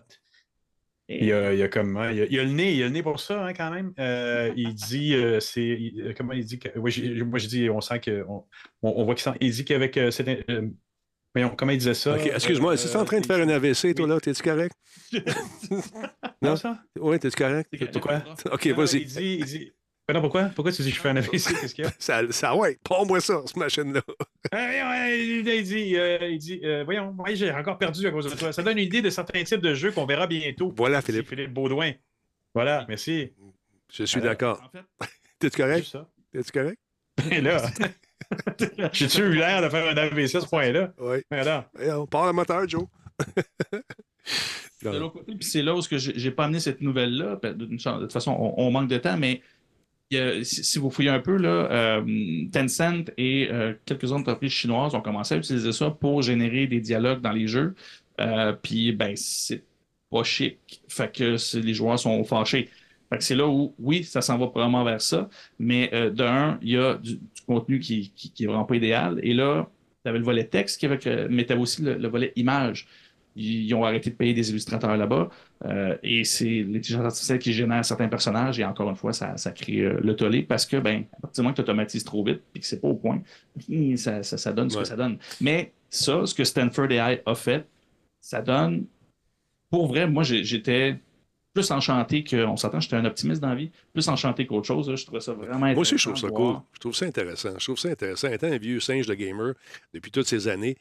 Il 1.09 1.25
y 1.25 1.33
a, 1.33 1.51
il 1.51 1.59
y 1.59 1.63
a 1.63 1.67
comme, 1.67 1.97
hein, 1.97 2.11
il 2.11 2.17
y 2.19 2.21
a, 2.21 2.25
il 2.25 2.33
y 2.33 2.39
a 2.39 2.43
le 2.43 2.51
nez, 2.51 2.71
il 2.71 2.77
y 2.77 2.83
a 2.83 2.85
le 2.85 2.93
nez 2.93 3.03
pour 3.03 3.19
ça 3.19 3.45
hein, 3.45 3.53
quand 3.53 3.69
même. 3.69 3.91
Euh, 3.99 4.53
il 4.55 4.73
dit, 4.73 5.13
euh, 5.13 5.41
c'est, 5.41 5.61
il- 5.61 6.13
comment 6.17 6.31
il 6.31 6.45
dit 6.45 6.57
que, 6.57 6.69
ouais, 6.79 7.23
moi 7.25 7.37
je 7.37 7.47
dis, 7.47 7.69
on 7.69 7.81
sent 7.81 7.99
que, 7.99 8.23
on, 8.29 8.45
on- 8.81 8.93
on 8.97 9.03
voit 9.03 9.15
qu'il 9.15 9.23
sent, 9.23 9.37
il 9.41 9.51
dit 9.51 9.65
qu'avec 9.65 9.97
euh, 9.97 10.09
cette, 10.09 10.29
euh, 10.49 10.69
voyons, 11.35 11.53
comment 11.57 11.73
il 11.73 11.79
disait 11.79 11.95
ça? 11.95 12.13
OK, 12.15 12.27
excuse-moi, 12.27 12.71
Euh, 12.71 12.73
est-ce 12.75 12.85
que 12.85 12.91
tu 12.91 12.95
es 12.97 12.99
en 13.01 13.05
train 13.05 13.19
de 13.19 13.25
faire 13.25 13.39
un 13.45 13.49
AVC, 13.49 13.93
toi, 13.93 14.07
là? 14.07 14.19
T'es-tu 14.21 14.41
correct? 14.41 14.75
Non, 16.41 16.55
ça? 16.55 16.81
Oui, 16.97 17.19
t'es-tu 17.19 17.35
correct? 17.37 17.69
Pourquoi? 17.91 18.23
OK, 18.51 18.67
vas-y. 18.67 19.01
Il 19.01 19.05
dit, 19.07 19.37
il 19.39 19.45
dit, 19.45 19.71
Ben 20.07 20.15
non, 20.15 20.21
pourquoi? 20.21 20.45
Pourquoi 20.55 20.71
tu 20.71 20.81
dis 20.81 20.89
que 20.89 20.95
je 20.95 21.01
fais 21.01 21.09
un 21.09 21.15
AVC? 21.15 21.31
Qu'est-ce 21.31 21.75
qu'il 21.75 21.85
y 21.85 21.87
a? 21.87 21.91
Ça, 21.99 22.21
ça 22.31 22.55
ouais, 22.55 22.77
prends-moi 22.83 23.21
ça, 23.21 23.41
cette 23.45 23.55
machine-là. 23.55 24.01
Euh, 24.53 25.15
il 25.15 25.63
dit, 25.63 25.95
euh, 25.95 26.17
il 26.29 26.37
dit 26.39 26.59
euh, 26.63 26.83
voyons, 26.83 27.15
ouais, 27.19 27.35
j'ai 27.35 27.51
encore 27.51 27.77
perdu 27.77 28.05
à 28.07 28.11
cause 28.11 28.29
de 28.29 28.37
toi. 28.37 28.51
Ça 28.51 28.63
donne 28.63 28.77
une 28.77 28.85
idée 28.85 29.01
de 29.01 29.09
certains 29.09 29.43
types 29.43 29.61
de 29.61 29.73
jeux 29.73 29.91
qu'on 29.91 30.05
verra 30.05 30.27
bientôt. 30.27 30.73
Voilà, 30.75 31.01
Philippe. 31.01 31.29
Philippe 31.29 31.53
Baudouin. 31.53 31.93
Voilà, 32.53 32.85
merci. 32.89 33.31
Je 33.93 34.03
suis 34.03 34.21
d'accord. 34.21 34.61
En 34.65 34.69
fait, 34.69 35.07
T'es-tu 35.39 35.57
correct? 35.57 35.97
T'es-tu 36.31 36.51
correct? 36.51 36.79
Et 37.29 37.41
là, 37.41 37.61
j'ai-tu 38.93 39.21
eu 39.21 39.33
l'air 39.33 39.61
de 39.61 39.69
faire 39.69 39.87
un 39.87 39.97
AVC 39.97 40.35
à 40.35 40.41
ce 40.41 40.47
point-là? 40.47 40.93
Oui. 40.99 41.17
Alors, 41.29 41.65
on 41.99 42.07
part 42.07 42.25
le 42.25 42.33
moteur, 42.33 42.67
Joe. 42.67 42.85
de 44.83 44.89
l'autre 44.97 45.13
côté, 45.13 45.35
puis 45.35 45.45
c'est 45.47 45.61
là 45.61 45.75
où 45.75 45.81
ce 45.81 45.89
que 45.89 45.97
j'ai 45.97 46.31
pas 46.31 46.45
amené 46.45 46.59
cette 46.59 46.81
nouvelle-là. 46.81 47.39
ben, 47.41 47.53
De 47.55 47.65
toute 47.65 48.13
façon, 48.13 48.31
on, 48.31 48.67
on 48.67 48.71
manque 48.71 48.89
de 48.89 48.97
temps, 48.97 49.17
mais 49.17 49.41
si, 50.43 50.79
vous 50.79 50.89
fouillez 50.89 51.09
un 51.09 51.19
peu, 51.19 51.37
là, 51.37 51.49
euh, 51.71 52.45
Tencent 52.51 53.11
et 53.17 53.47
euh, 53.51 53.73
quelques 53.85 54.11
entreprises 54.11 54.51
chinoises 54.51 54.93
ont 54.95 55.01
commencé 55.01 55.35
à 55.35 55.37
utiliser 55.37 55.71
ça 55.71 55.89
pour 55.89 56.21
générer 56.21 56.67
des 56.67 56.81
dialogues 56.81 57.21
dans 57.21 57.31
les 57.31 57.47
jeux. 57.47 57.75
Euh, 58.19 58.53
puis, 58.53 58.91
ben, 58.91 59.15
c'est 59.15 59.63
pas 60.09 60.23
chic. 60.23 60.81
Fait 60.89 61.11
que 61.13 61.37
les 61.57 61.73
joueurs 61.73 61.99
sont 61.99 62.23
fâchés. 62.23 62.69
Fait 63.09 63.17
que 63.17 63.23
c'est 63.23 63.35
là 63.35 63.47
où, 63.47 63.73
oui, 63.79 64.03
ça 64.03 64.21
s'en 64.21 64.37
va 64.37 64.47
probablement 64.47 64.83
vers 64.83 65.01
ça, 65.01 65.29
mais 65.59 65.89
de 65.89 66.23
un, 66.23 66.59
il 66.61 66.71
y 66.71 66.77
a 66.77 66.95
du, 66.95 67.19
contenu 67.45 67.79
qui, 67.79 68.11
qui, 68.15 68.31
qui 68.31 68.43
est 68.43 68.47
vraiment 68.47 68.65
pas 68.65 68.75
idéal. 68.75 69.19
Et 69.23 69.33
là, 69.33 69.69
tu 70.03 70.09
avais 70.09 70.19
le 70.19 70.23
volet 70.25 70.45
texte, 70.45 70.85
mais 71.29 71.45
tu 71.45 71.53
avais 71.53 71.61
aussi 71.61 71.81
le 71.81 72.07
volet 72.07 72.31
image. 72.35 72.87
Ils, 73.35 73.73
ont 73.75 73.85
arrêté 73.85 74.09
de 74.09 74.15
payer 74.15 74.33
des 74.33 74.49
illustrateurs 74.49 74.97
là-bas. 74.97 75.29
euh, 75.65 75.97
et 76.03 76.23
c'est 76.23 76.63
l'intelligence 76.63 77.05
artificielle 77.05 77.39
qui 77.39 77.53
génère 77.53 77.85
certains 77.85 78.07
personnages. 78.09 78.59
Et 78.59 78.65
encore 78.65 78.89
une 78.89 78.95
fois, 78.95 79.13
ça, 79.13 79.37
ça 79.37 79.51
crée 79.51 79.79
euh, 79.81 79.99
le 80.03 80.15
tollé 80.15 80.43
parce 80.43 80.65
que, 80.65 80.77
ben, 80.77 81.05
à 81.17 81.21
partir 81.21 81.41
du 81.41 81.45
moment 81.45 81.53
que 81.53 81.57
tu 81.57 81.61
automatises 81.61 82.03
trop 82.03 82.23
vite 82.25 82.41
et 82.55 82.59
que 82.59 82.65
c'est 82.65 82.81
pas 82.81 82.87
au 82.89 82.95
point, 82.95 83.21
ça, 83.95 84.23
ça, 84.23 84.37
ça 84.37 84.53
donne 84.53 84.69
ce 84.69 84.77
Ouais. 84.77 84.81
que 84.83 84.87
ça 84.89 84.95
donne. 84.95 85.17
Mais 85.39 85.73
ça, 85.89 86.25
ce 86.25 86.33
que 86.35 86.43
Stanford 86.43 86.91
AI 86.91 87.21
a 87.25 87.35
fait, 87.35 87.67
ça 88.21 88.41
donne. 88.41 88.85
Pour 89.69 89.87
vrai, 89.87 90.07
moi, 90.07 90.23
j'étais 90.23 90.97
plus 91.53 91.69
enchanté 91.71 92.23
que. 92.23 92.45
On 92.45 92.57
s'entend, 92.57 92.79
j'étais 92.79 92.95
un 92.95 93.05
optimiste 93.05 93.41
dans 93.41 93.49
la 93.49 93.55
vie, 93.55 93.71
plus 93.93 94.07
enchanté 94.07 94.45
qu'autre 94.45 94.67
chose. 94.67 94.93
Je 94.95 95.05
trouvais 95.05 95.21
ça 95.21 95.33
vraiment 95.33 95.65
intéressant. 95.65 95.73
Moi 95.73 95.81
aussi, 95.81 95.97
je 95.97 96.03
trouve 96.03 96.17
ça 96.17 96.29
cool. 96.29 96.55
Je 96.73 96.79
trouve 96.79 96.95
ça 96.95 97.05
intéressant. 97.05 97.53
Je 97.57 97.63
trouve 97.65 97.79
ça 97.79 97.89
intéressant. 97.89 98.29
Étant 98.29 98.47
un 98.47 98.57
vieux 98.57 98.79
singe 98.79 99.07
de 99.07 99.13
gamer 99.13 99.53
depuis 99.93 100.11
toutes 100.11 100.27
ces 100.27 100.47
années, 100.47 100.77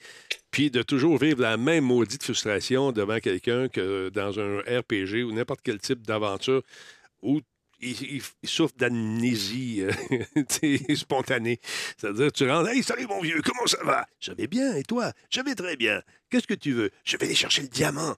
puis 0.51 0.71
de 0.71 0.83
toujours 0.83 1.19
vivre 1.19 1.41
la 1.41 1.57
même 1.57 1.85
maudite 1.85 2.23
frustration 2.23 2.93
devant 2.93 3.19
quelqu'un 3.19 3.69
que 3.69 4.11
dans 4.11 4.39
un 4.39 4.59
RPG 4.61 5.25
ou 5.25 5.33
n'importe 5.33 5.61
quel 5.63 5.79
type 5.79 6.07
d'aventure 6.07 6.63
où 7.23 7.41
il, 7.83 8.23
souffre 8.45 8.75
d'amnésie 8.77 9.83
euh, 9.83 10.95
spontanée. 10.95 11.61
C'est-à-dire, 11.97 12.31
tu 12.33 12.49
rentres, 12.49 12.69
Hey, 12.69 12.83
salut 12.83 13.07
mon 13.07 13.21
vieux, 13.21 13.41
comment 13.43 13.67
ça 13.67 13.83
va? 13.85 14.07
Je 14.19 14.33
vais 14.33 14.47
bien, 14.47 14.77
et 14.77 14.83
toi? 14.83 15.13
Je 15.31 15.41
vais 15.41 15.55
très 15.55 15.77
bien. 15.77 16.03
Qu'est-ce 16.29 16.47
que 16.47 16.55
tu 16.55 16.73
veux? 16.73 16.91
Je 17.05 17.17
vais 17.17 17.27
aller 17.27 17.35
chercher 17.35 17.63
le 17.63 17.69
diamant. 17.69 18.17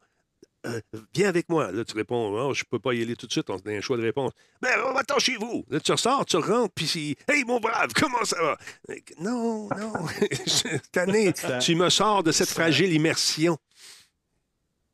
Euh, 0.65 0.81
viens 1.15 1.29
avec 1.29 1.49
moi. 1.49 1.73
Là, 1.73 1.85
tu 1.85 1.95
réponds, 1.97 2.31
oh, 2.33 2.55
je 2.55 2.63
peux 2.65 2.79
pas 2.79 2.95
y 2.95 3.03
aller 3.03 3.17
tout 3.17 3.27
de 3.27 3.33
suite, 3.33 3.51
on 3.51 3.57
a 3.57 3.71
un 3.71 3.81
choix 3.81 3.97
de 3.97 4.03
réponse. 4.03 4.33
Ben, 4.61 4.71
va-t'en 4.95 5.19
chez 5.19 5.37
vous. 5.37 5.65
Là, 5.69 5.81
tu 5.81 5.91
ressors, 5.93 6.25
tu 6.25 6.37
rentres, 6.37 6.73
puis 6.75 6.87
c'est, 6.87 7.17
hey, 7.33 7.45
mon 7.45 7.59
brave, 7.59 7.91
comment 7.95 8.25
ça 8.25 8.41
va? 8.41 8.57
Euh, 8.91 8.95
Non, 9.19 9.69
non, 9.77 9.93
cette 10.47 10.97
année, 10.97 11.33
tu 11.61 11.75
me 11.75 11.89
sors 11.91 12.23
de 12.23 12.31
cette 12.33 12.49
fragile 12.51 12.93
immersion. 12.93 13.59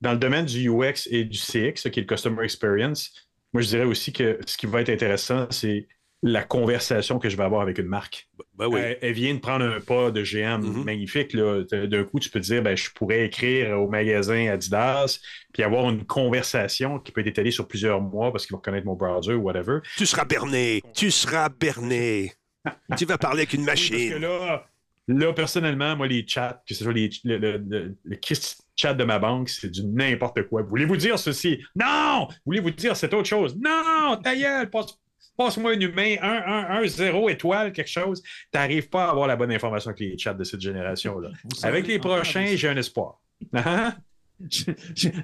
dans 0.01 0.13
le 0.13 0.19
domaine 0.19 0.47
du 0.47 0.71
UX 0.71 1.07
et 1.11 1.25
du 1.25 1.37
CX, 1.39 1.91
qui 1.91 2.01
est 2.01 2.03
le 2.03 2.05
Customer 2.07 2.43
Experience, 2.45 3.13
moi, 3.53 3.63
je 3.63 3.69
dirais 3.69 3.85
aussi 3.85 4.13
que 4.13 4.39
ce 4.47 4.57
qui 4.57 4.67
va 4.67 4.81
être 4.83 4.91
intéressant, 4.91 5.47
c'est 5.51 5.89
la 6.23 6.43
conversation 6.43 7.19
que 7.21 7.29
je 7.29 7.37
vais 7.37 7.45
avoir 7.45 7.61
avec 7.63 7.79
une 7.79 7.87
marque. 7.87 8.29
Ben 8.57 8.67
oui. 8.67 8.81
Elle, 8.83 8.99
elle 9.03 9.13
vient 9.13 9.35
de 9.35 9.39
prendre 9.39 9.65
un 9.65 9.81
pas 9.81 10.11
de 10.11 10.25
géant 10.25 10.59
Mhm. 10.59 10.85
magnifique. 10.85 11.33
là. 11.33 11.63
D'un 11.87 12.03
coup, 12.05 12.19
tu 12.19 12.29
peux 12.29 12.41
te 12.41 12.47
dire, 12.47 12.61
ben, 12.63 12.77
je 12.77 12.91
pourrais 12.91 13.27
écrire 13.27 13.81
au 13.81 13.89
magasin 13.89 14.49
Adidas, 14.51 15.21
puis 15.53 15.63
avoir 15.63 15.89
une 15.91 16.05
conversation 16.05 16.99
qui 16.99 17.13
peut 17.13 17.21
être 17.21 17.29
étalée 17.29 17.53
sur 17.53 17.69
plusieurs 17.69 18.01
mois 18.01 18.33
parce 18.33 18.47
qu'il 18.47 18.55
va 18.55 18.59
reconnaître 18.59 18.87
mon 18.87 18.95
browser 18.97 19.35
ou 19.35 19.43
whatever. 19.43 19.79
Tu 19.97 20.07
seras 20.07 20.25
berné. 20.25 20.83
Tu 20.95 21.11
seras 21.13 21.49
berné. 21.51 22.33
tu 22.99 23.05
vas 23.05 23.17
parler 23.19 23.41
avec 23.43 23.53
une 23.53 23.61
Oui, 23.61 23.67
parce 23.67 23.81
que 23.89 23.93
machine. 23.95 24.19
là, 24.19 24.67
là, 25.07 25.33
personnellement, 25.33 25.97
moi, 25.97 26.09
les 26.09 26.27
chats, 26.27 26.61
que 26.69 26.75
ce 26.75 26.83
soit 26.83 26.93
les, 26.93 27.11
le, 27.25 27.39
le, 27.39 27.65
le- 27.69 27.97
le 28.03 28.17
Christ 28.17 28.63
chat 28.75 28.93
de 28.95 29.05
ma 29.05 29.21
banque, 29.21 29.49
c'est 29.49 29.71
du 29.71 29.85
n'importe 29.87 30.43
quoi. 30.49 30.63
Voulez-vous 30.63 30.97
dire 30.97 31.19
ceci? 31.19 31.63
Non! 31.77 32.27
Voulez-vous 32.45 32.71
dire 32.73 32.97
cette 32.97 33.15
autre 33.15 33.29
chose? 33.29 33.57
Non! 33.57 34.17
Ta 34.23 34.35
gueule! 34.37 34.69
Passe, 34.71 34.99
passe-moi 35.39 35.71
un 35.73 35.81
humain, 35.81 36.17
un, 36.21 36.43
un, 36.47 36.83
un, 36.83 36.87
zéro 36.87 37.31
étoile, 37.31 37.73
quelque 37.73 37.89
chose. 37.89 38.23
T'arrives 38.51 38.91
pas 38.91 39.07
à 39.07 39.11
avoir 39.11 39.27
la 39.27 39.37
bonne 39.37 39.53
information 39.53 39.91
avec 39.91 40.01
les 40.01 40.19
chats 40.19 40.35
de 40.35 40.45
cette 40.45 40.61
génération-là. 40.61 41.31
Avec 41.63 41.87
les 41.87 41.99
prochains, 41.99 42.55
j'ai 42.55 42.69
un 42.69 42.77
espoir. 42.77 43.21
Hein? 43.55 43.95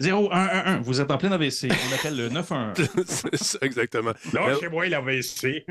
0111, 0.01 0.81
vous 0.85 1.01
êtes 1.01 1.11
en 1.11 1.19
plein 1.19 1.31
AVC. 1.33 1.69
On 1.71 1.95
appelle 1.95 2.17
le 2.17 2.29
911. 2.31 2.89
C'est 3.07 3.37
ça, 3.37 3.59
exactement. 3.63 4.13
Là, 4.33 4.49
Euh, 4.49 4.59
chez 4.61 4.69
moi, 4.69 4.87
essayé. 5.13 5.65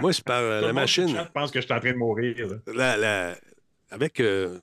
Moi, 0.00 0.12
c'est 0.12 0.24
par 0.24 0.40
euh, 0.40 0.60
la 0.60 0.72
machine. 0.72 1.08
Je 1.08 1.30
pense 1.32 1.50
que 1.50 1.60
je 1.60 1.64
suis 1.66 1.74
en 1.74 1.80
train 1.80 1.92
de 1.92 1.96
mourir. 1.96 2.36
là. 2.46 2.56
la, 2.72 2.96
la- 2.96 3.34
avec 3.90 4.20
euh, 4.20 4.58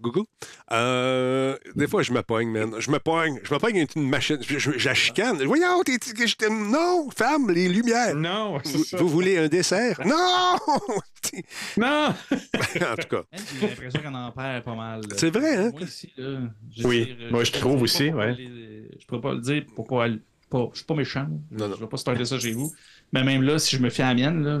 Google, 0.00 0.22
euh, 0.72 1.56
des 1.74 1.88
fois, 1.88 2.02
je 2.02 2.12
me 2.12 2.22
pogne, 2.22 2.50
man. 2.50 2.74
Je 2.78 2.90
me 2.90 2.98
pogne. 2.98 3.40
Je 3.42 3.52
me 3.54 3.58
pogne 3.58 3.76
avec 3.78 3.94
une 3.96 4.08
machine. 4.08 4.38
Je, 4.46 4.58
je- 4.58 4.78
je 4.78 4.88
la 4.88 4.94
chicane. 4.94 5.42
Voyons, 5.44 5.82
t'es, 5.84 5.98
t'es- 5.98 6.26
je 6.26 6.36
t'aime. 6.36 6.70
Non, 6.70 7.08
femme, 7.16 7.50
les 7.50 7.68
lumières. 7.68 8.14
Non, 8.14 8.58
c'est 8.64 8.76
Vous, 8.76 8.84
ça. 8.84 8.96
vous 8.98 9.08
voulez 9.08 9.38
un 9.38 9.48
dessert? 9.48 10.00
Non! 10.06 10.56
Non! 11.76 12.14
en 12.30 12.96
tout 12.96 13.08
cas, 13.08 13.22
J'ai 13.60 13.66
l'impression 13.68 14.00
qu'on 14.02 14.14
en 14.14 14.30
perd 14.32 14.64
pas 14.64 14.74
mal. 14.74 15.00
C'est 15.16 15.30
vrai, 15.36 15.56
hein? 15.56 15.70
Moi, 15.72 15.82
ici, 15.82 16.12
là, 16.16 16.38
je 16.76 16.86
Oui, 16.86 17.06
dire, 17.06 17.16
moi, 17.30 17.44
je 17.44 17.52
trouve 17.52 17.76
pas 17.76 17.82
aussi, 17.82 18.10
ouais. 18.10 18.34
les- 18.34 18.90
Je 19.00 19.06
pourrais 19.06 19.20
pas 19.20 19.32
le 19.34 19.40
dire 19.40 19.64
pourquoi 19.74 20.06
elle. 20.06 20.20
Pas, 20.48 20.68
je 20.72 20.76
suis 20.78 20.84
pas 20.86 20.94
méchant. 20.94 21.26
Je 21.50 21.56
Non, 21.58 21.68
non. 21.68 21.74
ne 21.76 21.80
vais 21.80 21.86
pas 21.88 21.96
starter 21.96 22.24
ça 22.24 22.38
chez 22.38 22.52
vous. 22.52 22.72
Mais 23.12 23.24
même 23.24 23.42
là, 23.42 23.58
si 23.58 23.76
je 23.76 23.82
me 23.82 23.90
fie 23.90 24.02
à 24.02 24.08
la 24.08 24.14
mienne, 24.14 24.42
là, 24.44 24.60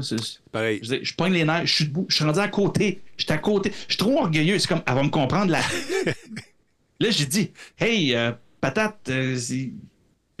pareil. 0.52 0.80
je, 0.82 0.96
je 1.02 1.14
pogne 1.14 1.32
les 1.32 1.44
nerfs, 1.44 1.66
je 1.66 1.72
suis 1.74 1.84
debout, 1.86 2.06
je 2.08 2.14
suis 2.16 2.24
rendu 2.24 2.38
à 2.38 2.48
côté. 2.48 3.02
Je 3.16 3.24
suis 3.24 3.32
à 3.32 3.38
côté. 3.38 3.70
Je 3.86 3.94
suis 3.94 3.96
trop 3.98 4.18
orgueilleux. 4.20 4.58
C'est 4.58 4.68
comme, 4.68 4.82
elle 4.86 4.94
va 4.94 5.02
me 5.02 5.08
comprendre 5.10 5.50
là. 5.52 5.60
là, 7.00 7.10
j'ai 7.10 7.26
dit, 7.26 7.50
hey, 7.78 8.14
euh, 8.14 8.32
patate, 8.60 9.08
euh, 9.10 9.36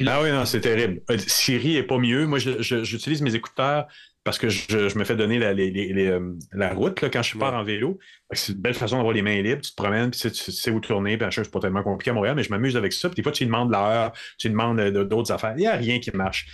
Ah 0.06 0.20
oui, 0.22 0.30
non, 0.30 0.44
c'est 0.44 0.60
terrible. 0.60 1.00
Euh, 1.10 1.18
Siri 1.18 1.76
est 1.76 1.82
pas 1.84 1.98
mieux. 1.98 2.26
Moi, 2.26 2.38
je- 2.38 2.60
je- 2.62 2.84
j'utilise 2.84 3.22
mes 3.22 3.34
écouteurs 3.34 3.86
parce 4.26 4.38
que 4.38 4.50
je, 4.50 4.88
je 4.90 4.98
me 4.98 5.04
fais 5.04 5.16
donner 5.16 5.38
la, 5.38 5.54
les- 5.54 5.70
les- 5.70 5.92
les, 5.94 6.06
euh, 6.08 6.34
la 6.52 6.74
route 6.74 7.00
là, 7.00 7.08
quand 7.08 7.22
je 7.22 7.38
pars 7.38 7.54
en 7.54 7.62
vélo. 7.64 7.98
C'est 8.32 8.52
une 8.52 8.58
belle 8.58 8.74
façon 8.74 8.96
d'avoir 8.96 9.14
les 9.14 9.22
mains 9.22 9.40
libres. 9.40 9.62
Tu 9.62 9.70
te 9.70 9.76
promènes, 9.76 10.10
puis 10.10 10.20
tu, 10.20 10.28
sais- 10.28 10.44
tu 10.44 10.52
sais 10.52 10.70
où 10.70 10.80
tourner. 10.80 11.16
Puis 11.16 11.26
c'est 11.30 11.50
pas 11.50 11.60
tellement 11.60 11.82
compliqué 11.82 12.10
à 12.10 12.14
Montréal, 12.14 12.34
mais 12.36 12.42
je 12.42 12.50
m'amuse 12.50 12.76
avec 12.76 12.92
ça. 12.92 13.08
Puis 13.08 13.16
des 13.16 13.22
fois, 13.22 13.32
tu 13.32 13.46
demandes 13.46 13.70
l'heure, 13.70 14.12
tu 14.36 14.50
demandes 14.50 14.80
euh, 14.80 15.04
d'autres 15.04 15.32
affaires. 15.32 15.54
Il 15.56 15.60
n'y 15.60 15.66
a 15.68 15.76
rien 15.76 16.00
qui 16.00 16.10
marche. 16.10 16.46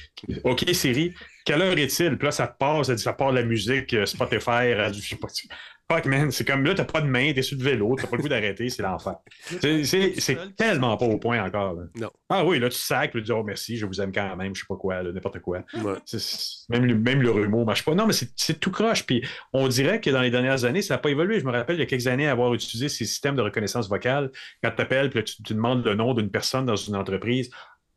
OK, 0.44 0.64
Siri, 0.72 1.14
quelle 1.44 1.62
heure 1.62 1.76
est-il? 1.78 2.16
Puis 2.18 2.26
là, 2.26 2.30
ça 2.30 2.46
te 2.46 2.56
part, 2.58 2.84
ça, 2.84 2.94
dit- 2.94 3.02
ça 3.02 3.14
part 3.14 3.32
de 3.32 3.38
la 3.38 3.44
musique, 3.44 3.94
euh, 3.94 4.06
Spotify, 4.06 4.74
radio, 4.74 5.00
je 5.02 5.08
sais 5.08 5.16
pas. 5.16 5.28
Fuck, 5.94 6.06
man, 6.06 6.30
c'est 6.30 6.46
comme 6.46 6.64
là, 6.64 6.74
t'as 6.74 6.84
pas 6.84 7.00
de 7.00 7.06
main, 7.06 7.32
t'es 7.32 7.42
sur 7.42 7.58
le 7.58 7.64
vélo, 7.64 7.96
t'as 8.00 8.06
pas 8.06 8.16
le 8.16 8.22
goût 8.22 8.28
d'arrêter, 8.28 8.68
c'est 8.68 8.82
l'enfer. 8.82 9.16
C'est- 9.60 10.54
tellement 10.56 10.96
pas 10.96 11.06
au 11.06 11.18
point 11.18 11.42
encore. 11.44 11.74
là. 11.74 11.82
Non. 11.96 12.10
Ah 12.28 12.44
oui, 12.44 12.58
là, 12.58 12.68
tu 12.68 12.76
sacs, 12.78 13.10
puis 13.12 13.20
tu 13.20 13.26
dis, 13.26 13.32
oh 13.32 13.42
merci, 13.42 13.76
je 13.76 13.84
vous 13.86 14.00
aime 14.00 14.12
quand 14.12 14.34
même, 14.36 14.54
je 14.54 14.60
sais 14.60 14.66
pas 14.68 14.76
quoi, 14.76 15.02
n'importe 15.02 15.40
quoi. 15.40 15.62
Ouais. 15.82 15.94
Même, 16.70 16.84
le- 16.86 16.94
même 16.94 17.20
le 17.22 17.30
rumeau 17.30 17.64
marche 17.64 17.84
pas. 17.84 17.94
Non, 17.94 18.06
mais 18.06 18.12
c'est 18.36 18.60
tout 18.60 18.70
croche. 18.70 19.04
Puis 19.06 19.22
on 19.52 19.68
dirait 19.68 20.00
que 20.00 20.10
dans 20.10 20.22
les 20.22 20.30
dernières 20.30 20.64
années, 20.64 20.82
ça 20.82 20.94
n'a 20.94 20.98
pas 20.98 21.10
évolué. 21.10 21.40
Je 21.40 21.44
me 21.44 21.50
rappelle 21.52 21.76
il 21.76 21.80
y 21.80 21.82
a 21.82 21.86
quelques 21.86 22.06
années 22.06 22.28
avoir 22.28 22.54
utilisé 22.54 22.88
ces 22.88 23.04
systèmes 23.04 23.36
de 23.36 23.42
reconnaissance 23.42 23.88
vocale. 23.88 24.30
Quand 24.62 24.70
tu 24.74 24.82
appelles, 24.82 25.10
puis 25.10 25.18
là, 25.20 25.22
tu, 25.24 25.42
tu 25.42 25.54
demandes 25.54 25.84
le 25.84 25.94
nom 25.94 26.14
d'une 26.14 26.30
personne 26.30 26.64
dans 26.66 26.76
une 26.76 26.96
entreprise. 26.96 27.50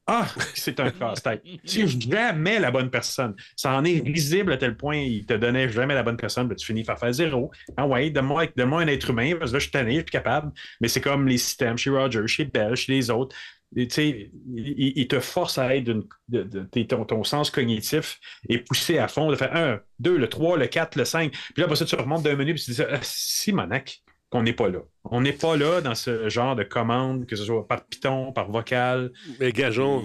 Ah, 0.08 0.28
c'est 0.54 0.80
un 0.80 0.92
casse-tête. 0.92 1.42
C'est 1.64 1.88
jamais 1.88 2.60
la 2.60 2.70
bonne 2.70 2.92
personne. 2.92 3.36
Ça 3.56 3.74
en 3.74 3.84
est 3.86 4.02
risible 4.06 4.54
à 4.54 4.58
tel 4.58 4.78
point, 4.78 4.98
il 4.98 5.26
te 5.26 5.34
donnait 5.34 5.68
jamais 5.70 5.96
la 5.96 6.04
bonne 6.04 6.18
personne, 6.18 6.48
puis 6.48 6.56
tu 6.58 6.66
finis 6.66 6.84
par 6.84 7.00
faire 7.00 7.12
zéro. 7.12 7.52
Ah 7.76 7.88
ouais, 7.88 8.12
donne-moi 8.12 8.46
donne 8.56 8.74
un 8.74 8.88
être 8.88 9.10
humain, 9.10 9.36
parce 9.36 9.50
que 9.52 9.56
là, 9.56 9.60
je 9.60 9.64
suis 9.64 9.72
tanné, 9.72 9.94
je 9.96 10.00
suis 10.02 10.06
capable. 10.06 10.52
Mais 10.80 10.90
c'est 10.90 11.02
comme 11.02 11.28
les 11.28 11.40
systèmes 11.40 11.78
chez 11.78 11.90
Roger, 11.90 12.28
chez 12.28 12.46
Bell, 12.46 12.76
chez 12.76 12.92
les 12.94 13.10
autres. 13.10 13.36
Et, 13.76 13.88
tu 13.88 13.96
sais, 13.96 14.32
ils 14.56 15.08
te 15.08 15.20
forcent 15.20 15.58
à 15.58 15.76
être 15.76 15.84
de, 15.86 16.08
de- 16.30 16.64
t'es- 16.66 16.86
ton, 16.86 17.24
sens 17.24 17.50
cognitif 17.50 18.20
est 18.48 18.60
poussé 18.60 19.00
à 19.00 19.08
fond, 19.08 19.32
de 19.32 19.36
faire 19.36 19.56
un, 19.56 19.80
deux, 20.00 20.18
le 20.18 20.30
trois, 20.30 20.56
le 20.58 20.68
quatre, 20.68 20.96
le 20.98 21.06
cinq. 21.06 21.32
Puis 21.32 21.54
là, 21.58 21.64
après 21.66 21.76
ça, 21.76 21.84
tu 21.86 21.96
remontes 21.96 22.24
d'un 22.24 22.36
menu, 22.36 22.54
puis 22.54 22.64
tu 22.64 22.72
dis 22.72 22.82
ah, 22.84 23.00
Simonac, 23.02 24.02
qu'on 24.36 24.44
n'est 24.44 24.54
pas 24.54 24.68
là. 24.68 24.80
On 25.06 25.22
n'est 25.22 25.32
pas 25.32 25.56
là 25.56 25.80
dans 25.80 25.96
ce 25.96 26.28
genre 26.28 26.58
de 26.58 26.64
commande, 26.64 27.26
que 27.26 27.38
ce 27.38 27.46
soit 27.46 27.66
par 27.66 27.86
Python, 27.86 28.34
par 28.34 28.52
vocal. 28.52 29.14
Mais 29.40 29.54
gageons, 29.54 30.04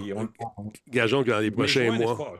gageons 0.87 1.23
que 1.23 1.31
dans 1.31 1.39
les 1.39 1.51
prochains 1.51 1.91
mois. 1.91 2.37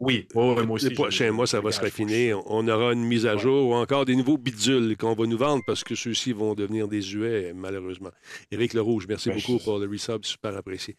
Oui, 0.00 0.28
moi 0.34 0.54
aussi. 0.68 0.90
Les 0.90 0.94
prochains 0.94 1.30
mois, 1.30 1.46
ça 1.46 1.60
va 1.62 1.72
se 1.72 1.80
raffiner. 1.80 2.34
On 2.34 2.68
aura 2.68 2.92
une 2.92 3.04
mise 3.04 3.24
à 3.24 3.38
jour 3.38 3.70
ou 3.70 3.74
encore 3.74 4.04
des 4.04 4.16
nouveaux 4.16 4.36
bidules 4.36 4.98
qu'on 4.98 5.14
va 5.14 5.26
nous 5.26 5.38
vendre 5.38 5.62
parce 5.66 5.82
que 5.82 5.94
ceux-ci 5.94 6.32
vont 6.32 6.54
devenir 6.54 6.88
des 6.88 7.02
huets, 7.02 7.52
malheureusement. 7.54 8.10
Éric 8.50 8.74
Lerouge, 8.74 9.06
merci 9.08 9.30
ben, 9.30 9.36
beaucoup 9.36 9.62
pour 9.64 9.78
le 9.78 9.88
resub, 9.88 10.24
super 10.24 10.54
apprécié. 10.54 10.96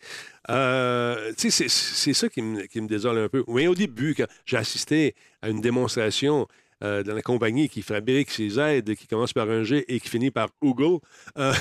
Euh, 0.49 1.31
c'est 1.37 2.13
ça 2.13 2.29
qui 2.29 2.41
me, 2.41 2.63
qui 2.63 2.81
me 2.81 2.87
désole 2.87 3.19
un 3.19 3.29
peu. 3.29 3.43
Oui, 3.45 3.67
au 3.67 3.75
début, 3.75 4.15
quand 4.15 4.27
j'ai 4.45 4.57
assisté 4.57 5.13
à 5.43 5.49
une 5.49 5.61
démonstration 5.61 6.47
euh, 6.83 7.03
dans 7.03 7.13
la 7.13 7.21
compagnie 7.21 7.70
qui 7.70 7.82
fabrique 7.82 8.32
ces 8.32 8.59
aides, 8.59 8.95
qui 8.95 9.08
commence 9.08 9.33
par 9.33 9.49
un 9.49 9.63
G 9.63 9.86
et 9.87 9.99
qui 9.99 10.09
finit 10.09 10.32
par 10.32 10.49
Google. 10.62 10.99
Euh, 11.37 11.53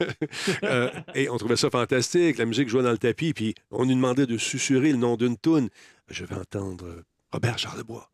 euh, 0.62 0.90
et 1.14 1.28
on 1.28 1.36
trouvait 1.36 1.56
ça 1.56 1.70
fantastique. 1.70 2.38
La 2.38 2.46
musique 2.46 2.68
jouait 2.68 2.82
dans 2.82 2.90
le 2.90 2.98
tapis, 2.98 3.34
puis 3.34 3.54
on 3.70 3.84
nous 3.84 3.94
demandait 3.94 4.26
de 4.26 4.38
susurrer 4.38 4.92
le 4.92 4.98
nom 4.98 5.16
d'une 5.16 5.36
toune. 5.36 5.68
Je 6.08 6.24
vais 6.24 6.36
entendre 6.36 7.04
Robert 7.32 7.58
Charlebois. 7.58 8.10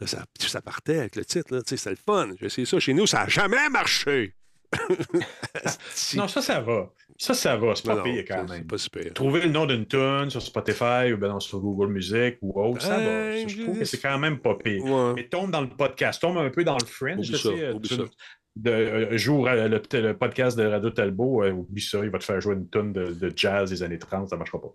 Là, 0.00 0.06
ça, 0.06 0.24
ça 0.38 0.60
partait 0.60 0.98
avec 0.98 1.16
le 1.16 1.24
titre. 1.24 1.62
C'était 1.66 1.90
le 1.90 1.96
fun. 1.96 2.30
J'ai 2.38 2.46
essayé 2.46 2.66
ça 2.66 2.78
chez 2.78 2.94
nous. 2.94 3.06
Ça 3.06 3.24
n'a 3.24 3.28
jamais 3.28 3.68
marché. 3.68 4.34
non, 6.14 6.28
ça, 6.28 6.42
ça 6.42 6.60
va. 6.60 6.90
Ça, 7.18 7.34
ça 7.34 7.56
va. 7.56 7.74
C'est 7.74 7.86
pas 7.86 8.02
pire 8.02 8.24
quand 8.26 8.48
même. 8.48 8.66
Pas. 8.66 8.76
Trouver 9.14 9.42
le 9.42 9.50
nom 9.50 9.66
d'une 9.66 9.86
tune 9.86 10.30
sur 10.30 10.42
Spotify 10.42 11.12
ou 11.12 11.16
ben, 11.16 11.38
sur 11.40 11.60
Google 11.60 11.92
Music 11.92 12.36
ou 12.42 12.60
autre, 12.60 12.82
ça 12.82 12.98
va. 12.98 13.46
Je 13.46 13.62
trouve 13.62 13.78
que 13.78 13.84
c'est 13.84 14.00
quand 14.00 14.18
même 14.18 14.38
pas 14.38 14.54
pire. 14.54 14.84
Mais 15.14 15.28
tombe 15.28 15.50
dans 15.50 15.62
le 15.62 15.68
podcast, 15.68 16.20
tombe 16.20 16.38
un 16.38 16.50
peu 16.50 16.64
dans 16.64 16.78
le 16.78 16.86
fringe. 16.86 17.30
Oublie 17.30 17.38
ça, 17.38 17.48
euh, 17.48 18.06
De, 18.56 18.70
euh, 18.70 19.18
jour 19.18 19.46
le, 19.46 19.68
le, 19.68 20.16
podcast 20.16 20.56
de 20.56 20.64
Radio 20.64 20.90
Talbot, 20.90 21.42
euh, 21.42 21.52
oublie 21.52 21.82
ça, 21.82 22.02
il 22.02 22.10
va 22.10 22.18
te 22.18 22.24
faire 22.24 22.40
jouer 22.40 22.54
une 22.54 22.68
tonne 22.68 22.92
de, 22.92 23.12
de, 23.12 23.32
jazz 23.36 23.68
des 23.68 23.82
années 23.82 23.98
30, 23.98 24.30
ça 24.30 24.36
ne 24.36 24.38
marchera 24.38 24.60
pas. 24.60 24.74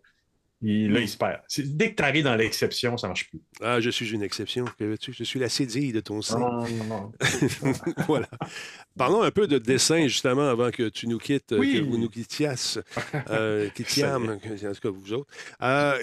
Il, 0.64 0.92
là, 0.92 1.00
il 1.00 1.10
se 1.10 1.18
perd. 1.18 1.42
Dès 1.58 1.92
que 1.92 1.96
tu 1.96 2.04
arrives 2.04 2.24
dans 2.24 2.36
l'exception, 2.36 2.96
ça 2.98 3.08
ne 3.08 3.12
marche 3.12 3.30
plus. 3.30 3.42
Ah, 3.62 3.80
je 3.80 3.90
suis 3.90 4.12
une 4.12 4.22
exception. 4.22 4.66
Je 4.80 5.24
suis 5.24 5.40
la 5.40 5.50
cédille 5.50 5.92
de 5.92 6.02
ton 6.02 6.22
sein. 6.22 6.40
Non, 6.40 6.68
non, 6.68 6.84
non. 6.84 7.12
voilà. 8.08 8.30
Parlons 8.98 9.24
un 9.24 9.32
peu 9.32 9.48
de 9.48 9.58
dessin, 9.58 10.08
justement, 10.08 10.48
avant 10.50 10.70
que 10.70 10.90
tu 10.90 11.08
nous 11.08 11.18
quittes, 11.18 11.50
que 11.50 11.82
vous 11.82 11.98
nous 11.98 12.10
quittias, 12.10 12.80
euh, 13.30 13.70
quittiam, 13.76 14.30
en 14.30 14.38
tout 14.38 14.82
cas 14.82 14.90
vous 14.90 15.14
autres. 15.14 15.32
Euh, 15.62 15.98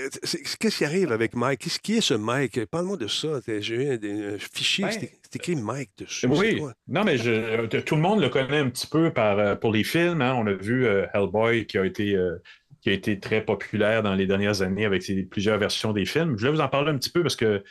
Qu'est-ce 0.58 0.78
qui 0.78 0.84
arrive 0.84 1.12
avec 1.12 1.34
Mike? 1.36 1.60
Qu'est-ce 1.60 1.78
qui 1.78 1.98
est 1.98 2.00
ce 2.00 2.14
Mike? 2.14 2.64
Parle-moi 2.66 2.96
de 2.96 3.06
ça. 3.06 3.40
J'ai 3.46 3.74
eu 3.74 4.34
un, 4.34 4.38
fichier, 4.38 4.84
ben, 4.86 5.08
c'est 5.22 5.36
écrit 5.36 5.56
Mike 5.56 5.90
dessus. 5.98 6.26
Oui. 6.26 6.60
Non, 6.88 7.04
mais 7.04 7.16
je, 7.16 7.30
euh, 7.30 7.66
tout 7.82 7.94
le 7.94 8.02
monde 8.02 8.20
le 8.20 8.28
connaît 8.28 8.58
un 8.58 8.70
petit 8.70 8.86
peu 8.86 9.12
par, 9.12 9.38
euh, 9.38 9.54
pour 9.54 9.72
les 9.72 9.84
films. 9.84 10.22
Hein. 10.22 10.34
On 10.34 10.46
a 10.46 10.52
vu 10.52 10.86
Hellboy 11.14 11.66
qui 11.66 11.78
a 11.78 11.84
été 11.84 12.16
qui 12.80 12.90
a 12.90 12.92
été 12.92 13.18
très 13.18 13.44
populaire 13.44 14.02
dans 14.02 14.14
les 14.14 14.26
dernières 14.26 14.62
années 14.62 14.84
avec 14.84 15.04
plusieurs 15.30 15.58
versions 15.58 15.92
des 15.92 16.04
films. 16.04 16.36
Je 16.38 16.46
vais 16.46 16.52
vous 16.52 16.60
en 16.60 16.68
parler 16.68 16.90
un 16.90 16.98
petit 16.98 17.10
peu 17.10 17.22
parce 17.22 17.36
que 17.36 17.62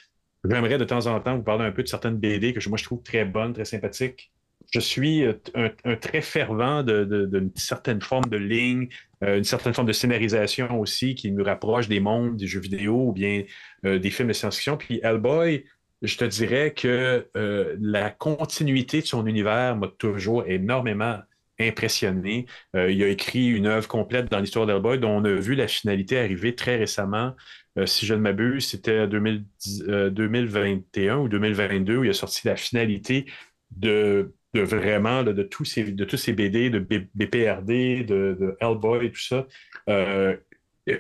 j'aimerais 0.44 0.78
de 0.78 0.84
temps 0.84 1.06
en 1.08 1.20
temps 1.20 1.36
vous 1.38 1.44
parler 1.44 1.66
un 1.66 1.72
peu 1.72 1.84
de 1.84 1.88
certaines 1.88 2.18
BD 2.18 2.54
que 2.54 2.70
moi 2.70 2.78
je 2.78 2.84
trouve 2.84 3.02
très 3.04 3.26
bonnes, 3.26 3.54
très 3.54 3.66
sympathiques. 3.66 4.32
Je 4.74 4.82
suis 4.82 5.24
euh, 5.24 5.34
un, 5.56 5.96
très 5.96 6.22
fervent 6.22 6.84
d'une 6.84 7.52
certaine 7.56 8.02
forme 8.02 8.26
de 8.26 8.36
ligne, 8.36 8.90
euh, 9.24 9.38
une 9.38 9.46
certaine 9.46 9.74
forme 9.74 9.88
de 9.88 9.94
scénarisation 9.94 10.80
aussi 10.80 11.16
qui 11.16 11.32
nous 11.32 11.44
rapproche 11.44 11.88
des 11.88 12.02
mondes 12.02 12.36
des 12.36 12.48
jeux 12.48 12.60
vidéo 12.60 13.08
ou 13.08 13.14
bien 13.14 13.44
euh, 13.86 13.98
des 13.98 14.10
films 14.10 14.28
de 14.28 14.34
science-fiction. 14.34 14.76
Puis 14.76 15.00
Hellboy, 15.04 15.64
je 16.02 16.18
te 16.18 16.26
dirais 16.26 16.74
que 16.74 17.28
la 17.34 18.12
continuité 18.12 19.02
de 19.02 19.08
son 19.08 19.26
univers 19.26 19.76
m'a 19.76 19.88
toujours 19.88 20.44
énormément 20.46 21.18
impressionné. 21.60 22.46
Euh, 22.76 22.92
il 22.92 23.02
a 23.04 23.08
écrit 23.08 23.48
une 23.48 23.68
œuvre 23.68 23.88
complète 23.88 24.30
dans 24.32 24.40
l'histoire 24.40 24.66
d'Hellboy 24.66 25.00
dont 25.00 25.12
on 25.12 25.26
a 25.26 25.34
vu 25.34 25.56
la 25.56 25.68
finalité 25.68 26.20
arriver 26.20 26.56
très 26.56 26.78
récemment. 26.78 27.36
Euh, 27.78 27.86
si 27.86 28.06
je 28.06 28.14
ne 28.14 28.20
m'abuse, 28.20 28.68
c'était 28.68 29.08
2021 29.08 31.18
euh, 31.18 31.20
ou 31.20 31.30
2022 31.30 31.98
où 31.98 32.04
il 32.04 32.10
a 32.10 32.14
sorti 32.14 32.48
la 32.48 32.56
finalité 32.56 33.26
de, 33.72 34.34
vraiment 34.54 35.24
de, 35.24 35.44
tous 35.44 35.66
ces, 35.66 35.92
de 35.92 36.06
tous 36.06 36.18
ces 36.18 36.34
BD, 36.34 36.70
de 36.70 36.80
BPRD, 36.80 38.04
de, 38.04 38.38
de 38.40 38.58
Hellboy, 38.60 39.12
tout 39.12 39.20
ça 39.20 39.46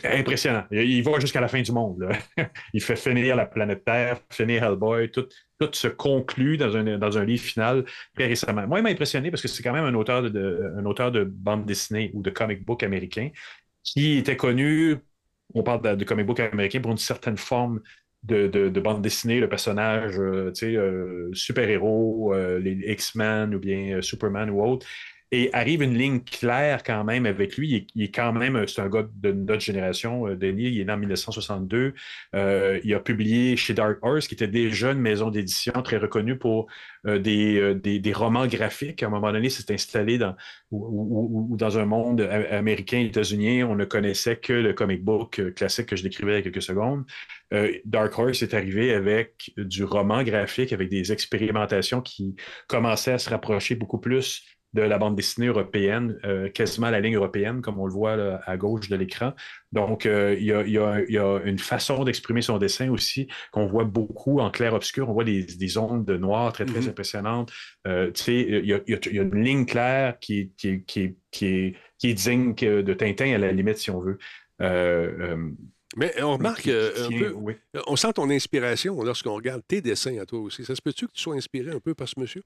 impressionnant. 0.03 0.65
Il 0.71 1.03
va 1.03 1.19
jusqu'à 1.19 1.41
la 1.41 1.47
fin 1.47 1.61
du 1.61 1.71
monde. 1.71 2.07
Il 2.73 2.81
fait 2.81 2.95
finir 2.95 3.35
la 3.35 3.45
planète 3.45 3.85
Terre, 3.85 4.19
finir 4.29 4.63
Hellboy, 4.63 5.11
tout, 5.11 5.27
tout 5.59 5.69
se 5.73 5.87
conclut 5.87 6.57
dans 6.57 6.75
un, 6.75 6.97
dans 6.97 7.17
un 7.17 7.25
livre 7.25 7.43
final 7.43 7.85
très 8.15 8.27
récemment. 8.27 8.67
Moi, 8.67 8.79
il 8.79 8.83
m'a 8.83 8.89
impressionné 8.89 9.31
parce 9.31 9.41
que 9.41 9.47
c'est 9.47 9.63
quand 9.63 9.73
même 9.73 9.85
un 9.85 9.93
auteur 9.93 10.21
de, 10.21 10.73
un 10.77 10.85
auteur 10.85 11.11
de 11.11 11.23
bande 11.23 11.65
dessinée 11.65 12.11
ou 12.13 12.21
de 12.21 12.29
comic 12.29 12.65
book 12.65 12.83
américain 12.83 13.29
qui 13.83 14.17
était 14.17 14.35
connu, 14.37 14.97
on 15.53 15.63
parle 15.63 15.97
de, 15.97 16.03
comic 16.03 16.25
book 16.25 16.39
américain, 16.39 16.81
pour 16.81 16.91
une 16.91 16.97
certaine 16.97 17.37
forme 17.37 17.81
de, 18.23 18.47
de, 18.47 18.79
bande 18.81 19.01
dessinée, 19.01 19.39
le 19.39 19.47
personnage, 19.47 20.19
euh, 20.19 20.51
euh, 20.63 21.29
super-héros, 21.33 22.33
euh, 22.33 22.59
les 22.59 22.73
X-Men 22.91 23.55
ou 23.55 23.59
bien 23.59 24.01
Superman 24.01 24.49
ou 24.49 24.61
autre. 24.61 24.85
Et 25.31 25.49
arrive 25.53 25.81
une 25.81 25.97
ligne 25.97 26.21
claire 26.21 26.83
quand 26.83 27.03
même 27.03 27.25
avec 27.25 27.57
lui. 27.57 27.87
Il 27.93 28.03
est, 28.03 28.11
quand 28.11 28.31
même, 28.31 28.65
c'est 28.65 28.81
un 28.81 28.87
gars 28.87 29.05
de 29.13 29.33
notre 29.33 29.61
génération, 29.61 30.25
euh, 30.25 30.37
Denis, 30.37 30.69
il 30.69 30.79
est 30.79 30.85
né 30.85 30.93
en 30.93 30.97
1962. 30.97 31.93
Euh, 32.33 32.79
il 32.85 32.93
a 32.93 33.01
publié 33.01 33.57
chez 33.57 33.73
Dark 33.73 33.97
Horse, 34.03 34.29
qui 34.29 34.35
était 34.35 34.47
déjà 34.47 34.93
une 34.93 35.01
maison 35.01 35.29
d'édition 35.29 35.73
très 35.81 35.97
reconnue 35.97 36.37
pour 36.37 36.67
euh, 37.05 37.19
des, 37.19 37.75
des, 37.75 38.13
romans 38.13 38.47
graphiques. 38.47 39.03
À 39.03 39.07
un 39.07 39.09
moment 39.09 39.33
donné, 39.33 39.49
s'est 39.49 39.73
installé 39.73 40.17
dans, 40.17 40.35
ou, 40.71 41.57
dans 41.57 41.77
un 41.77 41.85
monde 41.85 42.21
américain, 42.21 42.99
états-unien. 42.99 43.67
On 43.67 43.75
ne 43.75 43.83
connaissait 43.83 44.37
que 44.37 44.53
le 44.53 44.71
comic 44.71 45.03
book 45.03 45.41
classique 45.55 45.87
que 45.87 45.97
je 45.97 46.03
décrivais 46.03 46.33
il 46.33 46.35
y 46.35 46.39
a 46.39 46.41
quelques 46.41 46.61
secondes. 46.61 47.03
Dark 47.85 48.17
Horse 48.17 48.41
est 48.43 48.53
arrivé 48.53 48.93
avec 48.93 49.51
du 49.57 49.83
roman 49.83 50.23
graphique, 50.23 50.73
avec 50.73 50.89
des 50.89 51.11
expérimentations 51.11 52.01
qui 52.01 52.35
commençaient 52.67 53.13
à 53.13 53.17
se 53.17 53.29
rapprocher 53.29 53.75
beaucoup 53.75 53.99
plus 53.99 54.43
de 54.73 54.81
la 54.81 54.97
bande 54.97 55.15
dessinée 55.15 55.47
européenne, 55.47 56.19
euh, 56.25 56.49
quasiment 56.49 56.89
la 56.89 56.99
ligne 56.99 57.15
européenne, 57.15 57.61
comme 57.61 57.79
on 57.79 57.85
le 57.85 57.93
voit 57.93 58.41
à 58.45 58.57
gauche 58.57 58.89
de 58.89 58.95
l'écran. 58.95 59.33
Donc, 59.71 60.05
euh, 60.05 60.35
il, 60.37 60.45
y 60.45 60.77
a, 61.17 61.41
une 61.45 61.59
façon 61.59 62.03
d'exprimer 62.03 62.41
son 62.41 62.57
dessin 62.57 62.89
aussi 62.89 63.27
qu'on 63.51 63.65
voit 63.67 63.85
beaucoup 63.85 64.39
en 64.39 64.51
clair-obscur. 64.51 65.09
On 65.09 65.13
voit 65.13 65.23
des, 65.23 65.43
des, 65.43 65.77
ondes 65.77 66.05
de 66.05 66.17
noir 66.17 66.51
très, 66.51 66.65
très 66.65 66.81
mm-hmm. 66.81 66.89
impressionnantes. 66.89 67.51
Euh, 67.87 68.11
tu 68.11 68.23
sais, 68.23 68.35
il 68.35 68.65
y, 68.65 68.73
a, 68.73 69.23
une 69.23 69.43
ligne 69.43 69.65
claire 69.65 70.19
qui, 70.19 70.51
qui, 70.57 70.83
qui, 70.83 71.15
qui, 71.31 71.75
est, 72.03 72.13
digne 72.13 72.53
de 72.53 72.93
Tintin, 72.93 73.33
à 73.33 73.37
la 73.37 73.51
limite, 73.51 73.77
si 73.77 73.89
on 73.89 74.01
veut. 74.01 74.17
mais 74.59 76.21
on 76.21 76.33
remarque 76.33 76.67
un 76.67 77.09
peu, 77.09 77.35
on 77.87 77.95
sent 77.95 78.13
ton 78.13 78.29
inspiration 78.29 79.01
lorsqu'on 79.01 79.33
regarde 79.33 79.61
tes 79.65 79.81
dessins 79.81 80.17
à 80.19 80.25
toi 80.25 80.39
aussi. 80.39 80.65
Ça 80.65 80.75
se 80.75 80.81
peut-tu 80.81 81.07
que 81.07 81.13
tu 81.13 81.21
sois 81.21 81.35
inspiré 81.35 81.71
un 81.71 81.79
peu 81.79 81.95
par 81.95 82.07
ce 82.07 82.19
monsieur? 82.19 82.43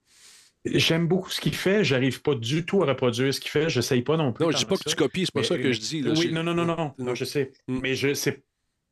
J'aime 0.66 1.08
beaucoup 1.08 1.30
ce 1.30 1.42
qu'il 1.42 1.56
fait. 1.56 1.84
J'arrive 1.84 2.22
pas 2.22 2.36
du 2.36 2.66
tout 2.66 2.84
à 2.84 2.86
reproduire 2.86 3.34
ce 3.34 3.40
qu'il 3.40 3.50
fait. 3.50 3.70
Je 3.70 3.80
n'essaye 3.80 4.04
pas 4.04 4.16
non 4.16 4.32
plus. 4.32 4.46
Non, 4.46 4.52
je 4.52 4.58
dis 4.58 4.66
pas 4.66 4.78
que 4.78 4.88
tu 4.88 4.96
copies, 4.96 5.26
c'est 5.26 5.34
pas 5.34 5.44
ça 5.44 5.58
que 5.58 5.72
je 5.72 5.80
dis. 5.80 6.04
oui, 6.04 6.32
non, 6.32 6.44
non, 6.44 6.54
non, 6.54 6.66
non, 6.66 6.94
non, 6.98 7.16
je 7.16 7.26
sais. 7.26 7.52
Mm. 7.68 7.80
Mais 7.82 7.96
je 7.96 8.14
sais. 8.14 8.44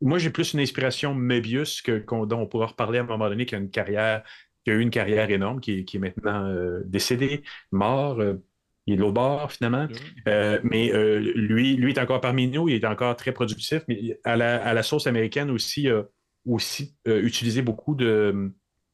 Moi, 0.01 0.17
j'ai 0.17 0.29
plus 0.29 0.53
une 0.53 0.61
inspiration 0.61 1.13
Mebius 1.13 1.81
que, 1.81 2.03
dont 2.25 2.39
on 2.39 2.47
pourra 2.47 2.67
reparler 2.67 2.99
à 2.99 3.01
un 3.01 3.05
moment 3.05 3.29
donné, 3.29 3.45
qui 3.45 3.53
a 3.53 3.57
une 3.57 3.69
carrière, 3.69 4.23
qui 4.63 4.71
a 4.71 4.73
eu 4.73 4.79
une 4.79 4.89
carrière 4.89 5.29
énorme, 5.29 5.59
qui, 5.59 5.85
est 5.93 5.99
maintenant 5.99 6.45
euh, 6.45 6.81
décédé, 6.85 7.43
mort. 7.71 8.19
Euh, 8.19 8.35
il 8.87 8.93
est 8.93 8.97
de 8.97 9.01
l'autre 9.01 9.13
bord, 9.13 9.51
finalement. 9.51 9.87
Euh, 10.27 10.59
mais 10.63 10.91
lui, 11.35 11.75
lui 11.75 11.91
est 11.91 11.99
encore 11.99 12.21
parmi 12.21 12.47
nous, 12.47 12.69
il 12.69 12.75
est 12.75 12.85
encore 12.85 13.15
très 13.15 13.31
productif. 13.31 13.83
Mais 13.87 14.19
à 14.23 14.35
la, 14.35 14.65
à 14.65 14.73
la 14.73 14.81
sauce 14.81 15.05
américaine 15.05 15.51
aussi, 15.51 15.87
aussi 16.47 16.95
utilisé 17.05 17.61
beaucoup 17.61 17.93
de 17.93 18.51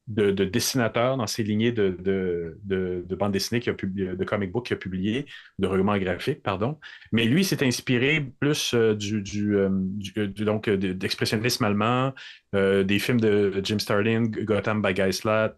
de, 0.08 0.30
dessinateurs 0.44 1.16
dans 1.16 1.26
ses 1.26 1.42
lignées 1.42 1.72
de, 1.72 1.96
de, 2.00 2.56
de, 2.64 3.16
bande 3.16 3.32
dessinée 3.32 3.60
qu'il 3.60 3.72
a 3.72 3.74
publié, 3.74 4.14
de 4.14 4.24
comic 4.24 4.52
book 4.52 4.66
qu'il 4.66 4.74
a 4.74 4.78
publié, 4.78 5.26
de 5.58 5.66
romans 5.66 5.98
graphiques, 5.98 6.42
pardon. 6.42 6.78
Mais 7.12 7.24
lui 7.24 7.44
s'est 7.44 7.64
inspiré 7.64 8.24
plus 8.40 8.72
euh, 8.74 8.94
du, 8.94 9.20
du, 9.22 9.56
euh, 9.56 9.68
euh, 10.18 10.28
donc 10.28 10.70
d'expressionnisme 10.70 11.64
allemand, 11.64 12.12
des 12.52 12.98
films 12.98 13.20
de 13.20 13.60
Jim 13.62 13.78
Starlin, 13.78 14.22
Gotham 14.22 14.80
by 14.80 14.94
Gaslight, 14.94 15.52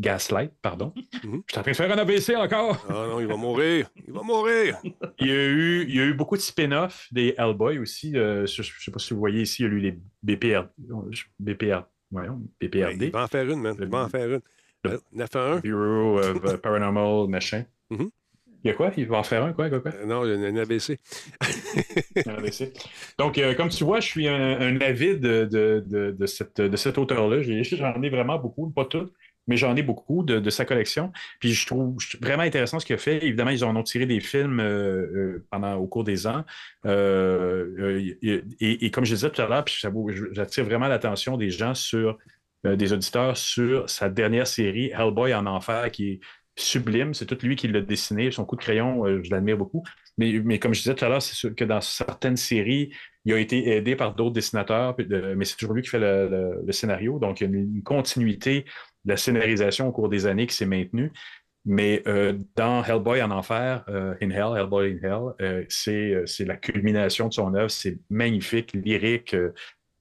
Gaslight, 0.00 0.52
pardon. 0.62 0.92
Mhm. 1.22 1.42
Je 1.46 1.52
suis 1.52 1.58
en 1.58 1.62
train 1.62 1.70
de 1.70 1.76
faire 1.76 1.92
un 1.92 1.98
AVC 1.98 2.34
encore. 2.36 2.84
Ah 2.88 3.06
non, 3.08 3.20
il 3.20 3.28
va 3.28 3.36
mourir. 3.36 3.88
Il 4.04 4.12
va 4.12 4.22
mourir. 4.22 4.78
il, 5.20 5.28
y 5.28 5.30
a 5.30 5.44
eu, 5.46 5.84
il 5.88 5.94
y 5.94 6.00
a 6.00 6.06
eu 6.06 6.14
beaucoup 6.14 6.36
de 6.36 6.42
spin-off 6.42 7.06
des 7.12 7.36
Hellboy 7.38 7.78
aussi. 7.78 8.14
je 8.14 8.40
ne 8.40 8.46
sais 8.46 8.90
pas 8.90 8.98
si 8.98 9.14
vous 9.14 9.20
voyez 9.20 9.42
ici, 9.42 9.62
il 9.62 9.66
y 9.66 9.68
a 9.68 9.72
eu 9.72 9.78
les 9.78 9.98
BPR, 10.24 10.66
BPR 11.38 11.84
voyons, 12.10 12.42
PPRD. 12.58 13.06
il 13.06 13.10
va 13.10 13.24
en 13.24 13.28
faire 13.28 13.48
une, 13.48 13.60
man. 13.60 13.76
Il 13.78 13.88
va 13.88 14.04
en 14.04 14.08
faire 14.08 14.32
une. 14.32 14.40
9 15.12 15.36
à 15.36 15.52
1. 15.54 15.58
Bureau 15.60 16.18
of 16.18 16.56
Paranormal, 16.62 17.28
machin. 17.28 17.64
Mm-hmm. 17.90 18.10
Il 18.64 18.68
y 18.68 18.70
a 18.70 18.74
quoi? 18.74 18.90
Il 18.96 19.06
va 19.06 19.18
en 19.18 19.22
faire 19.22 19.44
un, 19.44 19.52
quoi? 19.52 19.68
quoi, 19.68 19.80
quoi? 19.80 19.92
Euh, 19.94 20.06
non, 20.06 20.24
il 20.24 20.40
y 20.40 20.44
a 20.44 20.48
un 20.48 20.56
ABC. 20.56 20.98
un 22.26 22.34
ABC. 22.36 22.72
Donc, 23.18 23.36
euh, 23.36 23.54
comme 23.54 23.68
tu 23.68 23.84
vois, 23.84 24.00
je 24.00 24.06
suis 24.06 24.26
un, 24.26 24.58
un 24.58 24.80
avide 24.80 25.20
de, 25.20 25.44
de, 25.44 26.10
de, 26.12 26.26
cette, 26.26 26.62
de 26.62 26.76
cet 26.76 26.96
auteur-là. 26.96 27.42
J'en 27.42 28.02
ai, 28.02 28.08
vraiment 28.08 28.38
beaucoup, 28.38 28.70
pas 28.70 28.86
tout. 28.86 29.10
Mais 29.46 29.56
j'en 29.56 29.76
ai 29.76 29.82
beaucoup 29.82 30.22
de, 30.22 30.50
sa 30.50 30.64
collection. 30.64 31.12
Puis 31.40 31.52
je 31.52 31.66
trouve 31.66 31.96
vraiment 32.20 32.42
intéressant 32.42 32.78
ce 32.78 32.86
qu'il 32.86 32.94
a 32.94 32.98
fait. 32.98 33.24
Évidemment, 33.24 33.50
ils 33.50 33.64
en 33.64 33.74
ont 33.76 33.82
tiré 33.82 34.06
des 34.06 34.20
films 34.20 34.60
euh, 34.60 34.64
euh, 35.14 35.46
pendant 35.50 35.74
au 35.74 35.86
cours 35.86 36.04
des 36.04 36.26
ans. 36.26 36.44
Euh, 36.86 38.14
et, 38.22 38.90
comme 38.90 39.04
je 39.04 39.14
disais 39.14 39.30
tout 39.30 39.42
à 39.42 39.46
l'heure, 39.46 39.64
puis 39.64 39.76
j'attire 40.32 40.64
vraiment 40.64 40.88
l'attention 40.88 41.36
des 41.36 41.50
gens 41.50 41.74
sur 41.74 42.18
des 42.64 42.94
auditeurs 42.94 43.36
sur 43.36 43.90
sa 43.90 44.08
dernière 44.08 44.46
série, 44.46 44.90
Hellboy 44.96 45.34
en 45.34 45.44
enfer, 45.44 45.90
qui 45.90 46.12
est 46.12 46.20
sublime. 46.56 47.12
C'est 47.12 47.26
tout 47.26 47.36
lui 47.42 47.56
qui 47.56 47.68
l'a 47.68 47.82
dessiné. 47.82 48.30
Son 48.30 48.46
coup 48.46 48.56
de 48.56 48.62
crayon, 48.62 49.04
je 49.22 49.30
l'admire 49.30 49.58
beaucoup. 49.58 49.82
Mais, 50.16 50.40
mais, 50.42 50.58
comme 50.58 50.72
je 50.72 50.80
disais 50.80 50.94
tout 50.94 51.04
à 51.04 51.08
l'heure, 51.08 51.20
c'est 51.20 51.34
sûr 51.34 51.54
que 51.54 51.64
dans 51.64 51.82
certaines 51.82 52.38
séries, 52.38 52.90
il 53.24 53.32
a 53.32 53.38
été 53.38 53.68
aidé 53.68 53.96
par 53.96 54.14
d'autres 54.14 54.34
dessinateurs, 54.34 54.94
mais 55.36 55.44
c'est 55.44 55.56
toujours 55.56 55.74
lui 55.74 55.82
qui 55.82 55.88
fait 55.88 55.98
le, 55.98 56.72
scénario. 56.72 57.18
Donc, 57.18 57.40
il 57.40 57.44
y 57.44 57.46
a 57.46 57.58
une, 57.58 57.82
continuité 57.82 58.64
la 59.04 59.16
scénarisation 59.16 59.88
au 59.88 59.92
cours 59.92 60.08
des 60.08 60.26
années 60.26 60.46
qui 60.46 60.54
s'est 60.54 60.66
maintenue. 60.66 61.12
Mais 61.66 62.02
euh, 62.06 62.34
dans 62.56 62.84
Hellboy 62.84 63.22
en 63.22 63.30
enfer, 63.30 63.84
euh, 63.88 64.14
In 64.20 64.30
Hell, 64.30 64.58
Hellboy 64.58 64.92
in 64.92 64.98
Hell, 65.02 65.34
euh, 65.40 65.64
c'est 65.68 66.44
la 66.44 66.56
culmination 66.56 67.28
de 67.28 67.32
son 67.32 67.54
œuvre. 67.54 67.70
C'est 67.70 67.98
magnifique, 68.10 68.72
lyrique. 68.74 69.34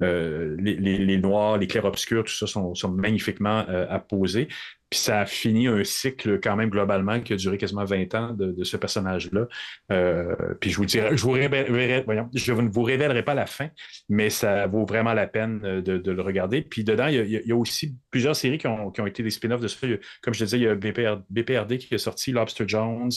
Les, 0.02 1.18
noirs, 1.18 1.58
les 1.58 1.68
clairs-obscurs, 1.68 2.26
tout 2.26 2.34
ça 2.34 2.46
sont, 2.46 2.76
sont 2.76 2.90
magnifiquement 2.90 3.60
apposés. 3.90 4.50
Puis 4.94 4.99
ça 4.99 5.22
a 5.22 5.26
fini 5.26 5.65
un 5.65 5.84
cycle 5.84 6.40
quand 6.40 6.56
même 6.56 6.70
globalement 6.70 7.20
qui 7.20 7.34
a 7.34 7.36
duré 7.36 7.57
quasiment 7.57 7.84
20 7.84 8.14
ans 8.14 8.34
de, 8.34 8.64
ce 8.64 8.78
personnage-là. 8.78 9.48
Euh, 9.91 10.36
puis 10.61 10.70
je 10.70 10.78
vous 10.78 10.88
je, 10.88 10.99
vous 10.99 11.34
je 11.36 12.52
ne 12.53 12.70
vous 12.70 12.84
révélerai 12.84 13.24
pas 13.24 13.34
la 13.34 13.48
fin, 13.48 13.70
mais 14.07 14.30
ça 14.30 14.68
vaut 14.68 14.86
vraiment 14.86 15.14
la 15.14 15.26
peine 15.26 15.82
de, 15.82 16.11
le 16.11 16.22
regarder. 16.22 16.61
Puis 16.61 16.84
dedans, 16.84 17.07
il 17.07 17.28
y, 17.28 17.52
a, 17.52 17.56
aussi 17.56 17.95
plusieurs 18.11 18.36
séries 18.36 18.60
qui 18.60 18.68
ont, 18.68 18.91
été 19.07 19.24
des 19.24 19.32
spin-offs 19.32 19.61
de 19.61 19.68
ça. 19.68 19.88
Comme 20.22 20.36
je 20.36 20.44
disais, 20.44 20.60
il 20.60 20.64
y 20.64 20.68
a 20.68 20.76
BPRD 20.76 21.80
qui 21.80 21.95
est 21.95 21.98
sorti, 21.98 22.32
Lobster 22.32 22.65
Jones, 22.68 23.10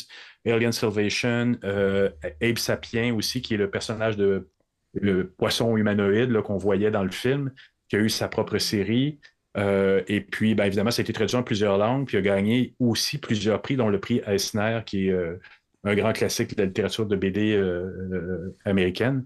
Alien 0.47 0.73
Salvation, 0.73 1.57
euh, 1.63 2.09
Abe 2.41 2.57
Sapien 2.57 3.15
aussi, 3.15 3.43
qui 3.43 3.53
est 3.53 3.59
le 3.59 3.69
personnage 3.71 4.17
de 4.17 4.49
le 4.95 5.29
poisson 5.29 5.77
humanoïde 5.77 6.41
qu'on 6.41 6.57
voyait 6.57 6.91
dans 6.91 7.05
le 7.05 7.11
film, 7.11 7.53
qui 7.91 7.97
a 7.97 7.99
eu 7.99 8.09
sa 8.09 8.29
propre 8.29 8.57
série. 8.57 9.21
Euh, 9.57 10.03
et 10.09 10.21
puis, 10.21 10.55
bien, 10.55 10.67
évidemment, 10.67 10.91
ça 10.91 11.01
a 11.01 11.03
été 11.03 11.13
traduit 11.13 11.37
en 11.37 11.43
plusieurs 11.43 11.79
langues, 11.79 12.07
puis 12.07 12.17
a 12.17 12.21
gagné 12.21 12.75
aussi 12.79 13.19
plusieurs 13.19 13.63
prix, 13.63 13.77
dont 13.77 13.89
le 13.89 14.01
prix 14.01 14.21
Eisner, 14.27 14.81
qui 14.85 15.09
est 15.09 15.13
euh, 15.13 15.41
un 15.85 15.95
grand 15.95 16.13
classique 16.13 16.57
de 16.57 16.63
la 16.63 16.67
littérature 16.67 17.07
de 17.07 17.17
BD 17.17 17.55
euh, 17.55 18.55
américaine. 18.65 19.25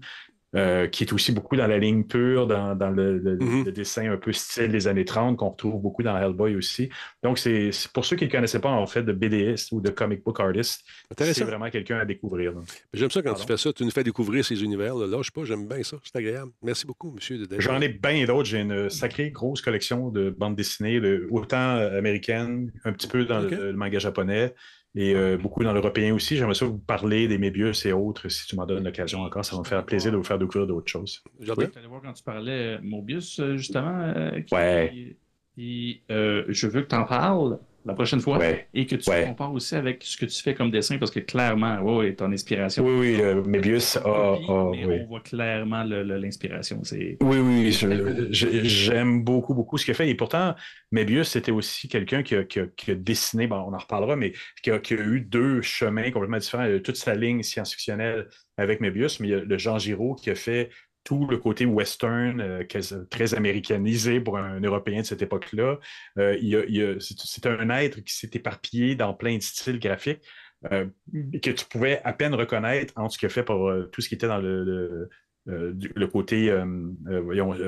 Euh, 0.53 0.87
qui 0.87 1.05
est 1.05 1.13
aussi 1.13 1.31
beaucoup 1.31 1.55
dans 1.55 1.67
la 1.67 1.77
ligne 1.77 2.03
pure, 2.03 2.45
dans, 2.45 2.75
mm-hmm. 2.75 3.63
le, 3.63 3.71
dessin 3.71 4.11
un 4.11 4.17
peu 4.17 4.33
style 4.33 4.67
des 4.67 4.85
années 4.89 5.05
30, 5.05 5.37
qu'on 5.37 5.51
retrouve 5.51 5.81
beaucoup 5.81 6.03
dans 6.03 6.17
Hellboy 6.17 6.57
aussi. 6.57 6.89
Donc, 7.23 7.39
c'est 7.39 7.71
pour 7.93 8.03
ceux 8.03 8.17
qui 8.17 8.25
ne 8.25 8.29
connaissaient 8.29 8.59
pas, 8.59 8.69
en 8.69 8.85
fait, 8.85 9.03
de 9.03 9.13
BDiste 9.13 9.71
ou 9.71 9.79
de 9.79 9.89
comic 9.91 10.21
book 10.25 10.41
artist, 10.41 10.83
c'est 11.17 11.45
vraiment 11.45 11.69
quelqu'un 11.69 11.99
à 11.99 12.05
découvrir. 12.05 12.53
J'aime 12.93 13.09
ça 13.09 13.21
quand 13.21 13.33
tu 13.35 13.47
fais 13.47 13.55
ça. 13.55 13.71
Tu 13.71 13.85
nous 13.85 13.91
fais 13.91 14.03
découvrir 14.03 14.43
ces 14.43 14.61
univers. 14.61 14.93
Là, 14.95 15.19
je 15.21 15.23
sais 15.23 15.31
pas, 15.33 15.45
j'aime 15.45 15.69
bien 15.69 15.83
ça. 15.83 15.95
C'est 16.03 16.17
agréable. 16.17 16.51
Merci 16.61 16.85
beaucoup, 16.85 17.11
monsieur. 17.11 17.41
J'en 17.59 17.79
ai 17.79 17.87
bien 17.87 18.25
d'autres. 18.25 18.49
J'ai 18.49 18.59
une 18.59 18.89
sacrée 18.89 19.31
grosse 19.31 19.61
collection 19.61 20.09
de 20.09 20.31
bandes 20.31 20.57
dessinées, 20.57 20.99
de, 20.99 21.29
autant 21.31 21.77
américaines, 21.77 22.73
un 22.83 22.91
petit 22.91 23.07
peu 23.07 23.23
dans 23.23 23.39
le 23.39 23.71
manga 23.71 23.99
japonais 23.99 24.53
et 24.95 25.15
euh, 25.15 25.37
beaucoup 25.37 25.63
dans 25.63 25.73
l'européen 25.73 26.13
aussi. 26.13 26.35
J'aimerais 26.35 26.55
ça 26.55 26.65
vous 26.65 26.77
parler 26.77 27.27
des 27.27 27.37
Mébius 27.37 27.85
et 27.85 27.93
autres, 27.93 28.29
si 28.29 28.47
tu 28.47 28.55
m'en 28.55 28.65
donnes 28.65 28.83
l'occasion 28.83 29.21
encore. 29.21 29.45
Ça 29.45 29.55
va 29.55 29.61
me 29.61 29.67
faire 29.67 29.85
plaisir 29.85 30.11
de 30.11 30.17
vous 30.17 30.23
faire 30.23 30.39
découvrir 30.39 30.67
d'autres 30.67 30.91
choses. 30.91 31.23
Jardin? 31.39 31.67
Tu 31.67 31.77
allais 31.77 31.87
voir 31.87 32.01
quand 32.01 32.13
tu 32.13 32.23
parlais 32.23 32.75
euh, 32.75 32.79
Mobius, 32.81 33.39
euh, 33.39 33.55
justement. 33.57 34.13
ouais. 34.51 35.17
je 35.57 36.67
veux 36.67 36.81
que 36.81 36.87
tu 36.87 36.95
en 36.95 37.05
parles 37.05 37.59
la 37.85 37.93
prochaine 37.93 38.19
fois 38.19 38.39
et 38.73 38.85
que 38.85 38.95
tu 38.95 39.09
compares 39.25 39.53
aussi 39.53 39.75
avec 39.75 40.03
ce 40.03 40.17
que 40.17 40.25
tu 40.25 40.41
fais 40.41 40.53
comme 40.53 40.71
dessin 40.71 40.97
parce 40.97 41.11
que 41.11 41.19
clairement, 41.19 41.79
oui, 41.81 42.15
ton 42.15 42.31
inspiration. 42.31 42.85
Oui, 42.85 42.93
oui, 42.99 43.17
le 43.17 43.43
Mébius 43.43 43.97
a. 43.97 44.03
on 44.05 45.05
voit 45.07 45.21
clairement 45.21 45.83
l'inspiration. 45.83 46.81
Oui, 46.91 47.17
oui, 47.21 47.71
j'aime 48.31 49.23
beaucoup, 49.23 49.53
beaucoup 49.53 49.77
ce 49.77 49.85
qu'il 49.85 49.95
fait. 49.95 50.09
Et 50.09 50.15
pourtant, 50.15 50.55
Mébius, 50.91 51.29
c'était 51.29 51.51
aussi 51.51 51.87
quelqu'un 51.87 52.23
qui, 52.23 52.35
a, 52.35 52.95
dessiné, 52.95 53.47
bon, 53.47 53.57
on 53.57 53.73
en 53.73 53.77
reparlera, 53.77 54.15
mais 54.15 54.33
qui 54.61 54.71
a, 54.71 54.79
eu 54.91 55.21
deux 55.21 55.61
chemins 55.61 56.11
complètement 56.11 56.37
différents. 56.37 56.67
toute 56.83 56.97
sa 56.97 57.15
ligne 57.15 57.43
science-fictionnelle 57.43 58.27
avec 58.57 58.81
Mébius, 58.81 59.19
mais 59.19 59.27
il 59.27 59.31
y 59.31 59.35
a 59.35 59.39
le 59.39 59.57
Jean 59.57 59.79
Giraud 59.79 60.15
qui 60.15 60.29
a 60.29 60.35
fait 60.35 60.69
tout 61.03 61.25
le 61.27 61.37
côté 61.37 61.65
western, 61.65 62.39
euh, 62.41 62.63
très 63.09 63.33
américanisé 63.33 64.19
pour 64.19 64.37
un 64.37 64.59
Européen 64.59 65.01
de 65.01 65.05
cette 65.05 65.21
époque-là. 65.21 65.79
Euh, 66.17 66.97
c'est 66.99 67.45
un 67.45 67.69
être 67.69 68.01
qui 68.01 68.13
s'est 68.13 68.29
éparpillé 68.33 68.95
dans 68.95 69.13
plein 69.13 69.37
de 69.37 69.41
styles 69.41 69.79
graphiques 69.79 70.21
euh, 70.71 70.85
que 71.41 71.49
tu 71.49 71.65
pouvais 71.65 72.01
à 72.03 72.13
peine 72.13 72.35
reconnaître 72.35 72.93
entre 72.97 73.13
ce 73.13 73.19
qu'il 73.19 73.25
a 73.27 73.29
fait 73.29 73.43
pour 73.43 73.71
tout 73.91 74.01
ce 74.01 74.09
qui 74.09 74.15
était 74.15 74.27
dans 74.27 74.39
le, 74.39 75.09
côté 76.11 76.53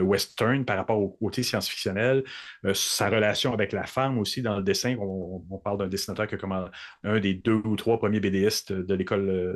western 0.01 0.65
par 0.65 0.77
rapport 0.77 0.99
au 0.99 1.09
côté 1.09 1.43
science-fictionnel, 1.43 2.23
sa 2.73 3.09
relation 3.09 3.53
avec 3.53 3.71
la 3.71 3.85
femme 3.85 4.17
aussi 4.17 4.41
dans 4.41 4.57
le 4.57 4.63
dessin. 4.63 4.95
On, 4.99 5.57
parle 5.63 5.77
d'un 5.77 5.87
dessinateur 5.87 6.27
qui 6.27 6.35
a 6.35 6.37
comme 6.37 6.69
un 7.03 7.19
des 7.19 7.33
deux 7.33 7.61
ou 7.65 7.75
trois 7.75 7.97
premiers 7.97 8.19
BDistes 8.19 8.73
de 8.73 8.93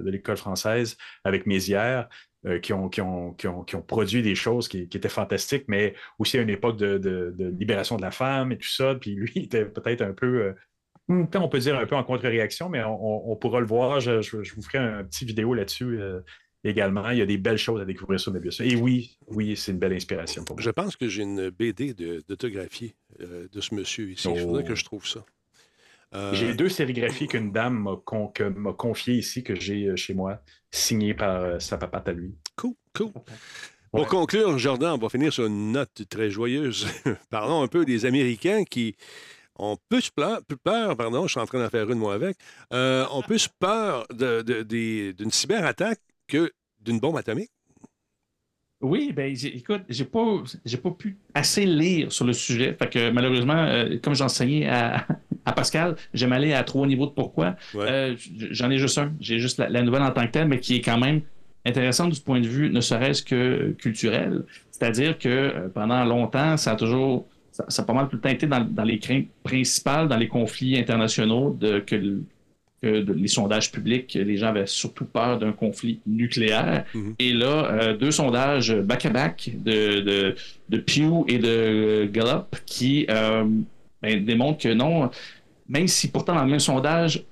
l'école 0.10 0.38
française 0.38 0.98
avec 1.24 1.46
Mézières. 1.46 2.08
Euh, 2.48 2.60
qui, 2.60 2.72
ont, 2.72 2.88
qui, 2.88 3.02
ont, 3.02 3.82
produit 3.82 4.22
des 4.22 4.36
choses 4.36 4.68
qui, 4.68 4.82
étaient 4.82 5.10
fantastiques, 5.10 5.66
mais 5.68 5.96
aussi 6.20 6.38
à 6.38 6.42
une 6.42 6.50
époque 6.50 6.78
de, 6.78 7.34
libération 7.58 7.98
de 7.98 8.02
la 8.04 8.12
femme 8.12 8.52
et 8.52 8.58
tout 8.58 8.68
ça. 8.68 8.96
Puis 8.96 9.16
lui 9.16 9.32
était 9.36 9.66
peut-être 9.66 10.02
un 10.02 10.14
peu, 10.14 10.44
euh, 10.44 10.54
hmm, 11.08 11.26
on 11.34 11.50
peut 11.50 11.60
dire 11.60 11.78
un 11.78 11.86
peu 11.88 11.96
en 11.96 12.04
contre-réaction, 12.04 12.70
mais 12.70 12.84
on, 12.86 13.36
pourra 13.36 13.60
le 13.60 13.66
voir. 13.66 14.00
Je, 14.00 14.54
vous 14.56 14.62
ferai 14.62 14.78
un 14.78 15.04
petit 15.04 15.26
vidéo 15.26 15.56
là-dessus. 15.56 16.00
Euh, 16.00 16.22
également, 16.64 17.10
il 17.10 17.20
y 17.20 17.22
a 17.22 17.26
des 17.26 17.38
belles 17.38 17.58
choses 17.58 17.82
à 17.82 17.86
découvrir 17.86 18.20
sur 18.20 18.32
Mébius. 18.32 18.60
Et 18.62 18.76
oui, 18.76 19.18
oui, 19.28 19.56
c'est 19.56 19.72
une 19.72 19.80
belle 19.80 19.94
inspiration 19.94 20.44
pour 20.44 20.56
moi. 20.56 20.64
Je 20.64 20.70
pense 20.70 20.96
que 20.96 21.08
j'ai 21.08 21.24
une 21.24 21.50
BD 21.50 21.94
d'autographie 22.28 22.96
de, 23.20 23.62
ce 23.62 23.76
monsieur 23.76 24.10
ici. 24.12 24.30
Il 24.34 24.40
faudrait 24.40 24.64
oh. 24.66 24.70
que 24.70 24.76
je 24.76 24.86
trouve 24.86 25.08
ça. 25.08 25.26
Euh, 26.16 26.34
j'ai 26.34 26.54
deux 26.54 26.70
sérigraphies 26.70 27.28
qu'une 27.28 27.52
dame 27.52 27.78
m'a 27.78 28.74
confiées 28.74 29.16
ici, 29.16 29.44
que 29.44 29.56
j'ai 29.56 29.88
euh, 29.88 29.96
chez 29.98 30.14
moi, 30.14 30.42
signées 30.72 31.14
par 31.14 31.44
euh, 31.44 31.60
sa 31.60 31.78
papate 31.78 32.08
à 32.08 32.14
lui. 32.14 32.34
Cool, 32.56 32.76
cool. 32.96 33.12
Pour 33.92 34.08
conclure, 34.08 34.58
Jordan, 34.58 34.94
on 34.94 34.98
va 34.98 35.10
finir 35.10 35.34
sur 35.34 35.46
une 35.46 35.72
note 35.72 36.04
très 36.10 36.30
joyeuse. 36.30 36.88
Parlons 37.30 37.62
un 37.62 37.68
peu 37.68 37.84
des 37.84 38.06
Américains 38.06 38.64
qui 38.64 38.96
ont 39.58 39.78
plus 39.90 40.10
peur, 40.10 40.44
plus 40.46 40.58
peur, 40.58 40.96
pardon, 40.96 41.24
je 41.24 41.32
suis 41.32 41.40
en 41.40 41.46
train 41.46 41.60
d'en 41.60 41.70
faire 41.70 41.90
une 41.90 41.98
moi 41.98 42.14
avec, 42.14 42.38
euh, 42.74 43.06
ont 43.12 43.22
plus 43.22 43.48
peur 43.48 44.06
d'une 44.10 45.32
cyberattaque 45.32 46.00
que 46.28 46.52
d'une 46.80 47.00
bombe 47.00 47.18
atomique? 47.18 47.52
Oui, 48.80 49.12
ben 49.12 49.36
écoute, 49.44 49.82
j'ai 49.90 50.06
pas 50.06 50.44
j'ai 50.64 50.78
pas 50.78 50.92
pu 50.92 51.18
assez 51.34 51.66
lire 51.66 52.12
sur 52.12 52.26
le 52.26 52.34
sujet. 52.34 52.76
Fait 52.78 52.88
que 52.88 53.10
malheureusement, 53.10 53.68
comme 54.04 54.14
j'enseignais 54.14 54.68
à, 54.70 55.08
à 55.48 55.54
Pascal, 55.54 55.96
j'aime 56.14 56.34
aller 56.34 56.54
à 56.54 56.64
trois 56.64 56.86
niveaux 56.86 57.06
de 57.06 57.12
pourquoi. 57.12 57.56
Euh, 57.76 58.16
j'en 58.52 58.70
ai 58.70 58.78
juste 58.78 58.98
un. 58.98 59.14
J'ai 59.22 59.40
juste 59.40 59.60
la, 59.60 59.82
nouvelle 59.82 60.04
en 60.04 60.12
tant 60.12 60.28
que 60.28 60.32
telle, 60.32 60.50
mais 60.50 60.60
qui 60.60 60.76
est 60.76 60.82
quand 60.82 61.00
même 61.00 61.22
intéressante 61.66 62.12
du 62.12 62.20
point 62.20 62.42
de 62.42 62.48
vue 62.48 62.70
ne 62.70 62.82
serait-ce 62.82 63.24
que 63.24 63.74
culturel. 63.80 64.44
C'est-à-dire 64.72 65.18
que 65.18 65.30
euh, 65.30 65.70
pendant 65.70 66.04
longtemps, 66.04 66.58
ça 66.58 66.74
a 66.74 66.76
toujours, 66.76 67.28
ça, 67.52 67.64
a 67.82 67.86
pas 67.86 67.94
mal 67.94 68.10
tout 68.10 68.18
le 68.18 68.22
temps 68.22 68.30
été 68.30 68.46
dans, 68.46 68.84
les 68.84 69.00
craintes 69.00 69.28
principales, 69.42 70.10
dans 70.10 70.18
les 70.18 70.28
conflits 70.28 70.78
internationaux, 70.78 71.56
de, 71.58 71.80
que, 71.80 72.20
les 72.84 73.28
sondages 73.28 73.72
publics, 73.72 74.14
les 74.14 74.38
gens 74.38 74.48
avaient 74.48 74.68
surtout 74.68 75.06
peur 75.06 75.40
d'un 75.40 75.52
conflit 75.52 76.00
nucléaire. 76.06 76.86
Mm-hmm. 76.94 77.14
Et 77.20 77.34
là, 77.34 77.72
euh, 77.72 77.98
deux 77.98 78.12
sondages 78.12 78.74
back-à-back 78.74 79.52
de, 79.56 80.36
de, 80.70 80.78
Pew 80.78 81.26
et 81.28 81.40
de 81.40 82.08
Gallup 82.12 82.56
qui 82.66 83.08
ben, 83.08 84.26
démontrent 84.26 84.62
que 84.64 84.74
non, 84.74 85.10
même 85.68 85.88
si 85.88 86.10
pourtant 86.10 86.36
dans 86.36 86.44
le 86.44 86.52
même 86.52 86.60
sondage, 86.60 87.24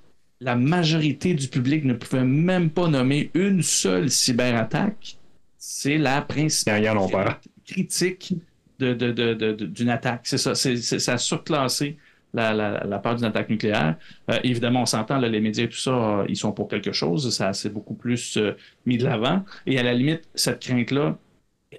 la 0.41 0.55
majorité 0.55 1.33
du 1.33 1.47
public 1.47 1.85
ne 1.85 1.93
pouvait 1.93 2.23
même 2.23 2.69
pas 2.69 2.87
nommer 2.87 3.29
une 3.33 3.61
seule 3.61 4.09
cyberattaque, 4.09 5.17
c'est 5.57 5.97
la 5.97 6.21
principale 6.21 7.39
critique 7.65 8.33
d'une 8.79 9.89
attaque. 9.89 10.21
C'est 10.23 10.37
ça, 10.37 10.53
ça 10.55 11.13
a 11.13 11.17
surclassé 11.17 11.97
la, 12.35 12.85
la, 12.85 12.99
peur 12.99 13.15
d'une 13.15 13.25
attaque 13.25 13.49
nucléaire. 13.49 13.95
Euh, 14.29 14.39
évidemment, 14.43 14.81
on 14.81 14.85
s'entend, 14.85 15.17
les 15.17 15.39
médias 15.39 15.63
et 15.63 15.69
tout 15.69 15.77
ça, 15.77 15.91
euh, 15.91 16.25
ils 16.27 16.35
sont 16.35 16.51
pour 16.51 16.67
quelque 16.67 16.91
chose. 16.91 17.33
Ça 17.33 17.53
s'est 17.53 17.69
beaucoup 17.69 17.95
plus 17.95 18.37
euh, 18.37 18.55
mis 18.85 18.97
de 18.97 19.05
l'avant. 19.05 19.43
Et 19.65 19.79
à 19.79 19.83
la 19.83 19.93
limite, 19.93 20.23
cette 20.35 20.59
crainte-là, 20.59 21.17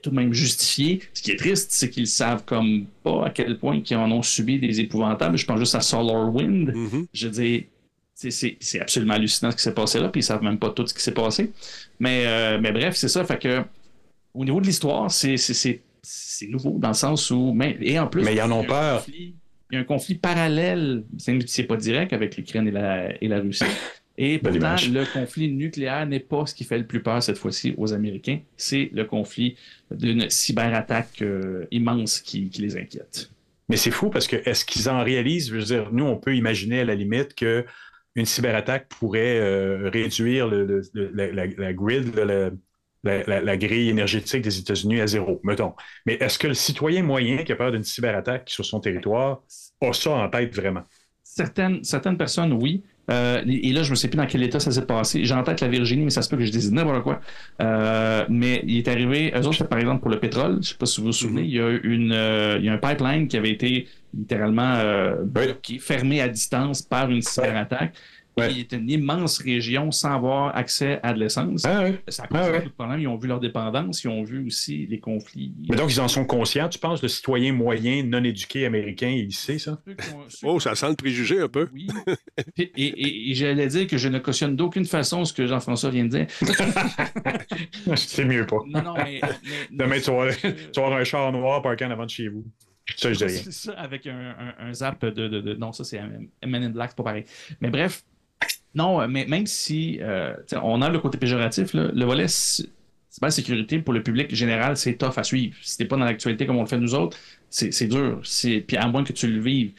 tout 0.02 0.10
de 0.10 0.16
même 0.16 0.32
justifié. 0.32 1.00
Ce 1.14 1.22
qui 1.22 1.30
est 1.30 1.36
triste, 1.36 1.70
c'est 1.72 1.90
qu'ils 1.90 2.06
savent 2.06 2.44
comme 2.44 2.86
pas 3.02 3.26
à 3.26 3.30
quel 3.30 3.58
point 3.58 3.80
ils 3.88 3.96
en 3.96 4.10
ont 4.10 4.22
subi 4.22 4.58
des 4.58 4.80
épouvantables. 4.80 5.38
Je 5.38 5.46
pense 5.46 5.58
juste 5.58 5.74
à 5.74 5.80
Solar 5.80 6.34
Wind. 6.34 6.70
Mm-hmm. 6.70 7.06
Je 7.12 7.28
dis, 7.28 7.66
c'est 8.14 8.80
absolument 8.80 9.14
hallucinant 9.14 9.50
ce 9.50 9.56
qui 9.56 9.62
s'est 9.62 9.74
passé 9.74 10.00
là, 10.00 10.08
puis 10.08 10.20
ils 10.20 10.24
savent 10.24 10.42
même 10.42 10.58
pas 10.58 10.70
tout 10.70 10.86
ce 10.86 10.94
qui 10.94 11.02
s'est 11.02 11.14
passé. 11.14 11.52
Mais, 11.98 12.24
euh, 12.26 12.58
mais 12.60 12.72
bref, 12.72 12.96
c'est 12.96 13.08
ça. 13.08 13.24
Fait 13.24 13.38
que 13.38 13.62
au 14.34 14.44
niveau 14.44 14.60
de 14.60 14.66
l'histoire, 14.66 15.10
c'est 15.10 15.36
nouveau 16.48 16.78
dans 16.78 16.88
le 16.88 16.94
sens 16.94 17.30
où. 17.30 17.52
Mais, 17.54 17.76
et 17.80 17.98
en 17.98 18.06
plus. 18.06 18.22
Mais 18.22 18.34
ils 18.34 18.42
en 18.42 18.52
ont 18.52 18.64
peur. 18.64 19.04
Il 19.70 19.74
y 19.74 19.78
a 19.78 19.80
un 19.80 19.84
conflit 19.84 20.14
parallèle, 20.14 21.04
c'est 21.46 21.64
pas 21.64 21.76
direct, 21.76 22.12
avec 22.12 22.36
l'Ukraine 22.36 22.68
et 22.68 22.70
la, 22.70 23.22
et 23.22 23.28
la 23.28 23.40
Russie. 23.40 23.64
Et 24.18 24.38
pourtant, 24.38 24.76
le 24.90 25.12
conflit 25.12 25.52
nucléaire 25.52 26.06
n'est 26.06 26.20
pas 26.20 26.46
ce 26.46 26.54
qui 26.54 26.64
fait 26.64 26.78
le 26.78 26.86
plus 26.86 27.02
peur 27.02 27.22
cette 27.22 27.36
fois-ci 27.36 27.74
aux 27.76 27.92
Américains. 27.92 28.40
C'est 28.56 28.90
le 28.94 29.04
conflit 29.04 29.56
d'une 29.90 30.30
cyberattaque 30.30 31.20
euh, 31.20 31.66
immense 31.70 32.20
qui, 32.20 32.50
les 32.58 32.76
inquiète. 32.76 33.30
Mais 33.68 33.76
c'est 33.76 33.90
fou 33.90 34.08
parce 34.08 34.26
que 34.26 34.36
est-ce 34.48 34.64
qu'ils 34.64 34.88
en 34.88 35.02
réalisent? 35.02 35.50
Je 35.50 35.56
veux 35.56 35.64
dire, 35.64 35.92
nous, 35.92 36.04
on 36.04 36.16
peut 36.16 36.34
imaginer 36.34 36.80
à 36.80 36.84
la 36.84 36.94
limite 36.94 37.34
que 37.34 37.66
une 38.14 38.24
cyberattaque 38.24 38.88
pourrait 38.88 39.38
euh, 39.38 39.90
réduire 39.92 40.48
le, 40.48 40.80
la, 40.94 41.72
grid, 41.74 42.14
la, 42.14 42.50
grille 43.56 43.88
énergétique 43.88 44.42
des 44.42 44.58
États-Unis 44.58 45.00
à 45.00 45.06
zéro, 45.06 45.40
mettons. 45.44 45.74
Mais 46.04 46.14
est-ce 46.14 46.38
que 46.38 46.48
le 46.48 46.54
citoyen 46.54 47.02
moyen 47.02 47.38
qui 47.44 47.52
a 47.52 47.56
peur 47.56 47.72
d'une 47.72 47.84
cyberattaque 47.84 48.48
sur 48.50 48.64
son 48.64 48.80
territoire 48.80 49.42
a 49.80 49.92
ça 49.92 50.10
en 50.10 50.28
tête 50.28 50.54
vraiment? 50.54 50.82
Certaines, 51.22 51.84
certaines 51.84 52.16
personnes, 52.16 52.52
oui. 52.52 52.82
Euh, 53.10 53.42
et 53.46 53.72
là, 53.72 53.82
je 53.82 53.90
ne 53.90 53.94
sais 53.94 54.08
plus 54.08 54.16
dans 54.16 54.26
quel 54.26 54.42
état 54.42 54.58
ça 54.58 54.70
s'est 54.70 54.86
passé. 54.86 55.24
J'ai 55.24 55.34
en 55.34 55.42
tête 55.42 55.60
la 55.60 55.68
Virginie, 55.68 56.04
mais 56.04 56.10
ça 56.10 56.22
se 56.22 56.28
peut 56.28 56.36
que 56.36 56.44
je 56.44 56.50
dise 56.50 56.72
n'importe 56.72 57.02
quoi. 57.02 57.20
Euh, 57.60 58.24
mais 58.28 58.62
il 58.66 58.78
est 58.78 58.88
arrivé, 58.88 59.32
eux 59.36 59.46
autres, 59.46 59.64
par 59.64 59.78
exemple, 59.78 60.00
pour 60.00 60.10
le 60.10 60.18
pétrole, 60.18 60.54
je 60.54 60.56
ne 60.56 60.62
sais 60.62 60.74
pas 60.76 60.86
si 60.86 61.00
vous 61.00 61.08
vous 61.08 61.12
souvenez, 61.12 61.42
il 61.42 61.54
y 61.54 61.60
a, 61.60 61.68
une, 61.68 62.12
euh, 62.12 62.56
il 62.58 62.64
y 62.64 62.68
a 62.68 62.72
un 62.72 62.78
pipeline 62.78 63.28
qui 63.28 63.36
avait 63.36 63.50
été 63.50 63.86
littéralement 64.14 64.80
fermé 65.80 66.20
à 66.20 66.28
distance 66.28 66.82
par 66.82 67.10
une 67.10 67.22
cyberattaque. 67.22 67.94
Ouais. 68.38 68.52
Qui 68.52 68.60
est 68.60 68.72
une 68.72 68.90
immense 68.90 69.38
région 69.38 69.90
sans 69.90 70.12
avoir 70.12 70.54
accès 70.54 71.00
à 71.02 71.14
de 71.14 71.20
l'essence. 71.20 71.64
Ah 71.64 71.86
Ça 72.08 72.24
a 72.24 72.26
causé 72.26 72.52
beaucoup 72.52 72.68
de 72.68 72.74
problèmes. 72.74 73.00
Ils 73.00 73.08
ont 73.08 73.16
vu 73.16 73.28
leur 73.28 73.40
dépendance, 73.40 74.04
ils 74.04 74.08
ont 74.08 74.24
vu 74.24 74.46
aussi 74.46 74.86
les 74.86 75.00
conflits. 75.00 75.54
Mais 75.70 75.76
donc, 75.76 75.90
ils 75.90 76.00
en 76.02 76.08
sont 76.08 76.26
conscients, 76.26 76.68
tu 76.68 76.78
penses, 76.78 77.00
le 77.00 77.08
citoyen 77.08 77.54
moyen 77.54 78.02
non 78.02 78.22
éduqué 78.22 78.66
américain, 78.66 79.08
il 79.08 79.32
sait 79.32 79.58
ça? 79.58 79.80
oh, 80.42 80.60
ça 80.60 80.74
sent 80.74 80.90
le 80.90 80.96
préjugé 80.96 81.40
un 81.40 81.48
peu. 81.48 81.70
Oui. 81.72 81.88
et, 82.58 83.34
j'allais 83.34 83.68
dire 83.68 83.86
que 83.86 83.96
je 83.96 84.08
ne 84.08 84.18
cautionne 84.18 84.54
d'aucune 84.54 84.84
façon 84.84 85.24
ce 85.24 85.32
que 85.32 85.46
Jean-François 85.46 85.88
vient 85.88 86.04
de 86.04 86.10
dire. 86.10 86.26
C'est 87.96 88.26
mieux 88.26 88.44
pas. 88.44 88.60
Non, 88.66 88.82
non, 88.82 88.94
mais. 88.96 89.18
Demain, 89.70 89.98
tu 89.98 90.10
vas, 90.10 90.84
avoir 90.84 91.00
un 91.00 91.04
char 91.04 91.32
noir 91.32 91.62
parqué 91.62 91.86
en 91.86 91.90
avant 91.90 92.04
de 92.04 92.10
chez 92.10 92.28
vous. 92.28 92.44
Ça, 92.96 93.12
je 93.12 93.18
dis 93.18 93.24
rien. 93.24 93.42
C'est 93.44 93.52
ça, 93.52 93.72
avec 93.72 94.06
un, 94.06 94.72
zap 94.74 95.04
de, 95.06 95.28
de, 95.28 95.54
Non, 95.54 95.72
ça, 95.72 95.84
c'est 95.84 96.00
Men 96.44 96.64
in 96.64 96.70
Black, 96.70 96.90
c'est 96.90 96.96
pas 96.96 97.02
pareil. 97.02 97.24
Mais 97.60 97.70
bref, 97.70 98.04
non, 98.76 99.08
mais 99.08 99.26
même 99.26 99.46
si 99.46 99.98
euh, 100.00 100.34
on 100.62 100.82
a 100.82 100.90
le 100.90 100.98
côté 101.00 101.18
péjoratif, 101.18 101.74
le 101.74 102.04
volet 102.04 102.28
sécurité 103.30 103.78
pour 103.78 103.94
le 103.94 104.02
public 104.02 104.34
général, 104.34 104.76
c'est 104.76 104.94
tough 104.94 105.16
à 105.16 105.24
suivre. 105.24 105.56
Si 105.62 105.76
t'es 105.78 105.84
pas 105.84 105.96
dans 105.96 106.04
l'actualité 106.04 106.46
comme 106.46 106.56
on 106.56 106.62
le 106.62 106.68
fait 106.68 106.78
nous 106.78 106.94
autres, 106.94 107.16
c'est 107.48 107.86
dur. 107.86 108.20
Puis 108.66 108.76
à 108.76 108.86
moins 108.88 109.04
que 109.04 109.12
tu 109.12 109.26
le 109.26 109.40
vives. 109.40 109.72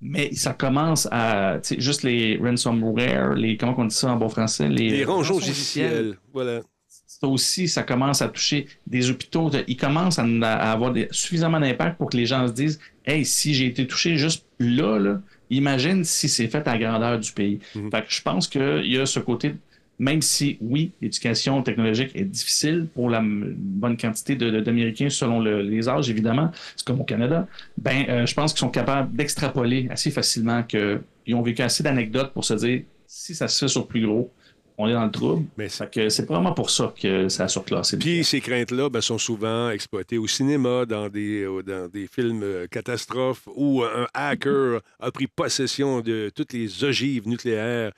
mais 0.00 0.32
ça 0.34 0.52
commence 0.54 1.08
à. 1.10 1.60
Juste 1.78 2.02
les 2.02 2.38
ransomware, 2.38 3.34
les. 3.34 3.56
Comment 3.56 3.74
on 3.78 3.84
dit 3.84 3.94
ça 3.94 4.12
en 4.12 4.16
bon 4.16 4.28
français? 4.28 4.68
Les, 4.68 4.90
les 4.90 5.04
logiciels. 5.04 6.16
Voilà. 6.32 6.62
Ça 6.86 7.26
aussi, 7.26 7.68
ça 7.68 7.82
commence 7.82 8.22
à 8.22 8.28
toucher 8.28 8.66
des 8.86 9.10
hôpitaux. 9.10 9.50
Ils 9.68 9.76
commencent 9.76 10.18
à, 10.18 10.24
avoir 10.72 10.94
suffisamment 11.10 11.60
d'impact 11.60 11.98
pour 11.98 12.08
que 12.08 12.16
les 12.16 12.26
gens 12.26 12.48
se 12.48 12.52
disent 12.52 12.80
Hey, 13.04 13.24
si 13.24 13.54
j'ai 13.54 13.66
été 13.66 13.86
touché 13.86 14.16
juste 14.16 14.46
là, 14.58 14.98
là 14.98 15.20
Imagine 15.50 16.04
si 16.04 16.28
c'est 16.28 16.48
fait 16.48 16.66
à 16.66 16.72
la 16.72 16.78
grandeur 16.78 17.18
du 17.18 17.32
pays. 17.32 17.58
Mhm. 17.74 17.90
je 18.08 18.22
pense 18.22 18.48
qu'il 18.48 18.86
y 18.86 18.98
a 18.98 19.06
ce 19.06 19.20
côté, 19.20 19.54
même 19.98 20.22
si, 20.22 20.56
oui, 20.60 20.92
l'éducation 21.02 21.62
technologique 21.62 22.12
est 22.14 22.24
difficile 22.24 22.86
pour 22.94 23.10
la 23.10 23.20
bonne 23.22 23.96
quantité 23.96 24.34
d'Américains 24.34 25.10
selon 25.10 25.40
les 25.40 25.88
âges, 25.88 26.08
évidemment, 26.08 26.50
c'est 26.74 26.86
comme 26.86 27.00
au 27.00 27.04
Canada, 27.04 27.46
ben, 27.76 28.06
euh, 28.08 28.26
je 28.26 28.34
pense 28.34 28.52
qu'ils 28.52 28.60
sont 28.60 28.70
capables 28.70 29.14
d'extrapoler 29.14 29.88
assez 29.90 30.10
facilement 30.10 30.62
qu'ils 30.62 31.34
ont 31.34 31.42
vécu 31.42 31.60
assez 31.60 31.82
d'anecdotes 31.82 32.32
pour 32.32 32.44
se 32.44 32.54
dire, 32.54 32.82
si 33.06 33.34
ça 33.34 33.46
se 33.46 33.58
fait 33.58 33.68
sur 33.68 33.86
plus 33.86 34.06
gros, 34.06 34.32
on 34.80 34.88
est 34.88 34.94
dans 34.94 35.04
le 35.04 35.10
trouble. 35.10 35.46
Mais 35.56 35.68
c'est 35.68 36.26
vraiment 36.26 36.52
pour 36.52 36.70
ça 36.70 36.92
que 37.00 37.28
ça 37.28 37.44
a 37.44 37.48
surclassé. 37.48 37.98
Puis 37.98 38.24
ces 38.24 38.40
craintes-là 38.40 38.88
ben, 38.88 39.00
sont 39.00 39.18
souvent 39.18 39.70
exploitées 39.70 40.18
au 40.18 40.26
cinéma, 40.26 40.86
dans 40.86 41.08
des, 41.08 41.42
euh, 41.42 41.62
dans 41.62 41.88
des 41.88 42.06
films 42.06 42.42
euh, 42.42 42.66
catastrophes 42.66 43.46
où 43.54 43.82
un 43.82 44.06
hacker 44.14 44.80
a 44.98 45.10
pris 45.10 45.26
possession 45.26 46.00
de 46.00 46.30
toutes 46.34 46.52
les 46.52 46.82
ogives 46.84 47.28
nucléaires 47.28 47.92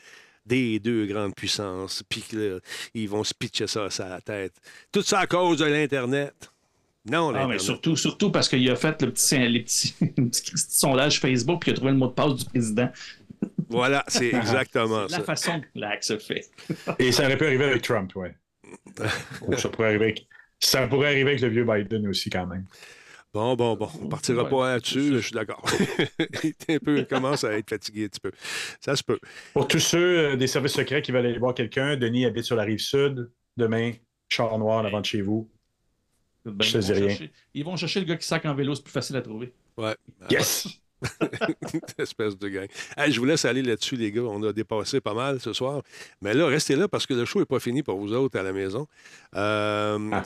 des 0.44 0.80
deux 0.80 1.06
grandes 1.06 1.36
puissances, 1.36 2.02
puis 2.08 2.24
ils 2.94 3.08
vont 3.08 3.22
se 3.22 3.32
pitcher 3.32 3.68
ça 3.68 3.86
à 4.00 4.08
la 4.08 4.20
tête. 4.20 4.52
Tout 4.90 5.02
ça 5.02 5.20
à 5.20 5.26
cause 5.28 5.58
de 5.58 5.66
l'Internet. 5.66 6.52
Non, 7.04 7.32
ah, 7.34 7.48
mais 7.48 7.58
surtout, 7.58 7.96
surtout 7.96 8.30
parce 8.30 8.48
qu'il 8.48 8.68
a 8.70 8.76
fait 8.76 9.02
le 9.02 9.10
petit, 9.10 9.36
les 9.48 9.60
petits, 9.60 9.94
sondage 10.54 11.18
Facebook 11.18 11.60
puis 11.60 11.72
il 11.72 11.74
a 11.74 11.76
trouvé 11.76 11.90
le 11.90 11.98
mot 11.98 12.06
de 12.06 12.12
passe 12.12 12.34
du 12.36 12.44
président. 12.44 12.88
Voilà, 13.72 14.04
c'est 14.08 14.28
exactement 14.28 15.08
ça. 15.08 15.18
La 15.18 15.24
façon 15.24 15.60
que 15.60 15.66
l'AC 15.74 16.04
se 16.04 16.18
fait. 16.18 16.50
Et 16.98 17.12
ça 17.12 17.24
aurait 17.24 17.36
pu 17.36 17.46
arriver 17.46 17.64
avec 17.64 17.82
Trump, 17.82 18.12
oui. 18.14 18.28
ça, 19.58 19.68
pourrait 19.68 19.88
arriver 19.88 20.04
avec... 20.04 20.26
ça 20.58 20.86
pourrait 20.86 21.08
arriver 21.08 21.30
avec 21.30 21.40
le 21.40 21.48
vieux 21.48 21.64
Biden 21.64 22.08
aussi, 22.08 22.30
quand 22.30 22.46
même. 22.46 22.64
Bon, 23.34 23.54
bon, 23.56 23.76
bon. 23.76 23.88
On 24.02 24.08
partira 24.08 24.46
pas 24.46 24.74
là-dessus, 24.74 25.14
je 25.14 25.18
suis 25.18 25.32
d'accord. 25.32 25.64
il 26.68 27.06
commence 27.06 27.44
à 27.44 27.52
être 27.54 27.70
fatigué 27.70 28.04
un 28.04 28.08
petit 28.08 28.20
peu. 28.20 28.30
Ça 28.78 28.94
se 28.94 29.02
peut. 29.02 29.18
Pour 29.54 29.66
tous 29.66 29.78
ceux 29.78 30.18
euh, 30.18 30.36
des 30.36 30.46
services 30.46 30.74
secrets 30.74 31.00
qui 31.00 31.12
veulent 31.12 31.24
aller 31.24 31.38
voir 31.38 31.54
quelqu'un, 31.54 31.96
Denis 31.96 32.26
habite 32.26 32.44
sur 32.44 32.56
la 32.56 32.64
rive 32.64 32.78
sud. 32.78 33.30
Demain, 33.56 33.92
char 34.28 34.58
noir 34.58 34.84
avant 34.84 35.00
de 35.00 35.06
chez 35.06 35.22
vous. 35.22 35.50
Ben, 36.44 36.62
je 36.62 36.72
te 36.72 36.78
dis 36.78 36.92
rien. 36.92 37.16
Ils 37.54 37.64
vont 37.64 37.76
chercher 37.76 38.00
le 38.00 38.06
gars 38.06 38.16
qui 38.16 38.26
sac 38.26 38.44
en 38.44 38.54
vélo, 38.54 38.74
c'est 38.74 38.82
plus 38.82 38.92
facile 38.92 39.16
à 39.16 39.22
trouver. 39.22 39.54
Ouais. 39.78 39.96
Yes! 40.30 40.81
Espèce 41.98 42.38
de 42.38 42.48
gang. 42.48 42.66
je 43.08 43.18
vous 43.18 43.26
laisse 43.26 43.44
aller 43.44 43.62
là-dessus, 43.62 43.96
les 43.96 44.12
gars. 44.12 44.22
On 44.22 44.42
a 44.42 44.52
dépassé 44.52 45.00
pas 45.00 45.14
mal 45.14 45.40
ce 45.40 45.52
soir. 45.52 45.82
Mais 46.20 46.34
là, 46.34 46.46
restez 46.46 46.76
là 46.76 46.88
parce 46.88 47.06
que 47.06 47.14
le 47.14 47.24
show 47.24 47.40
n'est 47.40 47.46
pas 47.46 47.60
fini 47.60 47.82
pour 47.82 47.98
vous 47.98 48.12
autres 48.12 48.38
à 48.38 48.42
la 48.42 48.52
maison. 48.52 48.86
Euh, 49.36 50.10
ah. 50.12 50.22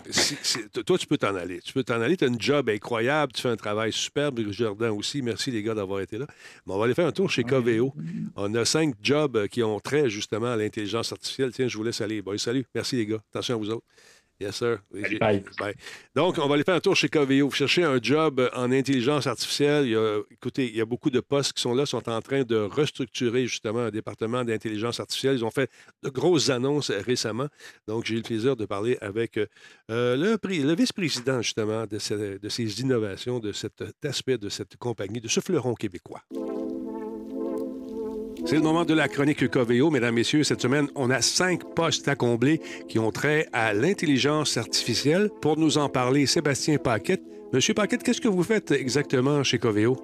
toi, 0.85 0.99
tu 0.99 1.07
peux 1.07 1.19
t'en 1.19 1.35
aller. 1.35 1.61
Tu 1.61 1.73
peux 1.73 1.85
t'en 1.85 2.01
aller. 2.01 2.17
Tu 2.17 2.25
as 2.25 2.29
une 2.29 2.41
job 2.41 2.69
incroyable. 2.69 3.33
Tu 3.33 3.43
fais 3.43 3.49
un 3.49 3.57
travail 3.57 3.93
superbe. 3.93 4.41
Jordan 4.51 4.91
aussi. 4.91 5.23
Merci, 5.23 5.51
les 5.51 5.63
gars, 5.63 5.75
d'avoir 5.75 6.01
été 6.01 6.19
là. 6.19 6.27
Mais 6.67 6.75
on 6.75 6.79
va 6.79 6.85
aller 6.85 6.95
faire 6.95 7.07
un 7.07 7.13
tour 7.13 7.31
chez 7.31 7.45
Coveo. 7.45 7.95
On 8.37 8.55
a 8.55 8.65
cinq 8.65 8.95
jobs 9.03 9.47
qui 9.49 9.63
ont 9.63 9.81
trait 9.81 10.09
justement 10.11 10.53
à 10.53 10.57
l'intelligence 10.57 11.13
artificielle. 11.13 11.53
Tiens, 11.53 11.69
je 11.69 11.77
vous 11.77 11.85
laisse 11.85 12.01
aller. 12.01 12.23
Bon, 12.23 12.37
salut. 12.39 12.65
Merci, 12.75 12.97
les 12.97 13.07
gars. 13.07 13.23
Attention 13.33 13.55
à 13.55 13.59
vous 13.59 13.71
autres. 13.71 13.87
Yes, 14.39 14.57
sir. 14.57 14.79
Bye. 15.19 15.43
Donc, 16.15 16.37
on 16.39 16.47
va 16.47 16.55
aller 16.55 16.65
faire 16.65 16.75
un 16.75 16.81
tour 16.81 16.95
chez 16.95 17.09
Coveo. 17.09 17.49
Vous 17.49 17.55
cherchez 17.55 17.85
un 17.85 17.99
job 18.03 18.51
en 18.55 18.71
intelligence 18.71 19.27
artificielle. 19.27 19.87
Il 19.87 19.93
y 19.93 19.97
a, 19.97 20.21
écoutez, 20.31 20.69
il 20.69 20.77
y 20.77 20.81
a 20.83 20.85
beaucoup 20.85 21.09
de 21.09 21.21
postes 21.21 21.55
qui 21.55 21.63
sont 21.63 21.75
là, 21.75 21.87
sont 21.87 22.07
en 22.09 22.21
train 22.21 22.43
de 22.43 22.57
restructurer 22.57 23.47
justement 23.47 23.81
un 23.81 23.91
département 23.91 24.45
d'intelligence 24.45 25.01
artificielle. 25.01 25.37
Ils 25.37 25.45
ont 25.45 25.51
fait 25.51 25.71
de 26.03 26.11
grosses 26.11 26.51
annonces 26.51 26.91
récemment. 26.91 27.49
Donc, 27.89 28.05
j'ai 28.05 28.15
eu 28.15 28.19
le 28.19 28.23
plaisir 28.25 28.57
de 28.57 28.67
parler 28.67 28.99
avec 29.01 29.39
euh, 29.39 29.47
le, 29.89 30.39
le 30.43 30.75
vice-président 30.75 31.41
justement 31.41 31.87
de, 31.87 32.39
de 32.39 32.49
ces 32.51 32.81
innovations, 32.83 33.39
de 33.39 33.53
cet 33.53 33.83
aspect 34.05 34.37
de 34.37 34.51
cette 34.51 34.77
compagnie, 34.77 35.21
de 35.21 35.29
ce 35.29 35.41
fleuron 35.41 35.75
québécois. 35.75 36.21
C'est 38.47 38.55
le 38.55 38.63
moment 38.63 38.85
de 38.85 38.95
la 38.95 39.09
chronique 39.09 39.49
Coveo. 39.51 39.91
Mesdames, 39.91 40.15
Messieurs, 40.15 40.45
cette 40.45 40.63
semaine, 40.63 40.87
on 40.95 41.11
a 41.11 41.21
cinq 41.21 41.65
postes 41.75 42.07
à 42.07 42.15
combler 42.15 42.61
qui 42.87 43.01
ont 43.01 43.11
trait 43.11 43.49
à 43.53 43.75
l'intelligence 43.75 44.57
artificielle. 44.57 45.31
Pour 45.43 45.59
nous 45.59 45.79
en 45.79 45.89
parler, 45.89 46.27
Sébastien 46.27 46.79
Paquette. 46.79 47.23
Monsieur 47.53 47.75
Paquette, 47.75 48.05
qu'est-ce 48.05 48.21
que 48.21 48.29
vous 48.29 48.45
faites 48.45 48.71
exactement 48.71 49.43
chez 49.43 49.59
Coveo? 49.59 49.97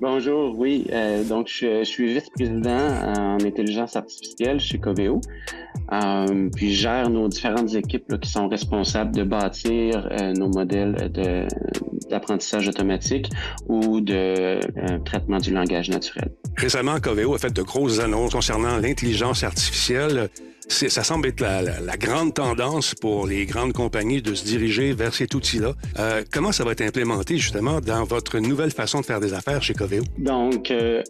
Bonjour, 0.00 0.56
oui. 0.56 0.86
Euh, 0.92 1.24
donc, 1.24 1.48
je, 1.48 1.82
suis 1.82 2.14
vice-président 2.14 2.88
en 3.16 3.38
intelligence 3.44 3.96
artificielle 3.96 4.60
chez 4.60 4.78
Coveo. 4.78 5.20
Euh, 5.92 6.50
puis, 6.54 6.72
je 6.72 6.82
gère 6.82 7.10
nos 7.10 7.26
différentes 7.26 7.74
équipes 7.74 8.16
qui 8.20 8.30
sont 8.30 8.46
responsables 8.46 9.12
de 9.12 9.24
bâtir 9.24 10.08
euh, 10.20 10.32
nos 10.34 10.48
modèles 10.48 11.10
d'apprentissage 12.12 12.68
automatique 12.68 13.28
ou 13.66 14.00
de 14.00 14.60
traitement 15.04 15.38
du 15.38 15.52
langage 15.52 15.90
naturel. 15.90 16.30
Récemment, 16.56 17.00
Coveo 17.00 17.34
a 17.34 17.38
fait 17.38 17.52
de 17.52 17.62
grosses 17.62 17.98
annonces 17.98 18.32
concernant 18.32 18.76
l'intelligence 18.78 19.42
artificielle 19.42 20.28
ça 20.68 21.02
semble 21.02 21.28
être 21.28 21.40
la, 21.40 21.96
grande 21.96 22.34
tendance 22.34 22.94
pour 22.94 23.26
les 23.26 23.46
grandes 23.46 23.72
compagnies 23.72 24.22
de 24.22 24.34
se 24.34 24.44
diriger 24.44 24.92
vers 24.92 25.14
cet 25.14 25.34
outil-là. 25.34 25.72
Euh, 25.98 26.22
comment 26.32 26.52
ça 26.52 26.64
va 26.64 26.72
être 26.72 26.82
implémenté 26.82 27.36
justement 27.36 27.80
dans 27.80 28.04
votre 28.04 28.38
nouvelle 28.38 28.70
façon 28.70 29.00
de 29.00 29.04
faire 29.04 29.20
des 29.20 29.34
affaires 29.34 29.62
chez 29.62 29.74
Coveo? 29.74 30.02
Donc, 30.18 30.70
euh, 30.70 31.02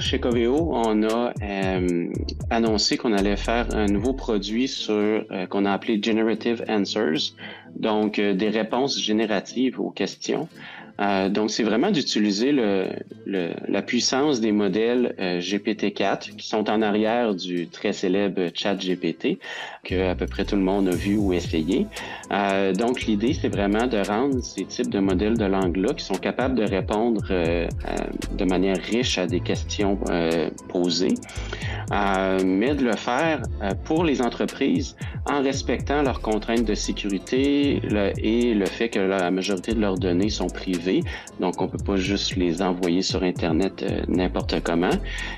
chez 0.00 0.20
Coveo, 0.20 0.70
on 0.72 1.02
a 1.04 1.32
euh, 1.42 2.08
annoncé 2.50 2.96
qu'on 2.96 3.12
allait 3.12 3.36
faire 3.36 3.74
un 3.74 3.86
nouveau 3.86 4.12
produit 4.12 4.68
sur 4.68 5.24
qu'on 5.48 5.64
a 5.64 5.72
appelé 5.72 6.00
Generative 6.02 6.64
Answers, 6.68 7.34
donc 7.76 8.20
des 8.20 8.48
réponses 8.48 9.00
génératives 9.00 9.80
aux 9.80 9.90
questions. 9.90 10.48
Euh, 11.00 11.28
donc, 11.28 11.50
c'est 11.50 11.62
vraiment 11.62 11.90
d'utiliser 11.90 12.52
le, 12.52 12.88
la 13.26 13.82
puissance 13.82 14.40
des 14.40 14.52
modèles 14.52 15.14
euh, 15.18 15.40
GPT-4 15.40 16.36
qui 16.36 16.46
sont 16.46 16.68
en 16.68 16.82
arrière 16.82 17.34
du 17.34 17.68
très 17.68 17.92
célèbre 17.92 18.50
chat 18.54 18.74
GPT 18.74 19.38
que 19.82 20.10
à 20.10 20.14
peu 20.14 20.26
près 20.26 20.44
tout 20.44 20.56
le 20.56 20.62
monde 20.62 20.88
a 20.88 20.94
vu 20.94 21.16
ou 21.16 21.32
essayé. 21.32 21.86
Euh, 22.32 22.74
donc, 22.74 23.02
l'idée, 23.02 23.32
c'est 23.32 23.48
vraiment 23.48 23.86
de 23.86 23.96
rendre 23.96 24.40
ces 24.42 24.64
types 24.64 24.90
de 24.90 24.98
modèles 24.98 25.38
de 25.38 25.46
langue-là 25.46 25.94
qui 25.94 26.04
sont 26.04 26.18
capables 26.18 26.54
de 26.54 26.64
répondre 26.64 27.22
de 27.28 28.44
manière 28.44 28.76
riche 28.76 29.16
à 29.18 29.26
des 29.26 29.40
questions 29.40 29.98
posées, 30.68 31.14
mais 31.90 32.74
de 32.74 32.84
le 32.84 32.96
faire 32.96 33.42
pour 33.84 34.04
les 34.04 34.20
entreprises 34.20 34.96
en 35.26 35.42
respectant 35.42 36.02
leurs 36.02 36.20
contraintes 36.20 36.64
de 36.64 36.74
sécurité 36.74 37.80
et 38.18 38.54
le 38.54 38.66
fait 38.66 38.90
que 38.90 38.98
la 38.98 39.30
majorité 39.30 39.74
de 39.74 39.80
leurs 39.80 39.98
données 39.98 40.30
sont 40.30 40.48
privées. 40.48 40.89
Donc, 41.38 41.60
on 41.60 41.68
peut 41.68 41.78
pas 41.78 41.96
juste 41.96 42.36
les 42.36 42.62
envoyer 42.62 43.02
sur 43.02 43.22
Internet 43.22 43.82
euh, 43.82 44.02
n'importe 44.08 44.60
comment. 44.62 44.90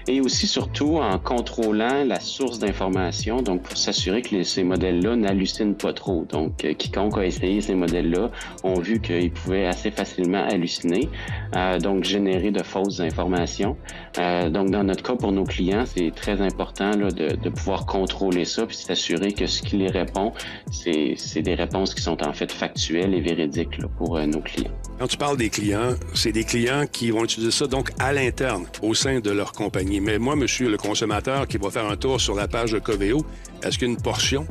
Et 0.09 0.21
aussi, 0.21 0.47
surtout, 0.47 0.99
en 0.99 1.19
contrôlant 1.19 2.05
la 2.05 2.21
source 2.21 2.59
d'information, 2.59 3.43
donc 3.43 3.63
pour 3.63 3.77
s'assurer 3.77 4.23
que 4.23 4.43
ces 4.43 4.65
modèles-là 4.65 5.17
n'hallucinent 5.17 5.77
pas 5.77 5.93
trop. 5.93 6.25
Donc, 6.29 6.65
euh, 6.65 6.75
quiconque 6.75 7.19
a 7.19 7.25
essayé 7.25 7.61
ces 7.61 7.75
modèles-là 7.75 8.31
ont 8.65 8.81
vu 8.81 9.01
qu'ils 9.01 9.31
pouvaient 9.31 9.67
assez 9.67 9.91
facilement 9.91 10.45
halluciner, 10.45 11.09
euh, 11.57 11.79
donc 11.79 12.05
générer 12.05 12.51
de 12.51 12.63
fausses 12.63 13.01
informations. 13.01 13.77
donc, 14.51 14.71
dans 14.71 14.85
notre 14.85 15.03
cas, 15.03 15.17
pour 15.17 15.33
nos 15.33 15.45
clients, 15.45 15.85
c'est 15.87 16.13
très 16.15 16.41
important 16.41 16.91
de, 16.91 17.49
pouvoir 17.51 17.87
contrôler 17.87 18.45
ça 18.45 18.67
puis 18.67 18.77
s'assurer 18.77 19.33
que 19.33 19.47
ce 19.47 19.63
qui 19.63 19.77
les 19.77 19.89
répond, 19.89 20.33
c'est 20.71 21.43
des 21.43 21.55
réponses 21.55 21.95
qui 21.95 22.03
sont 22.03 22.23
en 22.27 22.33
fait 22.33 22.51
factuelles 22.51 23.15
et 23.15 23.21
véridiques 23.21 23.79
pour 23.99 24.19
nos 24.27 24.41
clients. 24.41 24.71
Quand 24.99 25.07
tu 25.07 25.17
parles 25.17 25.37
clients, 25.49 25.95
c'est 26.15 26.33
des 26.33 26.45
clients 26.45 26.85
qui 26.91 27.11
vont 27.11 27.25
utiliser 27.25 27.51
ça 27.51 27.67
donc 27.67 27.91
à 27.99 28.13
l'interne, 28.13 28.67
au 28.83 28.95
sein 28.95 29.21
de 29.21 29.31
leur 29.31 29.53
compagnie. 29.53 30.01
Mais 30.01 30.19
moi, 30.19 30.37
monsieur 30.37 30.71
le 30.71 30.77
consommateur 30.77 31.47
qui 31.47 31.59
va 31.59 31.71
faire 31.71 31.87
un 31.87 31.97
tour 31.97 32.21
sur 32.21 32.35
la 32.35 32.49
page 32.49 32.73
de 32.73 32.79
Coveo, 32.79 33.25
est-ce 33.63 33.79
qu'il 33.79 33.89
y 33.89 33.91
a 33.91 33.95
une 33.95 34.01
portion 34.01 34.47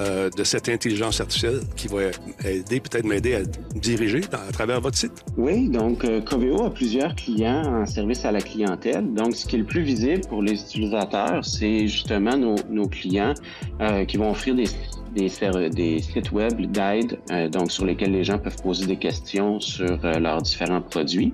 euh, 0.00 0.28
de 0.28 0.44
cette 0.44 0.68
intelligence 0.68 1.20
artificielle 1.20 1.60
qui 1.74 1.88
va 1.88 2.10
aider, 2.44 2.80
peut-être 2.80 3.06
m'aider 3.06 3.34
à 3.34 3.42
diriger 3.74 4.20
à 4.32 4.52
travers 4.52 4.80
votre 4.80 4.98
site? 4.98 5.24
Oui, 5.36 5.68
donc 5.68 6.04
euh, 6.04 6.20
Coveo 6.20 6.64
a 6.64 6.70
plusieurs 6.70 7.14
clients 7.14 7.82
en 7.82 7.86
service 7.86 8.24
à 8.24 8.32
la 8.32 8.40
clientèle. 8.40 9.14
Donc, 9.14 9.34
ce 9.34 9.46
qui 9.46 9.56
est 9.56 9.60
le 9.60 9.64
plus 9.64 9.82
visible 9.82 10.22
pour 10.28 10.42
les 10.42 10.60
utilisateurs, 10.60 11.44
c'est 11.44 11.88
justement 11.88 12.36
nos, 12.36 12.56
nos 12.68 12.88
clients 12.88 13.34
euh, 13.80 14.04
qui 14.04 14.16
vont 14.16 14.30
offrir 14.30 14.54
des 14.54 14.66
des, 15.16 16.00
sites 16.00 16.32
web 16.32 16.60
d'aide, 16.70 17.18
euh, 17.30 17.48
donc 17.48 17.70
sur 17.70 17.84
lesquels 17.84 18.12
les 18.12 18.24
gens 18.24 18.38
peuvent 18.38 18.60
poser 18.62 18.86
des 18.86 18.96
questions 18.96 19.60
sur 19.60 19.98
euh, 20.04 20.18
leurs 20.18 20.42
différents 20.42 20.82
produits. 20.82 21.32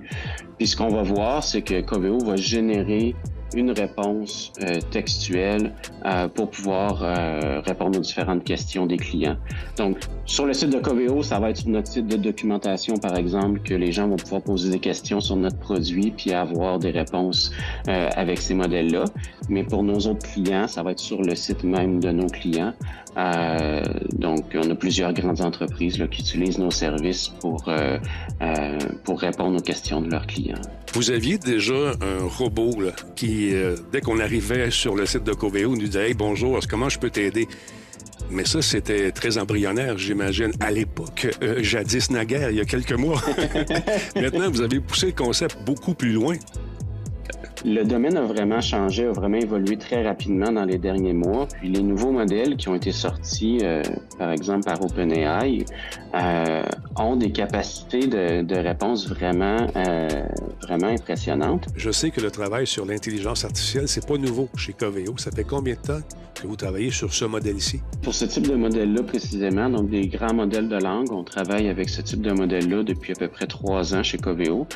Puis 0.57 0.67
ce 0.67 0.77
qu'on 0.77 0.89
va 0.89 1.03
voir, 1.03 1.43
c'est 1.43 1.61
que 1.61 1.81
Coveo 1.81 2.19
va 2.19 2.35
générer 2.35 3.15
une 3.55 3.69
réponse 3.69 4.51
euh, 4.63 4.79
textuelle 4.89 5.75
pour 6.33 6.49
pouvoir 6.49 6.99
répondre 7.63 7.97
aux 7.99 8.01
différentes 8.01 8.43
questions 8.43 8.85
des 8.87 8.97
clients. 8.97 9.37
Donc, 9.77 9.99
sur 10.25 10.45
le 10.45 10.53
site 10.53 10.71
de 10.71 10.79
Coveo, 10.79 11.21
ça 11.21 11.39
va 11.39 11.51
être 11.51 11.65
notre 11.67 11.87
site 11.87 12.07
de 12.07 12.17
documentation, 12.17 12.97
par 12.97 13.15
exemple, 13.15 13.59
que 13.59 13.73
les 13.73 13.91
gens 13.91 14.07
vont 14.07 14.15
pouvoir 14.15 14.41
poser 14.41 14.71
des 14.71 14.79
questions 14.79 15.21
sur 15.21 15.35
notre 15.35 15.57
produit 15.59 16.11
puis 16.11 16.33
avoir 16.33 16.79
des 16.79 16.89
réponses 16.89 17.51
avec 17.87 18.39
ces 18.39 18.53
modèles-là. 18.53 19.05
Mais 19.49 19.63
pour 19.63 19.83
nos 19.83 19.99
autres 19.99 20.27
clients, 20.33 20.67
ça 20.67 20.83
va 20.83 20.91
être 20.91 20.99
sur 20.99 21.21
le 21.21 21.35
site 21.35 21.63
même 21.63 22.01
de 22.01 22.11
nos 22.11 22.27
clients. 22.27 22.73
Donc, 23.15 24.45
on 24.55 24.69
a 24.69 24.75
plusieurs 24.75 25.13
grandes 25.13 25.41
entreprises 25.41 26.03
qui 26.11 26.21
utilisent 26.21 26.57
nos 26.57 26.71
services 26.71 27.29
pour, 27.29 27.71
pour 29.03 29.19
répondre 29.19 29.57
aux 29.57 29.63
questions 29.63 30.01
de 30.01 30.09
leurs 30.09 30.27
clients. 30.27 30.61
Vous 30.93 31.09
aviez 31.09 31.39
déjà 31.39 31.93
un 32.01 32.27
robot 32.27 32.63
qui 33.15 33.53
euh, 33.53 33.75
dès 33.91 34.01
qu'on 34.01 34.19
arrivait 34.19 34.69
sur 34.69 34.95
le 34.95 35.07
site 35.07 35.23
de 35.23 35.33
Coveo, 35.33 35.71
nous 35.71 35.87
disait 35.87 36.09
Hey, 36.09 36.13
bonjour, 36.13 36.59
comment 36.69 36.89
je 36.89 36.99
peux 36.99 37.09
t'aider? 37.09 37.47
Mais 38.29 38.45
ça, 38.45 38.61
c'était 38.61 39.11
très 39.11 39.37
embryonnaire, 39.37 39.97
j'imagine, 39.97 40.51
à 40.59 40.71
l'époque, 40.71 41.27
euh, 41.41 41.61
jadis 41.61 42.09
naguère, 42.09 42.51
il 42.51 42.57
y 42.57 42.61
a 42.61 42.65
quelques 42.65 42.93
mois. 42.93 43.21
Maintenant, 44.15 44.49
vous 44.49 44.61
avez 44.61 44.79
poussé 44.79 45.07
le 45.07 45.11
concept 45.13 45.57
beaucoup 45.65 45.93
plus 45.93 46.13
loin. 46.13 46.35
Le 47.65 47.83
domaine 47.83 48.17
a 48.17 48.23
vraiment 48.23 48.59
changé, 48.61 49.05
a 49.05 49.11
vraiment 49.11 49.37
évolué 49.37 49.77
très 49.77 50.03
rapidement 50.03 50.51
dans 50.51 50.65
les 50.65 50.77
derniers 50.77 51.13
mois. 51.13 51.47
Puis 51.59 51.69
les 51.69 51.81
nouveaux 51.81 52.11
modèles 52.11 52.57
qui 52.57 52.67
ont 52.67 52.75
été 52.75 52.91
sortis, 52.91 53.59
euh, 53.63 53.81
par 54.17 54.31
exemple 54.31 54.65
par 54.65 54.81
OpenAI, 54.83 55.65
euh, 56.13 56.63
ont 56.97 57.15
des 57.15 57.31
capacités 57.31 58.07
de, 58.07 58.41
de 58.41 58.55
réponse 58.55 59.07
vraiment, 59.07 59.67
euh, 59.75 60.07
vraiment 60.61 60.87
impressionnantes. 60.87 61.67
Je 61.75 61.91
sais 61.91 62.11
que 62.11 62.21
le 62.21 62.31
travail 62.31 62.67
sur 62.67 62.85
l'intelligence 62.85 63.45
artificielle, 63.45 63.87
c'est 63.87 64.05
pas 64.05 64.17
nouveau 64.17 64.49
chez 64.55 64.73
Coveo. 64.73 65.17
Ça 65.17 65.31
fait 65.31 65.43
combien 65.45 65.75
de 65.75 65.79
temps 65.79 66.01
que 66.35 66.47
vous 66.47 66.55
travaillez 66.55 66.91
sur 66.91 67.13
ce 67.13 67.25
modèle-ci? 67.25 67.81
Pour 68.01 68.13
ce 68.13 68.25
type 68.25 68.47
de 68.47 68.55
modèle-là 68.55 69.03
précisément, 69.03 69.69
donc 69.69 69.89
des 69.89 70.07
grands 70.07 70.33
modèles 70.33 70.67
de 70.67 70.77
langue, 70.77 71.11
on 71.11 71.23
travaille 71.23 71.69
avec 71.69 71.89
ce 71.89 72.01
type 72.01 72.21
de 72.21 72.31
modèle-là 72.31 72.83
depuis 72.83 73.13
à 73.13 73.15
peu 73.15 73.27
près 73.27 73.45
trois 73.45 73.95
ans 73.95 74.03
chez 74.03 74.17
Coveo. 74.17 74.67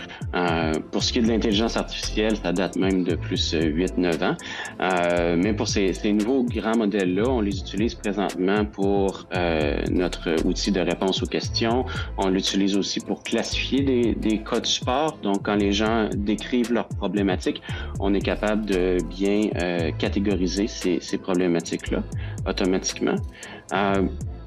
Pour 0.92 1.04
ce 1.04 1.12
qui 1.12 1.20
est 1.20 1.24
de 1.24 1.28
l'intelligence 1.28 1.76
artificielle, 1.76 2.38
ça 2.38 2.54
date 2.54 2.67
même 2.76 3.04
de 3.04 3.16
plus 3.16 3.54
8-9 3.54 4.22
euh, 4.22 4.32
ans. 4.32 4.38
Euh, 4.82 5.36
mais 5.38 5.54
pour 5.54 5.68
ces, 5.68 5.94
nouveaux 6.12 6.44
grands 6.44 6.78
modèles-là, 6.78 7.24
on 7.28 7.42
les 7.42 7.58
utilise 7.60 7.96
présentement 7.96 8.66
pour 8.66 9.28
euh, 9.36 9.82
notre 9.90 10.46
outil 10.46 10.72
de 10.72 10.80
réponse 10.80 11.24
aux 11.24 11.28
questions. 11.28 11.86
On 12.18 12.30
l'utilise 12.30 12.78
aussi 12.78 13.00
pour 13.00 13.24
classifier 13.24 13.82
des, 13.84 14.16
des 14.16 14.40
cas 14.44 14.60
de 14.60 14.66
support. 14.66 15.18
Donc, 15.24 15.44
quand 15.44 15.56
les 15.56 15.72
gens 15.72 16.10
décrivent 16.16 16.74
leurs 16.74 16.88
problématiques, 16.88 17.62
on 18.00 18.14
est 18.14 18.22
capable 18.22 18.66
de 18.66 18.98
bien 19.10 19.50
catégoriser 19.98 20.68
ces, 20.68 21.00
ces 21.00 21.18
problématiques-là 21.18 22.04
automatiquement. 22.46 23.16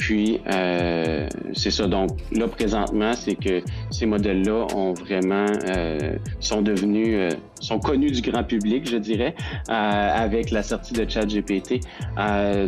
Puis, 0.01 0.40
euh, 0.51 1.28
c'est 1.52 1.70
ça. 1.70 1.86
Donc, 1.86 2.18
là, 2.32 2.48
présentement, 2.48 3.12
c'est 3.12 3.35
que 3.35 3.62
ces 3.90 4.06
modèles-là 4.06 4.66
ont 4.74 4.94
vraiment, 4.94 5.44
euh, 5.68 6.14
sont 6.40 6.62
devenus, 6.62 7.09
euh, 7.10 7.28
sont 7.60 7.78
connus 7.78 8.10
du 8.10 8.22
grand 8.22 8.43
public, 8.43 8.89
je 8.89 8.97
dirais, 8.97 9.35
avec 9.68 10.51
la 10.51 10.62
sortie 10.62 10.94
de 10.94 11.09
ChatGPT. 11.09 11.81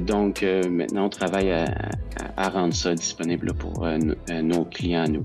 Donc, 0.03 0.43
maintenant, 0.43 1.07
on 1.07 1.09
travaille 1.09 1.51
à, 1.51 1.65
à, 2.37 2.51
rendre 2.51 2.75
ça 2.75 2.95
disponible 2.95 3.55
pour 3.55 3.87
nos 4.43 4.65
clients, 4.67 5.07
nous. 5.09 5.25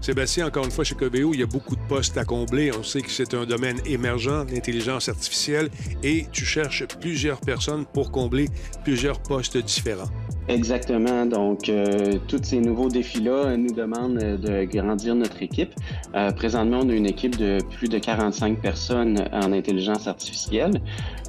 Sébastien, 0.00 0.46
encore 0.46 0.66
une 0.66 0.70
fois, 0.70 0.84
chez 0.84 0.94
Coveo, 0.94 1.32
il 1.32 1.40
y 1.40 1.42
a 1.42 1.46
beaucoup 1.46 1.74
de 1.74 1.80
postes 1.88 2.18
à 2.18 2.24
combler. 2.24 2.70
On 2.78 2.82
sait 2.82 3.00
que 3.00 3.10
c'est 3.10 3.32
un 3.32 3.46
domaine 3.46 3.78
émergent, 3.86 4.44
l'intelligence 4.52 5.08
artificielle, 5.08 5.70
et 6.02 6.26
tu 6.30 6.44
cherches 6.44 6.84
plusieurs 7.00 7.40
personnes 7.40 7.86
pour 7.86 8.12
combler 8.12 8.48
plusieurs 8.84 9.18
postes 9.20 9.56
différents. 9.56 10.10
Exactement. 10.48 11.24
Donc, 11.24 11.68
euh, 11.68 12.18
tous 12.28 12.40
ces 12.42 12.60
nouveaux 12.60 12.88
défis-là 12.88 13.56
nous 13.56 13.72
demandent 13.72 14.18
de 14.18 14.64
grandir 14.64 15.14
notre 15.14 15.42
équipe. 15.42 15.72
Euh, 16.14 16.32
présentement, 16.32 16.80
on 16.82 16.88
a 16.90 16.92
une 16.92 17.06
équipe 17.06 17.36
de 17.36 17.58
plus 17.76 17.88
de 17.88 17.98
45 17.98 18.60
personnes 18.60 19.24
en 19.32 19.52
intelligence 19.52 20.06
artificielle. 20.06 20.80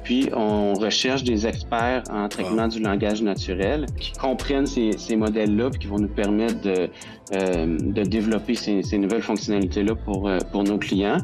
Puis, 0.04 0.28
on 0.34 0.74
recherche 0.74 1.24
des 1.24 1.46
experts 1.46 2.04
en 2.10 2.28
traitement 2.28 2.68
du 2.68 2.80
langage 2.80 3.22
naturel 3.22 3.86
qui 3.98 4.12
comprennent 4.12 4.66
ces, 4.66 4.92
ces 4.98 5.16
modèles-là 5.16 5.70
puis 5.70 5.80
qui 5.80 5.86
vont 5.86 5.98
nous 5.98 6.08
permettre 6.08 6.60
de, 6.60 6.88
euh, 7.34 7.76
de 7.80 8.02
développer 8.02 8.54
ces, 8.54 8.84
ces 8.84 8.98
nouvelles 8.98 9.22
fonctionnalités-là 9.22 9.96
pour, 9.96 10.28
euh, 10.28 10.38
pour 10.52 10.62
nos 10.62 10.78
clients. 10.78 11.18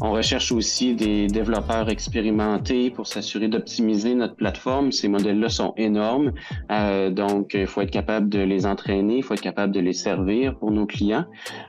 On 0.00 0.10
recherche 0.10 0.50
aussi 0.50 0.94
des 0.94 1.28
développeurs 1.28 1.88
expérimentés 1.88 2.90
pour 2.90 3.06
s'assurer 3.06 3.48
d'optimiser 3.48 4.14
notre 4.14 4.34
plateforme. 4.34 4.90
Ces 4.90 5.08
modèles-là 5.08 5.48
sont 5.48 5.72
énormes, 5.76 6.32
euh, 6.72 7.10
donc 7.10 7.54
il 7.54 7.66
faut 7.66 7.80
être 7.80 7.92
capable 7.92 8.28
de 8.28 8.40
les 8.40 8.66
entraîner, 8.66 9.18
il 9.18 9.22
faut 9.22 9.34
être 9.34 9.40
capable 9.40 9.72
de 9.72 9.80
les 9.80 9.92
servir 9.92 10.56
pour 10.58 10.72
nos 10.72 10.86
clients. 10.86 11.26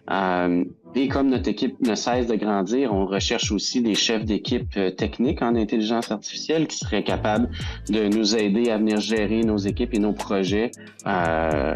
Euh, 0.09 0.63
et 0.95 1.07
comme 1.07 1.29
notre 1.29 1.49
équipe 1.49 1.79
ne 1.81 1.93
cesse 1.93 2.25
de 2.25 2.35
grandir, 2.35 2.93
on 2.93 3.05
recherche 3.05 3.51
aussi 3.51 3.81
des 3.81 3.95
chefs 3.95 4.25
d'équipe 4.25 4.75
euh, 4.77 4.89
techniques 4.89 5.41
en 5.41 5.55
intelligence 5.55 6.09
artificielle 6.09 6.67
qui 6.67 6.77
seraient 6.77 7.03
capables 7.03 7.49
de 7.89 8.07
nous 8.07 8.35
aider 8.35 8.71
à 8.71 8.77
venir 8.77 8.99
gérer 8.99 9.41
nos 9.41 9.57
équipes 9.57 9.93
et 9.93 9.99
nos 9.99 10.13
projets 10.13 10.71
euh, 11.05 11.75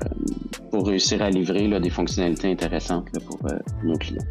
pour 0.71 0.87
réussir 0.87 1.21
à 1.21 1.29
livrer 1.29 1.67
des 1.79 1.89
fonctionnalités 1.89 2.49
intéressantes 2.49 3.07
pour 3.27 3.39
nos 3.83 3.97
clients. 3.97 4.25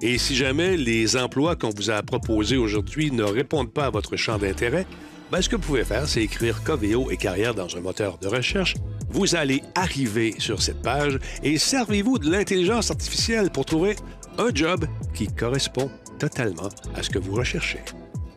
Et 0.00 0.16
si 0.18 0.36
jamais 0.36 0.76
les 0.76 1.16
emplois 1.16 1.56
qu'on 1.56 1.70
vous 1.70 1.90
a 1.90 2.02
proposés 2.02 2.56
aujourd'hui 2.56 3.10
ne 3.10 3.24
répondent 3.24 3.72
pas 3.72 3.86
à 3.86 3.90
votre 3.90 4.16
champ 4.16 4.38
d'intérêt, 4.38 4.86
ben, 5.32 5.42
ce 5.42 5.48
que 5.48 5.56
vous 5.56 5.62
pouvez 5.62 5.84
faire, 5.84 6.08
c'est 6.08 6.22
écrire 6.22 6.62
Coveo 6.62 7.10
et 7.10 7.16
carrière 7.16 7.52
dans 7.52 7.76
un 7.76 7.80
moteur 7.80 8.16
de 8.18 8.28
recherche. 8.28 8.74
Vous 9.10 9.34
allez 9.34 9.62
arriver 9.74 10.34
sur 10.38 10.62
cette 10.62 10.82
page 10.82 11.18
et 11.42 11.58
servez-vous 11.58 12.18
de 12.18 12.30
l'intelligence 12.30 12.90
artificielle 12.90 13.50
pour 13.50 13.64
trouver 13.64 13.96
un 14.38 14.50
job 14.54 14.84
qui 15.14 15.26
correspond 15.26 15.90
totalement 16.18 16.68
à 16.94 17.02
ce 17.02 17.10
que 17.10 17.18
vous 17.18 17.34
recherchez. 17.34 17.80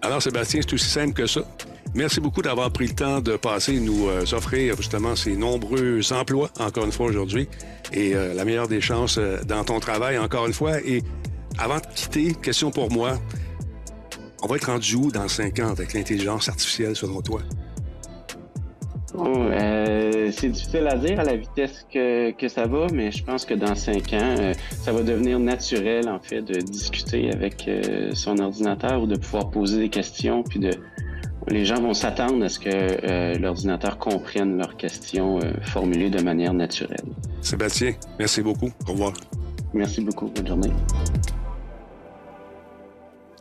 Alors, 0.01 0.21
Sébastien, 0.21 0.61
c'est 0.63 0.73
aussi 0.73 0.89
simple 0.89 1.13
que 1.13 1.27
ça. 1.27 1.41
Merci 1.93 2.21
beaucoup 2.21 2.41
d'avoir 2.41 2.71
pris 2.71 2.87
le 2.87 2.95
temps 2.95 3.19
de 3.19 3.35
passer 3.35 3.79
nous 3.79 4.07
euh, 4.07 4.23
offrir 4.31 4.77
justement 4.77 5.15
ces 5.15 5.35
nombreux 5.35 6.01
emplois, 6.11 6.49
encore 6.59 6.85
une 6.85 6.91
fois 6.91 7.07
aujourd'hui, 7.07 7.47
et 7.93 8.15
euh, 8.15 8.33
la 8.33 8.45
meilleure 8.45 8.69
des 8.69 8.81
chances 8.81 9.17
euh, 9.17 9.43
dans 9.43 9.63
ton 9.63 9.79
travail, 9.79 10.17
encore 10.17 10.47
une 10.47 10.53
fois. 10.53 10.79
Et 10.79 11.03
avant 11.57 11.77
de 11.77 11.85
quitter, 11.93 12.33
question 12.33 12.71
pour 12.71 12.91
moi. 12.91 13.19
On 14.43 14.47
va 14.47 14.55
être 14.55 14.71
rendu 14.71 14.95
où 14.95 15.11
dans 15.11 15.27
cinq 15.27 15.59
ans 15.59 15.69
avec 15.69 15.93
l'intelligence 15.93 16.49
artificielle, 16.49 16.95
selon 16.95 17.21
toi? 17.21 17.41
Oh, 19.13 19.27
euh, 19.27 20.31
c'est 20.31 20.49
difficile 20.49 20.87
à 20.87 20.95
dire 20.95 21.19
à 21.19 21.23
la 21.23 21.35
vitesse 21.35 21.85
que, 21.93 22.31
que 22.31 22.47
ça 22.47 22.65
va, 22.65 22.87
mais 22.93 23.11
je 23.11 23.23
pense 23.23 23.45
que 23.45 23.53
dans 23.53 23.75
cinq 23.75 24.13
ans, 24.13 24.35
euh, 24.39 24.53
ça 24.81 24.93
va 24.93 25.03
devenir 25.03 25.37
naturel, 25.37 26.07
en 26.07 26.19
fait, 26.19 26.41
de 26.41 26.59
discuter 26.61 27.31
avec 27.31 27.67
euh, 27.67 28.11
son 28.13 28.39
ordinateur 28.39 29.03
ou 29.03 29.07
de 29.07 29.17
pouvoir 29.17 29.49
poser 29.49 29.79
des 29.79 29.89
questions, 29.89 30.43
puis 30.43 30.59
de 30.59 30.71
les 31.47 31.65
gens 31.65 31.81
vont 31.81 31.95
s'attendre 31.95 32.45
à 32.45 32.49
ce 32.49 32.59
que 32.59 33.37
l'ordinateur 33.39 33.97
comprenne 33.97 34.57
leurs 34.57 34.77
questions 34.77 35.39
formulées 35.63 36.11
de 36.11 36.21
manière 36.21 36.53
naturelle. 36.53 37.03
Sébastien, 37.41 37.93
merci 38.19 38.43
beaucoup. 38.43 38.69
Au 38.87 38.91
revoir. 38.91 39.13
Merci 39.73 40.01
beaucoup. 40.01 40.27
Bonne 40.27 40.47
journée. 40.47 40.71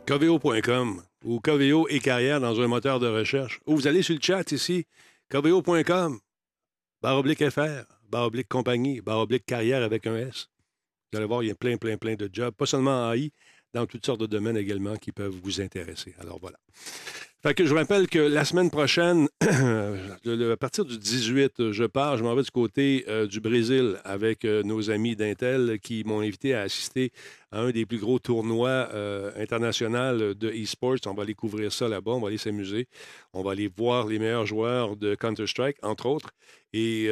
Coveo.com 0.07 1.01
ou 1.23 1.39
Coveo 1.39 1.87
et 1.89 1.99
carrière 1.99 2.39
dans 2.39 2.59
un 2.59 2.67
moteur 2.67 2.99
de 2.99 3.07
recherche. 3.07 3.59
Ou 3.65 3.75
vous 3.75 3.87
allez 3.87 4.01
sur 4.01 4.15
le 4.15 4.21
chat 4.21 4.51
ici, 4.51 4.85
coveo.com, 5.29 6.19
barre 7.01 7.17
oblique 7.17 7.47
FR, 7.49 7.85
barre 8.09 8.25
oblique 8.25 8.49
compagnie, 8.49 9.01
barre 9.01 9.19
oblique 9.19 9.45
carrière 9.45 9.83
avec 9.83 10.07
un 10.07 10.17
S. 10.17 10.49
Vous 11.11 11.17
allez 11.17 11.27
voir, 11.27 11.43
il 11.43 11.49
y 11.49 11.51
a 11.51 11.55
plein, 11.55 11.77
plein, 11.77 11.97
plein 11.97 12.15
de 12.15 12.29
jobs, 12.31 12.53
pas 12.53 12.65
seulement 12.65 13.09
en 13.09 13.13
AI, 13.13 13.31
dans 13.73 13.85
toutes 13.85 14.05
sortes 14.05 14.21
de 14.21 14.25
domaines 14.25 14.57
également 14.57 14.95
qui 14.95 15.11
peuvent 15.11 15.35
vous 15.43 15.61
intéresser. 15.61 16.13
Alors 16.19 16.39
voilà. 16.39 16.57
Fait 17.43 17.55
que 17.55 17.65
je 17.65 17.73
rappelle 17.73 18.07
que 18.07 18.19
la 18.19 18.45
semaine 18.45 18.69
prochaine, 18.69 19.27
à 19.41 20.57
partir 20.57 20.85
du 20.85 20.99
18, 20.99 21.71
je 21.71 21.85
pars, 21.85 22.15
je 22.15 22.23
m'en 22.23 22.35
vais 22.35 22.43
du 22.43 22.51
côté 22.51 23.03
euh, 23.07 23.25
du 23.25 23.39
Brésil 23.39 23.97
avec 24.03 24.45
euh, 24.45 24.61
nos 24.61 24.91
amis 24.91 25.15
d'Intel 25.15 25.79
qui 25.81 26.03
m'ont 26.03 26.19
invité 26.19 26.53
à 26.53 26.61
assister 26.61 27.11
à 27.51 27.61
un 27.61 27.71
des 27.71 27.87
plus 27.87 27.97
gros 27.97 28.19
tournois 28.19 28.89
euh, 28.93 29.31
internationaux 29.41 30.35
de 30.35 30.49
e-sports. 30.49 30.97
On 31.07 31.15
va 31.15 31.23
aller 31.23 31.33
couvrir 31.33 31.73
ça 31.73 31.87
là-bas, 31.87 32.11
on 32.11 32.19
va 32.19 32.27
aller 32.27 32.37
s'amuser. 32.37 32.87
On 33.33 33.41
va 33.41 33.53
aller 33.53 33.71
voir 33.75 34.05
les 34.05 34.19
meilleurs 34.19 34.45
joueurs 34.45 34.95
de 34.95 35.15
Counter-Strike, 35.15 35.77
entre 35.81 36.05
autres, 36.05 36.29
et 36.73 37.09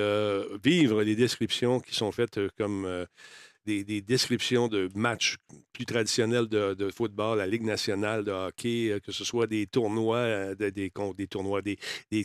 vivre 0.63 1.01
les 1.01 1.15
descriptions 1.15 1.79
qui 1.79 1.95
sont 1.95 2.11
faites 2.11 2.39
comme 2.55 3.05
des, 3.69 3.83
des, 3.83 4.01
descriptions 4.01 4.67
de 4.67 4.89
matchs 4.95 5.37
plus 5.79 5.85
traditionnels 5.85 6.47
de, 6.47 6.89
football, 6.93 7.37
la 7.37 7.47
Ligue 7.47 7.63
nationale 7.63 8.23
de 8.25 8.31
hockey, 8.31 8.89
euh, 8.91 8.99
que 8.99 9.11
ce 9.11 9.23
soit 9.23 9.47
des 9.47 9.67
tournois, 9.67 10.17
euh, 10.17 10.55
des, 10.55 10.71
des, 10.71 11.27
tournois, 11.27 11.61
des, 11.61 11.77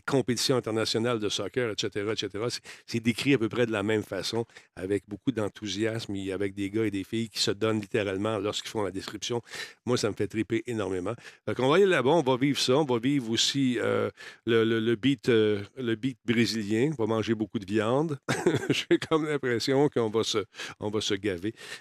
compétitions 0.07 0.57
internationales 0.57 1.21
de 1.21 1.29
soccer, 1.29 1.71
etc., 1.71 2.13
etc. 2.13 2.45
C'est 2.87 3.01
décrit 3.01 3.35
à 3.35 3.39
peu 3.39 3.49
près 3.49 3.67
de 3.67 3.73
la 3.73 3.83
même 3.83 4.03
façon, 4.03 4.47
avec 4.75 5.05
beaucoup 5.07 5.31
d'enthousiasme 5.31 6.17
et 6.17 6.33
avec 6.33 6.55
des 6.55 6.71
gars 6.71 6.87
et 6.87 6.91
des 6.91 7.05
filles 7.05 7.29
qui 7.29 7.41
se 7.41 7.51
donnent 7.51 7.81
littéralement 7.81 8.39
lorsqu'ils 8.39 8.71
font 8.71 8.83
la 8.83 8.91
description. 8.91 9.43
Moi, 9.85 9.99
ça 9.99 10.11
me 10.11 10.15
fait 10.15 10.27
triper 10.27 10.63
énormément. 10.67 11.15
Donc, 11.47 11.59
on 11.61 11.69
va 11.69 11.77
aller 11.77 11.87
là-bas, 11.87 12.11
on 12.11 12.23
va 12.23 12.37
vivre 12.37 12.59
ça, 12.59 12.77
on 12.79 12.85
va 12.85 12.99
vivre 12.99 13.31
aussi 13.31 13.79
euh, 13.79 14.11
le, 14.47 14.65
le, 14.65 14.97
beat, 14.97 15.29
le 15.29 15.95
beat 15.95 16.19
brésilien, 16.25 16.91
on 16.99 17.03
va 17.05 17.07
manger 17.07 17.35
beaucoup 17.35 17.59
de 17.59 17.67
viande. 17.67 18.19
J'ai 18.71 18.99
comme 18.99 19.27
l'impression 19.27 19.89
qu'on 19.89 20.11
va 20.11 20.25
se, 20.25 20.45
on 20.81 20.89
va 20.89 21.01
se 21.01 21.15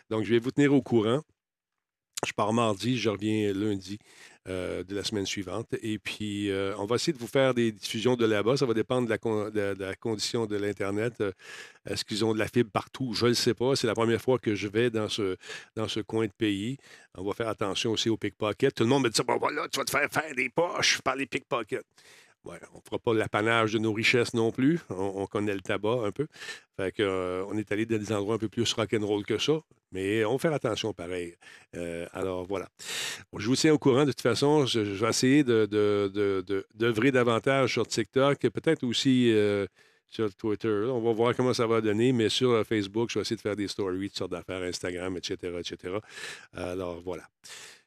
Donc, 0.09 0.23
je 0.23 0.31
vais 0.31 0.39
vous 0.39 0.51
tenir 0.51 0.73
au 0.73 0.81
courant. 0.81 1.21
Je 2.25 2.31
pars 2.33 2.53
mardi, 2.53 2.97
je 2.97 3.09
reviens 3.09 3.53
lundi 3.53 3.99
euh, 4.47 4.83
de 4.83 4.95
la 4.95 5.03
semaine 5.03 5.25
suivante. 5.25 5.67
Et 5.81 5.99
puis, 5.99 6.49
euh, 6.49 6.73
on 6.77 6.85
va 6.85 6.95
essayer 6.95 7.13
de 7.13 7.17
vous 7.17 7.27
faire 7.27 7.53
des 7.53 7.71
diffusions 7.71 8.15
de 8.15 8.25
là-bas. 8.25 8.57
Ça 8.57 8.65
va 8.65 8.73
dépendre 8.73 9.07
de 9.07 9.75
la, 9.79 9.95
condition 9.95 10.45
de 10.45 10.55
l'Internet. 10.55 11.13
Euh, 11.21 11.31
Est-ce 11.85 12.05
qu'ils 12.05 12.23
ont 12.23 12.33
de 12.33 12.39
la 12.39 12.47
fibre 12.47 12.71
partout? 12.71 13.13
Je 13.13 13.25
ne 13.25 13.29
le 13.29 13.35
sais 13.35 13.53
pas. 13.53 13.75
C'est 13.75 13.87
la 13.87 13.93
première 13.93 14.21
fois 14.21 14.39
que 14.39 14.55
je 14.55 14.67
vais 14.67 14.89
dans 14.89 15.09
ce, 15.09 15.35
dans 15.75 15.87
ce 15.87 15.99
coin 15.99 16.25
de 16.25 16.31
pays. 16.31 16.77
On 17.17 17.23
va 17.23 17.33
faire 17.33 17.49
attention 17.49 17.91
aussi 17.91 18.09
aux 18.09 18.17
pickpockets. 18.17 18.71
Tout 18.71 18.83
le 18.83 18.89
monde 18.89 19.03
me 19.03 19.09
dit 19.09 19.21
bon, 19.25 19.37
voilà, 19.37 19.67
tu 19.69 19.79
vas 19.79 19.85
te 19.85 19.91
faire 19.91 20.09
faire 20.09 20.35
des 20.35 20.49
poches 20.49 21.01
par 21.01 21.15
les 21.15 21.25
pickpockets. 21.25 21.85
Ouais, 22.45 22.59
on 22.73 22.77
ne 22.77 22.81
fera 22.83 22.99
pas 22.99 23.13
l'apanage 23.13 23.71
de 23.71 23.79
nos 23.79 23.93
richesses 23.93 24.33
non 24.33 24.51
plus. 24.51 24.81
On, 24.89 25.13
on, 25.15 25.25
connaît 25.27 25.53
le 25.53 25.61
tabac 25.61 26.05
un 26.05 26.11
peu. 26.11 26.27
Fait 26.75 26.91
que, 26.91 27.01
euh, 27.01 27.45
on 27.47 27.57
est 27.57 27.71
allé 27.71 27.85
dans 27.85 27.97
des 27.97 28.11
endroits 28.11 28.35
un 28.35 28.37
peu 28.37 28.49
plus 28.49 28.71
rock'n'roll 28.73 29.23
que 29.25 29.37
ça. 29.37 29.53
Mais 29.93 30.25
on 30.25 30.37
faire 30.37 30.51
attention 30.51 30.91
pareil. 30.91 31.35
Euh, 31.75 32.05
alors 32.11 32.43
voilà. 32.45 32.67
Je 33.37 33.47
vous 33.47 33.55
tiens 33.55 33.73
au 33.73 33.77
courant. 33.77 34.05
De 34.05 34.11
toute 34.11 34.21
façon, 34.21 34.65
je, 34.65 34.81
vais 34.81 35.09
essayer 35.09 35.43
d'œuvrer 35.45 35.67
de, 35.67 36.43
de, 36.45 36.65
de, 36.75 37.09
davantage 37.11 37.73
sur 37.73 37.87
TikTok, 37.87 38.39
peut-être 38.39 38.83
aussi 38.83 39.31
euh, 39.31 39.65
sur 40.09 40.33
Twitter. 40.35 40.87
On 40.89 40.99
va 40.99 41.13
voir 41.13 41.35
comment 41.35 41.53
ça 41.53 41.65
va 41.65 41.79
donner, 41.79 42.11
mais 42.11 42.27
sur 42.27 42.65
Facebook, 42.65 43.09
je 43.11 43.19
vais 43.19 43.21
essayer 43.21 43.37
de 43.37 43.41
faire 43.41 43.55
des 43.55 43.69
stories, 43.69 44.09
toutes 44.09 44.17
sortes 44.17 44.31
d'affaires, 44.31 44.63
Instagram, 44.63 45.15
etc., 45.15 45.59
etc. 45.59 45.97
Alors 46.53 46.99
voilà. 47.01 47.23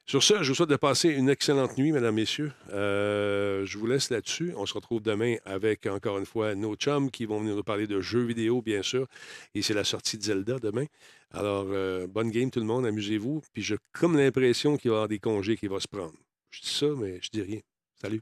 Sur 0.09 0.23
ce, 0.23 0.41
je 0.41 0.47
vous 0.47 0.55
souhaite 0.55 0.69
de 0.69 0.77
passer 0.77 1.09
une 1.09 1.27
excellente 1.27 1.77
nuit, 1.77 1.91
mesdames, 1.91 2.15
messieurs. 2.15 2.53
Euh, 2.71 3.65
je 3.65 3.77
vous 3.77 3.87
laisse 3.87 4.09
là-dessus. 4.09 4.53
On 4.55 4.65
se 4.65 4.73
retrouve 4.73 5.01
demain 5.01 5.35
avec, 5.43 5.85
encore 5.85 6.17
une 6.17 6.25
fois, 6.25 6.55
nos 6.55 6.75
chums 6.75 7.11
qui 7.11 7.25
vont 7.25 7.41
venir 7.41 7.57
nous 7.57 7.63
parler 7.63 7.87
de 7.87 7.99
jeux 7.99 8.23
vidéo, 8.23 8.61
bien 8.61 8.81
sûr. 8.83 9.05
Et 9.53 9.61
c'est 9.61 9.73
la 9.73 9.83
sortie 9.83 10.17
de 10.17 10.23
Zelda 10.23 10.59
demain. 10.59 10.85
Alors, 11.33 11.65
euh, 11.71 12.07
bonne 12.07 12.31
game 12.31 12.49
tout 12.49 12.61
le 12.61 12.65
monde, 12.65 12.85
amusez-vous. 12.85 13.41
Puis 13.51 13.63
j'ai 13.63 13.75
comme 13.91 14.15
l'impression 14.15 14.77
qu'il 14.77 14.91
va 14.91 14.95
y 14.95 14.97
avoir 14.97 15.07
des 15.09 15.19
congés 15.19 15.57
qui 15.57 15.67
vont 15.67 15.79
se 15.81 15.89
prendre. 15.89 16.13
Je 16.51 16.61
dis 16.61 16.73
ça, 16.73 16.87
mais 16.97 17.19
je 17.21 17.29
dis 17.29 17.41
rien. 17.41 17.59
Salut. 18.01 18.21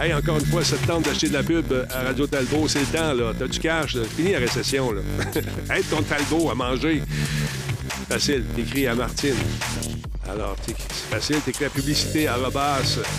Hey, 0.00 0.14
encore 0.14 0.38
une 0.38 0.46
fois, 0.46 0.62
tente 0.86 1.04
d'acheter 1.04 1.28
de 1.28 1.34
la 1.34 1.42
pub 1.42 1.70
à 1.90 2.04
Radio 2.04 2.26
Talbot, 2.26 2.68
c'est 2.68 2.80
le 2.80 2.86
temps, 2.86 3.12
là. 3.12 3.34
T'as 3.38 3.48
du 3.48 3.60
cash, 3.60 3.96
là. 3.96 4.04
Fini 4.04 4.32
la 4.32 4.38
récession, 4.38 4.92
là. 4.92 5.02
Aide 5.76 5.84
ton 5.90 6.02
Talbot 6.02 6.48
à 6.48 6.54
manger. 6.54 7.02
Facile, 8.08 8.44
t'écris 8.54 8.86
à 8.86 8.94
Martine. 8.94 9.34
Alors, 10.28 10.56
c'est 10.66 10.76
facile, 11.10 11.40
t'écris 11.40 11.64
la 11.64 11.70
publicité 11.70 12.28
à 12.28 12.36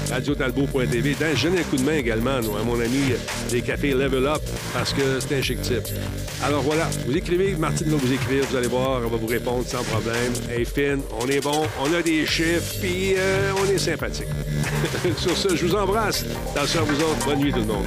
radiotalbo.tv. 0.09 1.15
Je 1.35 1.47
donne 1.47 1.57
un 1.57 1.63
coup 1.63 1.77
de 1.77 1.83
main 1.83 1.97
également, 1.97 2.39
nous, 2.41 2.55
à 2.55 2.63
mon 2.63 2.79
ami 2.79 3.13
des 3.49 3.61
cafés 3.61 3.91
Level 3.91 4.25
Up, 4.25 4.41
parce 4.73 4.93
que 4.93 5.19
c'est 5.19 5.37
un 5.37 5.41
chic 5.41 5.61
type. 5.61 5.87
Alors 6.43 6.61
voilà, 6.61 6.89
vous 7.05 7.15
écrivez, 7.15 7.55
Martine 7.55 7.89
va 7.89 7.97
vous 7.97 8.13
écrire, 8.13 8.43
vous 8.49 8.55
allez 8.55 8.67
voir, 8.67 9.01
on 9.05 9.09
va 9.09 9.17
vous 9.17 9.27
répondre 9.27 9.65
sans 9.65 9.83
problème. 9.83 10.33
Hey, 10.49 10.65
fine, 10.65 11.01
on 11.19 11.27
est 11.27 11.41
bon, 11.41 11.65
on 11.81 11.93
a 11.93 12.01
des 12.01 12.25
chiffres, 12.25 12.75
puis 12.81 13.13
euh, 13.17 13.51
on 13.61 13.65
est 13.69 13.77
sympathique. 13.77 14.27
Sur 15.17 15.35
ce, 15.35 15.55
je 15.55 15.65
vous 15.65 15.75
embrasse. 15.75 16.25
Attention 16.55 16.81
à 16.81 16.83
vous 16.83 17.01
autres, 17.01 17.25
bonne 17.25 17.39
nuit 17.39 17.51
tout 17.51 17.59
le 17.59 17.65
monde. 17.65 17.85